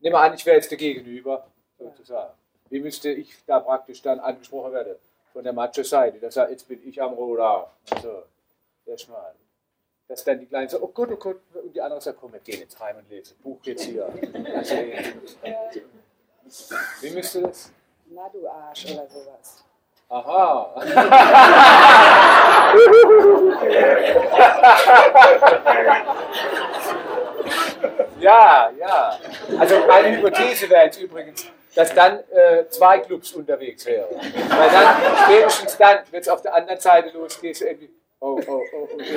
nehmen 0.00 0.14
wir 0.14 0.20
an, 0.20 0.34
ich 0.34 0.46
wäre 0.46 0.56
jetzt 0.56 0.70
der 0.70 0.78
Gegenüber, 0.78 1.46
sozusagen. 1.78 2.32
Wie 2.68 2.80
müsste 2.80 3.10
ich 3.10 3.34
da 3.44 3.60
praktisch 3.60 4.02
dann 4.02 4.20
angesprochen 4.20 4.72
werden? 4.72 4.96
Von 5.32 5.44
der 5.44 5.52
Macho-Seite, 5.52 6.18
der 6.18 6.30
sagt, 6.30 6.50
jetzt 6.50 6.68
bin 6.68 6.86
ich 6.86 7.00
am 7.00 7.14
Roder. 7.14 7.70
So, 8.02 8.22
erstmal. 8.86 9.34
Dass 10.06 10.24
dann 10.24 10.38
die 10.38 10.46
Kleinen 10.46 10.68
sagen, 10.68 10.84
oh 10.84 10.88
Gott, 10.88 11.10
oh 11.10 11.16
Gott, 11.16 11.40
und 11.54 11.74
die 11.74 11.80
anderen 11.80 12.02
sagen, 12.02 12.18
komm, 12.20 12.32
wir 12.34 12.40
gehen 12.40 12.60
jetzt 12.60 12.78
heim 12.78 12.98
und 12.98 13.08
lesen, 13.08 13.36
Buch 13.42 13.58
jetzt 13.64 13.84
hier. 13.84 14.06
Also, 14.54 14.74
wie 17.00 17.10
müsste 17.10 17.42
das? 17.42 17.72
Na 18.06 18.28
du 18.28 18.46
Arsch 18.46 18.92
oder 18.92 19.08
sowas. 19.08 19.64
Aha. 20.12 20.70
ja, 28.20 28.70
ja. 28.78 29.18
Also 29.58 29.74
meine 29.86 30.14
Hypothese 30.14 30.68
wäre 30.68 30.84
jetzt 30.84 31.00
übrigens, 31.00 31.46
dass 31.74 31.94
dann 31.94 32.18
äh, 32.30 32.68
zwei 32.68 32.98
Clubs 32.98 33.32
unterwegs 33.32 33.86
wären. 33.86 34.14
Weil 34.14 34.70
dann, 34.70 34.96
spätestens 35.24 35.78
dann, 35.78 36.00
wird 36.10 36.24
es 36.24 36.28
auf 36.28 36.42
der 36.42 36.56
anderen 36.56 36.78
Seite 36.78 37.16
losgehen, 37.16 37.54
so 37.54 37.64
irgendwie, 37.64 37.88
oh, 38.20 38.38
oh, 38.46 38.60
oh, 38.74 38.88
okay. 38.92 39.16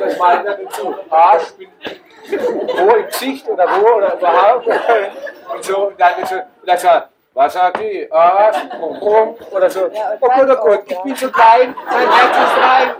Was 0.00 0.18
meint 0.18 0.44
er 0.44 0.56
dazu? 0.56 0.92
Arsch, 1.08 1.52
bin 1.52 1.68
wo 2.28 2.96
im 2.96 3.06
Gesicht 3.06 3.48
oder 3.48 3.68
wo 3.80 3.96
oder 3.96 4.14
überhaupt? 4.14 4.66
Und 4.66 5.64
so, 5.64 5.86
und 5.86 6.00
dann 6.00 6.16
wird 6.16 6.26
so, 6.26 6.34
und 6.34 6.66
dann 6.66 6.78
was 7.34 7.52
sagt 7.52 7.80
die? 7.80 8.10
Arsch, 8.10 8.56
rum, 8.80 9.36
oder 9.50 9.70
so. 9.70 9.88
Ja, 9.88 10.16
oh 10.20 10.28
Gott, 10.28 10.48
oh 10.50 10.66
Gott, 10.66 10.84
ich 10.86 10.98
bin 11.00 11.16
so 11.16 11.30
klein, 11.30 11.74
mein 11.86 12.10
Herz 12.10 12.36
ist 12.36 12.62
rein, 12.62 12.94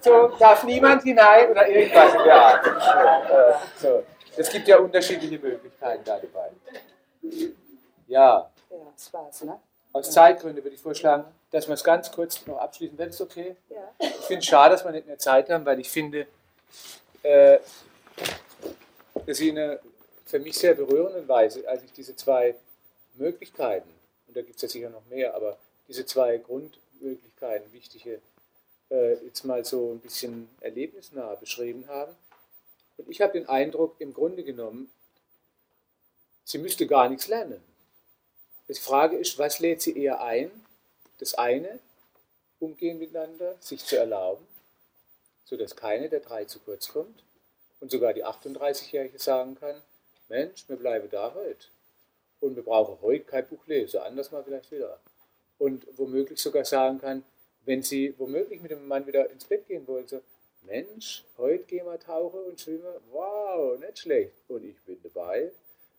so, 0.00 0.28
darf 0.38 0.64
niemand 0.64 1.02
hinein 1.02 1.50
oder 1.50 1.68
irgendwas 1.68 2.14
in 2.14 2.24
der 2.24 2.42
Art. 2.42 2.64
So, 2.64 2.68
äh, 2.68 3.52
so. 3.76 4.02
Es 4.36 4.50
gibt 4.50 4.68
ja 4.68 4.78
unterschiedliche 4.78 5.38
Möglichkeiten 5.38 6.02
da 6.04 6.18
dabei. 6.18 6.50
Ja. 8.06 8.50
Ja, 8.70 8.76
das 8.92 9.12
war's, 9.12 9.44
ne? 9.44 9.58
Aus 9.92 10.10
Zeitgründen 10.10 10.62
würde 10.64 10.74
ich 10.74 10.82
vorschlagen, 10.82 11.24
dass 11.52 11.68
wir 11.68 11.74
es 11.74 11.84
ganz 11.84 12.10
kurz 12.10 12.44
noch 12.46 12.58
abschließen. 12.58 12.98
Wäre 12.98 13.10
das 13.10 13.20
okay? 13.20 13.56
Ja. 13.68 13.76
Ich 14.00 14.26
finde 14.26 14.40
es 14.40 14.46
schade, 14.46 14.72
dass 14.72 14.84
wir 14.84 14.90
nicht 14.90 15.06
mehr 15.06 15.18
Zeit 15.18 15.48
haben, 15.50 15.64
weil 15.64 15.78
ich 15.78 15.88
finde, 15.88 16.26
äh, 17.22 17.58
dass 19.24 19.36
sie 19.36 19.50
in 19.50 19.58
einer 19.58 19.78
für 20.26 20.40
mich 20.40 20.58
sehr 20.58 20.74
berührenden 20.74 21.28
Weise, 21.28 21.62
als 21.68 21.84
ich 21.84 21.92
diese 21.92 22.16
zwei 22.16 22.56
Möglichkeiten, 23.14 23.88
und 24.26 24.36
da 24.36 24.42
gibt 24.42 24.56
es 24.56 24.62
ja 24.62 24.68
sicher 24.68 24.90
noch 24.90 25.04
mehr, 25.06 25.34
aber 25.34 25.58
diese 25.88 26.06
zwei 26.06 26.38
Grundmöglichkeiten, 26.38 27.72
wichtige, 27.72 28.20
äh, 28.90 29.14
jetzt 29.24 29.44
mal 29.44 29.64
so 29.64 29.92
ein 29.92 30.00
bisschen 30.00 30.48
erlebnisnah 30.60 31.34
beschrieben 31.34 31.86
haben. 31.88 32.14
Und 32.96 33.08
ich 33.08 33.20
habe 33.20 33.32
den 33.32 33.48
Eindruck, 33.48 33.96
im 33.98 34.14
Grunde 34.14 34.44
genommen, 34.44 34.90
sie 36.44 36.58
müsste 36.58 36.86
gar 36.86 37.08
nichts 37.08 37.28
lernen. 37.28 37.62
Die 38.68 38.74
Frage 38.74 39.16
ist, 39.16 39.38
was 39.38 39.58
lädt 39.58 39.82
sie 39.82 39.96
eher 39.98 40.22
ein? 40.22 40.50
Das 41.18 41.34
eine, 41.34 41.78
umgehen 42.60 42.98
miteinander, 42.98 43.56
sich 43.60 43.84
zu 43.84 43.96
erlauben, 43.96 44.46
sodass 45.44 45.76
keine 45.76 46.08
der 46.08 46.20
drei 46.20 46.44
zu 46.44 46.58
kurz 46.60 46.88
kommt 46.88 47.22
und 47.80 47.90
sogar 47.90 48.14
die 48.14 48.24
38-Jährige 48.24 49.18
sagen 49.18 49.56
kann, 49.56 49.80
Mensch, 50.28 50.66
mir 50.68 50.76
bleibe 50.76 51.08
da 51.08 51.34
heute. 51.34 51.66
Und 52.44 52.56
wir 52.56 52.62
brauchen 52.62 52.98
heute 53.00 53.24
kein 53.24 53.46
Buch 53.46 53.66
lesen, 53.66 54.00
anders 54.00 54.30
mal 54.30 54.44
vielleicht 54.44 54.70
wieder. 54.70 55.00
Und 55.56 55.86
womöglich 55.96 56.38
sogar 56.38 56.66
sagen 56.66 57.00
kann, 57.00 57.24
wenn 57.64 57.82
Sie 57.82 58.12
womöglich 58.18 58.60
mit 58.60 58.70
dem 58.70 58.86
Mann 58.86 59.06
wieder 59.06 59.30
ins 59.30 59.46
Bett 59.46 59.66
gehen 59.66 59.88
wollen, 59.88 60.06
so, 60.06 60.20
Mensch, 60.66 61.24
heute 61.38 61.64
gehen 61.64 61.86
wir 61.86 61.98
tauchen 61.98 62.40
und 62.40 62.60
schwimmen, 62.60 62.92
wow, 63.12 63.78
nicht 63.78 64.00
schlecht. 64.00 64.34
Und 64.48 64.62
ich 64.62 64.78
bin 64.82 64.98
dabei. 65.02 65.52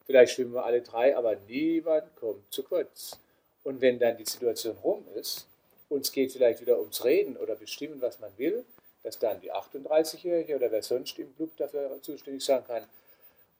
Vielleicht 0.05 0.33
schwimmen 0.33 0.53
wir 0.53 0.63
alle 0.63 0.83
drei, 0.83 1.17
aber 1.17 1.35
niemand 1.47 2.15
kommt 2.15 2.53
zu 2.53 2.61
kurz. 2.61 3.17
Und 3.63 3.81
wenn 3.81 3.97
dann 3.97 4.15
die 4.17 4.25
Situation 4.25 4.77
rum 4.83 5.03
ist, 5.15 5.47
und 5.89 6.01
es 6.01 6.11
geht 6.11 6.31
vielleicht 6.31 6.61
wieder 6.61 6.77
ums 6.77 7.03
Reden 7.03 7.37
oder 7.37 7.55
bestimmen, 7.55 7.99
was 8.01 8.19
man 8.19 8.29
will, 8.37 8.63
dass 9.01 9.17
dann 9.17 9.41
die 9.41 9.51
38-Jährige 9.51 10.57
oder 10.57 10.71
wer 10.71 10.83
sonst 10.83 11.17
im 11.17 11.35
Club 11.35 11.57
dafür 11.57 11.97
zuständig 12.03 12.45
sein 12.45 12.63
kann, 12.67 12.83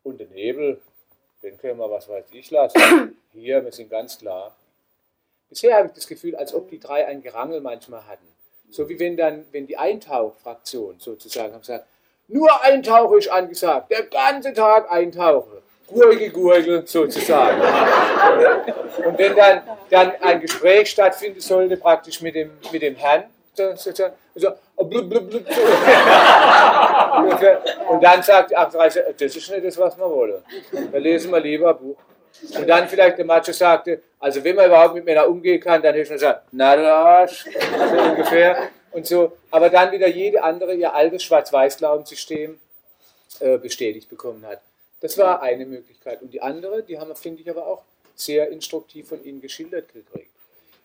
und 0.03 0.19
der 0.19 0.27
Nebel, 0.27 0.79
den 1.45 1.57
können 1.59 1.80
wir, 1.80 1.89
was 1.89 2.09
weiß 2.09 2.26
ich, 2.31 2.51
lassen. 2.51 3.17
Hier, 3.34 3.63
wir 3.63 3.72
sind 3.72 3.89
ganz 3.89 4.17
klar. 4.17 4.55
Bisher 5.49 5.77
habe 5.77 5.88
ich 5.88 5.93
das 5.93 6.07
Gefühl, 6.07 6.35
als 6.35 6.53
ob 6.53 6.69
die 6.69 6.80
drei 6.80 7.05
ein 7.05 7.22
Gerangel 7.22 7.61
manchmal 7.61 8.05
hatten. 8.07 8.27
So 8.72 8.89
wie 8.89 8.99
wenn 8.99 9.15
dann, 9.15 9.45
wenn 9.51 9.67
die 9.67 9.77
Eintauchfraktion 9.77 10.99
sozusagen 10.99 11.53
haben 11.53 11.61
gesagt, 11.61 11.85
nur 12.27 12.49
Eintauche 12.63 13.19
ist 13.19 13.30
angesagt, 13.30 13.91
der 13.91 14.03
ganze 14.03 14.53
Tag 14.53 14.91
Eintauche. 14.91 15.61
Gurgel, 15.88 16.31
Gurgel 16.31 16.88
sozusagen. 16.88 17.61
Und 19.05 19.17
wenn 19.19 19.35
dann, 19.35 19.61
dann 19.91 20.13
ein 20.19 20.41
Gespräch 20.41 20.89
stattfinden 20.89 21.39
sollte, 21.39 21.77
praktisch 21.77 22.22
mit 22.22 22.34
dem, 22.34 22.49
mit 22.72 22.81
dem 22.81 22.95
Herrn, 22.95 23.26
sozusagen, 23.53 24.15
so, 24.34 24.49
blub, 24.84 25.10
blub, 25.10 25.30
blub, 25.30 25.45
und 27.89 28.03
dann 28.03 28.22
sagt 28.22 28.52
die 28.52 28.57
38, 28.57 29.03
das 29.18 29.35
ist 29.35 29.49
nicht 29.49 29.65
das, 29.65 29.77
was 29.77 29.97
wir 29.97 30.10
wollen. 30.10 30.43
Da 30.91 30.97
lesen 30.97 31.31
wir 31.31 31.39
lieber 31.39 31.69
ein 31.69 31.77
Buch. 31.77 31.97
Und 32.57 32.68
dann 32.68 32.88
vielleicht 32.88 33.18
der 33.18 33.26
Macho 33.26 33.53
sagte, 33.53 34.02
also 34.19 34.43
wenn 34.43 34.56
man 34.56 34.65
überhaupt 34.65 34.95
mit 34.95 35.06
Männern 35.06 35.27
umgehen 35.27 35.60
kann, 35.60 35.81
dann 35.81 35.95
ist 35.95 36.10
man 36.10 36.19
sagt, 36.19 36.47
na 36.52 36.76
du 36.76 36.93
Arsch, 36.93 37.45
so 37.45 38.02
ungefähr. 38.02 38.69
Und 38.91 39.06
so, 39.06 39.34
aber 39.52 39.69
dann 39.69 39.91
wieder 39.91 40.07
jede 40.07 40.43
andere 40.43 40.73
ihr 40.73 40.93
altes 40.93 41.23
Schwarz-Weiß-Glaubenssystem 41.23 42.60
äh, 43.39 43.57
bestätigt 43.57 44.10
bekommen 44.10 44.45
hat. 44.45 44.61
Das 45.02 45.18
war 45.18 45.41
eine 45.41 45.65
Möglichkeit. 45.65 46.22
Und 46.22 46.34
die 46.34 46.41
andere, 46.41 46.84
die 46.84 46.97
haben 46.97 47.10
wir, 47.10 47.15
finde 47.15 47.41
ich, 47.41 47.49
aber 47.49 47.68
auch 47.68 47.84
sehr 48.15 48.49
instruktiv 48.49 49.10
von 49.10 49.23
Ihnen 49.23 49.41
geschildert 49.41 49.93
gekriegt. 49.93 50.31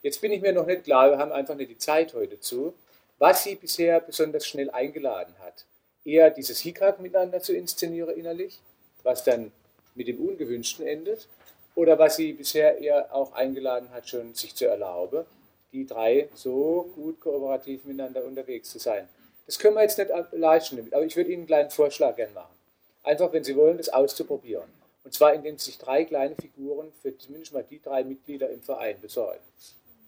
Jetzt 0.03 0.21
bin 0.21 0.33
ich 0.33 0.41
mir 0.41 0.53
noch 0.53 0.67
nicht 0.67 0.85
klar, 0.85 1.11
wir 1.11 1.19
haben 1.19 1.33
einfach 1.33 1.55
nicht 1.55 1.71
die 1.71 1.79
Zeit 1.79 2.15
heute 2.15 2.41
zu, 2.41 2.75
was 3.21 3.45
Sie 3.45 3.55
bisher 3.55 4.01
besonders 4.01 4.47
schnell 4.47 4.71
eingeladen 4.71 5.35
hat. 5.41 5.67
Eher 6.05 6.31
dieses 6.31 6.59
Hickhack 6.61 7.01
miteinander 7.01 7.41
zu 7.41 7.55
inszenieren 7.55 8.17
innerlich, 8.17 8.61
was 9.03 9.23
dann 9.23 9.53
mit 9.95 10.09
dem 10.09 10.19
Ungewünschten 10.27 10.87
endet, 10.87 11.29
oder 11.75 11.99
was 11.99 12.17
Sie 12.17 12.33
bisher 12.33 12.79
eher 12.79 13.15
auch 13.15 13.33
eingeladen 13.35 13.91
hat, 13.91 14.09
schon 14.09 14.35
sich 14.35 14.57
zu 14.57 14.67
erlauben, 14.67 15.25
die 15.73 15.87
drei 15.87 16.29
so 16.35 16.91
gut 16.95 17.21
kooperativ 17.21 17.85
miteinander 17.85 18.25
unterwegs 18.25 18.71
zu 18.71 18.79
sein. 18.79 19.09
Das 19.47 19.59
können 19.59 19.77
wir 19.77 19.83
jetzt 19.83 19.99
nicht 19.99 20.11
leisten, 20.33 20.89
aber 20.91 21.05
ich 21.05 21.15
würde 21.15 21.31
Ihnen 21.31 21.41
einen 21.41 21.47
kleinen 21.47 21.71
Vorschlag 21.71 22.17
gerne 22.17 22.33
machen. 22.33 22.55
Einfach, 23.03 23.33
wenn 23.33 23.45
Sie 23.45 23.55
wollen, 23.55 23.77
das 23.77 23.91
auszuprobieren. 23.91 24.69
Und 25.05 25.13
zwar, 25.13 25.35
indem 25.35 25.59
Sie 25.59 25.67
sich 25.67 25.79
drei 25.79 26.05
kleine 26.05 26.37
Figuren 26.37 26.91
für 27.03 27.17
zumindest 27.19 27.53
mal 27.53 27.65
die 27.69 27.83
drei 27.83 28.03
Mitglieder 28.03 28.49
im 28.51 28.63
Verein 28.63 29.01
besorgen 29.01 29.41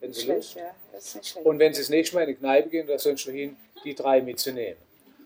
wenn 0.03 0.13
Sie 0.13 0.27
Lust. 0.27 0.57
Ja, 0.57 0.75
und 1.45 1.59
wenn 1.59 1.73
Sie 1.73 1.81
das 1.81 1.89
nächste 1.89 2.17
Mal 2.17 2.23
in 2.23 2.31
die 2.31 2.35
Kneipe 2.35 2.69
gehen 2.69 2.87
oder 2.87 2.99
sonst 2.99 3.27
wohin, 3.27 3.57
die 3.85 3.95
drei 3.95 4.21
mitzunehmen. 4.21 4.77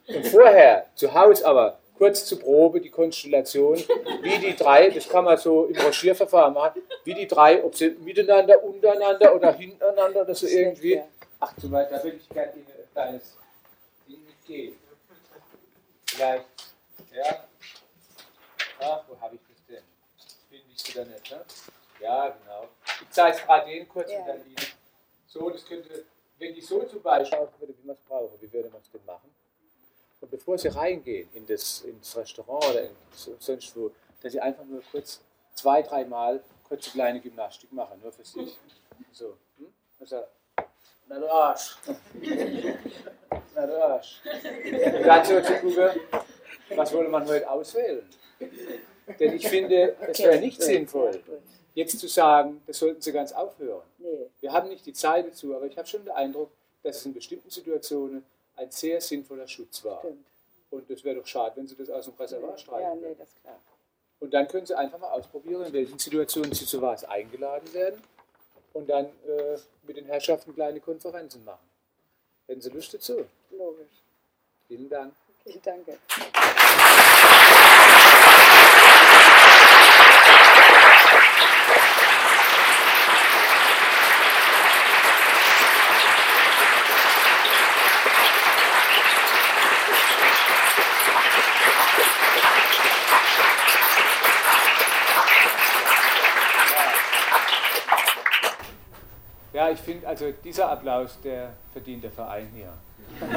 Und 0.07 0.27
vorher, 0.29 0.87
zu 0.95 1.13
Hause 1.13 1.45
aber, 1.47 1.79
kurz 1.97 2.27
zur 2.27 2.39
Probe 2.39 2.81
die 2.81 2.91
Konstellation, 2.91 3.77
wie 4.23 4.39
die 4.39 4.55
drei, 4.55 4.91
das 4.91 5.09
kann 5.09 5.25
man 5.25 5.39
so 5.39 5.65
im 5.65 5.81
Rochierverfahren 5.81 6.55
machen, 6.55 6.83
wie 7.05 7.15
die 7.15 7.27
drei, 7.27 7.65
ob 7.65 7.75
sie 7.75 7.91
miteinander, 7.91 8.63
untereinander 8.63 9.35
oder 9.35 9.53
hintereinander 9.53 10.23
oder 10.23 10.35
so 10.35 10.47
irgendwie. 10.47 11.03
Ach, 11.41 11.53
zum 11.57 11.71
Beispiel, 11.71 11.97
da 11.97 12.05
würde 12.05 12.17
ich 12.19 12.29
gerne 12.29 12.53
Ihnen 12.53 12.67
ein 12.67 12.93
kleines 12.93 13.37
Ding 14.07 14.25
mitgeben. 14.25 14.77
Vielleicht, 16.07 16.45
ja. 17.15 17.45
Ach, 18.81 19.03
wo 19.09 19.21
habe 19.21 19.35
ich 19.37 19.41
das 19.49 19.67
denn? 19.67 19.83
Finde 20.51 20.65
ich 20.75 20.95
wieder 20.95 21.05
nicht, 21.07 21.31
ne? 21.31 21.45
Ja, 22.01 22.29
genau. 22.29 22.69
Ich 23.01 23.11
zeige 23.11 23.37
es 23.37 23.43
gerade 23.43 23.71
den 23.71 23.89
kurz 23.89 24.11
ja. 24.11 24.19
und 24.21 24.29
dann 24.29 24.41
Ihnen. 24.47 24.66
So, 25.39 25.51
das 25.51 25.67
könnte, 25.67 26.05
wenn 26.39 26.55
ich 26.55 26.67
so 26.67 26.83
zum 26.85 27.03
Beispiel, 27.03 27.39
wie 27.61 27.87
man 27.87 27.95
es 27.95 28.03
braucht, 28.03 28.41
wie 28.41 28.51
würde 28.51 28.71
man 28.71 28.81
es 28.81 28.91
denn 28.91 29.05
machen? 29.05 29.31
Und 30.21 30.31
bevor 30.31 30.57
Sie 30.57 30.69
reingehen 30.69 31.29
in 31.35 31.47
das, 31.47 31.83
ins 31.83 32.17
Restaurant 32.17 32.65
oder 32.71 32.85
in, 32.85 32.91
sonst 33.13 33.77
wo, 33.77 33.91
dass 34.23 34.33
Sie 34.33 34.41
einfach 34.41 34.65
nur 34.65 34.83
kurz 34.91 35.21
zwei, 35.55 35.83
dreimal 35.83 36.43
kurze 36.67 36.91
kleine 36.91 37.21
Gymnastik 37.21 37.71
machen, 37.73 38.01
nur 38.03 38.13
für 38.13 38.25
sich. 38.25 38.57
So. 39.13 39.37
Hm? 39.59 39.67
Also, 40.01 40.25
na 41.07 41.19
du 41.19 41.31
Arsch. 41.31 41.77
na 43.55 43.67
du 43.67 43.85
Arsch. 43.85 44.23
Und 44.25 45.07
dann 45.07 45.25
so 45.25 45.41
zu 45.43 45.53
gucken, 45.55 46.01
was 46.75 46.93
wolle 46.95 47.09
man 47.09 47.27
heute 47.27 47.49
auswählen? 47.49 48.09
Denn 49.21 49.37
ich 49.37 49.47
finde, 49.47 49.97
es 50.01 50.19
wäre 50.19 50.39
nicht 50.39 50.63
sinnvoll, 50.63 51.23
jetzt 51.77 52.01
zu 52.01 52.09
sagen, 52.09 52.63
das 52.67 52.79
sollten 52.79 53.01
Sie 53.01 53.13
ganz 53.13 53.33
aufhören. 53.33 53.85
Wir 54.41 54.53
haben 54.53 54.69
nicht 54.69 54.85
die 54.87 54.95
Zeit 54.95 55.27
dazu, 55.29 55.55
aber 55.55 55.67
ich 55.67 55.77
habe 55.77 55.87
schon 55.87 56.05
den 56.05 56.15
Eindruck, 56.15 56.51
dass 56.83 56.97
es 56.97 57.07
in 57.07 57.13
bestimmten 57.13 57.51
Situationen 57.51 58.25
ein 58.57 58.71
sehr 58.71 59.01
sinnvoller 59.01 59.47
Schutz 59.47 59.85
war. 59.85 60.01
Stimmt. 60.01 60.25
Und 60.71 60.91
das 60.91 61.05
wäre 61.05 61.17
doch 61.17 61.27
schade, 61.27 61.57
wenn 61.57 61.67
Sie 61.67 61.77
das 61.77 61.91
aus 61.91 62.07
dem 62.07 62.15
Reservoir 62.15 62.57
streichen. 62.57 62.83
Ja, 62.83 62.95
nee, 62.95 63.15
das 63.17 63.29
ist 63.29 63.41
klar. 63.43 63.61
Und 64.19 64.33
dann 64.33 64.49
können 64.49 64.67
Sie 64.67 64.75
einfach 64.75 64.99
mal 64.99 65.11
ausprobieren, 65.11 65.67
in 65.67 65.73
welchen 65.75 65.99
Situationen 65.99 66.53
Sie 66.53 66.65
zu 66.65 66.81
was 66.81 67.05
eingeladen 67.05 67.73
werden 67.75 68.03
und 68.73 68.89
dann 68.89 69.05
äh, 69.05 69.59
mit 69.87 69.99
den 69.99 70.07
Herrschaften 70.07 70.55
kleine 70.55 70.81
Konferenzen 70.81 71.45
machen. 71.45 71.69
Hätten 72.47 72.63
Sie 72.63 72.71
Lust 72.71 72.95
dazu? 72.95 73.27
Logisch. 73.51 74.03
Vielen 74.67 74.89
Dank. 74.89 75.13
Okay, 75.45 75.61
danke. 75.63 75.99
Ich 99.77 99.83
finde, 99.83 100.09
also 100.09 100.33
dieser 100.45 100.71
Applaus, 100.71 101.19
der 101.23 101.53
verdient 101.73 102.03
der 102.03 102.11
Verein 102.11 102.49
hier. 102.55 102.73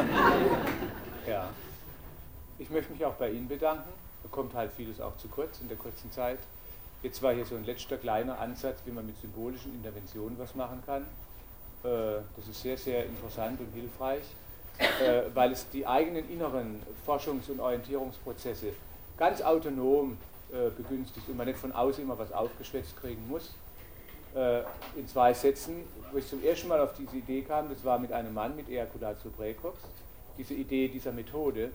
ja. 1.27 1.49
Ich 2.57 2.69
möchte 2.69 2.91
mich 2.91 3.05
auch 3.05 3.13
bei 3.13 3.29
Ihnen 3.29 3.47
bedanken. 3.47 3.89
Da 4.23 4.29
kommt 4.29 4.53
halt 4.53 4.71
vieles 4.75 4.99
auch 4.99 5.15
zu 5.17 5.27
kurz 5.27 5.59
in 5.61 5.67
der 5.67 5.77
kurzen 5.77 6.11
Zeit. 6.11 6.39
Jetzt 7.03 7.21
war 7.21 7.33
hier 7.33 7.45
so 7.45 7.55
ein 7.55 7.65
letzter 7.65 7.97
kleiner 7.97 8.39
Ansatz, 8.39 8.79
wie 8.85 8.91
man 8.91 9.05
mit 9.05 9.19
symbolischen 9.21 9.73
Interventionen 9.73 10.37
was 10.37 10.55
machen 10.55 10.81
kann. 10.85 11.03
Äh, 11.83 12.21
das 12.35 12.47
ist 12.49 12.61
sehr, 12.61 12.77
sehr 12.77 13.05
interessant 13.05 13.59
und 13.59 13.71
hilfreich, 13.73 14.23
äh, 14.77 15.23
weil 15.33 15.51
es 15.53 15.69
die 15.69 15.87
eigenen 15.87 16.29
inneren 16.29 16.81
Forschungs- 17.05 17.49
und 17.49 17.59
Orientierungsprozesse 17.59 18.73
ganz 19.17 19.41
autonom 19.41 20.17
äh, 20.51 20.69
begünstigt 20.75 21.27
und 21.29 21.37
man 21.37 21.47
nicht 21.47 21.59
von 21.59 21.71
außen 21.71 22.03
immer 22.03 22.17
was 22.19 22.31
aufgeschwätzt 22.31 22.97
kriegen 22.99 23.25
muss. 23.29 23.51
In 24.95 25.07
zwei 25.07 25.33
Sätzen 25.33 25.83
wo 26.11 26.17
ich 26.17 26.27
zum 26.27 26.43
ersten 26.43 26.67
Mal 26.67 26.79
auf 26.79 26.93
diese 26.97 27.17
Idee 27.17 27.41
kam, 27.41 27.69
das 27.69 27.83
war 27.83 27.99
mit 27.99 28.11
einem 28.11 28.33
Mann 28.33 28.55
mit 28.55 28.69
Ejaculatio 28.69 29.31
precox, 29.31 29.77
diese 30.37 30.53
Idee 30.53 30.87
dieser 30.87 31.11
Methode. 31.11 31.71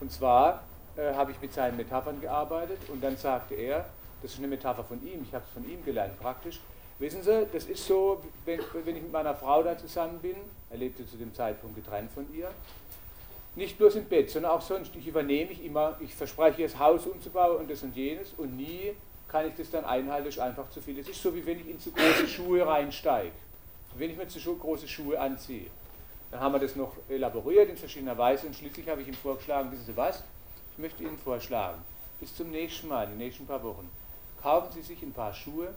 Und 0.00 0.10
zwar 0.10 0.62
äh, 0.96 1.14
habe 1.14 1.32
ich 1.32 1.40
mit 1.40 1.52
seinen 1.52 1.76
Metaphern 1.76 2.20
gearbeitet 2.20 2.78
und 2.88 3.02
dann 3.02 3.16
sagte 3.16 3.54
er, 3.54 3.86
das 4.22 4.32
ist 4.32 4.38
eine 4.38 4.48
Metapher 4.48 4.84
von 4.84 5.04
ihm, 5.06 5.22
ich 5.22 5.34
habe 5.34 5.44
es 5.46 5.52
von 5.52 5.68
ihm 5.70 5.84
gelernt 5.84 6.18
praktisch. 6.20 6.60
Wissen 6.98 7.22
Sie, 7.22 7.46
das 7.52 7.64
ist 7.64 7.86
so, 7.86 8.22
wenn, 8.44 8.60
wenn 8.84 8.96
ich 8.96 9.02
mit 9.02 9.12
meiner 9.12 9.34
Frau 9.34 9.62
da 9.62 9.76
zusammen 9.78 10.18
bin, 10.20 10.36
er 10.68 10.76
lebte 10.76 11.06
zu 11.06 11.16
dem 11.16 11.34
Zeitpunkt 11.34 11.76
getrennt 11.76 12.10
von 12.12 12.26
ihr, 12.34 12.50
nicht 13.56 13.78
bloß 13.78 13.96
im 13.96 14.04
Bett, 14.04 14.30
sondern 14.30 14.52
auch 14.52 14.60
sonst. 14.60 14.94
Ich 14.94 15.06
übernehme 15.06 15.50
ich 15.50 15.64
immer, 15.64 15.96
ich 16.00 16.14
verspreche 16.14 16.62
das 16.62 16.78
Haus 16.78 17.06
umzubauen 17.06 17.58
und 17.58 17.70
das 17.70 17.82
und 17.82 17.96
jenes 17.96 18.32
und 18.36 18.56
nie 18.56 18.92
kann 19.30 19.46
ich 19.46 19.54
das 19.56 19.70
dann 19.70 19.84
einhalten, 19.84 20.28
ist 20.28 20.38
einfach 20.38 20.68
zu 20.70 20.80
viel. 20.80 20.98
Es 20.98 21.08
ist 21.08 21.22
so, 21.22 21.34
wie 21.34 21.44
wenn 21.46 21.60
ich 21.60 21.68
in 21.68 21.80
zu 21.80 21.90
große 21.92 22.28
Schuhe 22.28 22.66
reinsteige 22.66 23.32
wenn 23.96 24.10
ich 24.10 24.16
mir 24.16 24.28
zu 24.28 24.40
große 24.56 24.88
Schuhe 24.88 25.18
anziehe. 25.18 25.66
Dann 26.30 26.40
haben 26.40 26.52
wir 26.52 26.60
das 26.60 26.76
noch 26.76 26.92
elaboriert 27.08 27.68
in 27.68 27.76
verschiedener 27.76 28.16
Weise 28.16 28.46
und 28.46 28.54
schließlich 28.54 28.88
habe 28.88 29.02
ich 29.02 29.08
ihm 29.08 29.14
vorgeschlagen, 29.14 29.72
wissen 29.72 29.86
Sie 29.86 29.96
was, 29.96 30.22
ich 30.72 30.78
möchte 30.78 31.02
Ihnen 31.02 31.18
vorschlagen, 31.18 31.78
bis 32.20 32.34
zum 32.34 32.50
nächsten 32.50 32.88
Mal, 32.88 33.04
in 33.04 33.10
den 33.10 33.18
nächsten 33.18 33.46
paar 33.46 33.62
Wochen, 33.62 33.90
kaufen 34.40 34.68
Sie 34.72 34.82
sich 34.82 35.02
ein 35.02 35.12
paar 35.12 35.34
Schuhe, 35.34 35.74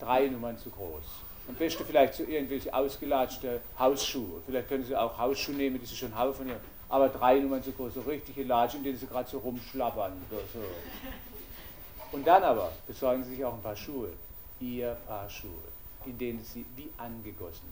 drei 0.00 0.26
Nummern 0.26 0.58
zu 0.58 0.70
groß. 0.70 1.04
Am 1.48 1.54
besten 1.54 1.84
vielleicht 1.84 2.14
so 2.14 2.24
irgendwelche 2.24 2.74
ausgelatschte 2.74 3.60
Hausschuhe. 3.78 4.42
Vielleicht 4.44 4.68
können 4.68 4.84
Sie 4.84 4.96
auch 4.96 5.16
Hausschuhe 5.16 5.54
nehmen, 5.54 5.78
die 5.78 5.86
Sie 5.86 5.94
schon 5.94 6.12
haben 6.12 6.34
von 6.34 6.48
Ihrem, 6.48 6.58
aber 6.88 7.08
drei 7.08 7.38
Nummern 7.38 7.62
zu 7.62 7.70
groß, 7.70 7.94
so 7.94 8.00
richtige 8.00 8.42
Latschen, 8.42 8.78
in 8.78 8.84
denen 8.84 8.98
Sie 8.98 9.06
gerade 9.06 9.30
so 9.30 9.38
rumschlappern 9.38 10.12
so. 10.52 10.58
Und 12.16 12.26
dann 12.26 12.42
aber 12.42 12.72
besorgen 12.86 13.22
Sie 13.24 13.36
sich 13.36 13.44
auch 13.44 13.54
ein 13.54 13.62
paar 13.62 13.76
Schuhe, 13.76 14.08
Ihr 14.58 14.96
Paar 15.06 15.28
Schuhe 15.30 15.76
in 16.06 16.18
denen 16.18 16.44
sie 16.44 16.64
wie 16.76 16.90
angegossen 16.96 17.68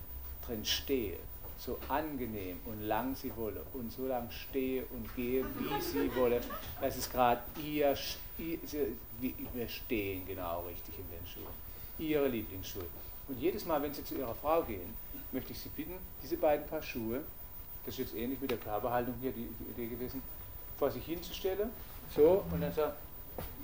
drin 0.47 0.65
stehe, 0.65 1.19
so 1.59 1.79
angenehm 1.89 2.61
und 2.66 2.83
lang 2.83 3.15
sie 3.15 3.35
wolle 3.37 3.62
und 3.73 3.91
so 3.91 4.07
lang 4.07 4.31
stehe 4.31 4.85
und 4.87 5.15
gehe, 5.16 5.45
wie 5.45 5.81
sie 5.81 6.15
wolle. 6.15 6.41
Das 6.81 6.97
ist 6.97 7.11
gerade 7.11 7.41
ihr, 7.62 7.97
wir 8.37 9.69
stehen 9.69 10.27
genau 10.27 10.65
richtig 10.66 10.99
in 10.99 11.09
den 11.11 11.27
Schuhen. 11.27 11.55
Ihre 11.99 12.29
Lieblingsschuhe. 12.29 12.85
Und 13.29 13.41
jedes 13.41 13.65
Mal, 13.65 13.81
wenn 13.81 13.95
Sie 13.95 14.05
zu 14.05 14.16
Ihrer 14.16 14.35
Frau 14.35 14.62
gehen, 14.62 14.93
möchte 15.33 15.53
ich 15.53 15.61
Sie 15.61 15.71
bitten, 15.71 15.95
diese 16.23 16.37
beiden 16.37 16.66
Paar 16.66 16.83
Schuhe, 16.83 17.23
das 17.87 17.95
ist 17.95 17.99
jetzt 17.99 18.15
ähnlich 18.15 18.41
mit 18.41 18.51
der 18.51 18.59
Körperhaltung 18.59 19.15
hier 19.23 19.33
die, 19.33 19.49
Idee 19.71 19.87
gewesen, 19.87 20.21
vor 20.79 20.91
sich 20.91 21.05
hinzustellen, 21.07 21.71
so, 22.15 22.45
und 22.53 22.61
dann 22.61 22.75
sagt, 22.75 22.97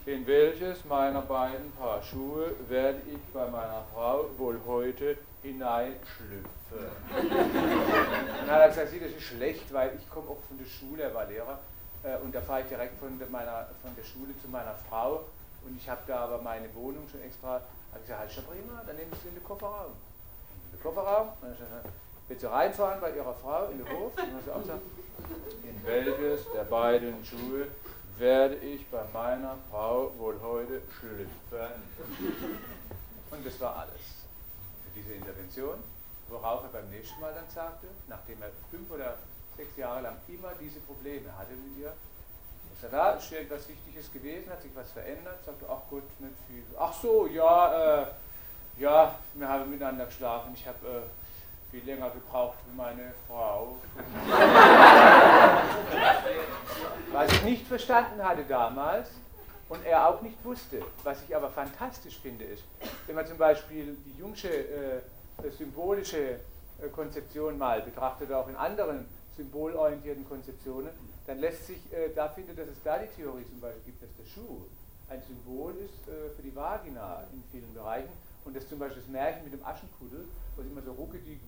in 0.06 0.26
welches 0.26 0.84
meiner 0.84 1.22
beiden 1.22 1.70
Paar 1.72 2.02
Schuhe 2.02 2.55
werde 2.68 3.01
ich 3.06 3.20
bei 3.32 3.47
meiner 3.47 3.84
Frau 3.94 4.26
wohl 4.38 4.60
heute 4.66 5.16
hineinschlüpfen? 5.42 6.51
dann 8.40 8.51
hat 8.51 8.60
er 8.60 8.68
gesagt, 8.68 8.88
das 8.92 9.10
ist 9.10 9.22
schlecht, 9.22 9.72
weil 9.72 9.92
ich 9.98 10.09
komme 10.10 10.30
auch 10.30 10.42
von 10.48 10.59
der 10.59 10.66
Schule, 10.66 11.05
er 11.05 11.14
war 11.14 11.26
Lehrer, 11.26 11.59
äh, 12.02 12.16
und 12.24 12.34
da 12.34 12.40
fahre 12.40 12.62
ich 12.62 12.66
direkt 12.66 12.98
von 12.98 13.18
der, 13.18 13.28
meiner, 13.28 13.68
von 13.82 13.94
der 13.97 14.05
Schule 14.05 14.32
zu 14.42 14.48
meiner 14.48 14.74
Frau 14.88 15.24
und 15.64 15.76
ich 15.76 15.88
habe 15.88 16.01
da 16.06 16.20
aber 16.20 16.40
meine 16.42 16.74
Wohnung 16.74 17.06
schon 17.10 17.22
extra, 17.22 17.52
habe 17.52 17.62
ich 17.97 18.02
gesagt, 18.02 18.20
halt 18.20 18.32
schon 18.32 18.44
prima, 18.44 18.82
dann 18.86 18.97
nehmen 18.97 19.12
Sie 19.22 19.28
in 19.28 19.34
den 19.34 19.44
Kofferraum. 19.44 19.92
In 20.72 20.78
den 20.78 20.82
Kofferraum, 20.82 21.28
wird 22.30 22.40
sie 22.40 22.51
reinfahren 22.51 23.01
bei 23.01 23.10
ihrer 23.10 23.34
Frau 23.34 23.68
in 23.70 23.78
den 23.78 23.88
Hof, 23.88 24.12
und 24.12 24.18
dann 24.18 24.42
sie 24.44 24.51
auch 24.52 24.64
sagen, 24.64 24.80
in 25.64 25.84
welches 25.84 26.47
der 26.55 26.62
beiden 26.62 27.24
Schuhe 27.24 27.66
werde 28.20 28.56
ich 28.56 28.86
bei 28.90 29.02
meiner 29.14 29.56
Frau 29.70 30.12
wohl 30.18 30.38
heute 30.42 30.82
schlüpfen. 30.98 31.72
Und 33.30 33.47
das 33.47 33.59
war 33.60 33.76
alles 33.76 34.26
für 34.84 35.01
diese 35.01 35.14
Intervention, 35.14 35.78
worauf 36.28 36.62
er 36.64 36.68
beim 36.68 36.90
nächsten 36.90 37.18
Mal 37.18 37.32
dann 37.32 37.48
sagte, 37.48 37.86
nachdem 38.09 38.42
er 38.42 38.51
fünf 38.70 38.90
oder 38.90 39.16
sechs 39.56 39.74
Jahre 39.78 40.02
lang 40.02 40.16
immer 40.28 40.52
diese 40.60 40.80
Probleme 40.80 41.34
hatte 41.36 41.52
mit 41.52 41.78
ihr, 41.78 41.92
ist 42.74 42.82
er 42.84 42.90
da, 42.90 43.12
ist 43.12 43.32
irgendwas 43.32 43.66
Wichtiges 43.66 44.12
gewesen, 44.12 44.51
hat 44.51 44.62
sich 44.62 44.74
was 44.74 44.90
verändert, 44.90 45.42
sagte, 45.44 45.64
ach 45.68 45.88
gut, 45.88 46.02
nicht 46.20 46.34
viel. 46.47 46.62
Ach 46.78 46.92
so, 46.92 47.26
ja, 47.26 48.02
äh, 48.02 48.06
ja, 48.78 49.14
wir 49.34 49.48
haben 49.48 49.70
miteinander 49.70 50.06
geschlafen, 50.06 50.52
ich 50.55 50.66
habe 50.66 50.86
äh, 50.86 51.02
viel 51.70 51.84
länger 51.84 52.10
gebraucht 52.10 52.59
wie 52.68 52.76
meine 52.76 53.12
Frau. 53.28 53.76
was 57.12 57.32
ich 57.32 57.42
nicht 57.42 57.66
verstanden 57.66 58.22
hatte 58.22 58.44
damals 58.44 59.09
und 59.68 59.84
er 59.84 60.09
auch 60.09 60.20
nicht 60.22 60.44
wusste, 60.44 60.82
was 61.05 61.22
ich 61.26 61.34
aber 61.34 61.51
fantastisch 61.51 62.18
finde, 62.18 62.44
ist, 62.44 62.64
wenn 63.06 63.14
man 63.14 63.26
zum 63.26 63.38
Beispiel 63.38 63.97
die 64.05 64.18
jungsche 64.18 64.48
äh, 64.48 65.01
symbolische 65.56 66.18
äh, 66.82 66.88
Konzeption 66.92 67.56
mal 67.56 67.80
betrachtet, 67.82 68.32
auch 68.32 68.48
in 68.48 68.56
anderen 68.56 69.06
symbolorientierten 69.36 70.28
Konzeptionen, 70.28 70.90
dann 71.26 71.38
lässt 71.38 71.66
sich 71.66 71.78
äh, 71.92 72.10
da 72.14 72.28
finden, 72.28 72.56
dass 72.56 72.68
es 72.68 72.82
da 72.82 72.98
die 72.98 73.06
Theorie 73.14 73.44
zum 73.48 73.60
Beispiel 73.60 73.82
gibt, 73.86 74.02
dass 74.02 74.10
der 74.16 74.26
Schuh 74.26 74.64
ein 75.09 75.22
Symbol 75.22 75.72
ist 75.76 76.09
äh, 76.09 76.30
für 76.34 76.42
die 76.42 76.55
Vagina 76.55 77.24
in 77.32 77.42
vielen 77.51 77.72
Bereichen 77.74 78.10
und 78.44 78.56
dass 78.56 78.68
zum 78.68 78.78
Beispiel 78.78 79.02
das 79.02 79.10
Märchen 79.10 79.44
mit 79.44 79.52
dem 79.52 79.64
Aschenkuddel 79.64 80.26
was 80.56 80.66
immer 80.66 80.82
so 80.82 80.92
rucke 80.92 81.18
die 81.18 81.38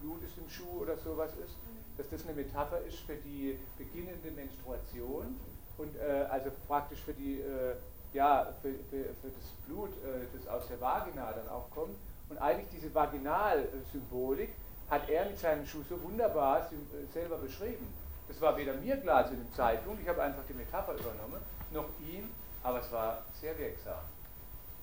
Blut 0.00 0.22
ist 0.22 0.36
im 0.38 0.48
Schuh 0.50 0.82
oder 0.82 0.96
sowas 0.96 1.30
ist, 1.44 1.54
dass 1.96 2.08
das 2.10 2.24
eine 2.24 2.34
Metapher 2.34 2.80
ist 2.80 2.98
für 3.00 3.14
die 3.14 3.58
beginnende 3.78 4.30
Menstruation 4.32 5.38
und 5.78 5.96
äh, 5.96 6.26
also 6.30 6.50
praktisch 6.66 7.00
für 7.00 7.14
die 7.14 7.40
äh, 7.40 7.76
ja, 8.12 8.48
für, 8.62 8.72
für, 8.90 9.04
für, 9.20 9.28
das 9.28 9.50
Blut, 9.66 9.90
äh, 9.90 10.26
das 10.32 10.48
aus 10.48 10.68
der 10.68 10.80
Vagina 10.80 11.32
dann 11.32 11.48
auch 11.48 11.70
kommt. 11.70 11.94
Und 12.28 12.38
eigentlich 12.38 12.68
diese 12.72 12.94
Vaginalsymbolik 12.94 14.50
hat 14.90 15.08
er 15.08 15.26
mit 15.26 15.38
seinem 15.38 15.66
Schuh 15.66 15.82
so 15.88 16.02
wunderbar 16.02 16.70
äh, 16.72 17.12
selber 17.12 17.36
beschrieben. 17.36 17.86
Das 18.28 18.40
war 18.40 18.56
weder 18.56 18.74
mir 18.74 18.96
klar 18.96 19.26
zu 19.28 19.34
dem 19.34 19.52
Zeitpunkt, 19.54 20.02
ich 20.02 20.08
habe 20.08 20.22
einfach 20.22 20.42
die 20.48 20.54
Metapher 20.54 20.94
übernommen, 20.94 21.40
noch 21.72 21.88
ihm, 22.00 22.28
aber 22.62 22.80
es 22.80 22.90
war 22.90 23.22
sehr 23.40 23.56
wirksam. 23.58 24.00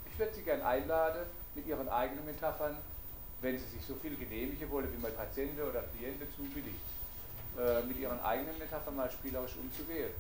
Ich 0.06 0.18
würde 0.20 0.34
Sie 0.34 0.44
gerne 0.44 0.64
einladen, 0.66 1.26
mit 1.56 1.68
Ihren 1.68 1.90
eigenen 1.90 2.26
Metaphern, 2.26 2.78
wenn 3.42 3.58
Sie 3.58 3.66
sich 3.66 3.86
so 3.86 3.96
viel 3.96 4.16
genehmigen 4.16 4.70
wollen, 4.70 4.92
wie 4.92 5.02
mein 5.02 5.16
Patient 5.16 5.60
oder 5.60 5.84
Klient 5.98 6.22
zubilligt, 6.36 6.80
äh, 7.58 7.84
mit 7.84 7.98
Ihren 8.00 8.20
eigenen 8.22 8.58
Metaphern 8.58 8.96
mal 8.96 9.12
spielerisch 9.12 9.56
umzugehen. 9.62 10.12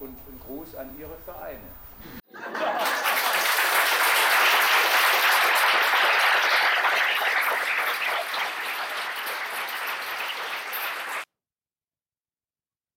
Und 0.00 0.16
ein 0.16 0.40
Gruß 0.46 0.76
an 0.76 0.90
Ihre 0.98 1.16
Vereine. 1.24 1.60